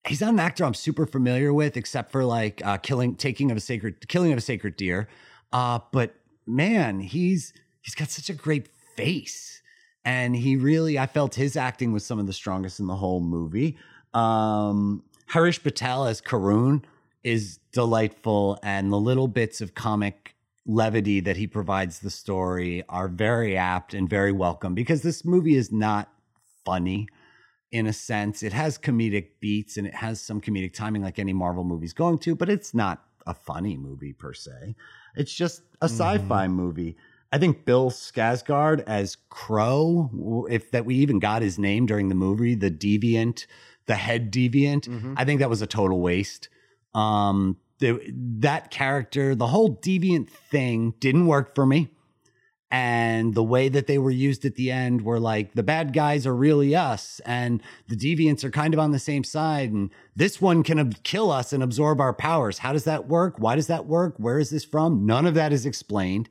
he's 0.06 0.22
not 0.22 0.34
an 0.34 0.40
actor 0.40 0.64
I'm 0.64 0.76
super 0.76 1.08
familiar 1.08 1.52
with, 1.52 1.76
except 1.76 2.12
for 2.12 2.24
like 2.24 2.64
uh, 2.64 2.78
killing, 2.78 3.16
taking 3.16 3.50
of 3.50 3.58
a 3.58 3.60
sacred, 3.60 4.08
killing 4.08 4.32
of 4.32 4.38
a 4.38 4.42
sacred 4.42 4.76
deer. 4.76 5.08
Uh, 5.52 5.80
but 5.92 6.14
man, 6.46 7.00
he's 7.00 7.54
he's 7.82 7.96
got 7.96 8.10
such 8.10 8.30
a 8.30 8.36
great 8.36 8.68
face, 8.96 9.64
and 10.06 10.36
he 10.36 10.56
really, 10.56 11.00
I 11.00 11.08
felt 11.08 11.34
his 11.34 11.58
acting 11.58 11.92
was 11.92 12.06
some 12.06 12.20
of 12.20 12.28
the 12.28 12.34
strongest 12.34 12.80
in 12.80 12.86
the 12.86 12.98
whole 12.98 13.22
movie. 13.22 13.76
Um, 14.14 15.02
Harish 15.26 15.64
Patel 15.64 16.06
as 16.06 16.22
Karun 16.22 16.84
is 17.24 17.58
delightful, 17.72 18.60
and 18.62 18.94
the 18.94 19.00
little 19.00 19.28
bits 19.28 19.60
of 19.60 19.74
comic 19.74 20.31
levity 20.66 21.20
that 21.20 21.38
he 21.38 21.48
provides 21.48 22.00
the 22.00 22.10
story 22.10 22.84
are 22.88 23.08
very 23.08 23.58
apt 23.58 23.94
and 23.94 24.10
very 24.10 24.32
welcome 24.32 24.74
because 24.76 25.02
this 25.02 25.26
movie 25.26 25.56
is 25.56 25.72
not 25.72 26.10
funny 26.64 27.08
in 27.72 27.88
a 27.88 27.94
sense. 27.94 28.44
It 28.44 28.54
has 28.54 28.78
comedic 28.78 29.30
beats 29.40 29.78
and 29.78 29.88
it 29.88 29.96
has 29.96 30.22
some 30.22 30.42
comedic 30.42 30.74
timing 30.74 31.02
like 31.02 31.18
any 31.20 31.34
Marvel 31.34 31.64
movie's 31.64 31.94
going 31.94 32.20
to, 32.20 32.36
but 32.36 32.50
it's 32.50 32.74
not 32.74 33.04
a 33.26 33.34
funny 33.34 33.78
movie 33.78 34.14
per 34.14 34.34
se. 34.34 34.76
It's 35.16 35.34
just 35.34 35.62
a 35.82 35.86
sci-fi 35.86 36.48
movie. 36.48 36.96
I 37.32 37.38
think 37.38 37.66
Bill 37.66 37.90
Skarsgård 37.90 38.84
as 38.86 39.16
Kro, 39.30 40.48
if 40.50 40.72
that 40.72 40.86
we 40.86 40.96
even 40.96 41.20
got 41.20 41.42
his 41.42 41.58
name 41.58 41.86
during 41.86 42.10
the 42.10 42.16
movie, 42.16 42.56
the 42.56 42.70
deviant, 42.72 43.46
the 43.86 43.96
head 43.96 44.32
deviant, 44.32 44.88
Mhm. 44.88 45.14
I 45.18 45.24
think 45.26 45.40
that 45.40 45.50
was 45.50 45.62
a 45.62 45.68
total 45.68 46.02
waste. 46.02 46.50
Um, 46.94 47.58
the, 47.82 48.00
that 48.40 48.72
character, 48.72 49.36
the 49.36 49.48
whole 49.48 49.76
deviant 49.76 50.30
thing 50.30 50.94
didn't 51.00 51.28
work 51.28 51.54
for 51.54 51.66
me. 51.66 51.90
And 52.74 53.34
the 53.34 53.44
way 53.44 53.68
that 53.68 53.88
they 53.88 53.98
were 53.98 54.12
used 54.12 54.46
at 54.46 54.56
the 54.56 54.72
end 54.72 55.02
were 55.02 55.20
like 55.20 55.56
the 55.56 55.64
bad 55.64 55.92
guys 55.92 56.26
are 56.26 56.34
really 56.34 56.74
us, 56.74 57.20
and 57.26 57.62
the 57.90 57.98
deviants 57.98 58.46
are 58.46 58.50
kind 58.50 58.74
of 58.74 58.80
on 58.80 58.92
the 58.92 59.00
same 59.00 59.26
side. 59.26 59.74
And 59.74 59.90
this 60.16 60.40
one 60.40 60.64
can 60.64 60.80
ab- 60.80 61.04
kill 61.04 61.32
us 61.32 61.52
and 61.52 61.62
absorb 61.62 62.00
our 62.00 62.14
powers. 62.14 62.60
How 62.60 62.72
does 62.72 62.86
that 62.86 63.10
work? 63.10 63.36
Why 63.40 63.58
does 63.58 63.68
that 63.68 63.88
work? 63.88 64.16
Where 64.20 64.40
is 64.40 64.52
this 64.52 64.64
from? 64.64 65.06
None 65.06 65.26
of 65.26 65.34
that 65.34 65.52
is 65.52 65.66
explained. 65.66 66.30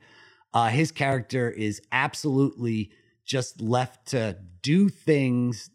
Uh, 0.51 0.69
his 0.69 0.91
character 0.91 1.51
is 1.51 1.79
absolutely 1.91 2.89
just 3.23 3.61
left 3.61 4.07
to 4.07 4.37
do 4.63 4.89
things 4.89 5.69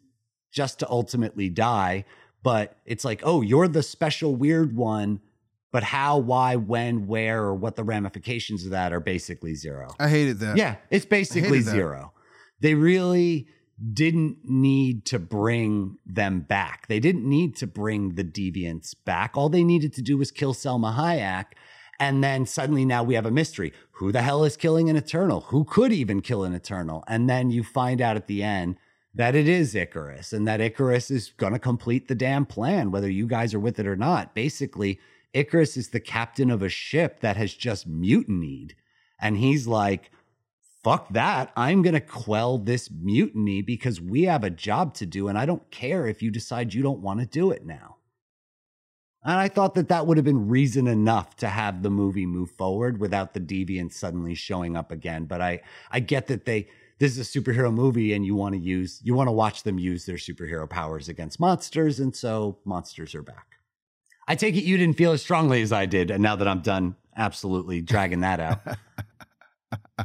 just 0.51 0.79
to 0.79 0.89
ultimately 0.89 1.49
die. 1.49 2.03
But 2.43 2.77
it's 2.85 3.05
like, 3.05 3.21
oh, 3.23 3.41
you're 3.41 3.69
the 3.69 3.83
special 3.83 4.35
weird 4.35 4.75
one. 4.75 5.21
But 5.77 5.83
how, 5.83 6.17
why, 6.17 6.55
when, 6.55 7.05
where, 7.05 7.43
or 7.43 7.53
what 7.53 7.75
the 7.75 7.83
ramifications 7.83 8.65
of 8.65 8.71
that 8.71 8.91
are 8.91 8.99
basically 8.99 9.53
zero. 9.53 9.93
I 9.99 10.09
hated 10.09 10.39
that. 10.39 10.57
Yeah, 10.57 10.77
it's 10.89 11.05
basically 11.05 11.61
zero. 11.61 12.13
They 12.61 12.73
really 12.73 13.45
didn't 13.93 14.39
need 14.43 15.05
to 15.05 15.19
bring 15.19 15.99
them 16.03 16.39
back. 16.39 16.87
They 16.87 16.99
didn't 16.99 17.29
need 17.29 17.55
to 17.57 17.67
bring 17.67 18.15
the 18.15 18.23
deviants 18.23 18.95
back. 19.05 19.37
All 19.37 19.49
they 19.49 19.63
needed 19.63 19.93
to 19.93 20.01
do 20.01 20.17
was 20.17 20.31
kill 20.31 20.55
Salma 20.55 20.95
Hayek. 20.95 21.45
And 21.99 22.23
then 22.23 22.47
suddenly 22.47 22.83
now 22.83 23.03
we 23.03 23.13
have 23.13 23.27
a 23.27 23.31
mystery. 23.31 23.71
Who 23.97 24.11
the 24.11 24.23
hell 24.23 24.43
is 24.45 24.57
killing 24.57 24.89
an 24.89 24.95
Eternal? 24.95 25.41
Who 25.41 25.63
could 25.63 25.93
even 25.93 26.21
kill 26.21 26.43
an 26.43 26.55
Eternal? 26.55 27.03
And 27.07 27.29
then 27.29 27.51
you 27.51 27.63
find 27.63 28.01
out 28.01 28.15
at 28.15 28.25
the 28.25 28.41
end 28.41 28.77
that 29.13 29.35
it 29.35 29.47
is 29.47 29.75
Ikaris 29.75 30.33
and 30.33 30.47
that 30.47 30.59
Ikaris 30.59 31.11
is 31.11 31.33
going 31.37 31.53
to 31.53 31.59
complete 31.59 32.07
the 32.07 32.15
damn 32.15 32.47
plan, 32.47 32.89
whether 32.89 33.11
you 33.11 33.27
guys 33.27 33.53
are 33.53 33.59
with 33.59 33.77
it 33.77 33.85
or 33.85 33.95
not. 33.95 34.33
Basically, 34.33 34.99
Ikaris 35.37 35.77
is 35.77 35.89
the 35.89 35.99
captain 35.99 36.49
of 36.49 36.63
a 36.63 36.69
ship 36.69 37.19
that 37.19 37.37
has 37.37 37.53
just 37.53 37.85
mutinied. 37.85 38.75
And 39.21 39.37
he's 39.37 39.67
like, 39.67 40.09
fuck 40.83 41.09
that. 41.13 41.51
I'm 41.55 41.83
going 41.83 41.93
to 41.93 42.01
quell 42.01 42.57
this 42.57 42.89
mutiny 42.89 43.61
because 43.61 44.01
we 44.01 44.23
have 44.23 44.43
a 44.43 44.49
job 44.49 44.95
to 44.95 45.05
do. 45.05 45.27
And 45.27 45.37
I 45.37 45.45
don't 45.45 45.69
care 45.69 46.07
if 46.07 46.23
you 46.23 46.31
decide 46.31 46.73
you 46.73 46.81
don't 46.81 47.01
want 47.01 47.19
to 47.19 47.27
do 47.27 47.51
it 47.51 47.65
now. 47.65 47.97
And 49.23 49.35
I 49.35 49.47
thought 49.47 49.75
that 49.75 49.89
that 49.89 50.07
would 50.07 50.17
have 50.17 50.25
been 50.25 50.47
reason 50.47 50.87
enough 50.87 51.35
to 51.37 51.49
have 51.49 51.83
the 51.83 51.89
movie 51.91 52.25
move 52.25 52.49
forward 52.51 52.99
without 52.99 53.33
the 53.33 53.39
deviant 53.39 53.93
suddenly 53.93 54.33
showing 54.33 54.75
up 54.75 54.91
again. 54.91 55.25
But 55.25 55.41
I, 55.41 55.61
I 55.91 55.99
get 55.99 56.27
that 56.27 56.45
they, 56.45 56.67
this 56.97 57.15
is 57.15 57.35
a 57.35 57.39
superhero 57.39 57.71
movie 57.71 58.13
and 58.13 58.25
you 58.25 58.35
want 58.35 58.55
to 58.55 58.61
use, 58.61 59.01
you 59.03 59.13
want 59.13 59.27
to 59.27 59.33
watch 59.33 59.63
them 59.63 59.77
use 59.77 60.05
their 60.05 60.15
superhero 60.15 60.67
powers 60.67 61.09
against 61.09 61.39
monsters. 61.39 61.99
And 61.99 62.15
so 62.15 62.57
monsters 62.65 63.13
are 63.13 63.21
back. 63.21 63.46
I 64.27 64.35
take 64.35 64.55
it 64.55 64.63
you 64.63 64.77
didn't 64.77 64.97
feel 64.97 65.11
as 65.13 65.21
strongly 65.21 65.61
as 65.61 65.71
I 65.71 65.85
did. 65.85 66.11
And 66.11 66.21
now 66.21 66.35
that 66.35 66.47
I'm 66.47 66.61
done 66.61 66.95
absolutely 67.15 67.81
dragging 67.81 68.21
that 68.21 68.39
out. 68.39 68.59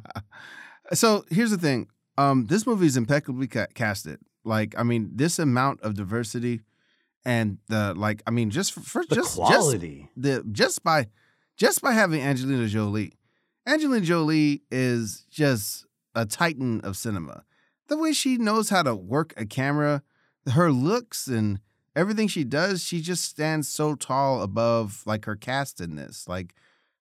so 0.93 1.25
here's 1.31 1.51
the 1.51 1.59
thing. 1.59 1.89
Um, 2.17 2.47
this 2.47 2.67
movie 2.67 2.87
is 2.87 2.97
impeccably 2.97 3.47
ca- 3.47 3.67
casted. 3.75 4.21
Like, 4.45 4.75
I 4.79 4.83
mean, 4.83 5.11
this 5.15 5.39
amount 5.39 5.81
of 5.83 5.95
diversity 5.95 6.61
and 7.25 7.59
the 7.69 7.95
like. 7.95 8.23
I 8.27 8.31
mean, 8.31 8.51
just 8.51 8.73
for, 8.73 8.81
for 8.81 9.05
the 9.05 9.15
just 9.15 9.37
quality, 9.37 10.09
just 10.15 10.23
the 10.23 10.45
just 10.51 10.83
by 10.83 11.09
just 11.57 11.81
by 11.81 11.93
having 11.93 12.21
Angelina 12.21 12.67
Jolie, 12.67 13.15
Angelina 13.67 14.05
Jolie 14.05 14.63
is 14.71 15.25
just 15.31 15.87
a 16.15 16.27
titan 16.27 16.81
of 16.81 16.97
cinema. 16.97 17.45
The 17.89 17.97
way 17.97 18.13
she 18.13 18.37
knows 18.37 18.71
how 18.71 18.83
to 18.83 18.95
work 18.95 19.33
a 19.37 19.47
camera, 19.47 20.03
her 20.53 20.73
looks 20.73 21.29
and 21.29 21.61
everything 21.95 22.29
she 22.29 22.45
does, 22.45 22.83
she 22.83 23.01
just 23.01 23.25
stands 23.25 23.69
so 23.69 23.95
tall 23.95 24.43
above 24.43 25.03
like 25.07 25.25
her 25.25 25.37
cast 25.37 25.81
in 25.81 25.97
this. 25.97 26.29
Like 26.29 26.55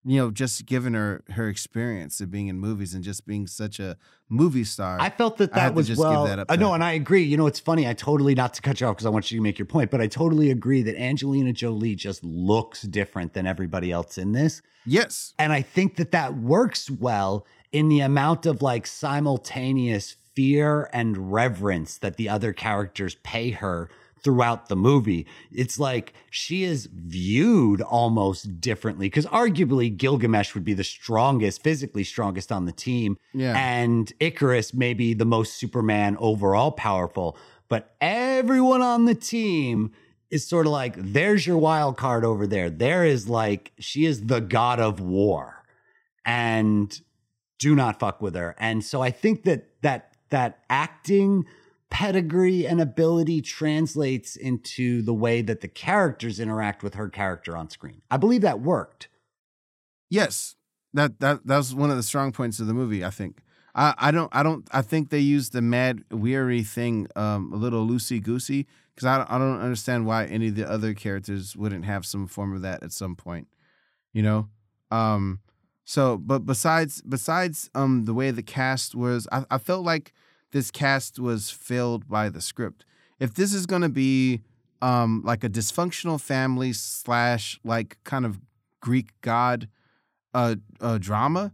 you 0.04 0.18
know, 0.18 0.32
just 0.32 0.66
given 0.66 0.96
her 0.96 1.24
her 1.32 1.48
experience 1.48 2.22
of 2.22 2.32
being 2.32 2.48
in 2.48 2.58
movies 2.58 2.94
and 2.96 3.04
just 3.04 3.28
being 3.28 3.46
such 3.46 3.80
a 3.80 3.98
movie 4.30 4.64
star. 4.64 4.98
I 5.00 5.10
felt 5.10 5.38
that 5.38 5.54
that 5.54 5.76
was 5.76 5.96
well. 5.96 6.26
That 6.26 6.46
I 6.50 6.56
know, 6.56 6.72
uh, 6.72 6.76
and 6.76 6.84
I 6.84 6.94
agree. 6.94 7.24
You 7.24 7.38
know, 7.38 7.46
it's 7.46 7.60
funny. 7.60 7.88
I 7.88 7.94
totally 7.94 8.34
not 8.34 8.54
to 8.56 8.62
cut 8.62 8.82
you 8.82 8.88
off 8.88 8.96
because 8.96 9.06
I 9.06 9.10
want 9.10 9.30
you 9.30 9.38
to 9.38 9.44
make 9.44 9.60
your 9.60 9.68
point, 9.68 9.92
but 9.92 10.02
I 10.02 10.08
totally 10.08 10.50
agree 10.50 10.82
that 10.84 11.00
Angelina 11.00 11.54
Jolie 11.54 11.96
just 11.96 12.24
looks 12.24 12.82
different 12.82 13.34
than 13.34 13.46
everybody 13.46 13.92
else 13.92 14.18
in 14.18 14.32
this. 14.32 14.62
Yes, 14.86 15.34
and 15.38 15.54
I 15.54 15.62
think 15.62 15.98
that 15.98 16.12
that 16.12 16.36
works 16.36 16.90
well 16.90 17.46
in 17.72 17.88
the 17.88 18.00
amount 18.00 18.48
of 18.48 18.62
like 18.64 18.88
simultaneous 18.88 20.16
fear 20.34 20.90
and 20.94 21.32
reverence 21.32 21.98
that 22.00 22.18
the 22.18 22.28
other 22.28 22.54
characters 22.54 23.16
pay 23.24 23.52
her 23.52 23.90
throughout 24.24 24.70
the 24.70 24.76
movie. 24.76 25.26
It's 25.52 25.80
like 25.80 26.14
she 26.30 26.64
is 26.64 26.88
viewed 26.94 27.82
almost 27.82 28.62
differently 28.62 29.08
because 29.08 29.26
arguably 29.28 29.96
Gilgamesh 29.96 30.54
would 30.54 30.64
be 30.64 30.74
the 30.74 30.84
strongest, 30.84 31.64
physically 31.64 32.04
strongest 32.04 32.52
on 32.52 32.66
the 32.66 32.72
team. 32.72 33.18
Yeah. 33.34 33.58
And 33.58 34.12
Ikaris 34.20 34.74
may 34.74 34.94
be 34.94 35.14
the 35.14 35.26
most 35.26 35.54
Superman 35.54 36.18
overall 36.20 36.72
powerful. 36.72 37.38
But 37.68 37.96
everyone 38.02 38.82
on 38.82 39.06
the 39.06 39.16
team 39.16 39.92
is 40.30 40.48
sort 40.48 40.66
of 40.66 40.72
like, 40.72 40.96
there's 40.98 41.48
your 41.48 41.58
wild 41.58 41.98
card 41.98 42.24
over 42.24 42.46
there. 42.46 42.70
There 42.70 43.06
is 43.06 43.28
like, 43.28 43.72
she 43.80 44.06
is 44.06 44.28
the 44.28 44.42
god 44.42 44.80
of 44.80 45.00
war. 45.00 45.64
And 46.26 47.00
do 47.60 47.76
not 47.76 48.00
fuck 48.00 48.22
with 48.22 48.36
her. 48.36 48.56
And 48.60 48.84
so 48.84 49.02
I 49.02 49.12
think 49.12 49.44
that 49.44 49.82
that 49.82 50.16
that 50.30 50.60
acting 50.70 51.46
pedigree 51.92 52.66
and 52.66 52.82
ability 52.82 53.42
translates 53.42 54.36
into 54.36 55.04
the 55.04 55.14
way 55.14 55.44
that 55.44 55.62
the 55.62 55.68
characters 55.68 56.40
interact 56.40 56.82
with 56.82 56.96
her 56.96 57.10
character 57.10 57.56
on 57.56 57.70
screen. 57.70 58.02
I 58.10 58.18
believe 58.18 58.42
that 58.42 58.62
worked. 58.62 59.10
Yes. 60.10 60.56
That 60.94 61.20
that 61.20 61.46
that 61.46 61.58
was 61.58 61.76
one 61.76 61.92
of 61.92 61.98
the 61.98 62.04
strong 62.04 62.32
points 62.32 62.60
of 62.60 62.68
the 62.68 62.74
movie, 62.74 63.06
I 63.06 63.12
think. 63.12 63.38
I, 63.76 63.94
I 63.98 64.12
don't 64.12 64.30
I 64.34 64.44
don't 64.44 64.68
I 64.72 64.82
think 64.82 65.10
they 65.10 65.20
used 65.20 65.54
the 65.54 65.62
mad 65.62 66.04
weary 66.12 66.64
thing 66.64 67.08
um, 67.16 67.54
a 67.54 67.56
little 67.56 67.88
loosey 67.88 68.22
goosey 68.22 68.68
because 68.94 69.06
I 69.06 69.26
I 69.30 69.38
don't 69.38 69.62
understand 69.62 70.06
why 70.06 70.26
any 70.26 70.48
of 70.48 70.56
the 70.56 70.70
other 70.70 70.94
characters 70.94 71.56
wouldn't 71.56 71.86
have 71.86 72.06
some 72.06 72.28
form 72.28 72.54
of 72.56 72.62
that 72.64 72.84
at 72.84 72.92
some 72.92 73.16
point, 73.16 73.48
you 74.12 74.22
know. 74.22 74.50
Um, 74.92 75.40
so 75.86 76.18
but 76.18 76.40
besides 76.46 77.02
besides 77.02 77.70
um 77.74 78.04
the 78.06 78.14
way 78.14 78.32
the 78.32 78.44
cast 78.44 78.96
was, 78.96 79.28
I, 79.32 79.46
I 79.50 79.58
felt 79.58 79.86
like 79.86 80.14
this 80.52 80.72
cast 80.72 81.20
was 81.20 81.50
filled 81.50 82.08
by 82.08 82.30
the 82.30 82.42
script. 82.42 82.86
If 83.20 83.34
this 83.34 83.54
is 83.54 83.66
going 83.66 83.82
to 83.84 83.90
be 83.90 84.42
um, 84.82 85.22
like 85.24 85.44
a 85.44 85.50
dysfunctional 85.50 86.20
family 86.20 86.74
slash 86.74 87.60
like 87.64 87.98
kind 88.04 88.26
of 88.26 88.40
Greek 88.82 89.10
god 89.22 89.68
uh, 90.34 90.56
uh, 90.80 90.98
drama, 90.98 91.54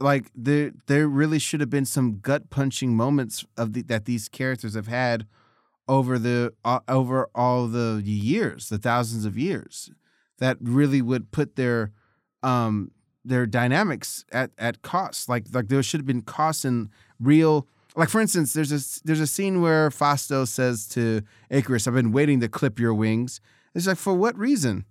like 0.00 0.30
there 0.34 0.72
there 0.86 1.08
really 1.08 1.38
should 1.38 1.60
have 1.60 1.70
been 1.70 1.84
some 1.84 2.20
gut 2.20 2.50
punching 2.50 2.96
moments 2.96 3.44
of 3.56 3.72
the, 3.72 3.82
that 3.82 4.04
these 4.04 4.28
characters 4.28 4.74
have 4.74 4.86
had 4.86 5.26
over 5.88 6.18
the 6.18 6.52
uh, 6.64 6.80
over 6.88 7.28
all 7.34 7.66
the 7.66 8.02
years, 8.04 8.68
the 8.68 8.78
thousands 8.78 9.24
of 9.24 9.36
years, 9.38 9.90
that 10.38 10.56
really 10.60 11.02
would 11.02 11.30
put 11.30 11.56
their 11.56 11.92
um 12.42 12.92
their 13.24 13.46
dynamics 13.46 14.24
at 14.32 14.50
at 14.58 14.82
cost. 14.82 15.28
Like 15.28 15.46
like 15.52 15.68
there 15.68 15.82
should 15.82 16.00
have 16.00 16.06
been 16.06 16.22
costs 16.22 16.64
and 16.64 16.88
real 17.20 17.66
like 17.98 18.08
for 18.08 18.20
instance, 18.20 18.52
there's 18.52 18.70
a 18.70 19.02
there's 19.04 19.20
a 19.20 19.26
scene 19.26 19.60
where 19.60 19.90
Phastos 19.90 20.48
says 20.48 20.86
to 20.90 21.22
Ikaris, 21.50 21.88
"I've 21.88 21.94
been 21.94 22.12
waiting 22.12 22.38
to 22.40 22.48
clip 22.48 22.78
your 22.78 22.94
wings." 22.94 23.40
It's 23.74 23.88
like 23.88 23.96
for 23.98 24.14
what 24.14 24.38
reason? 24.38 24.84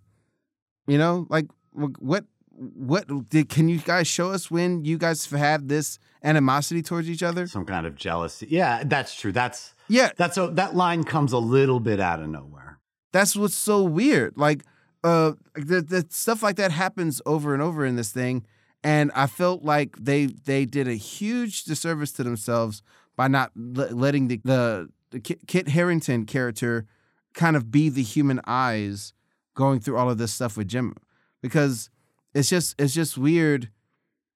You 0.87 0.97
know, 0.97 1.25
like 1.29 1.47
what 1.71 2.25
what 2.49 3.29
did 3.29 3.47
can 3.47 3.69
you 3.69 3.79
guys 3.79 4.07
show 4.07 4.31
us 4.31 4.51
when 4.51 4.83
you 4.83 4.97
guys 4.97 5.25
have 5.27 5.69
this 5.69 5.99
animosity 6.21 6.81
towards 6.81 7.09
each 7.09 7.23
other? 7.23 7.47
Some 7.47 7.65
kind 7.65 7.85
of 7.85 7.95
jealousy. 7.95 8.47
Yeah, 8.49 8.83
that's 8.85 9.15
true. 9.15 9.31
That's 9.31 9.73
yeah. 9.87 10.11
That's 10.17 10.37
a 10.37 10.47
that 10.47 10.75
line 10.75 11.05
comes 11.05 11.31
a 11.31 11.39
little 11.39 11.79
bit 11.79 12.01
out 12.01 12.19
of 12.19 12.27
nowhere. 12.27 12.79
That's 13.13 13.37
what's 13.37 13.55
so 13.55 13.83
weird. 13.83 14.35
Like 14.35 14.63
uh 15.05 15.33
the, 15.55 15.81
the 15.81 16.05
stuff 16.09 16.43
like 16.43 16.57
that 16.57 16.71
happens 16.71 17.21
over 17.25 17.53
and 17.53 17.63
over 17.63 17.85
in 17.85 17.95
this 17.95 18.11
thing 18.11 18.45
and 18.83 19.11
I 19.15 19.27
felt 19.27 19.63
like 19.63 19.97
they 19.97 20.27
they 20.27 20.65
did 20.65 20.87
a 20.87 20.93
huge 20.93 21.63
disservice 21.63 22.11
to 22.13 22.23
themselves 22.23 22.81
by 23.15 23.27
not 23.27 23.51
l- 23.57 23.89
letting 23.91 24.27
the, 24.27 24.39
the, 24.43 24.89
the 25.11 25.19
Kit 25.19 25.69
Harington 25.69 26.25
character 26.25 26.85
kind 27.33 27.55
of 27.55 27.71
be 27.71 27.89
the 27.89 28.03
human 28.03 28.39
eyes 28.45 29.13
going 29.55 29.79
through 29.79 29.97
all 29.97 30.09
of 30.09 30.17
this 30.17 30.33
stuff 30.33 30.55
with 30.55 30.67
Jim 30.67 30.95
because 31.41 31.89
it's 32.33 32.49
just 32.49 32.75
it's 32.79 32.93
just 32.93 33.17
weird. 33.17 33.69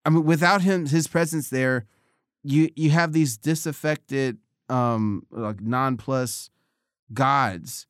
I 0.04 0.10
mean, 0.10 0.24
without 0.24 0.62
him, 0.62 0.86
his 0.86 1.06
presence 1.06 1.48
there, 1.48 1.86
you 2.42 2.70
you 2.74 2.90
have 2.90 3.12
these 3.12 3.36
disaffected, 3.36 4.38
um, 4.68 5.26
like 5.30 5.60
non-plus 5.60 6.50
gods 7.12 7.86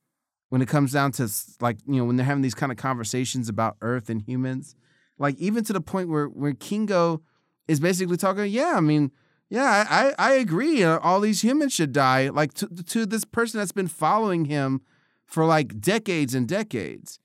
when 0.50 0.60
it 0.60 0.68
comes 0.68 0.92
down 0.92 1.12
to 1.12 1.28
like 1.60 1.78
you 1.86 1.96
know 1.96 2.04
when 2.04 2.16
they're 2.16 2.26
having 2.26 2.42
these 2.42 2.54
kind 2.54 2.70
of 2.70 2.78
conversations 2.78 3.48
about 3.48 3.76
Earth 3.80 4.10
and 4.10 4.20
humans, 4.22 4.74
like 5.22 5.38
even 5.38 5.62
to 5.64 5.72
the 5.72 5.80
point 5.80 6.08
where 6.08 6.26
where 6.26 6.52
Kingo 6.52 7.22
is 7.68 7.78
basically 7.78 8.16
talking, 8.16 8.46
yeah, 8.46 8.74
I 8.74 8.80
mean, 8.80 9.12
yeah, 9.48 9.86
I, 9.88 10.14
I 10.18 10.32
agree. 10.32 10.82
Uh, 10.82 10.98
all 10.98 11.20
these 11.20 11.44
humans 11.44 11.72
should 11.72 11.92
die. 11.92 12.28
Like 12.28 12.54
to, 12.54 12.66
to 12.66 13.06
this 13.06 13.24
person 13.24 13.58
that's 13.58 13.70
been 13.70 13.86
following 13.86 14.46
him 14.46 14.80
for 15.24 15.46
like 15.46 15.80
decades 15.80 16.34
and 16.34 16.48
decades. 16.48 17.20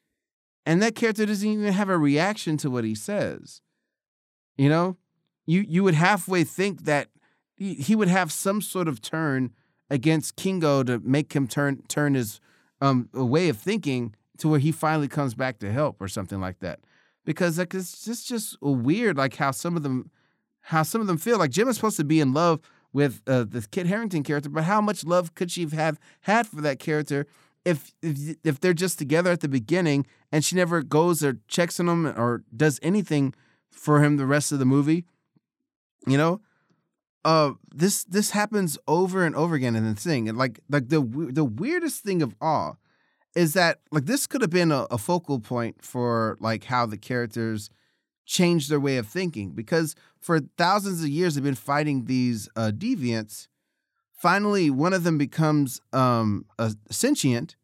And 0.63 0.79
that 0.83 0.93
character 0.93 1.25
doesn't 1.25 1.49
even 1.49 1.73
have 1.73 1.89
a 1.89 1.97
reaction 1.97 2.55
to 2.57 2.69
what 2.69 2.83
he 2.83 2.93
says. 2.93 3.61
You 4.57 4.69
know, 4.69 4.97
you 5.47 5.65
you 5.67 5.83
would 5.83 5.95
halfway 5.95 6.43
think 6.43 6.83
that 6.83 7.09
he, 7.55 7.73
he 7.73 7.95
would 7.95 8.09
have 8.09 8.31
some 8.31 8.61
sort 8.61 8.87
of 8.87 9.01
turn 9.01 9.53
against 9.89 10.35
Kingo 10.35 10.83
to 10.83 10.99
make 10.99 11.33
him 11.33 11.47
turn 11.47 11.81
turn 11.87 12.13
his 12.13 12.39
um 12.79 13.09
way 13.11 13.49
of 13.49 13.57
thinking 13.57 14.13
to 14.37 14.49
where 14.49 14.59
he 14.59 14.71
finally 14.71 15.07
comes 15.07 15.33
back 15.33 15.57
to 15.59 15.71
help 15.71 15.99
or 15.99 16.07
something 16.07 16.39
like 16.39 16.59
that. 16.59 16.81
Because 17.27 17.57
like 17.57 17.75
it's 17.75 18.05
just 18.05 18.25
just 18.25 18.55
weird, 18.61 19.17
like 19.17 19.35
how 19.35 19.51
some 19.51 19.75
of 19.75 19.83
them 19.83 20.09
how 20.61 20.83
some 20.83 21.01
of 21.01 21.07
them 21.07 21.17
feel. 21.17 21.37
Like 21.37 21.51
Jim 21.51 21.67
is 21.67 21.75
supposed 21.75 21.97
to 21.97 22.05
be 22.05 22.21
in 22.21 22.33
love 22.33 22.61
with 22.93 23.21
uh, 23.27 23.43
the 23.43 23.67
Kit 23.69 23.85
Harington 23.85 24.23
character, 24.23 24.49
but 24.49 24.63
how 24.63 24.79
much 24.79 25.03
love 25.03 25.35
could 25.35 25.51
she 25.51 25.67
have 25.67 25.99
had 26.21 26.47
for 26.47 26.61
that 26.61 26.79
character 26.79 27.27
if, 27.65 27.93
if 28.01 28.37
if 28.45 28.61
they're 28.61 28.73
just 28.73 28.97
together 28.97 29.29
at 29.29 29.41
the 29.41 29.49
beginning 29.49 30.05
and 30.31 30.45
she 30.45 30.55
never 30.55 30.81
goes 30.81 31.21
or 31.21 31.39
checks 31.49 31.81
on 31.81 31.89
him 31.89 32.07
or 32.07 32.43
does 32.55 32.79
anything 32.81 33.33
for 33.69 34.01
him 34.01 34.15
the 34.15 34.25
rest 34.25 34.53
of 34.53 34.59
the 34.59 34.65
movie? 34.65 35.03
You 36.07 36.17
know, 36.17 36.39
uh, 37.25 37.51
this 37.75 38.05
this 38.05 38.31
happens 38.31 38.77
over 38.87 39.25
and 39.25 39.35
over 39.35 39.55
again 39.55 39.75
in 39.75 39.83
the 39.83 39.95
thing, 39.95 40.29
and 40.29 40.37
like 40.37 40.61
like 40.69 40.87
the 40.87 41.01
the 41.01 41.43
weirdest 41.43 42.05
thing 42.05 42.21
of 42.21 42.33
all 42.39 42.79
is 43.37 43.53
that 43.53 43.79
like 43.91 44.05
this 44.05 44.25
could 44.25 44.41
have 44.41 44.49
been 44.49 44.71
a, 44.71 44.87
a 44.89 44.97
focal 44.97 45.39
point 45.39 45.83
for 45.83 46.37
like 46.39 46.63
how 46.63 46.87
the 46.87 46.97
characters 46.97 47.69
change 48.25 48.67
their 48.67 48.79
way 48.79 48.97
of 48.97 49.05
thinking 49.05 49.51
because 49.51 49.93
for 50.19 50.39
thousands 50.57 51.03
of 51.03 51.07
years 51.07 51.35
they've 51.35 51.43
been 51.43 51.53
fighting 51.53 52.05
these 52.05 52.49
uh, 52.55 52.71
deviants. 52.75 53.47
Finally, 54.11 54.71
one 54.71 54.91
of 54.91 55.03
them 55.03 55.19
becomes 55.19 55.79
um, 55.93 56.45
a 56.57 56.73
sentient, 56.89 57.55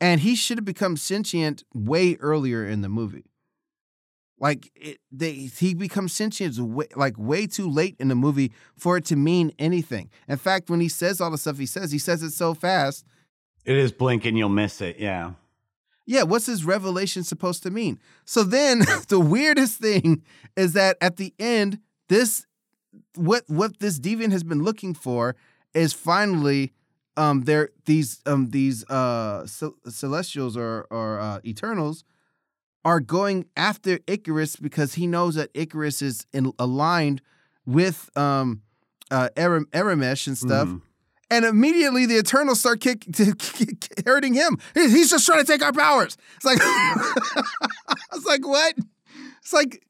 and 0.00 0.20
he 0.20 0.36
should 0.36 0.56
have 0.56 0.64
become 0.64 0.96
sentient 0.96 1.64
way 1.74 2.14
earlier 2.20 2.64
in 2.64 2.82
the 2.82 2.88
movie. 2.88 3.24
Like 4.38 4.70
it, 4.76 4.98
they, 5.10 5.32
he 5.32 5.74
becomes 5.74 6.12
sentient 6.12 6.56
way, 6.58 6.86
like 6.94 7.18
way 7.18 7.48
too 7.48 7.68
late 7.68 7.96
in 7.98 8.06
the 8.06 8.14
movie 8.14 8.52
for 8.76 8.96
it 8.96 9.04
to 9.06 9.16
mean 9.16 9.50
anything. 9.58 10.10
In 10.28 10.36
fact, 10.36 10.70
when 10.70 10.78
he 10.78 10.88
says 10.88 11.20
all 11.20 11.32
the 11.32 11.38
stuff 11.38 11.58
he 11.58 11.66
says, 11.66 11.90
he 11.90 11.98
says 11.98 12.22
it 12.22 12.30
so 12.30 12.54
fast. 12.54 13.04
It 13.68 13.76
is 13.76 13.92
blink 13.92 14.24
and 14.24 14.38
you'll 14.38 14.48
miss 14.48 14.80
it. 14.80 14.98
Yeah. 14.98 15.32
yeah, 16.06 16.22
what's 16.22 16.46
his 16.46 16.64
revelation 16.64 17.22
supposed 17.22 17.62
to 17.64 17.70
mean? 17.70 18.00
So 18.24 18.42
then 18.42 18.78
the 19.08 19.20
weirdest 19.20 19.78
thing 19.78 20.22
is 20.56 20.72
that 20.72 20.96
at 21.02 21.18
the 21.18 21.34
end, 21.38 21.78
this 22.08 22.46
what 23.14 23.44
what 23.46 23.78
this 23.78 23.98
deviant 23.98 24.32
has 24.32 24.42
been 24.42 24.62
looking 24.62 24.94
for 24.94 25.36
is 25.74 25.92
finally 25.92 26.72
um 27.18 27.42
there 27.42 27.68
these 27.84 28.22
um 28.24 28.48
these 28.50 28.88
uh 28.88 29.46
celestials 29.46 30.56
or 30.56 30.86
or 30.90 31.20
uh, 31.20 31.40
eternals 31.44 32.04
are 32.86 33.00
going 33.00 33.44
after 33.54 33.98
Ikaris 33.98 34.58
because 34.58 34.94
he 34.94 35.06
knows 35.06 35.34
that 35.34 35.52
Ikaris 35.52 36.00
is 36.00 36.26
in, 36.32 36.54
aligned 36.58 37.20
with 37.66 38.08
um 38.16 38.62
uh 39.10 39.28
Aram, 39.36 39.66
Aramesh 39.72 40.26
and 40.26 40.38
stuff. 40.38 40.68
Mm. 40.68 40.80
And 41.30 41.44
immediately 41.44 42.06
the 42.06 42.18
Eternals 42.18 42.60
start 42.60 42.80
kick, 42.80 43.04
hurting 44.06 44.34
him. 44.34 44.58
He's 44.74 45.10
just 45.10 45.26
trying 45.26 45.44
to 45.44 45.46
take 45.46 45.62
our 45.62 45.72
powers. 45.72 46.16
It's 46.36 46.44
like, 46.44 46.58
it's 48.14 48.24
like 48.24 48.46
what? 48.46 48.74
It's 49.40 49.52
like 49.52 49.82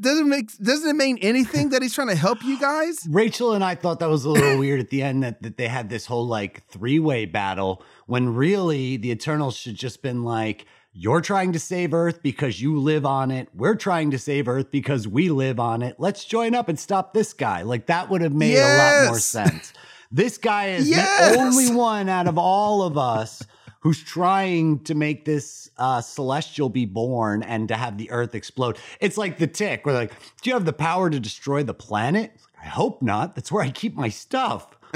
doesn't 0.00 0.28
make 0.28 0.56
doesn't 0.58 0.88
it 0.88 0.96
mean 0.96 1.18
anything 1.20 1.68
that 1.70 1.82
he's 1.82 1.94
trying 1.94 2.08
to 2.08 2.14
help 2.14 2.42
you 2.42 2.58
guys? 2.58 3.06
Rachel 3.10 3.52
and 3.52 3.62
I 3.62 3.74
thought 3.74 4.00
that 4.00 4.08
was 4.08 4.24
a 4.24 4.30
little 4.30 4.58
weird 4.58 4.80
at 4.80 4.90
the 4.90 5.02
end 5.02 5.22
that, 5.22 5.42
that 5.42 5.56
they 5.56 5.68
had 5.68 5.88
this 5.88 6.06
whole 6.06 6.26
like 6.26 6.66
three 6.68 6.98
way 6.98 7.26
battle 7.26 7.82
when 8.06 8.34
really 8.34 8.96
the 8.96 9.10
Eternals 9.10 9.56
should 9.56 9.76
just 9.76 10.02
been 10.02 10.24
like, 10.24 10.66
you're 10.92 11.20
trying 11.20 11.52
to 11.52 11.58
save 11.58 11.92
Earth 11.92 12.22
because 12.22 12.60
you 12.60 12.78
live 12.78 13.04
on 13.04 13.30
it. 13.30 13.48
We're 13.54 13.74
trying 13.74 14.10
to 14.12 14.18
save 14.18 14.48
Earth 14.48 14.70
because 14.70 15.06
we 15.06 15.28
live 15.28 15.60
on 15.60 15.82
it. 15.82 15.96
Let's 15.98 16.24
join 16.24 16.54
up 16.54 16.68
and 16.68 16.78
stop 16.78 17.12
this 17.12 17.34
guy. 17.34 17.62
Like 17.62 17.86
that 17.86 18.08
would 18.08 18.22
have 18.22 18.32
made 18.32 18.52
yes. 18.52 19.02
a 19.02 19.04
lot 19.04 19.10
more 19.10 19.18
sense. 19.18 19.72
This 20.10 20.38
guy 20.38 20.68
is 20.68 20.88
yes. 20.88 21.34
the 21.34 21.40
only 21.40 21.74
one 21.74 22.08
out 22.08 22.26
of 22.28 22.38
all 22.38 22.82
of 22.82 22.96
us 22.96 23.42
who's 23.80 24.02
trying 24.02 24.80
to 24.80 24.94
make 24.94 25.24
this 25.24 25.70
uh, 25.78 26.00
celestial 26.00 26.68
be 26.68 26.84
born 26.84 27.42
and 27.42 27.68
to 27.68 27.76
have 27.76 27.98
the 27.98 28.10
earth 28.10 28.34
explode. 28.34 28.76
It's 29.00 29.16
like 29.16 29.38
the 29.38 29.46
tick, 29.46 29.86
where 29.86 29.94
like, 29.94 30.12
do 30.42 30.50
you 30.50 30.54
have 30.54 30.64
the 30.64 30.72
power 30.72 31.08
to 31.08 31.20
destroy 31.20 31.62
the 31.62 31.74
planet? 31.74 32.32
I 32.60 32.66
hope 32.66 33.00
not. 33.00 33.36
That's 33.36 33.52
where 33.52 33.62
I 33.62 33.70
keep 33.70 33.94
my 33.94 34.08
stuff. 34.08 34.76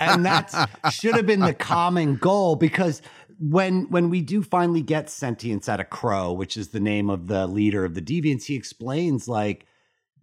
and 0.00 0.24
that 0.24 0.70
should 0.90 1.16
have 1.16 1.26
been 1.26 1.40
the 1.40 1.52
common 1.52 2.16
goal 2.16 2.56
because 2.56 3.02
when 3.40 3.90
when 3.90 4.10
we 4.10 4.20
do 4.20 4.42
finally 4.42 4.82
get 4.82 5.10
sentience 5.10 5.68
out 5.68 5.80
of 5.80 5.90
Kro, 5.90 6.32
which 6.32 6.56
is 6.56 6.68
the 6.68 6.80
name 6.80 7.10
of 7.10 7.26
the 7.26 7.46
leader 7.46 7.84
of 7.84 7.94
the 7.94 8.02
deviants, 8.02 8.44
he 8.44 8.54
explains 8.54 9.28
like 9.28 9.66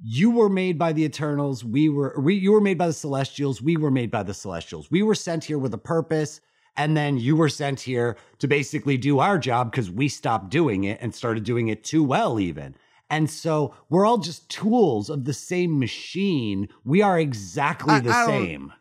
you 0.04 0.32
were 0.32 0.50
made 0.50 0.78
by 0.78 0.94
the 0.94 1.04
Eternals, 1.04 1.64
we 1.64 1.90
were 1.90 2.16
we 2.20 2.36
you 2.36 2.52
were 2.52 2.62
made 2.62 2.78
by 2.78 2.88
the 2.88 2.94
Celestials, 2.94 3.62
we 3.62 3.78
were 3.78 3.92
made 3.92 4.12
by 4.12 4.24
the 4.24 4.34
Celestials. 4.34 4.90
We 4.92 5.04
were 5.04 5.16
sent 5.16 5.44
here 5.44 5.60
with 5.60 5.74
a 5.74 5.80
purpose. 5.80 6.42
And 6.78 6.98
then 6.98 7.18
you 7.18 7.38
were 7.38 7.48
sent 7.48 7.80
here 7.80 8.18
to 8.40 8.50
basically 8.50 8.98
do 8.98 9.20
our 9.20 9.38
job 9.38 9.72
because 9.72 9.90
we 9.90 10.10
stopped 10.10 10.50
doing 10.50 10.84
it 10.84 10.98
and 11.02 11.16
started 11.16 11.46
doing 11.46 11.70
it 11.70 11.86
too 11.86 12.04
well, 12.04 12.38
even. 12.38 12.76
And 13.10 13.30
so 13.30 13.74
we're 13.90 14.06
all 14.06 14.18
just 14.18 14.50
tools 14.50 15.10
of 15.10 15.24
the 15.26 15.34
same 15.34 15.80
machine. 15.80 16.68
We 16.84 17.02
are 17.02 17.18
exactly 17.18 17.94
I, 17.94 18.00
the 18.02 18.10
I 18.10 18.26
same. 18.26 18.74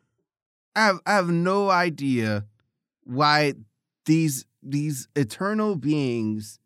I 0.74 0.86
have, 0.86 1.01
I 1.07 1.15
have 1.15 1.28
no 1.28 1.70
idea 1.70 2.47
why 3.05 3.55
these 4.07 4.45
these 4.62 5.09
eternal 5.15 5.77
beings 5.77 6.59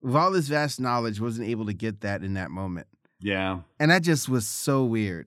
with 0.00 0.14
all 0.14 0.30
this 0.30 0.48
vast 0.48 0.80
knowledge 0.80 1.20
wasn't 1.20 1.48
able 1.48 1.66
to 1.66 1.72
get 1.72 2.00
that 2.00 2.22
in 2.22 2.34
that 2.34 2.50
moment. 2.50 2.86
Yeah. 3.22 3.60
And 3.78 3.90
that 3.90 4.02
just 4.02 4.28
was 4.28 4.46
so 4.46 4.84
weird. 4.84 5.26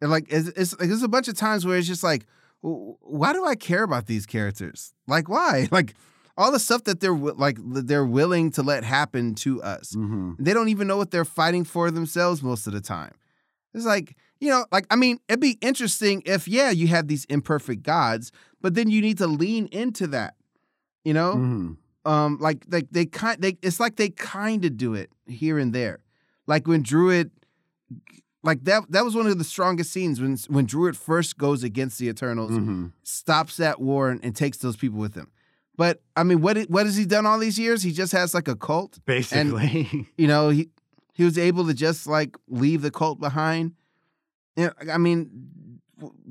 And 0.00 0.10
like 0.10 0.26
it's, 0.30 0.48
it's, 0.48 0.76
there's 0.76 1.02
a 1.02 1.08
bunch 1.08 1.28
of 1.28 1.36
times 1.36 1.66
where 1.66 1.76
it's 1.76 1.86
just 1.86 2.02
like 2.02 2.26
why 2.60 3.32
do 3.32 3.44
I 3.44 3.54
care 3.54 3.82
about 3.82 4.06
these 4.06 4.26
characters? 4.26 4.92
Like, 5.06 5.28
why? 5.28 5.68
Like, 5.78 5.94
all 6.36 6.52
the 6.52 6.60
stuff 6.60 6.84
that 6.84 7.00
they're 7.00 7.12
like 7.12 7.58
they're 7.60 8.06
willing 8.06 8.52
to 8.52 8.62
let 8.62 8.84
happen 8.84 9.34
to 9.34 9.60
us. 9.60 9.92
Mm-hmm. 9.96 10.34
They 10.38 10.54
don't 10.54 10.68
even 10.68 10.86
know 10.86 10.96
what 10.96 11.10
they're 11.10 11.24
fighting 11.24 11.64
for 11.64 11.90
themselves 11.90 12.44
most 12.44 12.68
of 12.68 12.72
the 12.72 12.80
time. 12.80 13.12
It's 13.74 13.84
like 13.84 14.16
you 14.38 14.48
know, 14.48 14.64
like 14.70 14.86
I 14.88 14.94
mean, 14.94 15.18
it'd 15.28 15.40
be 15.40 15.58
interesting 15.60 16.22
if 16.26 16.46
yeah, 16.46 16.70
you 16.70 16.86
have 16.86 17.08
these 17.08 17.24
imperfect 17.24 17.82
gods, 17.82 18.30
but 18.60 18.74
then 18.74 18.88
you 18.88 19.00
need 19.00 19.18
to 19.18 19.26
lean 19.26 19.66
into 19.72 20.06
that. 20.08 20.36
You 21.04 21.12
know, 21.12 21.32
mm-hmm. 21.32 22.08
um, 22.08 22.38
like 22.38 22.64
like 22.68 22.86
they 22.92 23.06
kind 23.06 23.42
they 23.42 23.58
it's 23.60 23.80
like 23.80 23.96
they 23.96 24.10
kind 24.10 24.64
of 24.64 24.76
do 24.76 24.94
it 24.94 25.10
here 25.26 25.58
and 25.58 25.72
there. 25.72 25.98
Like 26.48 26.66
when 26.66 26.82
Druig 26.82 27.30
like 28.42 28.64
that 28.64 28.90
that 28.90 29.04
was 29.04 29.14
one 29.14 29.26
of 29.26 29.38
the 29.38 29.44
strongest 29.44 29.92
scenes 29.92 30.20
when 30.20 30.36
when 30.48 30.66
Druig 30.66 30.96
first 30.96 31.38
goes 31.38 31.62
against 31.62 31.98
the 31.98 32.08
Eternals, 32.08 32.52
mm-hmm. 32.52 32.86
stops 33.04 33.58
that 33.58 33.80
war 33.80 34.08
and, 34.08 34.24
and, 34.24 34.34
takes 34.34 34.58
those 34.58 34.76
people 34.76 34.98
with 34.98 35.14
him. 35.14 35.30
But 35.76 36.00
I 36.16 36.22
mean, 36.24 36.40
what 36.40 36.58
what 36.70 36.86
has 36.86 36.96
he 36.96 37.04
done 37.04 37.26
all 37.26 37.38
these 37.38 37.58
years? 37.58 37.82
He 37.82 37.92
just 37.92 38.12
has 38.12 38.34
like 38.34 38.48
a 38.48 38.56
cult, 38.56 38.98
basically. 39.04 39.88
And, 39.92 40.06
you 40.16 40.26
know, 40.26 40.48
he 40.48 40.70
he 41.12 41.24
was 41.24 41.36
able 41.36 41.66
to 41.66 41.74
just 41.74 42.06
like 42.06 42.36
leave 42.48 42.82
the 42.82 42.90
cult 42.90 43.20
behind. 43.20 43.74
You 44.56 44.66
know, 44.66 44.92
I 44.92 44.98
mean, 44.98 45.30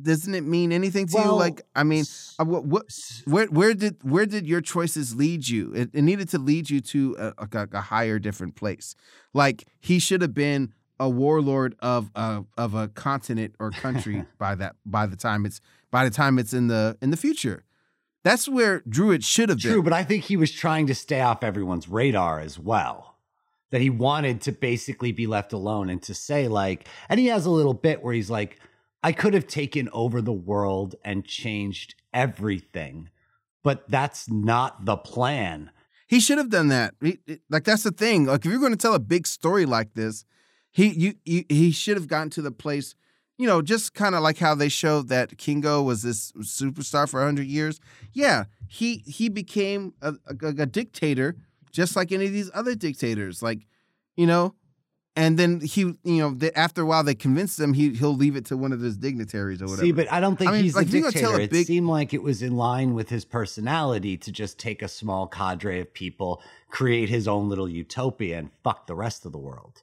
doesn't 0.02 0.34
it 0.34 0.44
mean 0.44 0.72
anything 0.72 1.07
to 1.07 1.15
well, 1.15 1.26
you? 1.26 1.31
Like, 1.34 1.61
I 1.76 1.84
mean, 1.84 2.06
uh, 2.39 2.45
what, 2.45 2.65
what, 2.65 2.85
where, 3.26 3.48
where 3.48 3.73
did, 3.73 3.98
where 4.02 4.26
did 4.26 4.48
your 4.48 4.61
choices 4.61 5.15
lead 5.15 5.48
you? 5.48 5.73
It, 5.73 5.89
it 5.94 6.02
needed 6.02 6.30
to 6.30 6.38
lead 6.38 6.69
you 6.69 6.81
to 6.81 7.15
a, 7.19 7.34
a, 7.38 7.68
a, 7.73 7.81
higher, 7.81 8.19
different 8.19 8.56
place. 8.56 8.95
Like, 9.34 9.65
he 9.80 9.99
should 9.99 10.22
have 10.22 10.34
been 10.34 10.73
a 10.99 11.10
warlord 11.10 11.76
of 11.80 12.10
a 12.15 12.44
of 12.57 12.73
a 12.73 12.88
continent 12.88 13.56
or 13.60 13.72
country 13.72 14.26
by 14.38 14.56
that 14.56 14.76
by 14.85 15.06
the 15.06 15.15
time 15.15 15.45
it's 15.45 15.61
by 15.91 16.03
the 16.03 16.10
time 16.10 16.39
it's 16.39 16.53
in 16.53 16.68
the 16.68 16.98
in 17.02 17.11
the 17.11 17.18
future. 17.18 17.64
That's 18.23 18.48
where 18.48 18.81
Druig 18.81 19.23
should 19.23 19.49
have 19.49 19.60
been. 19.60 19.72
True, 19.72 19.84
but 19.84 19.94
I 19.94 20.03
think 20.03 20.26
he 20.26 20.35
was 20.35 20.52
trying 20.52 20.88
to 20.88 20.95
stay 20.95 21.22
off 21.22 21.44
everyone's 21.44 21.88
radar 21.88 22.39
as 22.39 22.60
well. 22.60 23.15
That 23.69 23.81
he 23.81 23.89
wanted 23.89 24.41
to 24.41 24.52
basically 24.52 25.11
be 25.11 25.27
left 25.27 25.53
alone 25.53 25.89
and 25.89 26.02
to 26.03 26.14
say 26.14 26.48
like, 26.48 26.88
and 27.10 27.19
he 27.19 27.27
has 27.27 27.45
a 27.45 27.49
little 27.49 27.73
bit 27.73 28.02
where 28.02 28.14
he's 28.14 28.30
like, 28.30 28.60
I 29.03 29.11
could 29.11 29.33
have 29.33 29.47
taken 29.47 29.89
over 29.93 30.21
the 30.21 30.33
world 30.33 30.95
and 31.03 31.25
changed 31.25 31.95
everything, 32.13 33.09
but 33.63 33.89
that's 33.89 34.29
not 34.29 34.85
the 34.85 34.97
plan. 34.97 35.71
He 36.07 36.19
should 36.19 36.37
have 36.37 36.49
done 36.49 36.69
that. 36.69 36.95
He, 37.01 37.19
like 37.49 37.63
that's 37.63 37.83
the 37.83 37.91
thing. 37.91 38.25
Like 38.25 38.45
if 38.45 38.51
you're 38.51 38.59
going 38.59 38.71
to 38.71 38.77
tell 38.77 38.93
a 38.93 38.99
big 38.99 39.27
story 39.27 39.65
like 39.65 39.93
this, 39.93 40.25
he 40.71 40.87
you, 40.87 41.13
you 41.25 41.43
he 41.49 41.71
should 41.71 41.97
have 41.97 42.07
gotten 42.07 42.29
to 42.31 42.41
the 42.41 42.51
place, 42.51 42.95
you 43.37 43.45
know, 43.45 43.61
just 43.61 43.93
kind 43.93 44.15
of 44.15 44.21
like 44.21 44.37
how 44.37 44.55
they 44.55 44.69
showed 44.69 45.09
that 45.09 45.37
Kingo 45.37 45.81
was 45.83 46.01
this 46.01 46.31
superstar 46.39 47.09
for 47.09 47.23
hundred 47.23 47.47
years. 47.47 47.79
Yeah, 48.13 48.45
he 48.67 49.03
he 49.05 49.29
became 49.29 49.93
a, 50.01 50.13
a, 50.27 50.47
a 50.47 50.65
dictator 50.65 51.35
just 51.77 51.95
like 51.95 52.11
any 52.11 52.25
of 52.25 52.33
these 52.33 52.49
other 52.55 52.73
dictators. 52.73 53.43
Like, 53.43 53.67
you 54.15 54.25
know, 54.25 54.55
and 55.18 55.38
then 55.38 55.61
he, 55.61 55.81
you 55.81 55.98
know, 56.03 56.30
the, 56.30 56.56
after 56.57 56.84
a 56.84 56.85
while 56.85 57.03
they 57.03 57.15
convinced 57.15 57.60
him 57.60 57.73
he 57.73 57.89
he'll 57.89 58.15
leave 58.15 58.35
it 58.35 58.45
to 58.45 58.56
one 58.56 58.72
of 58.72 58.80
his 58.80 58.95
dignitaries 58.95 59.64
or 59.64 59.65
whatever. 59.65 59.81
See, 59.81 59.91
but 59.91 60.11
I 60.11 60.19
don't 60.19 60.38
think 60.38 60.52
I 60.52 60.53
mean, 60.53 60.64
he's 60.64 60.76
like, 60.76 60.88
a 60.88 60.91
dictator. 60.91 61.34
A 61.34 61.48
big... 61.48 61.53
It 61.56 61.68
seemed 61.68 61.88
like 61.88 62.14
it 62.14 62.22
was 62.22 62.44
in 62.44 62.56
line 62.56 62.94
with 62.94 63.10
his 63.10 63.26
personality 63.26 64.15
to 64.18 64.31
just 64.31 64.60
take 64.60 64.84
a 64.84 64.88
small 64.88 65.26
cadre 65.27 65.80
of 65.81 65.91
people, 65.91 66.41
create 66.69 67.10
his 67.10 67.27
own 67.27 67.49
little 67.49 67.68
utopia, 67.68 68.38
and 68.38 68.52
fuck 68.64 68.85
the 68.85 68.94
rest 68.94 69.26
of 69.26 69.31
the 69.31 69.39
world. 69.39 69.81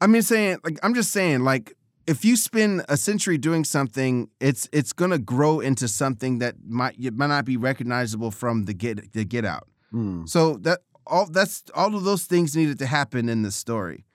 I 0.00 0.08
mean, 0.08 0.22
saying 0.22 0.58
like 0.64 0.80
I'm 0.82 0.94
just 0.94 1.12
saying 1.12 1.44
like 1.44 1.74
if 2.08 2.24
you 2.24 2.36
spend 2.36 2.84
a 2.88 2.96
century 2.96 3.38
doing 3.38 3.64
something, 3.64 4.30
it's 4.40 4.68
it's 4.72 4.92
gonna 4.92 5.18
grow 5.18 5.60
into 5.60 5.86
something 5.86 6.38
that 6.40 6.56
might 6.66 6.96
it 6.98 7.14
might 7.14 7.28
not 7.28 7.44
be 7.44 7.56
recognizable 7.56 8.32
from 8.32 8.64
the 8.64 8.74
get 8.74 9.12
the 9.12 9.24
get 9.24 9.44
out. 9.44 9.68
Mm. 9.92 10.28
So 10.28 10.54
that 10.62 10.80
all 11.06 11.26
that's 11.26 11.62
all 11.72 11.94
of 11.94 12.02
those 12.02 12.24
things 12.24 12.56
needed 12.56 12.80
to 12.80 12.86
happen 12.86 13.28
in 13.28 13.42
the 13.42 13.52
story. 13.52 14.06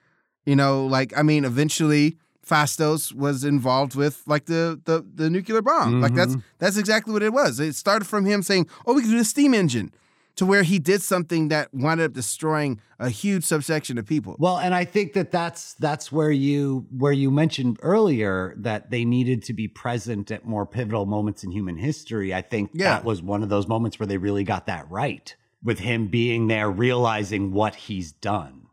You 0.46 0.56
know, 0.56 0.86
like 0.86 1.16
I 1.16 1.22
mean, 1.22 1.44
eventually 1.44 2.16
Phastos 2.46 3.14
was 3.14 3.44
involved 3.44 3.94
with 3.94 4.22
like 4.26 4.46
the 4.46 4.80
the, 4.84 5.04
the 5.14 5.30
nuclear 5.30 5.62
bomb. 5.62 5.94
Mm-hmm. 5.94 6.00
Like 6.02 6.14
that's 6.14 6.32
mm-hmm. 6.32 6.46
that's 6.58 6.76
exactly 6.76 7.12
what 7.12 7.22
it 7.22 7.32
was. 7.32 7.60
It 7.60 7.74
started 7.74 8.06
from 8.06 8.24
him 8.24 8.42
saying, 8.42 8.68
"Oh, 8.86 8.94
we 8.94 9.02
can 9.02 9.10
do 9.10 9.18
the 9.18 9.24
steam 9.24 9.54
engine." 9.54 9.92
to 10.36 10.44
where 10.44 10.62
he 10.62 10.78
did 10.78 11.00
something 11.00 11.48
that 11.48 11.72
wound 11.72 12.00
up 12.00 12.12
destroying 12.12 12.80
a 12.98 13.08
huge 13.08 13.44
subsection 13.44 13.98
of 13.98 14.06
people. 14.06 14.36
Well, 14.38 14.58
and 14.58 14.74
I 14.74 14.84
think 14.84 15.12
that 15.12 15.30
that's 15.30 15.74
that's 15.74 16.10
where 16.10 16.30
you 16.30 16.86
where 16.90 17.12
you 17.12 17.30
mentioned 17.30 17.78
earlier 17.82 18.54
that 18.58 18.90
they 18.90 19.04
needed 19.04 19.42
to 19.44 19.52
be 19.52 19.68
present 19.68 20.30
at 20.30 20.44
more 20.44 20.66
pivotal 20.66 21.06
moments 21.06 21.44
in 21.44 21.52
human 21.52 21.76
history. 21.76 22.34
I 22.34 22.42
think 22.42 22.70
yeah. 22.72 22.90
that 22.90 23.04
was 23.04 23.22
one 23.22 23.42
of 23.42 23.48
those 23.48 23.68
moments 23.68 23.98
where 23.98 24.06
they 24.06 24.18
really 24.18 24.44
got 24.44 24.66
that 24.66 24.90
right 24.90 25.34
with 25.62 25.78
him 25.78 26.08
being 26.08 26.48
there 26.48 26.70
realizing 26.70 27.52
what 27.52 27.74
he's 27.74 28.12
done. 28.12 28.63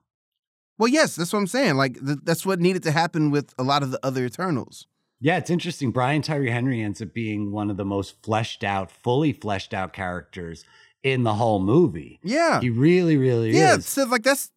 Well, 0.82 0.88
yes, 0.88 1.16
that's 1.16 1.32
what 1.32 1.38
I'm 1.38 1.46
saying. 1.46 1.76
Like 1.76 2.04
th- 2.04 2.18
that's 2.24 2.44
what 2.44 2.60
needed 2.60 2.82
to 2.84 2.92
happen 2.92 3.30
with 3.30 3.54
a 3.60 3.64
lot 3.64 3.84
of 3.84 3.92
the 3.92 4.00
other 4.02 4.26
Eternals. 4.26 4.88
Yeah, 5.20 5.38
it's 5.38 5.52
interesting. 5.52 5.92
Brian 5.92 6.24
Tyree 6.24 6.50
Henry 6.50 6.82
ends 6.82 7.04
up 7.04 7.14
being 7.14 7.52
one 7.52 7.70
of 7.70 7.78
the 7.78 7.86
most 7.86 8.16
fleshed 8.24 8.64
out, 8.64 8.90
fully 8.90 9.32
fleshed 9.32 9.76
out 9.76 9.94
characters 9.94 10.66
in 11.04 11.22
the 11.22 11.36
whole 11.36 11.60
movie. 11.60 12.20
Yeah. 12.24 12.62
He 12.62 12.72
really, 12.72 13.16
really 13.16 13.52
yeah, 13.52 13.78
is. 13.78 13.86
so 13.86 14.06
like 14.06 14.24
that's 14.24 14.50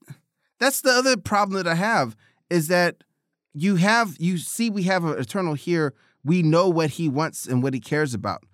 that's 0.58 0.80
the 0.80 0.92
other 0.92 1.18
problem 1.18 1.62
that 1.62 1.70
I 1.70 1.74
have 1.74 2.16
is 2.48 2.68
that 2.68 3.04
you 3.52 3.76
have 3.76 4.16
you 4.18 4.38
see 4.38 4.70
we 4.70 4.84
have 4.84 5.04
an 5.04 5.18
Eternal 5.18 5.52
here. 5.52 5.92
We 6.24 6.42
know 6.42 6.70
what 6.70 6.88
he 6.88 7.06
wants 7.06 7.46
and 7.46 7.62
what 7.62 7.74
he 7.74 7.80
cares 7.80 8.14
about. 8.14 8.44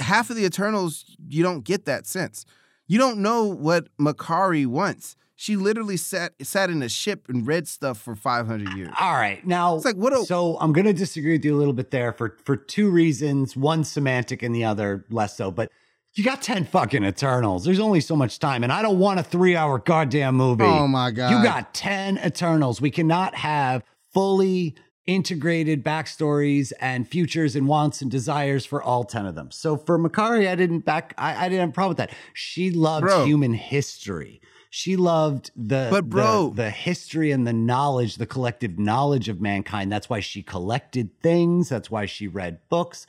Half 0.00 0.28
of 0.28 0.36
the 0.36 0.44
Eternals, 0.44 1.16
you 1.30 1.42
don't 1.42 1.64
get 1.64 1.86
that 1.86 2.06
sense. 2.06 2.44
You 2.86 2.98
don't 2.98 3.22
know 3.22 3.44
what 3.44 3.88
Makkari 3.98 4.66
wants. 4.66 5.16
She 5.38 5.54
literally 5.54 5.98
sat 5.98 6.32
sat 6.42 6.70
in 6.70 6.82
a 6.82 6.88
ship 6.88 7.26
and 7.28 7.46
read 7.46 7.68
stuff 7.68 7.98
for 8.00 8.14
500 8.14 8.72
years. 8.74 8.88
All 8.98 9.12
right. 9.12 9.46
Now, 9.46 9.76
It's 9.76 9.84
like, 9.84 9.96
what 9.96 10.14
a- 10.14 10.24
so 10.24 10.56
I'm 10.60 10.72
going 10.72 10.86
to 10.86 10.94
disagree 10.94 11.32
with 11.32 11.44
you 11.44 11.54
a 11.54 11.58
little 11.58 11.74
bit 11.74 11.90
there 11.90 12.12
for, 12.12 12.38
for 12.44 12.56
two 12.56 12.90
reasons 12.90 13.54
one 13.54 13.84
semantic 13.84 14.42
and 14.42 14.54
the 14.54 14.64
other 14.64 15.04
less 15.10 15.36
so. 15.36 15.50
But 15.50 15.70
you 16.14 16.24
got 16.24 16.40
10 16.40 16.64
fucking 16.64 17.04
Eternals. 17.04 17.64
There's 17.66 17.78
only 17.78 18.00
so 18.00 18.16
much 18.16 18.38
time. 18.38 18.64
And 18.64 18.72
I 18.72 18.80
don't 18.80 18.98
want 18.98 19.20
a 19.20 19.22
three 19.22 19.54
hour 19.54 19.78
goddamn 19.78 20.36
movie. 20.36 20.64
Oh 20.64 20.88
my 20.88 21.10
god. 21.10 21.30
You 21.30 21.42
got 21.42 21.74
10 21.74 22.16
Eternals. 22.24 22.80
We 22.80 22.90
cannot 22.90 23.34
have 23.34 23.82
fully 24.14 24.74
integrated 25.06 25.84
backstories 25.84 26.72
and 26.80 27.06
futures 27.06 27.54
and 27.54 27.68
wants 27.68 28.00
and 28.00 28.10
desires 28.10 28.64
for 28.64 28.82
all 28.82 29.04
10 29.04 29.26
of 29.26 29.34
them. 29.34 29.50
So 29.50 29.76
for 29.76 29.98
Makkari, 29.98 30.48
I 30.48 30.54
didn't 30.54 30.80
back, 30.86 31.14
I, 31.18 31.44
I 31.44 31.48
didn't 31.50 31.60
have 31.60 31.68
a 31.68 31.72
problem 31.72 31.90
with 31.90 31.98
that. 31.98 32.10
She 32.32 32.70
loved 32.70 33.04
Bro. 33.06 33.24
human 33.26 33.52
history. 33.52 34.40
She 34.70 34.96
loved 34.96 35.50
the, 35.56 35.88
But 35.90 36.08
bro- 36.08 36.50
the, 36.50 36.64
the 36.64 36.70
history 36.70 37.30
and 37.30 37.46
the 37.46 37.52
knowledge, 37.52 38.16
the 38.16 38.26
collective 38.26 38.78
knowledge 38.78 39.28
of 39.28 39.40
mankind. 39.40 39.90
That's 39.90 40.10
why 40.10 40.20
she 40.20 40.42
collected 40.42 41.10
things. 41.22 41.68
That's 41.68 41.90
why 41.90 42.06
she 42.06 42.28
read 42.28 42.60
books. 42.68 43.06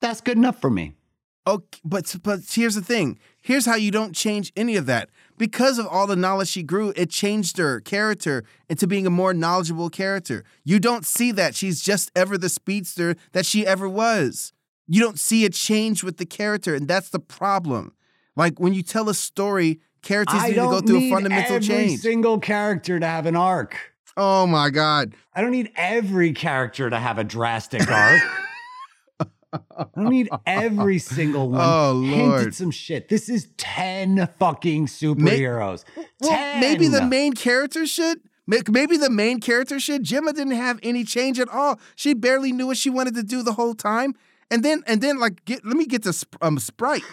That's 0.00 0.20
good 0.20 0.36
enough 0.36 0.60
for 0.60 0.70
me. 0.70 0.94
Okay, 1.46 1.80
but 1.84 2.14
but 2.22 2.40
here's 2.48 2.74
the 2.74 2.82
thing. 2.82 3.18
Here's 3.42 3.64
how 3.64 3.74
you 3.74 3.90
don't 3.90 4.14
change 4.14 4.52
any 4.56 4.76
of 4.76 4.86
that. 4.86 5.08
Because 5.38 5.78
of 5.78 5.86
all 5.86 6.06
the 6.06 6.14
knowledge 6.14 6.48
she 6.48 6.62
grew, 6.62 6.92
it 6.96 7.08
changed 7.08 7.56
her 7.56 7.80
character 7.80 8.44
into 8.68 8.86
being 8.86 9.06
a 9.06 9.10
more 9.10 9.32
knowledgeable 9.32 9.88
character. 9.88 10.44
You 10.64 10.78
don't 10.78 11.06
see 11.06 11.32
that. 11.32 11.54
She's 11.54 11.80
just 11.80 12.10
ever 12.14 12.36
the 12.36 12.50
speedster 12.50 13.16
that 13.32 13.46
she 13.46 13.66
ever 13.66 13.88
was. 13.88 14.52
You 14.86 15.00
don't 15.00 15.18
see 15.18 15.44
a 15.44 15.50
change 15.50 16.04
with 16.04 16.18
the 16.18 16.26
character, 16.26 16.74
and 16.74 16.86
that's 16.86 17.08
the 17.08 17.20
problem. 17.20 17.94
Like 18.36 18.60
when 18.60 18.74
you 18.74 18.82
tell 18.82 19.08
a 19.08 19.14
story, 19.14 19.80
characters 20.02 20.40
I 20.42 20.48
need 20.48 20.54
to 20.54 20.60
go 20.60 20.80
through 20.80 20.98
a 20.98 21.10
fundamental 21.10 21.56
every 21.56 21.66
change. 21.66 21.84
Every 21.92 21.96
single 21.96 22.38
character 22.38 22.98
to 23.00 23.06
have 23.06 23.26
an 23.26 23.36
arc. 23.36 23.76
oh 24.16 24.46
my 24.46 24.70
god. 24.70 25.14
I 25.34 25.40
don't 25.40 25.50
need 25.52 25.70
every 25.76 26.32
character 26.32 26.90
to 26.90 26.98
have 26.98 27.18
a 27.18 27.24
drastic 27.24 27.90
arc. 27.90 28.22
I 29.52 29.86
don't 29.96 30.10
need 30.10 30.28
every 30.46 30.98
single 30.98 31.50
one. 31.50 31.60
Oh, 31.62 32.02
Hint 32.02 32.28
Lord. 32.28 32.54
some 32.54 32.70
shit. 32.70 33.08
This 33.08 33.28
is 33.28 33.48
10 33.56 34.28
fucking 34.38 34.86
superheroes. 34.86 35.84
Well, 36.20 36.60
maybe 36.60 36.86
the 36.88 37.04
main 37.04 37.32
character 37.32 37.84
should. 37.86 38.20
Maybe 38.46 38.96
the 38.96 39.10
main 39.10 39.40
character 39.40 39.80
should. 39.80 40.04
Gemma 40.04 40.32
didn't 40.32 40.54
have 40.54 40.78
any 40.82 41.04
change 41.04 41.38
at 41.40 41.48
all. 41.48 41.80
She 41.96 42.14
barely 42.14 42.52
knew 42.52 42.66
what 42.68 42.76
she 42.76 42.90
wanted 42.90 43.14
to 43.16 43.22
do 43.22 43.42
the 43.42 43.52
whole 43.54 43.74
time. 43.74 44.14
And 44.52 44.64
then, 44.64 44.82
and 44.86 45.00
then, 45.00 45.18
like, 45.18 45.44
get, 45.44 45.64
let 45.64 45.76
me 45.76 45.86
get 45.86 46.02
to 46.04 46.26
um, 46.42 46.58
Sprite. 46.58 47.04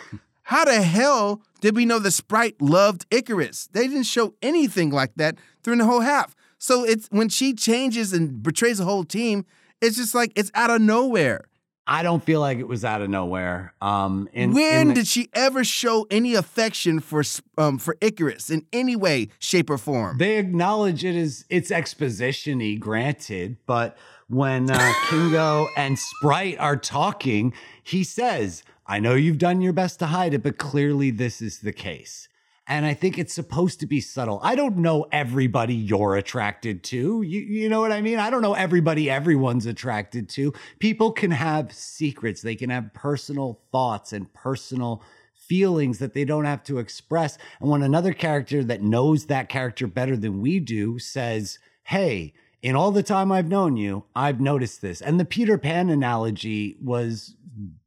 How 0.43 0.65
the 0.65 0.81
hell 0.81 1.41
did 1.61 1.75
we 1.75 1.85
know 1.85 1.99
the 1.99 2.11
Sprite 2.11 2.61
loved 2.61 3.09
Ikaris? 3.09 3.69
They 3.71 3.88
didn't 3.88 4.03
show 4.03 4.34
anything 4.41 4.89
like 4.91 5.13
that 5.15 5.35
during 5.63 5.79
the 5.79 5.85
whole 5.85 6.01
half. 6.01 6.35
So 6.57 6.84
it's 6.84 7.07
when 7.11 7.29
she 7.29 7.53
changes 7.53 8.13
and 8.13 8.41
betrays 8.41 8.79
the 8.79 8.85
whole 8.85 9.03
team, 9.03 9.45
it's 9.81 9.95
just 9.97 10.15
like 10.15 10.31
it's 10.35 10.51
out 10.55 10.69
of 10.69 10.81
nowhere. 10.81 11.45
I 11.89 12.03
don't 12.03 12.21
feel 12.21 12.41
like 12.41 12.57
it 12.57 12.67
was 12.67 12.84
out 12.84 13.01
of 13.01 13.09
nowhere. 13.09 13.73
Um, 13.81 14.27
in, 14.34 14.51
when 14.53 14.81
in 14.81 14.88
the- 14.89 14.93
did 14.95 15.07
she 15.07 15.29
ever 15.34 15.63
show 15.63 16.05
any 16.11 16.35
affection 16.35 16.99
for 16.99 17.23
um 17.57 17.77
for 17.77 17.95
Ikaris 18.01 18.51
in 18.51 18.65
any 18.73 18.95
way, 18.95 19.29
shape, 19.39 19.69
or 19.69 19.77
form? 19.77 20.17
they 20.17 20.38
acknowledge 20.38 21.05
it 21.05 21.15
as 21.15 21.45
it's 21.49 21.71
exposition-y, 21.71 22.75
granted, 22.79 23.55
but 23.65 23.97
when 24.27 24.69
uh, 24.69 24.93
Kingo 25.09 25.69
and 25.77 25.97
Sprite 25.97 26.59
are 26.59 26.75
talking, 26.75 27.53
he 27.81 28.03
says, 28.03 28.63
I 28.88 28.99
know 28.99 29.15
you've 29.15 29.38
done 29.38 29.61
your 29.61 29.73
best 29.73 29.99
to 29.99 30.07
hide 30.07 30.34
it, 30.34 30.43
but 30.43 30.57
clearly 30.57 31.11
this 31.11 31.41
is 31.41 31.59
the 31.59 31.73
case. 31.73 32.30
And 32.69 32.85
I 32.85 32.93
think 32.93 33.18
it's 33.18 33.34
supposed 33.34 33.80
to 33.80 33.85
be 33.85 34.01
subtle. 34.01 34.39
I 34.43 34.55
don't 34.55 34.77
know 34.77 35.07
everybody 35.11 35.73
you're 35.73 36.15
attracted 36.15 36.84
to. 36.85 37.22
You, 37.22 37.39
you 37.39 37.69
know 37.69 37.80
what 37.80 37.93
I 37.93 38.01
mean? 38.01 38.19
I 38.19 38.30
don't 38.30 38.41
know 38.41 38.53
everybody 38.53 39.09
everyone's 39.09 39.65
attracted 39.65 40.27
to. 40.30 40.53
People 40.80 41.11
can 41.11 41.31
have 41.31 41.72
secrets, 41.72 42.41
they 42.41 42.55
can 42.55 42.69
have 42.69 42.93
personal 42.93 43.61
thoughts 43.72 44.11
and 44.11 44.34
personal 44.34 45.01
feelings 45.34 45.99
that 45.99 46.14
they 46.14 46.26
don't 46.26 46.45
have 46.45 46.64
to 46.64 46.77
express. 46.77 47.38
And 47.61 47.69
when 47.69 47.84
another 47.84 48.14
character 48.14 48.64
that 48.65 48.81
knows 48.81 49.27
that 49.27 49.47
character 49.47 49.88
better 49.88 50.18
than 50.18 50.41
we 50.41 50.59
do 50.59 50.99
says, 50.99 51.59
Hey, 51.84 52.34
in 52.61 52.76
all 52.76 52.91
the 52.91 53.03
time 53.03 53.31
I've 53.31 53.47
known 53.47 53.77
you, 53.77 54.05
I've 54.14 54.41
noticed 54.41 54.81
this. 54.81 55.01
And 55.01 55.19
the 55.19 55.26
Peter 55.26 55.57
Pan 55.57 55.89
analogy 55.89 56.77
was 56.81 57.35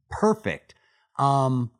perfect. 0.09 0.73
Um, 1.17 1.71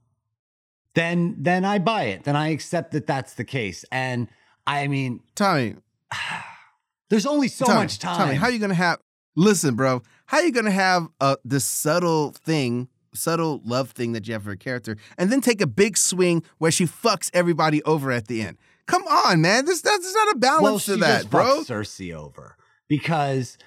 then 0.95 1.35
then 1.39 1.63
I 1.65 1.79
buy 1.79 2.03
it. 2.05 2.23
Then 2.23 2.35
I 2.35 2.49
accept 2.49 2.91
that 2.91 3.07
that's 3.07 3.33
the 3.35 3.43
case. 3.45 3.85
And 3.91 4.27
I 4.67 4.87
mean, 4.87 5.21
Tommy, 5.35 5.75
there's 7.09 7.25
only 7.25 7.47
so 7.47 7.65
Tommy, 7.65 7.79
much 7.79 7.99
time. 7.99 8.17
Tommy, 8.17 8.35
how 8.35 8.47
are 8.47 8.51
you 8.51 8.59
gonna 8.59 8.73
have? 8.73 8.99
Listen, 9.35 9.75
bro, 9.75 10.01
how 10.25 10.37
are 10.37 10.43
you 10.43 10.51
gonna 10.51 10.71
have 10.71 11.07
uh, 11.21 11.37
this 11.45 11.63
subtle 11.63 12.31
thing, 12.31 12.89
subtle 13.13 13.61
love 13.63 13.91
thing 13.91 14.11
that 14.11 14.27
you 14.27 14.33
have 14.33 14.43
for 14.43 14.51
a 14.51 14.57
character, 14.57 14.97
and 15.17 15.31
then 15.31 15.39
take 15.41 15.61
a 15.61 15.67
big 15.67 15.97
swing 15.97 16.43
where 16.57 16.71
she 16.71 16.85
fucks 16.85 17.31
everybody 17.33 17.81
over 17.83 18.11
at 18.11 18.27
the 18.27 18.41
end? 18.41 18.57
Come 18.87 19.03
on, 19.03 19.39
man, 19.41 19.63
this 19.65 19.81
that's 19.81 20.13
not 20.13 20.35
a 20.35 20.37
balance 20.37 20.63
well, 20.63 20.79
to 20.79 20.95
that, 20.97 21.29
bro. 21.29 21.61
Sersi 21.63 22.13
over 22.13 22.57
because 22.89 23.57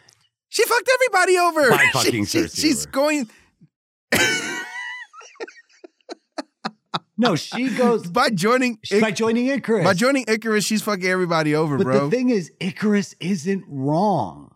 She 0.51 0.63
fucked 0.65 0.91
everybody 0.93 1.39
over. 1.39 1.71
By 1.71 1.89
fucking 1.95 2.27
she- 2.27 2.41
Sersi 2.41 2.61
she's 2.61 2.83
over. 2.87 2.93
going 2.93 3.31
no, 7.17 7.37
she 7.37 7.69
goes 7.77 8.07
by 8.11 8.31
joining 8.31 8.79
by 9.01 9.11
joining 9.11 9.47
Ikaris. 9.47 9.85
by 9.85 9.95
joining 9.95 10.25
Ikaris. 10.27 10.67
She's 10.67 10.83
fucking 10.83 11.05
everybody 11.07 11.55
over, 11.55 11.77
But 11.79 11.85
bro. 11.85 12.05
the 12.09 12.11
thing 12.17 12.31
is, 12.31 12.51
Ikaris 12.61 13.15
isn't 13.21 13.65
wrong. 13.69 14.55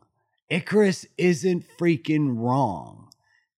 Ikaris 0.50 1.06
isn't 1.18 1.64
freaking 1.78 2.36
wrong. 2.38 3.08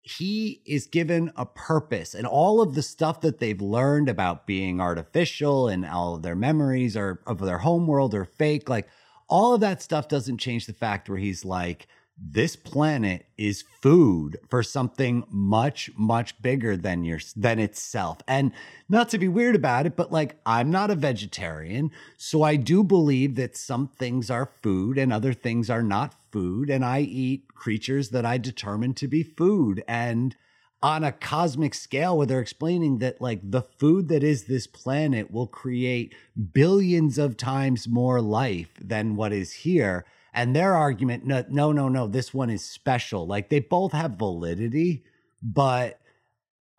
He 0.02 0.60
is 0.66 0.86
given 0.86 1.30
a 1.36 1.46
purpose, 1.46 2.14
and 2.14 2.26
all 2.26 2.60
of 2.60 2.74
the 2.74 2.82
stuff 2.82 3.20
that 3.20 3.38
they've 3.38 3.60
learned 3.60 4.08
about 4.08 4.46
being 4.46 4.80
artificial 4.80 5.68
and 5.68 5.84
all 5.86 6.16
of 6.16 6.22
their 6.22 6.34
memories 6.34 6.96
are 6.96 7.20
of 7.26 7.38
their 7.38 7.58
homeworld 7.58 8.14
are 8.14 8.24
fake. 8.24 8.68
Like 8.68 8.88
all 9.28 9.54
of 9.54 9.60
that 9.60 9.82
stuff 9.82 10.08
doesn't 10.08 10.38
change 10.38 10.66
the 10.66 10.72
fact 10.72 11.08
where 11.08 11.18
he's 11.18 11.44
like, 11.44 11.86
this 12.22 12.54
planet 12.54 13.24
is 13.38 13.64
food 13.80 14.38
for 14.48 14.62
something 14.62 15.24
much 15.30 15.90
much 15.96 16.40
bigger 16.42 16.76
than 16.76 17.02
your 17.02 17.18
than 17.34 17.58
itself. 17.58 18.18
And 18.28 18.52
not 18.88 19.08
to 19.10 19.18
be 19.18 19.28
weird 19.28 19.54
about 19.56 19.86
it 19.86 19.96
but 19.96 20.12
like 20.12 20.36
i'm 20.44 20.70
not 20.70 20.90
a 20.90 20.94
vegetarian 20.94 21.90
so 22.16 22.42
i 22.42 22.56
do 22.56 22.84
believe 22.84 23.36
that 23.36 23.56
some 23.56 23.88
things 23.88 24.30
are 24.30 24.52
food 24.62 24.98
and 24.98 25.12
other 25.12 25.32
things 25.32 25.70
are 25.70 25.82
not 25.82 26.14
food 26.30 26.68
and 26.68 26.84
i 26.84 27.00
eat 27.00 27.54
creatures 27.54 28.10
that 28.10 28.26
i 28.26 28.36
determine 28.36 28.94
to 28.94 29.08
be 29.08 29.22
food. 29.22 29.82
And 29.88 30.36
on 30.82 31.04
a 31.04 31.12
cosmic 31.12 31.74
scale 31.74 32.16
where 32.16 32.26
they're 32.26 32.40
explaining 32.40 32.98
that 32.98 33.20
like 33.20 33.40
the 33.42 33.62
food 33.78 34.08
that 34.08 34.22
is 34.22 34.44
this 34.44 34.66
planet 34.66 35.30
will 35.30 35.46
create 35.46 36.14
billions 36.52 37.18
of 37.18 37.36
times 37.36 37.86
more 37.86 38.20
life 38.20 38.70
than 38.80 39.14
what 39.14 39.32
is 39.32 39.52
here 39.52 40.04
and 40.32 40.54
their 40.54 40.74
argument 40.74 41.24
no 41.24 41.44
no 41.48 41.72
no 41.72 41.88
no 41.88 42.06
this 42.06 42.32
one 42.34 42.50
is 42.50 42.64
special. 42.64 43.26
Like 43.26 43.48
they 43.48 43.60
both 43.60 43.92
have 43.92 44.12
validity 44.12 45.04
but 45.42 45.98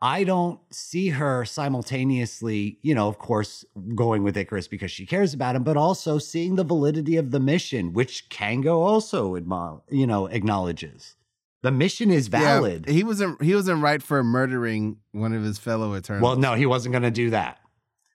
i 0.03 0.23
don't 0.23 0.59
see 0.71 1.09
her 1.09 1.45
simultaneously 1.45 2.77
you 2.81 2.93
know 2.93 3.07
of 3.07 3.17
course 3.17 3.65
going 3.95 4.23
with 4.23 4.35
Ikaris 4.35 4.69
because 4.69 4.91
she 4.91 5.05
cares 5.05 5.33
about 5.33 5.55
him 5.55 5.63
but 5.63 5.77
also 5.77 6.17
seeing 6.17 6.55
the 6.55 6.63
validity 6.63 7.17
of 7.17 7.31
the 7.31 7.39
mission 7.39 7.93
which 7.93 8.29
kango 8.29 8.77
also 8.77 9.35
admo- 9.35 9.81
you 9.89 10.05
know 10.07 10.27
acknowledges. 10.27 11.15
The 11.63 11.71
mission 11.71 12.09
is 12.09 12.27
valid. 12.27 12.85
Yeah, 12.87 12.93
he 12.93 13.03
wasn't. 13.03 13.39
He 13.43 13.53
wasn't 13.53 13.83
right 13.83 14.01
for 14.01 14.23
murdering 14.23 14.97
one 15.11 15.31
of 15.33 15.43
his 15.43 15.59
fellow 15.59 15.95
Eternals. 15.95 16.23
well 16.23 16.35
no 16.35 16.55
he 16.55 16.65
wasn't 16.65 16.93
going 16.93 17.03
to 17.03 17.11
do 17.11 17.29
that. 17.31 17.59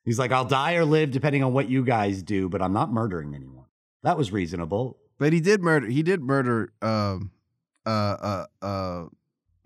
He's 0.04 0.18
like 0.18 0.32
i'll 0.32 0.44
die 0.44 0.74
or 0.74 0.84
live 0.84 1.10
depending 1.12 1.44
on 1.44 1.52
what 1.52 1.68
you 1.68 1.84
guys 1.84 2.22
do 2.22 2.48
but 2.48 2.60
i'm 2.62 2.72
not 2.72 2.92
murdering 2.92 3.34
anyone. 3.34 3.66
That 4.02 4.16
was 4.18 4.32
reasonable 4.32 4.98
But 5.18 5.32
he 5.32 5.40
did 5.40 5.62
murder. 5.62 5.86
He 5.86 6.02
did 6.02 6.20
murder. 6.20 6.72
Um, 6.82 7.30
uh, 7.84 7.88
uh, 7.90 8.46
uh. 8.62 9.04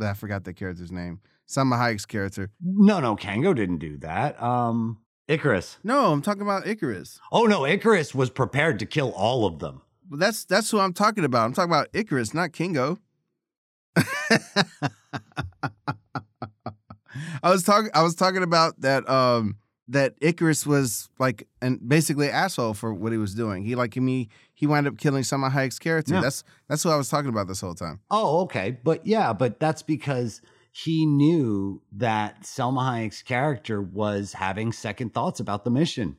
I 0.01 0.15
forgot 0.15 0.45
the 0.45 0.55
character's 0.55 0.93
name. 0.93 1.21
Salma 1.49 1.77
Hayek's 1.77 2.07
character. 2.07 2.51
No, 2.63 3.01
no, 3.01 3.17
Kango 3.17 3.55
didn't 3.55 3.79
do 3.79 3.99
that. 3.99 4.41
Um, 4.43 4.99
Ikaris. 5.29 5.79
No, 5.83 6.13
I'm 6.13 6.23
talking 6.23 6.43
about 6.43 6.65
Ikaris. 6.65 7.19
Oh 7.33 7.45
no, 7.45 7.61
Ikaris 7.61 8.15
was 8.15 8.31
prepared 8.31 8.79
to 8.79 8.87
kill 8.87 9.11
all 9.13 9.47
of 9.47 9.59
them. 9.59 9.83
Well, 10.09 10.19
that's 10.19 10.45
that's 10.45 10.71
who 10.71 10.79
I'm 10.79 10.93
talking 10.93 11.25
about. 11.25 11.45
I'm 11.45 11.53
talking 11.53 11.71
about 11.71 11.93
Ikaris, 11.93 12.35
not 12.35 12.53
Kingo. 12.53 12.99
I 17.43 17.51
was 17.51 17.63
talking. 17.63 17.91
I 17.95 18.03
was 18.03 18.15
talking 18.15 18.43
about 18.43 18.81
that. 18.81 19.09
Um, 19.09 19.57
that 19.91 20.19
Ikaris 20.21 20.67
was 20.67 21.09
like 21.19 21.49
and 21.61 21.81
basically 21.87 22.31
asshole 22.31 22.75
for 22.75 22.95
what 22.95 23.13
he 23.13 23.19
was 23.19 23.35
doing. 23.35 23.65
He 23.65 23.75
like 23.75 23.97
me. 23.97 24.29
He 24.61 24.67
wound 24.67 24.87
up 24.87 24.99
killing 24.99 25.23
Salma 25.23 25.51
Hayek's 25.51 25.79
character. 25.79 26.13
Yeah. 26.13 26.21
That's 26.21 26.45
that's 26.69 26.85
what 26.85 26.93
I 26.93 26.99
was 26.99 27.09
talking 27.09 27.31
about 27.31 27.49
this 27.49 27.63
whole 27.63 27.75
time. 27.75 28.01
Oh, 28.11 28.43
okay, 28.43 28.77
but 28.85 29.07
yeah, 29.07 29.33
but 29.33 29.59
that's 29.59 29.83
because 29.83 30.43
he 30.71 31.07
knew 31.07 31.81
that 31.93 32.43
Salma 32.43 32.83
Hayek's 32.83 33.23
character 33.23 33.81
was 33.81 34.35
having 34.35 34.71
second 34.73 35.15
thoughts 35.15 35.41
about 35.41 35.65
the 35.65 35.71
mission. 35.71 36.19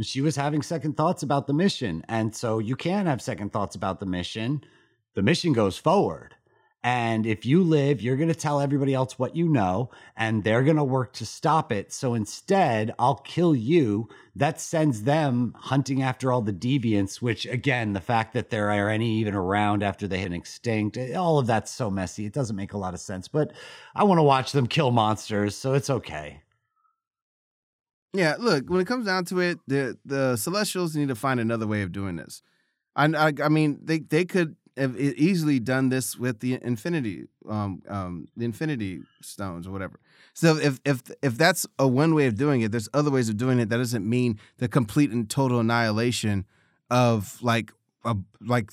She 0.00 0.20
was 0.20 0.36
having 0.36 0.62
second 0.62 0.96
thoughts 0.96 1.24
about 1.24 1.48
the 1.48 1.54
mission. 1.54 2.04
And 2.08 2.36
so 2.36 2.60
you 2.60 2.76
can 2.76 3.06
have 3.06 3.20
second 3.20 3.52
thoughts 3.52 3.74
about 3.74 3.98
the 3.98 4.06
mission. 4.06 4.62
The 5.14 5.22
mission 5.22 5.52
goes 5.52 5.76
forward. 5.76 6.36
And 6.84 7.26
if 7.26 7.46
you 7.46 7.62
live, 7.62 8.02
you're 8.02 8.16
going 8.16 8.28
to 8.28 8.34
tell 8.34 8.60
everybody 8.60 8.92
else 8.92 9.16
what 9.16 9.36
you 9.36 9.48
know, 9.48 9.90
and 10.16 10.42
they're 10.42 10.64
going 10.64 10.78
to 10.78 10.84
work 10.84 11.12
to 11.14 11.26
stop 11.26 11.70
it. 11.70 11.92
So 11.92 12.14
instead, 12.14 12.92
I'll 12.98 13.16
kill 13.16 13.54
you. 13.54 14.08
That 14.34 14.60
sends 14.60 15.04
them 15.04 15.54
hunting 15.56 16.02
after 16.02 16.32
all 16.32 16.42
the 16.42 16.52
deviants, 16.52 17.22
which 17.22 17.46
again, 17.46 17.92
the 17.92 18.00
fact 18.00 18.32
that 18.34 18.50
there 18.50 18.70
are 18.70 18.88
any 18.88 19.18
even 19.18 19.34
around 19.34 19.84
after 19.84 20.08
they 20.08 20.18
hit 20.18 20.32
extinct, 20.32 20.96
eh, 20.96 21.14
all 21.14 21.38
of 21.38 21.46
that's 21.46 21.70
so 21.70 21.88
messy. 21.88 22.26
It 22.26 22.32
doesn't 22.32 22.56
make 22.56 22.72
a 22.72 22.78
lot 22.78 22.94
of 22.94 23.00
sense, 23.00 23.28
but 23.28 23.52
I 23.94 24.02
want 24.02 24.18
to 24.18 24.24
watch 24.24 24.50
them 24.50 24.66
kill 24.66 24.90
monsters, 24.90 25.54
so 25.54 25.74
it's 25.74 25.90
okay. 25.90 26.42
Yeah, 28.14 28.34
look, 28.38 28.68
when 28.68 28.80
it 28.80 28.86
comes 28.86 29.06
down 29.06 29.24
to 29.26 29.40
it, 29.40 29.58
the 29.68 29.98
the 30.04 30.36
Celestials 30.36 30.96
need 30.96 31.08
to 31.08 31.14
find 31.14 31.38
another 31.38 31.66
way 31.66 31.82
of 31.82 31.92
doing 31.92 32.16
this. 32.16 32.42
I, 32.96 33.06
I, 33.06 33.32
I 33.44 33.48
mean, 33.48 33.78
they 33.82 34.00
they 34.00 34.24
could 34.24 34.56
have 34.76 34.98
easily 34.98 35.60
done 35.60 35.88
this 35.88 36.16
with 36.16 36.40
the 36.40 36.58
Infinity, 36.62 37.26
um, 37.48 37.82
um, 37.88 38.28
the 38.36 38.44
Infinity 38.44 39.02
Stones 39.20 39.66
or 39.66 39.70
whatever. 39.70 40.00
So 40.34 40.56
if 40.56 40.80
if 40.84 41.02
if 41.22 41.36
that's 41.36 41.66
a 41.78 41.86
one 41.86 42.14
way 42.14 42.26
of 42.26 42.36
doing 42.36 42.62
it, 42.62 42.72
there's 42.72 42.88
other 42.94 43.10
ways 43.10 43.28
of 43.28 43.36
doing 43.36 43.58
it. 43.58 43.68
That 43.68 43.78
doesn't 43.78 44.08
mean 44.08 44.38
the 44.58 44.68
complete 44.68 45.10
and 45.10 45.28
total 45.28 45.60
annihilation 45.60 46.46
of 46.90 47.42
like 47.42 47.72
a 48.04 48.16
like 48.40 48.70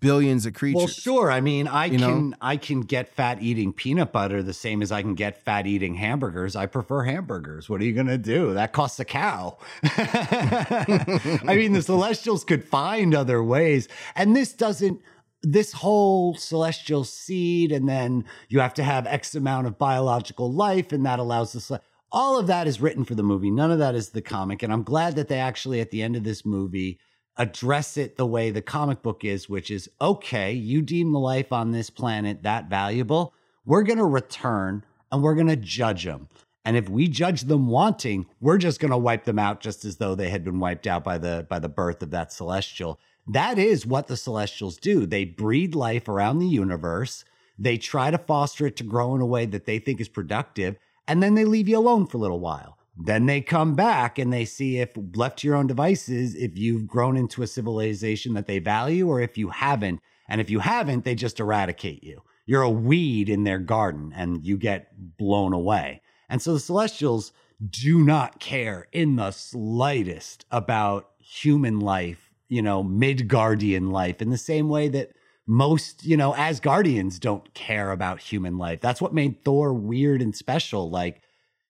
billions 0.00 0.46
of 0.46 0.54
creatures. 0.54 0.78
Well, 0.78 0.86
sure. 0.86 1.30
I 1.30 1.40
mean, 1.40 1.68
I 1.68 1.86
you 1.86 1.98
can 1.98 2.30
know? 2.30 2.36
I 2.40 2.56
can 2.56 2.80
get 2.80 3.08
fat 3.08 3.42
eating 3.42 3.72
peanut 3.72 4.12
butter 4.12 4.42
the 4.42 4.52
same 4.52 4.82
as 4.82 4.90
I 4.90 5.02
can 5.02 5.14
get 5.14 5.42
fat 5.44 5.66
eating 5.66 5.94
hamburgers. 5.94 6.56
I 6.56 6.66
prefer 6.66 7.02
hamburgers. 7.02 7.68
What 7.68 7.80
are 7.80 7.84
you 7.84 7.92
going 7.92 8.06
to 8.06 8.18
do? 8.18 8.54
That 8.54 8.72
costs 8.72 8.98
a 9.00 9.04
cow. 9.04 9.58
I 9.82 11.54
mean, 11.56 11.72
the 11.72 11.82
celestials 11.86 12.44
could 12.44 12.64
find 12.64 13.14
other 13.14 13.42
ways. 13.42 13.88
And 14.14 14.34
this 14.34 14.52
doesn't 14.52 15.02
this 15.46 15.72
whole 15.72 16.34
celestial 16.34 17.04
seed 17.04 17.72
and 17.72 17.88
then 17.88 18.24
you 18.48 18.60
have 18.60 18.74
to 18.74 18.82
have 18.82 19.06
x 19.06 19.34
amount 19.34 19.66
of 19.66 19.78
biological 19.78 20.52
life 20.52 20.92
and 20.92 21.04
that 21.06 21.18
allows 21.18 21.52
the 21.52 21.80
all 22.10 22.38
of 22.38 22.46
that 22.46 22.68
is 22.68 22.80
written 22.80 23.04
for 23.04 23.16
the 23.16 23.24
movie. 23.24 23.50
None 23.50 23.72
of 23.72 23.80
that 23.80 23.96
is 23.96 24.10
the 24.10 24.22
comic 24.22 24.62
and 24.62 24.72
I'm 24.72 24.84
glad 24.84 25.16
that 25.16 25.28
they 25.28 25.38
actually 25.38 25.80
at 25.80 25.90
the 25.90 26.02
end 26.02 26.16
of 26.16 26.24
this 26.24 26.44
movie 26.44 26.98
address 27.36 27.96
it 27.96 28.16
the 28.16 28.26
way 28.26 28.50
the 28.50 28.62
comic 28.62 29.02
book 29.02 29.24
is, 29.24 29.48
which 29.48 29.70
is 29.70 29.90
okay, 30.00 30.52
you 30.52 30.82
deem 30.82 31.12
the 31.12 31.18
life 31.18 31.52
on 31.52 31.72
this 31.72 31.90
planet 31.90 32.42
that 32.42 32.68
valuable. 32.68 33.34
We're 33.64 33.82
going 33.82 33.98
to 33.98 34.04
return 34.04 34.84
and 35.10 35.22
we're 35.22 35.34
going 35.34 35.48
to 35.48 35.56
judge 35.56 36.04
them. 36.04 36.28
And 36.64 36.76
if 36.76 36.88
we 36.88 37.08
judge 37.08 37.42
them 37.42 37.68
wanting, 37.68 38.26
we're 38.40 38.58
just 38.58 38.80
going 38.80 38.90
to 38.90 38.96
wipe 38.96 39.24
them 39.24 39.38
out 39.38 39.60
just 39.60 39.84
as 39.84 39.96
though 39.96 40.14
they 40.14 40.30
had 40.30 40.44
been 40.44 40.60
wiped 40.60 40.86
out 40.86 41.04
by 41.04 41.18
the 41.18 41.46
by 41.48 41.58
the 41.58 41.68
birth 41.68 42.02
of 42.02 42.10
that 42.10 42.32
celestial. 42.32 42.98
That 43.26 43.58
is 43.58 43.86
what 43.86 44.06
the 44.06 44.16
celestials 44.16 44.76
do. 44.76 45.06
They 45.06 45.24
breed 45.24 45.74
life 45.74 46.08
around 46.08 46.38
the 46.38 46.46
universe. 46.46 47.24
They 47.58 47.78
try 47.78 48.10
to 48.10 48.18
foster 48.18 48.66
it 48.66 48.76
to 48.76 48.84
grow 48.84 49.14
in 49.14 49.20
a 49.20 49.26
way 49.26 49.46
that 49.46 49.64
they 49.64 49.78
think 49.78 50.00
is 50.00 50.08
productive, 50.08 50.76
and 51.06 51.22
then 51.22 51.34
they 51.34 51.44
leave 51.44 51.68
you 51.68 51.78
alone 51.78 52.06
for 52.06 52.18
a 52.18 52.20
little 52.20 52.40
while. 52.40 52.78
Then 52.96 53.26
they 53.26 53.40
come 53.40 53.74
back 53.74 54.18
and 54.18 54.32
they 54.32 54.44
see 54.44 54.78
if 54.78 54.90
left 55.14 55.40
to 55.40 55.48
your 55.48 55.56
own 55.56 55.66
devices, 55.66 56.34
if 56.34 56.56
you've 56.56 56.86
grown 56.86 57.16
into 57.16 57.42
a 57.42 57.46
civilization 57.46 58.34
that 58.34 58.46
they 58.46 58.60
value 58.60 59.08
or 59.08 59.20
if 59.20 59.36
you 59.36 59.50
haven't. 59.50 60.00
And 60.28 60.40
if 60.40 60.48
you 60.48 60.60
haven't, 60.60 61.04
they 61.04 61.14
just 61.14 61.40
eradicate 61.40 62.04
you. 62.04 62.22
You're 62.46 62.62
a 62.62 62.70
weed 62.70 63.28
in 63.28 63.44
their 63.44 63.58
garden 63.58 64.12
and 64.14 64.44
you 64.44 64.56
get 64.56 65.16
blown 65.16 65.52
away. 65.52 66.02
And 66.28 66.40
so 66.40 66.54
the 66.54 66.60
Celestials 66.60 67.32
do 67.68 68.04
not 68.04 68.38
care 68.38 68.86
in 68.92 69.16
the 69.16 69.30
slightest 69.30 70.44
about 70.50 71.10
human 71.18 71.80
life, 71.80 72.23
you 72.48 72.62
know, 72.62 72.84
Midgardian 72.84 73.90
life, 73.90 74.20
in 74.22 74.30
the 74.30 74.38
same 74.38 74.68
way 74.68 74.88
that 74.88 75.12
most, 75.46 76.04
you 76.04 76.16
know, 76.16 76.32
Asgardians 76.32 77.20
don't 77.20 77.52
care 77.54 77.90
about 77.90 78.20
human 78.20 78.56
life. 78.56 78.80
That's 78.80 79.00
what 79.00 79.12
made 79.12 79.44
Thor 79.44 79.74
weird 79.74 80.22
and 80.22 80.34
special. 80.34 80.90
Like, 80.90 81.22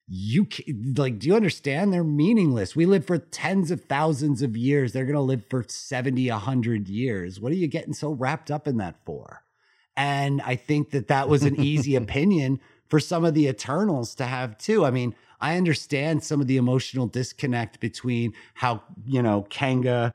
you 0.07 0.47
like 0.97 1.19
do 1.19 1.29
you 1.29 1.35
understand? 1.35 1.93
They're 1.93 2.05
meaningless. 2.05 2.77
We 2.77 2.85
live 2.85 3.07
for 3.07 3.19
tens 3.19 3.71
of 3.71 3.85
thousands 3.85 4.43
of 4.43 4.57
years. 4.57 4.93
They're 4.93 5.07
going 5.07 5.15
to 5.15 5.21
live 5.21 5.47
for 5.49 5.65
70 5.67 6.29
100 6.31 6.89
years. 6.89 7.41
What 7.41 7.53
are 7.53 7.57
you 7.57 7.69
getting 7.69 7.95
so 7.95 8.11
wrapped 8.11 8.51
up 8.51 8.69
in 8.69 8.77
that 8.79 8.97
for? 9.07 9.45
And 9.97 10.43
i 10.43 10.57
think 10.57 10.91
that 10.91 11.09
that 11.09 11.29
was 11.29 11.43
an 11.45 11.59
easy 11.59 11.97
opinion 12.05 12.61
for 12.89 13.01
some 13.01 13.25
of 13.25 13.33
the 13.33 13.47
eternals 13.47 14.15
to 14.17 14.27
have 14.27 14.59
too. 14.59 14.85
I 14.85 14.91
mean 14.91 15.15
i 15.41 15.57
understand 15.57 16.23
some 16.23 16.41
of 16.41 16.47
the 16.49 16.57
emotional 16.57 17.07
disconnect 17.07 17.81
between 17.81 18.35
how 18.55 18.83
you 19.07 19.23
know 19.23 19.47
kanga 19.49 20.13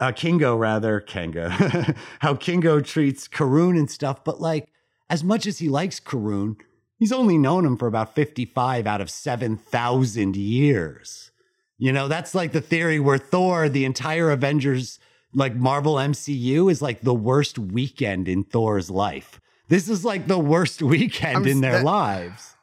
uh, 0.00 0.12
kingo 0.12 0.56
rather 0.56 1.00
kanga 1.00 1.94
how 2.20 2.34
kingo 2.34 2.80
treats 2.80 3.28
Karun 3.28 3.78
and 3.78 3.90
stuff 3.90 4.22
but 4.24 4.40
like 4.40 4.68
as 5.08 5.24
much 5.24 5.46
as 5.46 5.58
he 5.58 5.68
likes 5.68 6.00
Karun 6.00 6.56
He's 6.98 7.12
only 7.12 7.36
known 7.36 7.64
him 7.66 7.76
for 7.76 7.86
about 7.86 8.14
55 8.14 8.86
out 8.86 9.00
of 9.00 9.10
7,000 9.10 10.36
years. 10.36 11.30
You 11.78 11.92
know, 11.92 12.08
that's 12.08 12.34
like 12.34 12.52
the 12.52 12.62
theory 12.62 12.98
where 12.98 13.18
Thor, 13.18 13.68
the 13.68 13.84
entire 13.84 14.30
Avengers, 14.30 14.98
like 15.34 15.54
Marvel 15.54 15.96
MCU, 15.96 16.70
is 16.70 16.80
like 16.80 17.02
the 17.02 17.14
worst 17.14 17.58
weekend 17.58 18.28
in 18.28 18.44
Thor's 18.44 18.90
life. 18.90 19.40
This 19.68 19.88
is 19.90 20.04
like 20.04 20.26
the 20.26 20.38
worst 20.38 20.80
weekend 20.80 21.36
I'm, 21.36 21.46
in 21.46 21.60
their 21.60 21.72
that, 21.72 21.84
lives. 21.84 22.56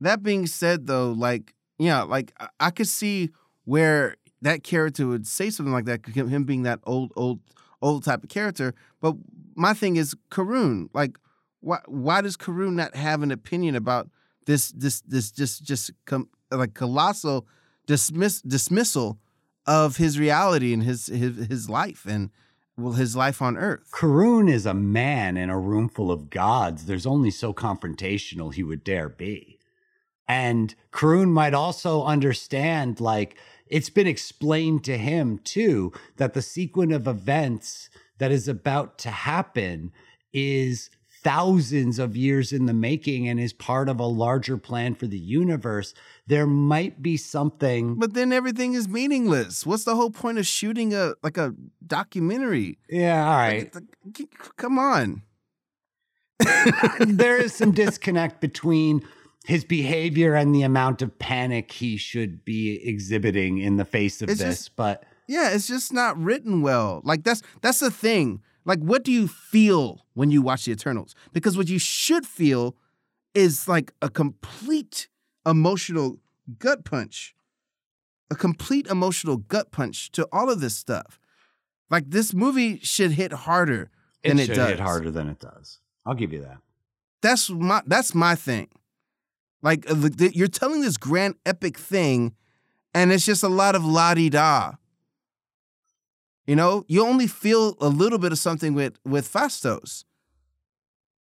That 0.00 0.22
being 0.22 0.46
said, 0.46 0.86
though, 0.86 1.12
like, 1.12 1.52
yeah, 1.78 2.02
like 2.02 2.32
I 2.58 2.70
could 2.70 2.88
see 2.88 3.30
where 3.64 4.16
that 4.44 4.62
character 4.62 5.06
would 5.06 5.26
say 5.26 5.48
something 5.48 5.72
like 5.72 5.86
that, 5.86 6.04
him 6.06 6.44
being 6.44 6.64
that 6.64 6.80
old, 6.84 7.12
old, 7.16 7.40
old 7.80 8.04
type 8.04 8.22
of 8.22 8.28
character. 8.28 8.74
But 9.00 9.16
my 9.54 9.72
thing 9.72 9.96
is 9.96 10.14
Karun. 10.30 10.90
Like, 10.92 11.18
why 11.60 11.78
why 11.86 12.20
does 12.20 12.36
Karun 12.36 12.74
not 12.74 12.94
have 12.94 13.22
an 13.22 13.30
opinion 13.30 13.74
about 13.74 14.10
this 14.46 14.70
this 14.72 15.00
this 15.00 15.30
just 15.30 15.64
just 15.64 15.90
com, 16.04 16.28
like 16.50 16.74
colossal 16.74 17.46
dismiss 17.86 18.42
dismissal 18.42 19.18
of 19.66 19.96
his 19.96 20.18
reality 20.18 20.74
and 20.74 20.82
his 20.82 21.06
his 21.06 21.46
his 21.46 21.70
life 21.70 22.04
and 22.06 22.30
well 22.76 22.92
his 22.92 23.16
life 23.16 23.40
on 23.40 23.56
earth 23.56 23.90
Karun 23.92 24.50
is 24.50 24.66
a 24.66 24.74
man 24.74 25.38
in 25.38 25.48
a 25.48 25.58
room 25.58 25.88
full 25.88 26.10
of 26.12 26.28
gods 26.28 26.84
there's 26.84 27.06
only 27.06 27.30
so 27.30 27.54
confrontational 27.54 28.52
he 28.52 28.62
would 28.62 28.84
dare 28.84 29.08
be 29.08 29.58
and 30.28 30.74
Karun 30.92 31.30
might 31.30 31.54
also 31.54 32.04
understand 32.04 33.00
like 33.00 33.38
it's 33.74 33.90
been 33.90 34.06
explained 34.06 34.84
to 34.84 34.96
him 34.96 35.40
too 35.42 35.92
that 36.16 36.32
the 36.32 36.42
sequence 36.42 36.94
of 36.94 37.08
events 37.08 37.90
that 38.18 38.30
is 38.30 38.46
about 38.46 38.98
to 38.98 39.10
happen 39.10 39.90
is 40.32 40.90
thousands 41.24 41.98
of 41.98 42.16
years 42.16 42.52
in 42.52 42.66
the 42.66 42.72
making 42.72 43.28
and 43.28 43.40
is 43.40 43.52
part 43.52 43.88
of 43.88 43.98
a 43.98 44.06
larger 44.06 44.56
plan 44.56 44.94
for 44.94 45.08
the 45.08 45.18
universe, 45.18 45.92
there 46.28 46.46
might 46.46 47.02
be 47.02 47.16
something. 47.16 47.96
But 47.96 48.14
then 48.14 48.32
everything 48.32 48.74
is 48.74 48.86
meaningless. 48.86 49.66
What's 49.66 49.82
the 49.82 49.96
whole 49.96 50.10
point 50.10 50.38
of 50.38 50.46
shooting 50.46 50.94
a 50.94 51.14
like 51.24 51.36
a 51.36 51.52
documentary? 51.84 52.78
Yeah, 52.88 53.28
all 53.28 53.36
right. 53.36 53.74
Like, 53.74 54.28
come 54.56 54.78
on. 54.78 55.22
there 57.00 57.38
is 57.42 57.52
some 57.52 57.72
disconnect 57.72 58.40
between 58.40 59.02
his 59.44 59.64
behavior 59.64 60.34
and 60.34 60.54
the 60.54 60.62
amount 60.62 61.02
of 61.02 61.18
panic 61.18 61.70
he 61.70 61.96
should 61.96 62.44
be 62.44 62.80
exhibiting 62.86 63.58
in 63.58 63.76
the 63.76 63.84
face 63.84 64.20
of 64.20 64.28
it's 64.28 64.40
this, 64.40 64.56
just, 64.56 64.76
but 64.76 65.04
yeah, 65.28 65.50
it's 65.50 65.68
just 65.68 65.92
not 65.92 66.18
written 66.18 66.62
well. 66.62 67.00
Like 67.04 67.22
that's 67.22 67.42
that's 67.62 67.80
the 67.80 67.90
thing 67.90 68.42
like, 68.64 68.80
what 68.80 69.04
do 69.04 69.12
you 69.12 69.28
feel 69.28 70.06
when 70.14 70.30
you 70.30 70.42
watch 70.42 70.64
the 70.64 70.72
Eternals? 70.72 71.14
Because 71.32 71.56
what 71.56 71.68
you 71.68 71.78
should 71.78 72.26
feel 72.26 72.76
is 73.34 73.68
like 73.68 73.92
a 74.00 74.08
complete 74.08 75.08
emotional 75.46 76.18
gut 76.58 76.84
punch, 76.84 77.34
a 78.30 78.34
complete 78.34 78.86
emotional 78.86 79.36
gut 79.36 79.70
punch 79.70 80.10
to 80.12 80.26
all 80.32 80.50
of 80.50 80.60
this 80.60 80.76
stuff. 80.76 81.20
Like, 81.90 82.10
this 82.10 82.32
movie 82.32 82.78
should 82.78 83.12
hit 83.12 83.32
harder 83.32 83.90
than 84.22 84.38
it, 84.38 84.48
it 84.48 84.54
does. 84.54 84.68
Hit 84.70 84.80
harder 84.80 85.10
than 85.10 85.28
it 85.28 85.38
does. 85.38 85.80
I'll 86.06 86.14
give 86.14 86.32
you 86.32 86.40
that. 86.40 86.58
That's 87.20 87.50
my 87.50 87.82
that's 87.86 88.14
my 88.14 88.34
thing. 88.34 88.68
Like, 89.64 89.90
uh, 89.90 90.10
you're 90.34 90.46
telling 90.46 90.82
this 90.82 90.98
grand 90.98 91.36
epic 91.46 91.78
thing, 91.78 92.34
and 92.92 93.10
it's 93.10 93.24
just 93.24 93.42
a 93.42 93.48
lot 93.48 93.74
of 93.74 93.82
la 93.82 94.12
di 94.12 94.28
da. 94.28 94.72
You 96.46 96.54
know, 96.54 96.84
you 96.86 97.04
only 97.04 97.26
feel 97.26 97.74
a 97.80 97.88
little 97.88 98.18
bit 98.18 98.30
of 98.30 98.38
something 98.38 98.74
with 98.74 98.98
with 99.06 99.32
Phastos. 99.32 100.04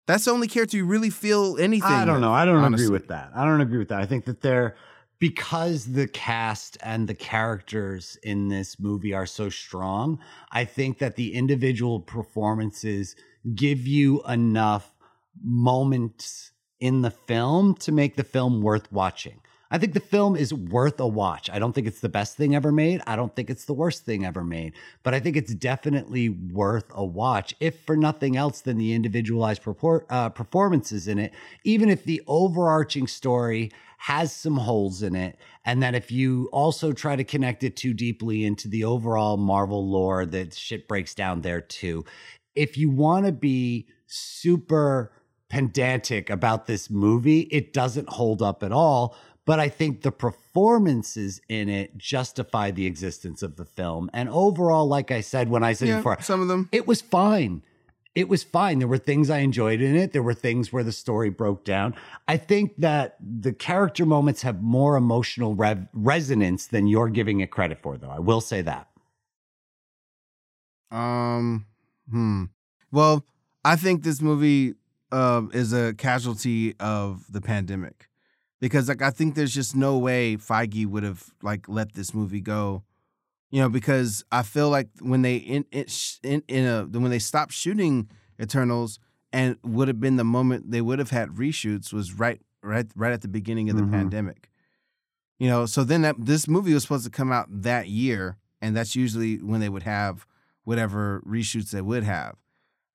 That's 0.08 0.26
the 0.26 0.32
only 0.32 0.50
character 0.50 0.76
you 0.76 0.86
really 0.86 1.10
feel 1.10 1.58
anything. 1.58 1.90
I 1.90 2.04
don't 2.04 2.16
with, 2.16 2.22
know. 2.22 2.34
I 2.34 2.44
don't 2.44 2.58
honestly. 2.58 2.86
agree 2.86 2.94
with 2.94 3.08
that. 3.08 3.32
I 3.34 3.46
don't 3.46 3.62
agree 3.62 3.78
with 3.78 3.88
that. 3.88 4.02
I 4.02 4.06
think 4.06 4.26
that 4.26 4.42
they're 4.42 4.76
because 5.20 5.86
the 5.86 6.10
cast 6.10 6.78
and 6.84 7.08
the 7.08 7.16
characters 7.16 8.18
in 8.24 8.50
this 8.50 8.78
movie 8.78 9.14
are 9.14 9.26
so 9.26 9.48
strong. 9.48 10.20
I 10.52 10.66
think 10.66 10.98
that 10.98 11.16
the 11.16 11.34
individual 11.34 12.02
performances 12.02 13.16
give 13.56 13.88
you 13.88 14.22
enough 14.24 14.94
moments 15.42 16.53
in 16.84 17.02
the 17.02 17.12
film 17.12 17.74
to 17.76 17.94
make 17.94 18.18
the 18.18 18.26
film 18.26 18.62
worth 18.62 18.92
watching. 18.92 19.40
I 19.72 19.78
think 19.78 19.94
the 19.94 20.02
film 20.02 20.36
is 20.36 20.54
worth 20.54 21.00
a 21.00 21.08
watch. 21.08 21.50
I 21.50 21.58
don't 21.58 21.72
think 21.72 21.88
it's 21.88 22.02
the 22.02 22.10
best 22.10 22.36
thing 22.36 22.54
ever 22.56 22.74
made. 22.74 23.02
I 23.08 23.16
don't 23.16 23.34
think 23.34 23.50
it's 23.50 23.64
the 23.64 23.74
worst 23.74 24.04
thing 24.04 24.26
ever 24.26 24.44
made, 24.44 24.74
but 25.02 25.14
I 25.14 25.22
think 25.22 25.38
it's 25.38 25.54
definitely 25.54 26.28
worth 26.28 26.92
a 26.94 27.06
watch, 27.06 27.56
if 27.62 27.80
for 27.86 27.96
nothing 27.96 28.36
else 28.36 28.60
than 28.60 28.78
the 28.78 28.92
individualized 28.92 29.64
purport, 29.64 30.06
uh, 30.10 30.28
performances 30.28 31.08
in 31.08 31.20
it. 31.20 31.32
Even 31.64 31.90
if 31.90 32.04
the 32.04 32.22
overarching 32.28 33.08
story 33.08 33.72
has 34.00 34.36
some 34.36 34.58
holes 34.58 35.02
in 35.02 35.16
it, 35.16 35.38
and 35.64 35.82
that 35.82 35.96
if 35.96 36.12
you 36.12 36.50
also 36.52 36.92
try 36.92 37.16
to 37.16 37.24
connect 37.24 37.64
it 37.64 37.78
too 37.78 37.94
deeply 37.94 38.44
into 38.44 38.68
the 38.68 38.84
overall 38.84 39.38
Marvel 39.38 39.88
lore, 39.90 40.26
that 40.26 40.54
shit 40.54 40.86
breaks 40.90 41.16
down 41.16 41.40
there 41.40 41.62
too. 41.62 42.04
If 42.56 42.78
you 42.78 42.90
want 42.90 43.26
to 43.26 43.32
be 43.32 43.88
super 44.06 45.14
pedantic 45.54 46.30
about 46.30 46.66
this 46.68 46.90
movie, 46.90 47.42
it 47.42 47.74
doesn't 47.74 48.10
hold 48.10 48.42
up 48.42 48.64
at 48.64 48.72
all 48.72 49.16
but 49.46 49.60
I 49.60 49.68
think 49.70 50.02
the 50.02 50.12
performances 50.12 51.42
in 51.50 51.68
it 51.68 51.98
justify 51.98 52.72
the 52.72 52.86
existence 52.86 53.44
of 53.44 53.58
the 53.58 53.66
film. 53.66 54.10
And 54.14 54.30
overall, 54.30 54.88
like 54.88 55.12
I 55.12 55.22
said 55.22 55.50
when 55.50 55.64
I 55.64 55.74
said 55.74 55.90
Yeah, 55.90 55.98
before, 55.98 56.22
some 56.22 56.42
of 56.42 56.48
them. 56.48 56.70
it 56.72 56.88
was 56.88 57.02
fine. 57.02 57.62
It 58.16 58.30
was 58.30 58.44
fine. 58.44 58.80
There 58.80 58.88
were 58.88 59.00
things 59.00 59.30
I 59.30 59.40
enjoyed 59.40 59.82
in 59.82 59.96
it. 59.96 60.14
There 60.14 60.24
were 60.24 60.36
things 60.36 60.72
where 60.72 60.84
the 60.84 60.92
story 60.92 61.30
broke 61.30 61.66
down. 61.66 61.96
I 62.28 62.38
think 62.38 62.76
that 62.78 63.18
the 63.20 63.52
character 63.52 64.06
moments 64.06 64.44
have 64.44 64.62
more 64.62 64.96
emotional 64.96 65.56
rev- 65.56 65.88
resonance 65.94 66.68
than 66.68 66.86
you're 66.88 67.10
giving 67.10 67.40
it 67.40 67.50
credit 67.52 67.82
for, 67.82 67.98
though. 67.98 68.12
I 68.12 68.20
will 68.20 68.40
say 68.42 68.62
that. 68.62 68.88
Um, 70.92 71.66
hmm. 72.10 72.46
Well, 72.92 73.26
I 73.66 73.76
think 73.76 74.04
this 74.04 74.22
movie 74.22 74.76
uh, 75.14 75.44
is 75.54 75.72
a 75.74 75.94
casualty 75.94 76.76
of 76.80 77.32
the 77.32 77.42
pandemic 77.42 78.10
because, 78.60 78.90
like, 78.90 79.02
I 79.02 79.12
think 79.12 79.36
there's 79.36 79.54
just 79.54 79.76
no 79.76 79.98
way 79.98 80.36
Feige 80.38 80.86
would 80.88 81.04
have 81.04 81.32
like 81.42 81.70
let 81.70 81.94
this 81.94 82.14
movie 82.14 82.42
go. 82.42 82.84
You 83.52 83.62
know, 83.62 83.70
because 83.70 84.24
I 84.32 84.42
feel 84.42 84.70
like 84.70 84.90
when 85.00 85.22
they 85.22 85.36
in 85.36 85.66
in, 85.72 85.86
in, 86.24 86.44
in 86.48 86.66
a 86.66 86.84
when 86.86 87.12
they 87.12 87.20
stopped 87.20 87.54
shooting 87.54 88.10
Eternals, 88.42 89.00
and 89.32 89.58
would 89.64 89.88
have 89.88 90.00
been 90.00 90.16
the 90.18 90.24
moment 90.24 90.72
they 90.72 90.82
would 90.82 91.00
have 91.00 91.12
had 91.12 91.30
reshoots 91.30 91.94
was 91.94 92.14
right 92.14 92.42
right 92.64 92.88
right 92.96 93.14
at 93.14 93.22
the 93.22 93.28
beginning 93.28 93.70
of 93.70 93.76
the 93.78 93.84
Mhm. 93.84 93.92
pandemic. 93.92 94.50
You 95.40 95.50
know, 95.50 95.66
so 95.66 95.84
then 95.84 96.02
that 96.04 96.16
this 96.18 96.48
movie 96.48 96.74
was 96.74 96.84
supposed 96.84 97.06
to 97.06 97.12
come 97.12 97.32
out 97.32 97.48
that 97.50 97.90
year, 97.90 98.38
and 98.62 98.76
that's 98.76 98.96
usually 98.96 99.38
when 99.38 99.60
they 99.60 99.70
would 99.70 99.84
have 99.84 100.26
whatever 100.64 101.22
reshoots 101.28 101.72
they 101.72 101.82
would 101.82 102.04
have. 102.04 102.36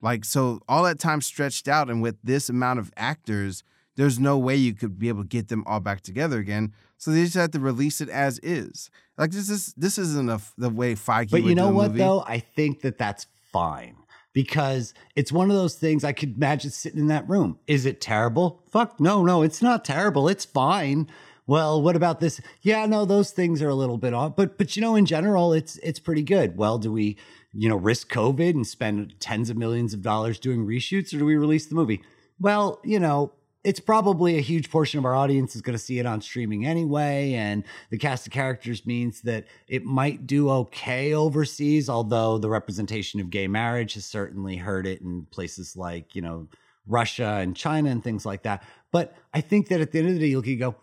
Like 0.01 0.25
so 0.25 0.61
all 0.69 0.85
that 0.85 0.99
time 0.99 1.21
stretched 1.21 1.69
out 1.69 1.91
and 1.91 2.01
with 2.03 2.17
this 2.23 2.49
amount 2.49 2.79
of 2.79 2.93
actors, 2.97 3.65
there's 3.97 4.19
no 4.19 4.39
way 4.39 4.55
you 4.55 4.75
could 4.75 4.99
be 4.99 5.09
able 5.09 5.23
to 5.23 5.29
get 5.29 5.49
them 5.49 5.65
all 5.67 5.81
back 5.81 6.03
together 6.03 6.39
again. 6.39 6.73
So 6.99 7.11
they 7.11 7.25
just 7.25 7.35
had 7.35 7.53
to 7.53 7.61
release 7.61 8.01
it 8.01 8.09
as 8.09 8.39
is. 8.43 8.91
Like 9.17 9.31
this 9.33 9.51
is 9.51 9.75
this 9.77 9.99
isn't 9.99 10.31
a, 10.31 10.41
the 10.57 10.71
way 10.71 10.95
Feige 10.95 11.31
But 11.31 11.43
would 11.43 11.49
you 11.49 11.55
know 11.55 11.71
what, 11.71 11.89
movie. 11.89 11.99
though? 11.99 12.25
I 12.27 12.39
think 12.39 12.83
that 12.83 12.99
that's 12.99 13.27
fine 13.53 13.97
because 14.33 14.95
it's 15.17 15.33
one 15.33 15.51
of 15.51 15.57
those 15.57 15.75
things 15.75 16.05
I 16.05 16.13
could 16.13 16.37
imagine 16.37 16.71
sitting 16.71 17.01
in 17.01 17.09
that 17.09 17.29
room. 17.29 17.59
Is 17.67 17.87
it 17.87 18.01
terrible? 18.01 18.63
Fuck, 18.71 19.01
no, 19.01 19.25
no, 19.25 19.43
it's 19.43 19.63
not 19.63 19.85
terrible. 19.85 20.29
It's 20.29 20.45
fine. 20.45 21.09
Well, 21.49 21.81
what 21.81 21.97
about 21.97 22.21
this? 22.21 22.41
Yeah, 22.61 22.85
no, 22.87 23.05
those 23.05 23.31
things 23.31 23.63
are 23.63 23.71
a 23.71 23.75
little 23.75 23.97
bit 23.97 24.13
off, 24.15 24.37
but 24.37 24.59
but 24.59 24.77
you 24.77 24.83
know, 24.83 24.95
in 24.95 25.07
general, 25.07 25.53
it's 25.53 25.77
it's 25.79 25.99
pretty 25.99 26.23
good. 26.23 26.57
Well, 26.57 26.79
do 26.79 26.93
we, 26.93 27.17
you 27.53 27.69
know, 27.69 27.77
risk 27.77 28.11
COVID 28.11 28.51
and 28.51 28.67
spend 28.67 29.15
tens 29.21 29.51
of 29.51 29.57
millions 29.57 29.95
of 29.95 30.03
dollars 30.03 30.39
doing 30.39 30.67
reshoots, 30.67 31.15
or 31.15 31.19
do 31.19 31.25
we 31.25 31.37
release 31.37 31.67
the 31.67 31.75
movie? 31.75 32.03
Well, 32.39 32.81
you 32.85 33.01
know, 33.01 33.33
it's 33.65 33.81
probably 33.81 34.39
a 34.39 34.41
huge 34.41 34.71
portion 34.71 34.99
of 34.99 35.05
our 35.05 35.15
audience 35.15 35.57
is 35.57 35.63
going 35.63 35.77
to 35.77 35.83
see 35.83 35.99
it 35.99 36.07
on 36.07 36.21
streaming 36.21 36.65
anyway. 36.65 37.35
And 37.35 37.65
the 37.91 37.99
cast 37.99 38.27
of 38.27 38.33
characters 38.33 38.87
means 38.87 39.23
that 39.23 39.47
it 39.67 39.85
might 39.85 40.27
do 40.27 40.49
okay 40.51 41.13
overseas, 41.13 41.89
although 41.89 42.39
the 42.39 42.49
representation 42.49 43.21
of 43.21 43.31
gay 43.31 43.49
marriage 43.49 43.95
has 43.95 44.05
certainly 44.05 44.57
hurt 44.57 44.87
it 44.87 45.01
in 45.01 45.27
places 45.31 45.77
like, 45.77 46.15
you 46.15 46.23
know, 46.23 46.49
Russia 46.87 47.39
and 47.43 47.57
China 47.57 47.91
and 47.91 48.03
things 48.03 48.25
like 48.25 48.45
that. 48.45 48.63
But 48.93 49.15
I 49.35 49.41
think 49.41 49.69
that 49.69 49.81
at 49.81 49.93
the 49.93 49.99
end 49.99 50.09
of 50.09 50.15
the 50.15 50.21
day, 50.21 50.29
you 50.29 50.37
look 50.37 50.47
and 50.47 50.59
go, 50.59 50.77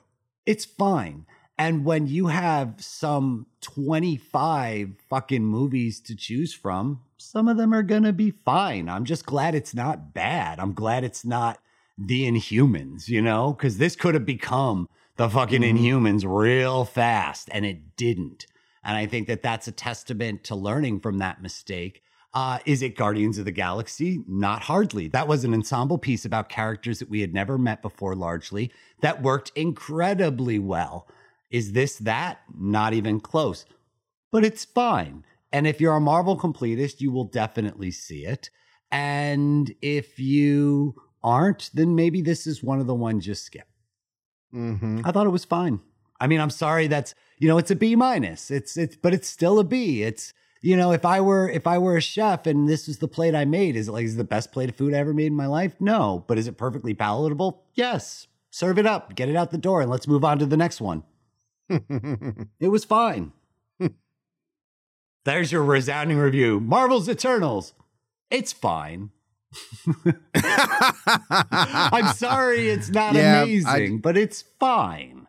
it's 0.45 0.65
fine. 0.65 1.25
And 1.57 1.85
when 1.85 2.07
you 2.07 2.27
have 2.27 2.75
some 2.79 3.47
25 3.61 4.95
fucking 5.09 5.45
movies 5.45 5.99
to 6.01 6.15
choose 6.15 6.53
from, 6.53 7.01
some 7.17 7.47
of 7.47 7.57
them 7.57 7.73
are 7.73 7.83
going 7.83 8.03
to 8.03 8.13
be 8.13 8.31
fine. 8.31 8.89
I'm 8.89 9.05
just 9.05 9.25
glad 9.25 9.55
it's 9.55 9.73
not 9.73 10.13
bad. 10.13 10.59
I'm 10.59 10.73
glad 10.73 11.03
it's 11.03 11.25
not 11.25 11.59
the 11.97 12.29
Inhumans, 12.29 13.07
you 13.07 13.21
know, 13.21 13.53
because 13.53 13.77
this 13.77 13.95
could 13.95 14.15
have 14.15 14.25
become 14.25 14.89
the 15.15 15.29
fucking 15.29 15.61
Mhm. 15.61 15.79
Inhumans 15.79 16.25
real 16.25 16.83
fast, 16.83 17.49
and 17.53 17.65
it 17.65 17.95
didn't. 17.95 18.47
And 18.83 18.97
I 18.97 19.05
think 19.05 19.27
that 19.27 19.41
that's 19.41 19.67
a 19.67 19.71
testament 19.71 20.43
to 20.45 20.55
learning 20.55 20.99
from 20.99 21.19
that 21.19 21.41
mistake. 21.41 22.01
Uh, 22.33 22.59
is 22.65 22.81
it 22.81 22.97
Guardians 22.97 23.37
of 23.37 23.45
the 23.45 23.51
Galaxy? 23.51 24.21
Not 24.27 24.63
hardly. 24.63 25.07
That 25.07 25.29
was 25.29 25.45
an 25.45 25.53
ensemble 25.53 25.97
piece 25.97 26.25
about 26.25 26.49
characters 26.49 26.99
that 26.99 27.09
we 27.09 27.21
had 27.21 27.33
never 27.33 27.57
met 27.57 27.81
before, 27.81 28.13
largely, 28.13 28.71
that 28.99 29.23
worked 29.23 29.53
incredibly 29.55 30.59
well. 30.59 31.07
Is 31.55 31.71
this 31.71 31.99
that? 31.99 32.41
Not 32.53 32.91
even 32.91 33.21
close. 33.21 33.63
But 34.29 34.43
it's 34.43 34.65
fine. 34.65 35.23
And 35.53 35.65
if 35.65 35.79
you're 35.79 35.95
a 35.95 36.01
Marvel 36.01 36.37
completist, 36.37 36.99
you 36.99 37.13
will 37.13 37.23
definitely 37.23 37.91
see 37.91 38.25
it. 38.25 38.49
And 38.91 39.73
if 39.81 40.19
you 40.19 40.95
aren't, 41.23 41.69
then 41.73 41.95
maybe 41.95 42.21
this 42.21 42.45
is 42.45 42.61
one 42.61 42.81
of 42.81 42.87
the 42.87 42.93
ones 42.93 43.25
you 43.25 43.35
skip. 43.35 43.69
hmm 44.51 44.99
I 45.05 45.13
thought 45.13 45.27
it 45.27 45.29
was 45.29 45.45
fine. 45.45 45.79
I 46.19 46.27
mean, 46.27 46.41
I'm 46.41 46.49
sorry 46.49 46.87
that's 46.87 47.15
you 47.39 47.47
know 47.47 47.57
it's 47.57 47.71
a 47.71 47.75
B 47.77 47.95
minus. 47.95 48.51
It's 48.51 48.75
it's 48.75 48.97
but 48.97 49.13
it's 49.13 49.29
still 49.29 49.57
a 49.57 49.63
B. 49.63 50.03
It's 50.03 50.33
you 50.61 50.75
know 50.75 50.91
if 50.91 51.05
I 51.05 51.21
were 51.21 51.47
if 51.49 51.65
I 51.67 51.77
were 51.77 51.95
a 51.95 52.01
chef 52.01 52.47
and 52.47 52.67
this 52.67 52.85
was 52.85 52.97
the 52.97 53.07
plate 53.07 53.33
I 53.33 53.45
made, 53.45 53.77
is 53.77 53.87
it 53.87 53.93
like 53.93 54.03
is 54.03 54.15
it 54.15 54.17
the 54.17 54.25
best 54.25 54.51
plate 54.51 54.67
of 54.69 54.75
food 54.75 54.93
I 54.93 54.97
ever 54.97 55.13
made 55.13 55.27
in 55.27 55.35
my 55.35 55.47
life? 55.47 55.75
No, 55.79 56.25
but 56.27 56.37
is 56.37 56.49
it 56.49 56.57
perfectly 56.57 56.93
palatable? 56.93 57.63
Yes. 57.75 58.27
Serve 58.51 58.77
it 58.77 58.85
up, 58.85 59.15
get 59.15 59.29
it 59.29 59.37
out 59.37 59.51
the 59.51 59.57
door, 59.57 59.81
and 59.81 59.89
let's 59.89 60.07
move 60.07 60.25
on 60.25 60.37
to 60.39 60.45
the 60.45 60.57
next 60.57 60.81
one. 60.81 61.03
It 61.69 62.67
was 62.69 62.85
fine. 62.85 63.31
There's 65.25 65.51
your 65.51 65.63
resounding 65.63 66.17
review. 66.17 66.59
Marvel's 66.59 67.09
Eternals. 67.09 67.73
It's 68.29 68.53
fine. 68.53 69.09
I'm 70.35 72.13
sorry 72.15 72.69
it's 72.69 72.89
not 72.89 73.15
Yeah, 73.15 73.39
I- 73.39 73.43
amazing, 73.43 73.99
but 73.99 74.17
it's 74.17 74.43
fine. 74.59 75.27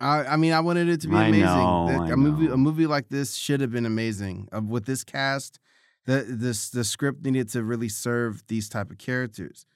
I, 0.00 0.24
I 0.24 0.36
mean, 0.36 0.52
I 0.52 0.60
wanted 0.60 0.88
it 0.88 1.00
to 1.00 1.08
be 1.08 1.16
I 1.16 1.24
amazing. 1.26 1.44
know, 1.46 1.88
The- 1.90 1.98
I 2.04 2.10
a 2.12 2.16
movie, 2.16 2.46
know. 2.46 2.54
a 2.54 2.56
movie 2.56 2.86
like 2.86 3.08
this 3.08 3.34
should 3.34 3.60
have 3.60 3.72
been 3.72 3.86
amazing. 3.86 4.48
Uh, 4.54 4.60
with 4.62 4.86
this 4.86 5.02
cast, 5.02 5.58
the 6.06 6.24
this 6.28 6.70
the 6.70 6.84
script 6.84 7.24
needed 7.24 7.48
to 7.50 7.64
really 7.64 7.88
serve 7.88 8.44
these 8.46 8.68
type 8.68 8.92
of 8.92 8.98
characters. 8.98 9.66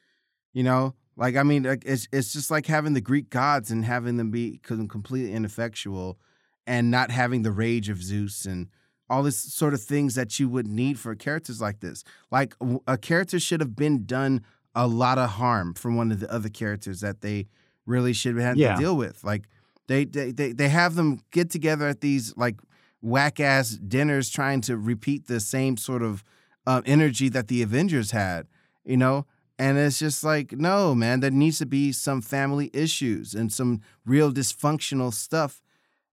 You 0.52 0.62
know, 0.62 0.94
like 1.16 1.36
I 1.36 1.42
mean, 1.42 1.62
like, 1.64 1.84
it's 1.86 2.08
it's 2.12 2.32
just 2.32 2.50
like 2.50 2.66
having 2.66 2.94
the 2.94 3.00
Greek 3.00 3.30
gods 3.30 3.70
and 3.70 3.84
having 3.84 4.16
them 4.16 4.30
be 4.30 4.60
completely 4.62 5.32
ineffectual, 5.32 6.18
and 6.66 6.90
not 6.90 7.10
having 7.10 7.42
the 7.42 7.52
rage 7.52 7.88
of 7.88 8.02
Zeus 8.02 8.44
and 8.46 8.68
all 9.10 9.22
this 9.22 9.36
sort 9.38 9.74
of 9.74 9.82
things 9.82 10.14
that 10.14 10.38
you 10.40 10.48
would 10.48 10.66
need 10.66 10.98
for 10.98 11.14
characters 11.14 11.60
like 11.60 11.80
this. 11.80 12.02
Like 12.30 12.54
a 12.86 12.96
character 12.96 13.38
should 13.38 13.60
have 13.60 13.76
been 13.76 14.06
done 14.06 14.40
a 14.74 14.86
lot 14.86 15.18
of 15.18 15.30
harm 15.30 15.74
from 15.74 15.96
one 15.96 16.10
of 16.10 16.20
the 16.20 16.32
other 16.32 16.48
characters 16.48 17.00
that 17.00 17.20
they 17.20 17.46
really 17.84 18.14
should 18.14 18.36
have 18.36 18.44
had 18.44 18.56
Yeah. 18.56 18.74
to 18.74 18.80
deal 18.80 18.96
with. 18.96 19.22
Like 19.22 19.48
they, 19.86 20.06
they 20.06 20.30
they 20.32 20.52
they 20.52 20.68
have 20.70 20.94
them 20.94 21.20
get 21.30 21.50
together 21.50 21.86
at 21.88 22.00
these 22.00 22.34
like 22.38 22.58
whack 23.02 23.38
ass 23.40 23.70
dinners 23.76 24.30
trying 24.30 24.62
to 24.62 24.76
repeat 24.78 25.26
the 25.26 25.40
same 25.40 25.76
sort 25.76 26.02
of 26.02 26.24
uh, 26.66 26.80
energy 26.86 27.28
that 27.28 27.48
the 27.48 27.60
Avengers 27.62 28.12
had, 28.12 28.46
you 28.84 28.96
know. 28.96 29.26
And 29.62 29.78
it's 29.78 30.00
just 30.00 30.24
like, 30.24 30.50
no, 30.50 30.92
man, 30.92 31.20
there 31.20 31.30
needs 31.30 31.58
to 31.58 31.66
be 31.66 31.92
some 31.92 32.20
family 32.20 32.68
issues 32.74 33.32
and 33.32 33.52
some 33.52 33.80
real 34.04 34.32
dysfunctional 34.32 35.14
stuff, 35.14 35.62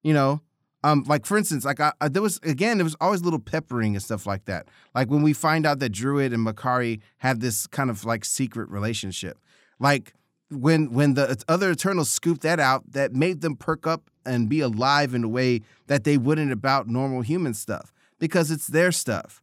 you 0.04 0.14
know. 0.14 0.42
Um, 0.84 1.04
like 1.08 1.26
for 1.26 1.36
instance, 1.36 1.66
like 1.66 1.80
I, 1.80 1.92
I, 2.00 2.10
there 2.10 2.22
was 2.22 2.40
again, 2.44 2.78
there 2.78 2.84
was 2.84 2.96
always 3.02 3.24
little 3.24 3.40
peppering 3.40 3.96
and 3.96 4.04
stuff 4.04 4.28
like 4.28 4.46
that. 4.46 4.68
Like 4.94 5.10
when 5.10 5.24
we 5.24 5.34
find 5.34 5.66
out 5.66 5.80
that 5.80 5.92
Druig 5.92 6.32
and 6.32 6.46
Makkari 6.46 7.02
had 7.18 7.42
this 7.42 7.66
kind 7.66 7.90
of 7.90 8.06
like 8.06 8.24
secret 8.24 8.70
relationship, 8.70 9.40
like 9.80 10.14
when 10.52 10.94
when 10.94 11.16
the 11.16 11.44
other 11.48 11.72
Eternals 11.72 12.12
scooped 12.12 12.44
that 12.44 12.60
out, 12.60 12.92
that 12.92 13.14
made 13.14 13.42
them 13.42 13.56
perk 13.56 13.88
up 13.88 14.12
and 14.28 14.48
be 14.48 14.60
alive 14.60 15.16
in 15.16 15.24
a 15.24 15.28
way 15.28 15.62
that 15.88 16.04
they 16.04 16.20
wouldn't 16.20 16.52
about 16.52 16.88
normal 16.88 17.22
human 17.22 17.56
stuff 17.56 17.92
because 18.20 18.52
it's 18.52 18.68
their 18.68 18.92
stuff, 18.92 19.42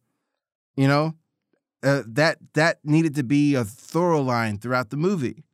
you 0.77 0.87
know. 0.87 1.16
Uh, 1.87 2.03
that 2.05 2.39
that 2.55 2.81
needed 2.83 3.15
to 3.15 3.23
be 3.23 3.55
a 3.55 3.65
thorough 3.65 4.21
line 4.21 4.59
throughout 4.59 4.91
the 4.91 4.97
movie. 4.97 5.45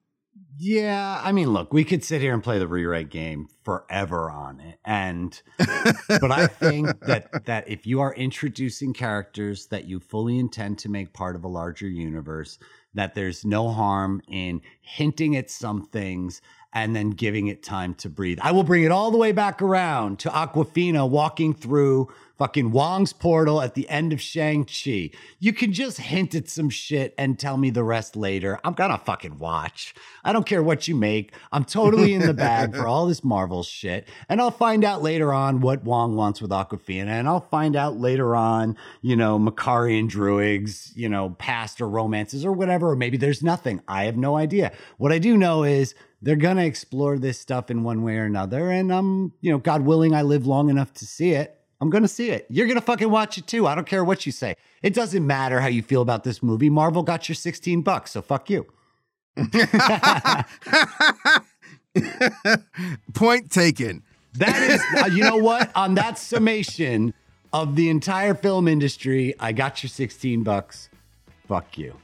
Yeah, 0.56 1.20
I 1.22 1.32
mean, 1.32 1.50
look, 1.52 1.74
we 1.74 1.84
could 1.84 2.02
sit 2.02 2.22
here 2.22 2.32
and 2.32 2.42
play 2.42 2.58
the 2.58 2.66
rewrite 2.66 3.10
game 3.10 3.48
forever 3.64 4.30
on 4.30 4.60
it, 4.60 4.78
and 4.82 5.42
but 5.58 6.30
I 6.30 6.46
think 6.46 7.00
that 7.00 7.44
that 7.44 7.68
if 7.68 7.86
you 7.86 8.00
are 8.00 8.14
introducing 8.14 8.94
characters 8.94 9.66
that 9.66 9.84
you 9.84 10.00
fully 10.00 10.38
intend 10.38 10.78
to 10.78 10.88
make 10.88 11.12
part 11.12 11.36
of 11.36 11.44
a 11.44 11.48
larger 11.48 11.88
universe, 11.88 12.58
that 12.94 13.14
there's 13.14 13.44
no 13.44 13.68
harm 13.68 14.22
in 14.26 14.62
hinting 14.80 15.36
at 15.36 15.50
some 15.50 15.86
things 15.86 16.40
and 16.72 16.96
then 16.96 17.10
giving 17.10 17.48
it 17.48 17.62
time 17.62 17.94
to 17.94 18.08
breathe. 18.08 18.38
I 18.42 18.52
will 18.52 18.64
bring 18.64 18.84
it 18.84 18.90
all 18.90 19.10
the 19.10 19.18
way 19.18 19.32
back 19.32 19.60
around 19.60 20.18
to 20.20 20.30
Awkwafina 20.30 21.08
walking 21.08 21.54
through 21.54 22.08
fucking 22.38 22.72
Wong's 22.72 23.12
portal 23.12 23.60
at 23.62 23.74
the 23.74 23.88
end 23.88 24.12
of 24.12 24.20
Shang-Chi. 24.20 25.10
You 25.38 25.52
can 25.52 25.72
just 25.72 25.98
hint 25.98 26.34
at 26.34 26.48
some 26.48 26.70
shit 26.70 27.14
and 27.16 27.38
tell 27.38 27.56
me 27.56 27.70
the 27.70 27.84
rest 27.84 28.16
later. 28.16 28.58
I'm 28.64 28.72
gonna 28.72 28.98
fucking 28.98 29.38
watch. 29.38 29.94
I 30.24 30.32
don't 30.32 30.46
care 30.46 30.62
what 30.62 30.88
you 30.88 30.96
make. 30.96 31.34
I'm 31.52 31.64
totally 31.64 32.14
in 32.14 32.26
the 32.26 32.34
bag 32.34 32.74
for 32.74 32.88
all 32.88 33.06
this 33.06 33.22
Marvel 33.22 33.62
shit. 33.62 34.08
And 34.28 34.40
I'll 34.40 34.50
find 34.50 34.82
out 34.82 35.02
later 35.02 35.32
on 35.32 35.60
what 35.60 35.84
Wong 35.84 36.16
wants 36.16 36.42
with 36.42 36.50
Awkwafina. 36.50 37.06
And 37.06 37.28
I'll 37.28 37.46
find 37.48 37.76
out 37.76 37.98
later 37.98 38.34
on, 38.34 38.76
you 39.02 39.14
know, 39.14 39.38
Makkari 39.38 40.00
and 40.00 40.10
Druig's, 40.10 40.92
you 40.96 41.08
know, 41.08 41.36
past 41.38 41.80
or 41.80 41.88
romances 41.88 42.44
or 42.44 42.52
whatever. 42.52 42.90
Or 42.90 42.96
maybe 42.96 43.18
there's 43.18 43.42
nothing. 43.42 43.82
I 43.86 44.04
have 44.04 44.16
no 44.16 44.36
idea. 44.36 44.72
What 44.96 45.12
I 45.12 45.18
do 45.18 45.36
know 45.36 45.62
is 45.62 45.94
they're 46.22 46.36
going 46.36 46.56
to 46.56 46.64
explore 46.64 47.18
this 47.18 47.38
stuff 47.38 47.70
in 47.70 47.82
one 47.82 48.02
way 48.02 48.16
or 48.16 48.24
another. 48.24 48.70
And 48.70 48.92
I'm, 48.92 49.32
you 49.40 49.50
know, 49.50 49.58
God 49.58 49.82
willing, 49.82 50.14
I 50.14 50.22
live 50.22 50.46
long 50.46 50.70
enough 50.70 50.94
to 50.94 51.04
see 51.04 51.32
it. 51.32 51.58
I'm 51.80 51.90
going 51.90 52.02
to 52.02 52.08
see 52.08 52.30
it. 52.30 52.46
You're 52.48 52.68
going 52.68 52.78
to 52.78 52.84
fucking 52.84 53.10
watch 53.10 53.38
it 53.38 53.48
too. 53.48 53.66
I 53.66 53.74
don't 53.74 53.88
care 53.88 54.04
what 54.04 54.24
you 54.24 54.30
say. 54.30 54.54
It 54.82 54.94
doesn't 54.94 55.26
matter 55.26 55.60
how 55.60 55.66
you 55.66 55.82
feel 55.82 56.00
about 56.00 56.22
this 56.22 56.40
movie. 56.40 56.70
Marvel 56.70 57.02
got 57.02 57.28
your 57.28 57.34
16 57.34 57.82
bucks, 57.82 58.12
so 58.12 58.22
fuck 58.22 58.48
you. 58.48 58.66
Point 63.14 63.50
taken. 63.50 64.04
That 64.34 64.62
is, 64.62 64.80
uh, 65.02 65.06
you 65.06 65.24
know 65.24 65.36
what? 65.36 65.72
On 65.74 65.96
that 65.96 66.18
summation 66.18 67.14
of 67.52 67.74
the 67.74 67.88
entire 67.88 68.34
film 68.34 68.68
industry, 68.68 69.34
I 69.40 69.50
got 69.52 69.82
your 69.82 69.90
16 69.90 70.44
bucks. 70.44 70.88
Fuck 71.48 71.76
you. 71.76 72.01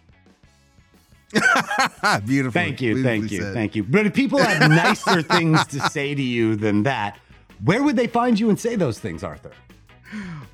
Beautiful. 2.26 2.52
Thank 2.52 2.80
you. 2.80 3.02
Thank 3.02 3.30
you. 3.30 3.42
Said. 3.42 3.54
Thank 3.54 3.76
you. 3.76 3.84
But 3.84 4.06
if 4.06 4.14
people 4.14 4.38
have 4.38 4.70
nicer 4.70 5.22
things 5.22 5.66
to 5.68 5.80
say 5.90 6.14
to 6.14 6.22
you 6.22 6.56
than 6.56 6.82
that, 6.84 7.18
where 7.64 7.82
would 7.82 7.96
they 7.96 8.06
find 8.06 8.38
you 8.38 8.48
and 8.48 8.58
say 8.58 8.76
those 8.76 8.98
things, 8.98 9.22
Arthur? 9.22 9.52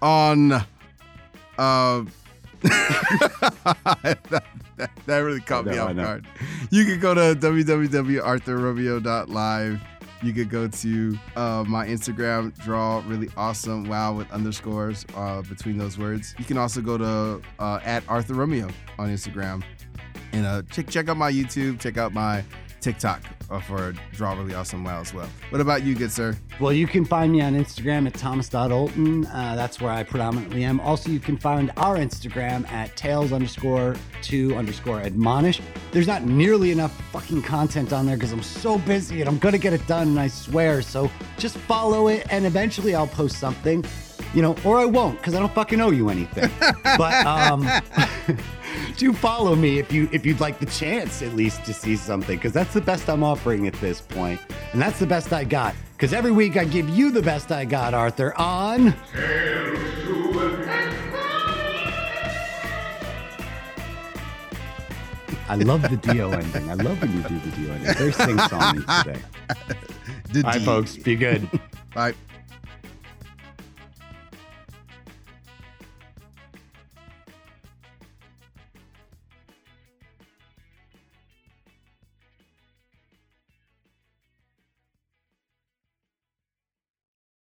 On 0.03 0.53
uh 1.59 2.05
that, 2.63 4.43
that, 5.07 5.19
really 5.19 5.41
caught 5.41 5.67
know, 5.67 5.73
me 5.73 5.79
off 5.79 5.95
guard. 5.97 6.27
You 6.71 6.85
can 6.85 6.99
go 6.99 7.15
to 7.15 7.37
www.arthurromeo.live. 7.39 9.81
You 10.23 10.33
could 10.33 10.49
go 10.49 10.69
to 10.69 11.19
uh, 11.37 11.65
my 11.69 11.87
Instagram, 11.87 12.59
draw 12.65 13.03
really 13.07 13.29
awesome 13.37 13.85
wow 13.85 14.15
with 14.15 14.33
underscores 14.33 15.05
uh, 15.15 15.43
between 15.43 15.77
those 15.77 15.99
words. 15.99 16.35
You 16.39 16.47
can 16.47 16.57
also 16.57 16.81
go 16.81 16.97
to 16.97 17.43
uh, 17.59 17.81
at 17.85 18.03
Arthur 18.09 18.33
Romeo 18.33 18.71
on 18.99 19.11
Instagram 19.11 19.63
and 20.35 20.47
uh, 20.47 20.63
check 20.71 20.89
check 20.89 21.09
out 21.09 21.17
my 21.17 21.31
YouTube, 21.31 21.81
check 21.81 21.97
out 21.97 22.13
my 22.13 22.45
TikTok 22.81 23.23
uh, 23.51 23.61
for 23.61 23.95
Draw 24.13 24.35
Really 24.35 24.55
Awesome 24.55 24.85
Wow 24.85 25.01
as 25.01 25.15
well. 25.15 25.29
What 25.49 25.61
about 25.61 25.85
you, 25.85 25.95
good 25.95 26.13
sir? 26.13 26.37
Well, 26.61 26.73
you 26.73 26.87
can 26.87 27.05
find 27.05 27.33
me 27.33 27.41
on 27.41 27.55
Instagram 27.55 28.07
at 28.07 28.15
thomas.olton. 28.15 29.27
Uh, 29.33 29.57
that's 29.57 29.81
where 29.81 29.91
I 29.91 30.03
predominantly 30.03 30.65
am. 30.65 30.81
Also, 30.81 31.11
you 31.11 31.21
can 31.21 31.39
find 31.39 31.71
our 31.79 31.97
Instagram 31.97 32.71
at 32.71 32.95
tails 32.97 33.33
underscore 33.33 33.97
two 34.21 34.55
underscore 34.57 35.01
admonish. 35.01 35.63
There's 35.93 36.07
not 36.07 36.25
nearly 36.25 36.73
enough 36.73 36.93
fucking 37.11 37.43
content 37.43 37.93
on 37.93 38.05
there 38.05 38.17
because 38.17 38.33
I'm 38.33 38.43
so 38.43 38.79
busy 38.79 39.21
and 39.21 39.31
I'm 39.31 39.39
going 39.39 39.55
to 39.55 39.59
get 39.59 39.73
it 39.73 39.87
done, 39.87 40.09
and 40.09 40.21
I 40.21 40.29
swear. 40.29 40.83
So 40.83 41.11
just 41.39 41.57
follow 41.57 42.09
it, 42.09 42.27
and 42.31 42.45
eventually 42.45 42.95
I'll 42.95 43.07
post 43.07 43.39
something, 43.39 43.83
you 44.35 44.43
know, 44.43 44.57
or 44.65 44.79
I 44.79 44.85
won't 44.85 45.19
because 45.19 45.35
I 45.35 45.39
don't 45.39 45.55
fucking 45.55 45.81
owe 45.81 45.91
you 45.91 46.11
anything. 46.11 46.51
but, 46.99 47.27
um, 47.27 47.67
do 48.97 49.13
follow 49.13 49.55
me 49.55 49.79
if 49.79 49.93
you 49.93 50.09
if 50.13 50.25
you'd 50.25 50.41
like 50.41 50.59
the 50.59 50.67
chance 50.67 51.23
at 51.23 51.35
least 51.35 51.65
to 51.65 51.75
see 51.75 51.97
something 51.97 52.37
because 52.37 52.53
that's 52.53 52.75
the 52.75 52.81
best 52.81 53.09
I'm 53.09 53.23
offering 53.23 53.67
at 53.67 53.75
this 53.75 54.01
point, 54.01 54.41
and 54.73 54.81
that's 54.81 54.99
the 54.99 55.07
best 55.07 55.33
I 55.33 55.45
got. 55.45 55.75
Because 55.93 56.13
every 56.13 56.33
week 56.33 56.57
I 56.57 56.65
give 56.65 56.89
you 56.89 57.11
the 57.11 57.23
best 57.23 57.53
I 57.53 57.65
got, 57.65 57.95
Arthur. 57.95 58.37
On. 58.39 58.95
I 65.47 65.57
love 65.57 65.83
the 65.83 65.97
Dio 65.97 66.31
ending. 66.31 66.71
I 66.71 66.75
love 66.75 67.01
when 67.01 67.13
you 67.13 67.23
do 67.23 67.39
the 67.39 67.51
Dio 67.57 67.73
ending. 67.75 67.95
Very 67.95 68.13
sing 68.13 68.37
songy 68.37 69.05
today. 69.05 69.21
The 70.33 70.43
Bye, 70.43 70.59
folks. 70.59 70.97
Be 70.97 71.15
good. 71.15 71.49
Bye. 71.95 72.15